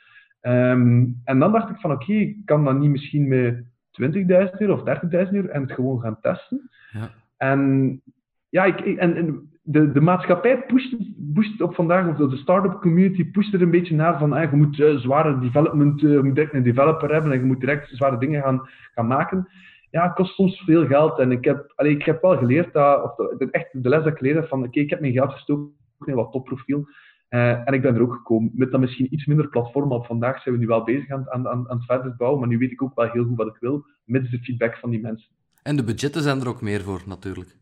Ehm, 0.41 1.05
en 1.25 1.39
dan 1.39 1.53
dacht 1.53 1.71
ik 1.71 1.77
van 1.81 1.91
oké, 1.93 2.13
ik 2.13 2.37
kan 2.45 2.65
dat 2.65 2.79
niet 2.79 2.91
misschien 2.91 3.29
met 3.29 3.65
20.000 3.91 4.59
euro 4.59 4.73
of 4.73 4.83
30.000 4.83 5.33
euro 5.33 5.49
en 5.49 5.63
het 5.63 5.73
gewoon 5.73 6.01
gaan 6.01 6.21
testen. 6.21 6.71
Ja. 6.93 7.11
En 7.37 8.03
ja, 8.49 8.65
ik, 8.65 8.81
ik- 8.81 8.99
en, 8.99 9.17
en 9.17 9.51
de, 9.69 9.93
de 9.93 10.01
maatschappij 10.01 10.65
pusht, 10.67 10.97
pusht 11.35 11.61
op 11.61 11.75
vandaag, 11.75 12.09
of 12.09 12.31
de 12.31 12.37
start-up 12.37 12.81
community 12.81 13.31
pusht 13.31 13.55
er 13.55 13.63
een 13.63 13.71
beetje 13.71 13.95
naar 13.95 14.19
van 14.19 14.33
ah, 14.33 14.51
je 14.51 14.57
moet 14.57 14.81
eh, 14.81 14.97
zware 14.97 15.39
development, 15.39 16.03
eh, 16.03 16.11
je 16.11 16.33
direct 16.33 16.55
een 16.55 16.63
developer 16.63 17.13
hebben 17.13 17.33
en 17.33 17.39
je 17.39 17.45
moet 17.45 17.61
direct 17.61 17.91
zware 17.93 18.19
dingen 18.19 18.43
gaan, 18.43 18.69
gaan 18.95 19.07
maken. 19.07 19.49
Ja, 19.91 20.05
het 20.05 20.15
kost 20.15 20.35
soms 20.35 20.63
veel 20.65 20.87
geld. 20.87 21.19
En 21.19 21.31
ik 21.33 21.45
heb, 21.45 21.73
allee, 21.75 21.93
ik 21.93 22.05
heb 22.05 22.23
wel 22.23 22.37
geleerd 22.37 22.73
dat, 22.73 23.03
of 23.03 23.15
de, 23.39 23.49
echt 23.51 23.83
de 23.83 23.89
les 23.89 24.03
dat 24.03 24.13
ik 24.13 24.19
geleerd 24.19 24.37
heb 24.37 24.49
van 24.49 24.65
oké, 24.65 24.81
ik 24.81 24.91
heb 24.91 25.01
mijn 25.01 25.13
geld 25.13 25.33
gestoken 25.33 25.73
in 26.05 26.15
wat 26.15 26.33
topprofiel. 26.33 26.89
Eh, 27.29 27.69
en 27.69 27.75
ik 27.75 27.83
ben 27.83 27.95
er 27.95 28.03
ook 28.03 28.15
gekomen 28.15 28.51
met 28.55 28.71
dan 28.71 28.81
misschien 28.81 29.15
iets 29.15 29.27
minder 29.27 29.49
platform. 29.49 29.89
Maar 29.89 30.03
vandaag 30.03 30.43
zijn 30.43 30.55
we 30.55 30.61
nu 30.61 30.67
wel 30.67 30.85
bezig 30.85 31.11
aan, 31.11 31.31
aan, 31.31 31.49
aan, 31.49 31.71
aan 31.71 31.77
het 31.77 31.87
verder 31.87 32.17
bouwen. 32.17 32.41
Maar 32.41 32.49
nu 32.49 32.59
weet 32.59 32.73
ik 32.73 32.83
ook 32.83 32.95
wel 32.95 33.11
heel 33.11 33.25
goed 33.25 33.37
wat 33.37 33.47
ik 33.47 33.57
wil, 33.61 33.85
mits 34.05 34.31
de 34.31 34.39
feedback 34.39 34.77
van 34.77 34.91
die 34.91 35.01
mensen. 35.01 35.29
En 35.63 35.77
de 35.77 35.85
budgetten 35.85 36.23
zijn 36.23 36.41
er 36.41 36.49
ook 36.49 36.61
meer 36.61 36.83
voor, 36.83 37.03
natuurlijk. 37.07 37.57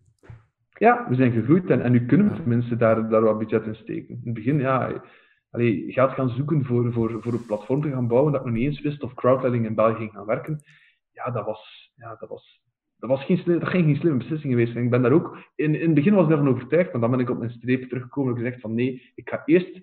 Ja, 0.85 1.07
we 1.09 1.14
zijn 1.14 1.32
gegroeid 1.32 1.70
en, 1.70 1.82
en 1.82 1.93
nu 1.93 2.07
kunnen 2.07 2.28
we 2.28 2.35
tenminste 2.35 2.76
daar, 2.76 3.09
daar 3.09 3.22
wat 3.22 3.39
budget 3.39 3.66
in 3.66 3.74
steken. 3.74 4.09
In 4.09 4.20
het 4.24 4.35
begin, 4.35 4.59
ja, 4.59 5.03
allee, 5.51 5.85
geld 5.93 6.11
gaan 6.11 6.28
zoeken 6.28 6.64
voor, 6.64 6.93
voor, 6.93 7.22
voor 7.22 7.32
een 7.32 7.47
platform 7.47 7.82
te 7.82 7.91
gaan 7.91 8.07
bouwen 8.07 8.32
dat 8.32 8.41
ik 8.41 8.47
nog 8.47 8.57
niet 8.57 8.66
eens 8.66 8.80
wist 8.80 9.03
of 9.03 9.14
crowdlending 9.14 9.66
in 9.66 9.74
België 9.74 9.97
ging 9.97 10.12
gaan 10.12 10.26
werken. 10.26 10.61
Ja, 11.12 11.30
dat 11.30 11.45
was, 11.45 11.93
ja, 11.95 12.16
dat 12.18 12.28
was, 12.28 12.61
dat 12.97 13.11
was 13.11 13.24
geen, 13.24 13.43
dat 13.45 13.68
ging 13.68 13.85
geen 13.85 13.97
slimme 13.97 14.18
beslissing 14.18 14.53
geweest. 14.53 14.76
En 14.76 14.82
ik 14.82 14.91
ben 14.91 15.03
daar 15.03 15.12
ook, 15.12 15.39
in, 15.55 15.74
in 15.74 15.87
het 15.87 15.95
begin 15.95 16.14
was 16.14 16.22
ik 16.22 16.28
daarvan 16.28 16.49
overtuigd, 16.49 16.93
maar 16.93 17.01
dan 17.01 17.11
ben 17.11 17.20
ik 17.20 17.30
op 17.30 17.39
mijn 17.39 17.51
streep 17.51 17.89
teruggekomen 17.89 18.35
en 18.35 18.43
gezegd 18.43 18.61
van 18.61 18.74
nee, 18.74 19.12
ik 19.14 19.28
ga 19.28 19.43
eerst 19.45 19.80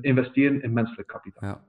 investeren 0.00 0.62
in 0.62 0.72
menselijk 0.72 1.08
kapitaal. 1.08 1.48
Ja. 1.48 1.64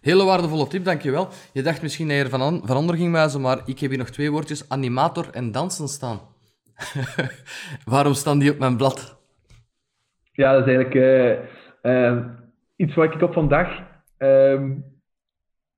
Hele 0.00 0.24
waardevolle 0.24 0.66
tip, 0.66 0.84
dankjewel. 0.84 1.28
Je 1.52 1.62
dacht 1.62 1.82
misschien 1.82 2.08
dat 2.08 2.16
je 2.16 2.22
er 2.22 2.30
van, 2.30 2.40
an- 2.40 2.66
van 2.66 2.76
onder 2.76 2.96
ging 2.96 3.12
wijzen, 3.12 3.40
maar 3.40 3.62
ik 3.64 3.78
heb 3.78 3.90
hier 3.90 3.98
nog 3.98 4.10
twee 4.10 4.30
woordjes, 4.30 4.68
animator 4.68 5.30
en 5.30 5.52
dansen 5.52 5.88
staan. 5.88 6.32
Waarom 7.84 8.14
staan 8.14 8.38
die 8.38 8.50
op 8.50 8.58
mijn 8.58 8.76
blad? 8.76 9.22
Ja, 10.32 10.52
dat 10.52 10.66
is 10.66 10.74
eigenlijk 10.74 10.94
eh, 10.94 12.08
eh, 12.08 12.24
iets 12.76 12.94
wat 12.94 13.14
ik 13.14 13.22
op 13.22 13.32
vandaag 13.32 13.82
ehm, 14.16 14.72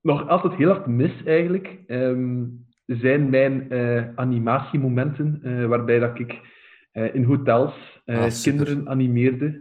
nog 0.01 0.29
altijd 0.29 0.55
heel 0.55 0.69
hard 0.69 0.87
mis, 0.87 1.23
eigenlijk. 1.25 1.79
Ehm, 1.87 2.45
zijn 2.87 3.31
mijn 3.31 3.71
eh, 3.71 4.05
animatiemomenten, 4.15 5.41
eh, 5.43 5.67
waarbij 5.67 5.99
dat 5.99 6.19
ik 6.19 6.55
in 7.13 7.25
hotels 7.25 7.95
Ah, 8.05 8.27
kinderen 8.43 8.89
animeerde. 8.89 9.61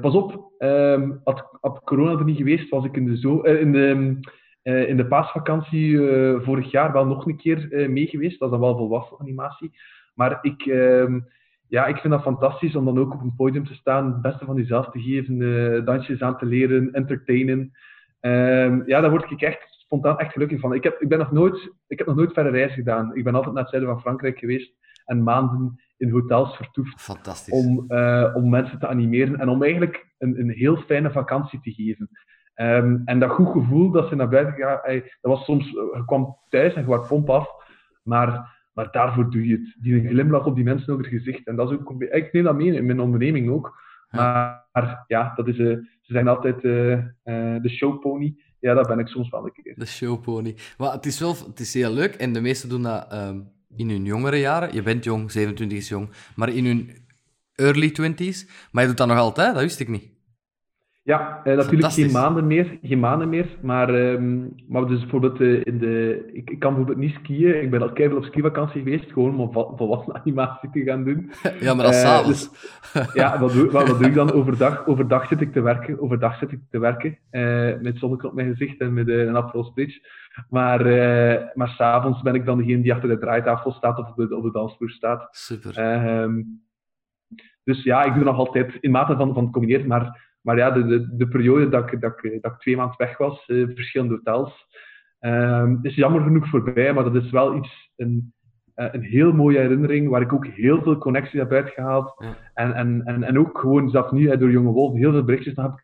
Pas 0.00 0.14
op, 0.14 0.52
ehm, 0.58 1.10
had, 1.24 1.58
had 1.60 1.80
corona 1.84 2.18
er 2.18 2.24
niet 2.24 2.36
geweest, 2.36 2.68
was 2.68 2.84
ik 2.84 2.96
in 2.96 3.06
de, 3.06 3.18
zo, 3.18 3.40
in 3.40 3.72
de, 3.72 4.18
in 4.62 4.96
de 4.96 5.06
paasvakantie 5.06 5.98
vorig 6.40 6.70
jaar 6.70 6.92
wel 6.92 7.06
nog 7.06 7.26
een 7.26 7.36
keer 7.36 7.72
eh, 7.72 7.88
mee 7.88 8.06
geweest. 8.06 8.38
Dat 8.38 8.52
is 8.52 8.58
dan 8.58 8.66
wel 8.66 8.76
volwassen 8.76 9.20
animatie. 9.20 9.70
Maar 10.14 10.38
ik, 10.42 10.62
ehm, 10.62 11.20
ja, 11.68 11.86
ik 11.86 11.96
vind 11.96 12.12
dat 12.12 12.22
fantastisch 12.22 12.76
om 12.76 12.84
dan 12.84 12.98
ook 12.98 13.14
op 13.14 13.20
een 13.20 13.34
podium 13.36 13.66
te 13.66 13.74
staan, 13.74 14.06
het 14.06 14.22
beste 14.22 14.44
van 14.44 14.56
jezelf 14.56 14.90
te 14.90 15.00
geven, 15.00 15.42
eh, 15.42 15.84
dansjes 15.84 16.22
aan 16.22 16.38
te 16.38 16.46
leren, 16.46 16.92
entertainen. 16.92 17.72
Ehm, 18.20 18.82
ja, 18.86 19.00
daar 19.00 19.10
word 19.10 19.30
ik 19.30 19.40
echt 19.40 19.66
spontaan 19.68 20.18
echt 20.18 20.32
gelukkig 20.32 20.60
van. 20.60 20.74
Ik 20.74 20.82
heb, 20.82 21.00
ik, 21.00 21.08
ben 21.08 21.18
nog 21.18 21.32
nooit, 21.32 21.72
ik 21.86 21.98
heb 21.98 22.06
nog 22.06 22.16
nooit 22.16 22.32
verre 22.32 22.50
reis 22.50 22.74
gedaan. 22.74 23.16
Ik 23.16 23.24
ben 23.24 23.34
altijd 23.34 23.54
naar 23.54 23.62
het 23.62 23.70
zuiden 23.72 23.92
van 23.92 24.00
Frankrijk 24.00 24.38
geweest 24.38 24.72
en 25.04 25.22
maanden 25.22 25.80
in 25.96 26.10
hotels 26.10 26.56
vertoefd 26.56 27.00
Fantastisch. 27.00 27.54
om, 27.54 27.84
eh, 27.88 28.30
om 28.34 28.50
mensen 28.50 28.78
te 28.78 28.86
animeren 28.86 29.38
en 29.38 29.48
om 29.48 29.62
eigenlijk 29.62 30.06
een, 30.18 30.40
een 30.40 30.50
heel 30.50 30.76
fijne 30.76 31.10
vakantie 31.10 31.60
te 31.60 31.72
geven. 31.72 32.08
Ehm, 32.54 32.96
en 33.04 33.18
dat 33.18 33.30
goed 33.30 33.52
gevoel 33.52 33.90
dat 33.90 34.08
ze 34.08 34.14
naar 34.14 34.28
buiten 34.28 34.54
gaan, 34.54 34.80
ey, 34.82 35.00
dat 35.00 35.32
was 35.32 35.44
soms, 35.44 35.66
eh, 35.66 35.72
je 35.72 36.02
kwam 36.06 36.36
thuis 36.48 36.74
en 36.74 36.80
je 36.80 36.86
was 36.86 37.08
pomp 37.08 37.30
af, 37.30 37.48
maar, 38.02 38.60
maar 38.72 38.88
daarvoor 38.90 39.30
doe 39.30 39.46
je 39.46 39.56
het. 39.56 39.76
Die 39.80 40.08
glimlach 40.08 40.46
op 40.46 40.54
die 40.54 40.64
mensen 40.64 40.92
over 40.92 41.04
het 41.04 41.14
gezicht. 41.14 41.46
En 41.46 41.56
dat 41.56 41.70
is 41.70 41.78
ook, 41.78 42.02
ik 42.02 42.32
neem 42.32 42.44
dat 42.44 42.56
mee 42.56 42.74
in 42.74 42.86
mijn 42.86 43.00
onderneming 43.00 43.50
ook. 43.50 43.80
Maar, 44.10 44.66
maar 44.72 45.04
ja, 45.06 45.32
dat 45.36 45.48
is, 45.48 45.58
eh, 45.58 45.66
ze 46.00 46.12
zijn 46.12 46.28
altijd 46.28 46.64
eh, 46.64 46.92
eh, 46.92 47.62
de 47.62 47.68
showpony. 47.68 48.36
Ja, 48.58 48.74
dat 48.74 48.86
ben 48.86 48.98
ik 48.98 49.06
soms 49.06 49.30
wel 49.30 49.44
een 49.44 49.52
keer. 49.52 49.74
De 49.76 49.86
showpony. 49.86 50.56
Maar 50.78 50.92
het 50.92 51.06
is 51.06 51.20
wel 51.20 51.36
het 51.46 51.60
is 51.60 51.74
heel 51.74 51.92
leuk 51.92 52.14
en 52.14 52.32
de 52.32 52.40
meesten 52.40 52.68
doen 52.68 52.82
dat 52.82 53.12
ehm, 53.12 53.40
in 53.76 53.90
hun 53.90 54.04
jongere 54.04 54.36
jaren. 54.36 54.74
Je 54.74 54.82
bent 54.82 55.04
jong, 55.04 55.30
27 55.30 55.78
is 55.78 55.88
jong, 55.88 56.08
maar 56.36 56.48
in 56.48 56.64
hun 56.64 56.90
early 57.54 57.88
20s. 57.88 58.50
Maar 58.70 58.82
je 58.82 58.88
doet 58.88 58.96
dat 58.96 59.08
nog 59.08 59.18
altijd, 59.18 59.54
dat 59.54 59.62
wist 59.62 59.80
ik 59.80 59.88
niet. 59.88 60.10
Ja, 61.04 61.40
eh, 61.44 61.56
natuurlijk 61.56 61.92
geen 61.92 62.12
maanden 62.12 62.46
meer, 62.46 62.78
geen 62.82 63.00
maanden 63.00 63.28
meer. 63.28 63.46
Maar, 63.60 63.94
ehm, 63.94 64.40
maar 64.68 64.86
dus 64.86 65.00
bijvoorbeeld 65.00 65.40
uh, 65.40 65.60
in 65.64 65.78
de... 65.78 66.24
Ik, 66.32 66.50
ik, 66.50 66.58
kan 66.58 66.74
bijvoorbeeld 66.74 66.98
niet 66.98 67.14
skiën. 67.14 67.62
Ik 67.62 67.70
ben 67.70 67.82
al 67.82 67.92
keihard 67.92 68.18
op 68.18 68.24
skivakantie 68.24 68.82
geweest, 68.82 69.12
gewoon 69.12 69.38
om 69.38 69.52
volwassen 69.52 70.14
animatie 70.14 70.70
te 70.70 70.82
gaan 70.82 71.04
doen. 71.04 71.30
Ja, 71.60 71.74
maar 71.74 71.84
dat 71.84 71.94
is 71.94 72.02
uh, 72.02 72.26
dus, 72.26 72.50
Ja, 73.14 73.38
wat 73.38 73.52
doe, 73.52 73.70
wat, 73.70 73.88
wat, 73.88 73.98
doe 73.98 74.08
ik 74.08 74.14
dan? 74.14 74.32
Overdag, 74.32 74.86
overdag 74.86 75.26
zit 75.26 75.40
ik 75.40 75.52
te 75.52 75.60
werken. 75.60 76.00
Overdag 76.00 76.38
zit 76.38 76.52
ik 76.52 76.60
te 76.70 76.78
werken. 76.78 77.18
met 77.82 77.98
zonnetje 77.98 78.28
op 78.28 78.34
mijn 78.34 78.56
gezicht 78.56 78.80
en 78.80 78.92
met 78.92 79.08
een 79.08 79.36
Aperol 79.36 79.64
Spritz. 79.64 79.98
Maar, 80.48 80.84
maar 81.54 81.68
s'avonds 81.68 82.22
ben 82.22 82.34
ik 82.34 82.44
dan 82.44 82.58
degene 82.58 82.82
die 82.82 82.92
achter 82.92 83.08
de 83.08 83.18
draaitafel 83.18 83.72
staat 83.72 83.98
of 83.98 84.08
op 84.08 84.16
de, 84.16 84.36
op 84.36 84.42
de 84.42 84.52
dansvloer 84.52 84.90
staat. 84.90 85.28
Super. 85.30 85.78
Ehm, 85.78 86.42
dus 87.64 87.82
ja, 87.82 88.02
ik 88.04 88.14
doe 88.14 88.24
nog 88.24 88.36
altijd 88.36 88.76
in 88.80 88.90
mate 88.90 89.16
van, 89.16 89.34
van 89.34 89.50
combineren, 89.50 89.86
maar 89.86 90.30
maar 90.42 90.56
ja, 90.56 90.70
de, 90.70 90.86
de, 90.86 91.16
de 91.16 91.28
periode 91.28 91.68
dat 91.68 91.92
ik, 91.92 92.00
dat, 92.00 92.24
ik, 92.24 92.42
dat 92.42 92.52
ik 92.52 92.58
twee 92.58 92.76
maanden 92.76 92.96
weg 92.98 93.18
was, 93.18 93.48
uh, 93.48 93.66
verschillende 93.74 94.14
hotels, 94.14 94.66
uh, 95.20 95.72
is 95.82 95.94
jammer 95.94 96.22
genoeg 96.22 96.48
voorbij, 96.48 96.92
maar 96.92 97.04
dat 97.04 97.14
is 97.14 97.30
wel 97.30 97.56
iets, 97.56 97.92
een, 97.96 98.32
uh, 98.76 98.88
een 98.92 99.02
heel 99.02 99.32
mooie 99.32 99.58
herinnering, 99.58 100.08
waar 100.08 100.20
ik 100.20 100.32
ook 100.32 100.46
heel 100.46 100.82
veel 100.82 100.98
connecties 100.98 101.40
heb 101.40 101.52
uitgehaald. 101.52 102.14
Ja. 102.18 102.36
En, 102.54 102.74
en, 102.74 103.02
en, 103.04 103.22
en 103.22 103.38
ook 103.38 103.58
gewoon 103.58 103.90
zelfs 103.90 104.10
nu 104.10 104.36
door 104.36 104.50
Jonge 104.50 104.72
Wolf 104.72 104.94
heel 104.94 105.12
veel 105.12 105.24
berichtjes 105.24 105.56
heb 105.56 105.82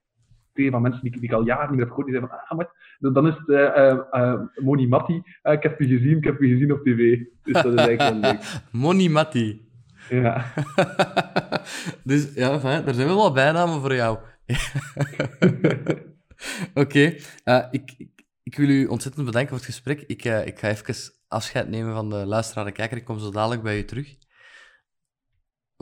gekregen 0.59 0.73
van 0.73 0.83
mensen 0.83 1.03
die, 1.03 1.13
die 1.13 1.23
ik 1.23 1.33
al 1.33 1.47
jaren 1.47 1.69
niet 1.69 1.71
meer 1.71 1.87
heb 1.87 1.89
gehoord, 1.89 2.07
die 2.07 2.17
zeggen 2.17 2.37
van, 2.37 2.47
ah, 2.49 2.57
maar 2.57 3.13
dan 3.13 3.27
is 3.27 3.35
het 3.47 3.49
uh, 4.13 4.65
Moni 4.65 4.89
Matti, 4.89 5.23
ik 5.43 5.63
heb 5.63 5.81
je 5.81 5.87
gezien, 5.87 6.17
ik 6.17 6.25
heb 6.25 6.41
je 6.41 6.49
gezien 6.49 6.73
op 6.73 6.83
tv. 6.83 7.19
Dus 7.43 7.63
dat 7.63 7.73
is 7.73 7.87
eigenlijk 7.87 8.21
wel 8.21 8.31
leuk. 8.33 8.61
Moni 8.83 9.09
Matti. 9.09 9.67
Ja. 10.09 10.45
dus 12.05 12.35
ja, 12.35 12.61
fijn, 12.61 12.87
er 12.87 12.95
zijn 12.95 13.07
wel 13.07 13.17
wat 13.17 13.35
bijnamen 13.35 13.81
voor 13.81 13.95
jou. 13.95 14.19
Oké, 16.75 17.17
eh, 17.45 17.67
ik, 17.71 18.09
ik, 18.43 18.57
wil 18.57 18.69
u 18.69 18.87
ontzettend 18.87 19.25
bedanken 19.25 19.49
voor 19.49 19.59
het 19.59 19.67
gesprek. 19.67 20.01
Ik, 20.01 20.25
uh, 20.25 20.47
ik 20.47 20.59
ga 20.59 20.69
even 20.69 21.13
afscheid 21.29 21.69
nemen 21.69 21.95
van 21.95 22.11
de 22.11 22.27
luisteraar 22.27 22.67
en 22.67 22.73
kijker. 22.73 22.97
Ik 22.97 23.05
kom 23.05 23.19
zo 23.19 23.31
dadelijk 23.31 23.63
bij 23.63 23.79
u 23.79 23.85
terug. 23.85 24.17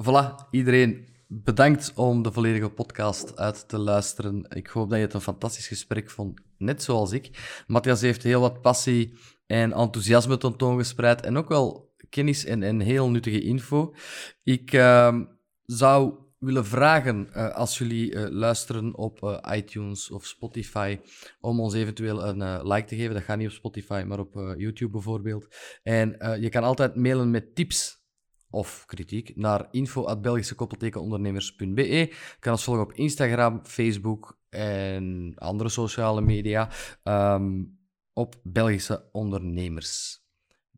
Voilà, 0.02 0.48
iedereen 0.50 1.14
bedankt 1.28 1.92
om 1.94 2.22
de 2.22 2.32
volledige 2.32 2.70
podcast 2.70 3.36
uit 3.36 3.68
te 3.68 3.78
luisteren. 3.78 4.46
Ik 4.48 4.66
hoop 4.66 4.88
dat 4.88 4.98
je 4.98 5.04
het 5.04 5.14
een 5.14 5.20
fantastisch 5.20 5.68
gesprek 5.68 6.10
vond, 6.10 6.40
net 6.58 6.82
zoals 6.82 7.12
ik. 7.12 7.62
Matthias 7.66 8.00
heeft 8.00 8.22
heel 8.22 8.40
wat 8.40 8.60
passie 8.60 9.18
en 9.46 9.72
enthousiasme 9.72 10.36
tentoongespreid 10.36 11.20
en 11.20 11.36
ook 11.36 11.48
wel 11.48 11.94
kennis 12.08 12.44
en, 12.44 12.62
en 12.62 12.80
heel 12.80 13.10
nuttige 13.10 13.40
info. 13.40 13.94
Ik 14.42 14.72
uh, 14.72 15.20
zou 15.62 16.25
willen 16.38 16.66
vragen, 16.66 17.28
uh, 17.30 17.54
als 17.54 17.78
jullie 17.78 18.12
uh, 18.12 18.26
luisteren 18.28 18.96
op 18.96 19.22
uh, 19.22 19.38
iTunes 19.56 20.10
of 20.10 20.26
Spotify, 20.26 21.00
om 21.40 21.60
ons 21.60 21.74
eventueel 21.74 22.26
een 22.26 22.66
like 22.66 22.86
te 22.86 22.96
geven. 22.96 23.14
Dat 23.14 23.22
gaat 23.22 23.38
niet 23.38 23.48
op 23.48 23.52
Spotify, 23.52 24.04
maar 24.06 24.18
op 24.18 24.54
YouTube 24.56 24.90
bijvoorbeeld. 24.90 25.48
En 25.82 26.16
je 26.40 26.48
kan 26.48 26.62
altijd 26.62 26.96
mailen 26.96 27.30
met 27.30 27.54
tips 27.54 28.04
of 28.50 28.84
kritiek 28.86 29.36
naar 29.36 29.68
info.belgischekoppeltekenondernemers.be. 29.70 31.86
Je 31.86 32.14
kan 32.38 32.52
ons 32.52 32.64
volgen 32.64 32.84
op 32.84 32.92
Instagram, 32.92 33.64
Facebook 33.64 34.38
en 34.48 35.32
andere 35.36 35.68
sociale 35.68 36.20
media 36.20 36.70
um, 37.04 37.78
op 38.12 38.34
Belgische 38.42 39.08
Ondernemers. 39.12 40.24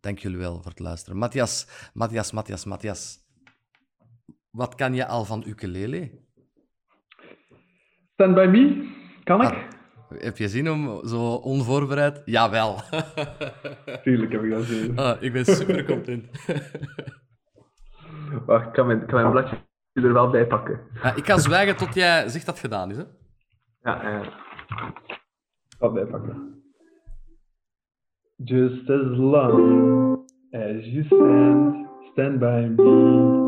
Dank 0.01 0.19
jullie 0.19 0.39
wel 0.39 0.57
voor 0.57 0.71
het 0.71 0.79
luisteren. 0.79 1.19
Matthias, 1.19 1.67
Matthias, 1.93 2.33
Matthias, 2.33 2.65
Matthias. 2.65 3.28
Wat 4.51 4.75
kan 4.75 4.95
je 4.95 5.07
al 5.07 5.25
van 5.25 5.45
ukulele? 5.47 6.11
Stand 8.13 8.35
by 8.35 8.47
me, 8.51 8.89
kan 9.25 9.43
ik? 9.43 9.49
Ah, 9.49 9.59
heb 10.09 10.37
je 10.37 10.49
zin 10.49 10.71
om 10.71 11.07
zo 11.07 11.35
onvoorbereid? 11.35 12.23
Jawel. 12.25 12.77
Tuurlijk 14.03 14.33
heb 14.33 14.43
ik 14.43 14.51
dat 14.51 14.65
zin. 14.65 14.99
Ah, 14.99 15.23
ik 15.23 15.33
ben 15.33 15.45
super 15.45 15.85
content. 15.85 16.27
Wacht, 18.47 18.67
ik 18.67 18.73
kan 18.73 18.87
mijn, 18.87 19.07
kan 19.07 19.21
mijn 19.21 19.31
bladje 19.31 19.57
er 19.93 20.13
wel 20.13 20.31
bij 20.31 20.47
pakken. 20.47 20.81
Ah, 21.03 21.17
ik 21.17 21.27
ga 21.27 21.39
zwijgen 21.39 21.77
tot 21.77 21.95
jij 21.95 22.29
zegt 22.29 22.47
dat 22.47 22.55
het 22.55 22.65
gedaan 22.65 22.91
is, 22.91 22.97
hè? 22.97 23.03
Ja, 23.83 24.11
ja. 24.11 24.33
Wel 25.79 25.93
bijpakken. 25.93 26.63
Just 28.37 28.91
as 28.91 29.17
long 29.17 30.17
as 30.51 30.85
you 30.85 31.05
stand, 31.05 31.87
stand 32.13 32.39
by 32.39 32.73
me. 32.77 33.48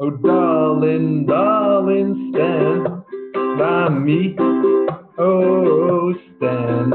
Oh, 0.00 0.12
darling, 0.22 1.26
darling, 1.26 2.30
stand 2.30 2.86
by 3.58 3.88
me. 3.88 4.36
Oh, 5.18 6.14
stand 6.36 6.94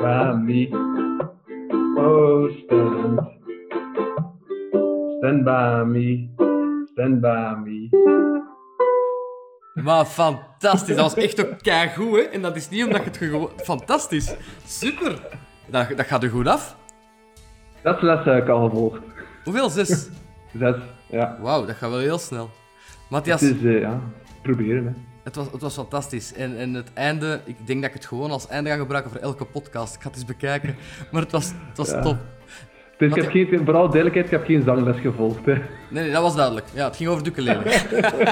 by 0.00 0.32
me. 0.32 0.70
Oh, 1.98 2.48
stand. 2.64 3.20
Stand 5.18 5.44
by 5.44 5.84
me. 5.84 6.28
Stand 6.92 7.20
by 7.20 7.54
me. 7.64 7.88
Maar 9.74 10.04
fantastisch. 10.04 10.96
Dat 10.96 11.14
was 11.14 11.14
echt 11.14 11.46
ook 11.46 11.92
goed, 11.94 12.16
hè? 12.16 12.20
En 12.20 12.42
dat 12.42 12.56
is 12.56 12.68
niet 12.68 12.84
omdat 12.84 13.00
je 13.00 13.06
het 13.06 13.16
gewoon... 13.16 13.50
Fantastisch. 13.56 14.36
Super. 14.66 15.18
Dat, 15.66 15.88
dat 15.96 16.06
gaat 16.06 16.22
er 16.22 16.30
goed 16.30 16.46
af. 16.46 16.76
Dat 17.82 18.02
les 18.02 18.24
heb 18.24 18.42
ik 18.42 18.48
al 18.48 18.68
gevolgd. 18.68 19.00
Hoeveel? 19.44 19.68
Zes? 19.68 20.10
Zes. 20.58 20.76
Ja. 21.14 21.38
Wauw, 21.40 21.66
dat 21.66 21.76
gaat 21.76 21.90
wel 21.90 21.98
heel 21.98 22.18
snel. 22.18 22.50
Matthias... 23.08 23.40
Het 23.40 23.56
is, 23.56 23.62
uh, 23.62 23.80
ja, 23.80 24.00
proberen, 24.42 24.84
hè. 24.86 24.92
Het 25.22 25.36
was, 25.36 25.46
het 25.52 25.60
was 25.60 25.74
fantastisch. 25.74 26.32
En, 26.32 26.58
en 26.58 26.74
het 26.74 26.92
einde, 26.94 27.40
ik 27.44 27.56
denk 27.66 27.80
dat 27.80 27.88
ik 27.88 27.96
het 27.96 28.06
gewoon 28.06 28.30
als 28.30 28.48
einde 28.48 28.70
ga 28.70 28.76
gebruiken 28.76 29.10
voor 29.10 29.20
elke 29.20 29.44
podcast. 29.44 29.94
Ik 29.94 30.00
ga 30.00 30.08
het 30.08 30.16
eens 30.16 30.26
bekijken. 30.26 30.76
Maar 31.12 31.22
het 31.22 31.32
was, 31.32 31.52
het 31.68 31.76
was 31.76 31.88
top. 32.02 32.16
Dus 32.98 33.14
ik 33.14 33.22
heb 33.22 33.30
geen, 33.30 33.60
vooral 33.64 33.90
duidelijkheid, 33.90 34.24
ik 34.24 34.30
heb 34.30 34.44
geen 34.44 34.62
zangles 34.62 35.00
gevolgd. 35.00 35.46
Hè. 35.46 35.52
Nee, 35.52 36.02
nee, 36.02 36.10
dat 36.10 36.22
was 36.22 36.36
duidelijk. 36.36 36.66
Ja, 36.74 36.84
het 36.84 36.96
ging 36.96 37.08
over 37.08 37.26
ukulele. 37.26 37.62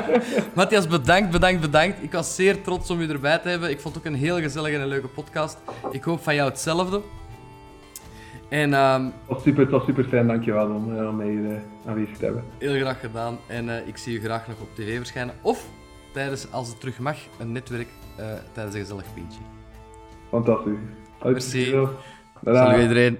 Matthias, 0.55 0.87
bedankt, 0.87 1.30
bedankt, 1.30 1.61
bedankt. 1.61 2.03
Ik 2.03 2.12
was 2.12 2.35
zeer 2.35 2.62
trots 2.62 2.91
om 2.91 3.01
u 3.01 3.09
erbij 3.09 3.39
te 3.39 3.49
hebben. 3.49 3.70
Ik 3.70 3.80
vond 3.80 3.95
het 3.95 4.07
ook 4.07 4.12
een 4.12 4.18
heel 4.18 4.41
gezellige 4.41 4.78
en 4.78 4.87
leuke 4.87 5.09
podcast. 5.09 5.59
Ik 5.91 6.03
hoop 6.03 6.22
van 6.22 6.35
jou 6.35 6.49
hetzelfde. 6.49 7.01
En, 8.53 8.74
um, 8.74 9.05
het, 9.05 9.12
was 9.26 9.42
super, 9.42 9.62
het 9.62 9.70
was 9.70 9.84
super 9.84 10.05
fijn, 10.05 10.26
dankjewel 10.26 10.70
om, 10.70 10.96
uh, 10.96 11.09
om 11.09 11.16
mij 11.16 11.30
uh, 11.30 11.57
aanwezig 11.86 12.16
te 12.16 12.24
hebben. 12.24 12.44
Heel 12.59 12.74
graag 12.74 13.00
gedaan 13.00 13.38
en 13.46 13.66
uh, 13.66 13.86
ik 13.86 13.96
zie 13.96 14.18
u 14.18 14.20
graag 14.20 14.48
nog 14.48 14.61
op 14.61 14.74
tv 14.74 14.96
verschijnen. 14.96 15.34
Of 15.42 15.66
tijdens, 16.12 16.53
als 16.53 16.68
het 16.68 16.80
terug 16.80 16.98
mag, 16.98 17.16
een 17.40 17.53
netwerk 17.53 17.88
tijdens 18.53 18.74
een 18.74 18.80
gezellig 18.80 19.14
pintje. 19.14 19.40
Fantastisch. 20.30 20.78
Merci. 21.22 21.88
Salut 22.44 22.80
iedereen. 22.82 23.18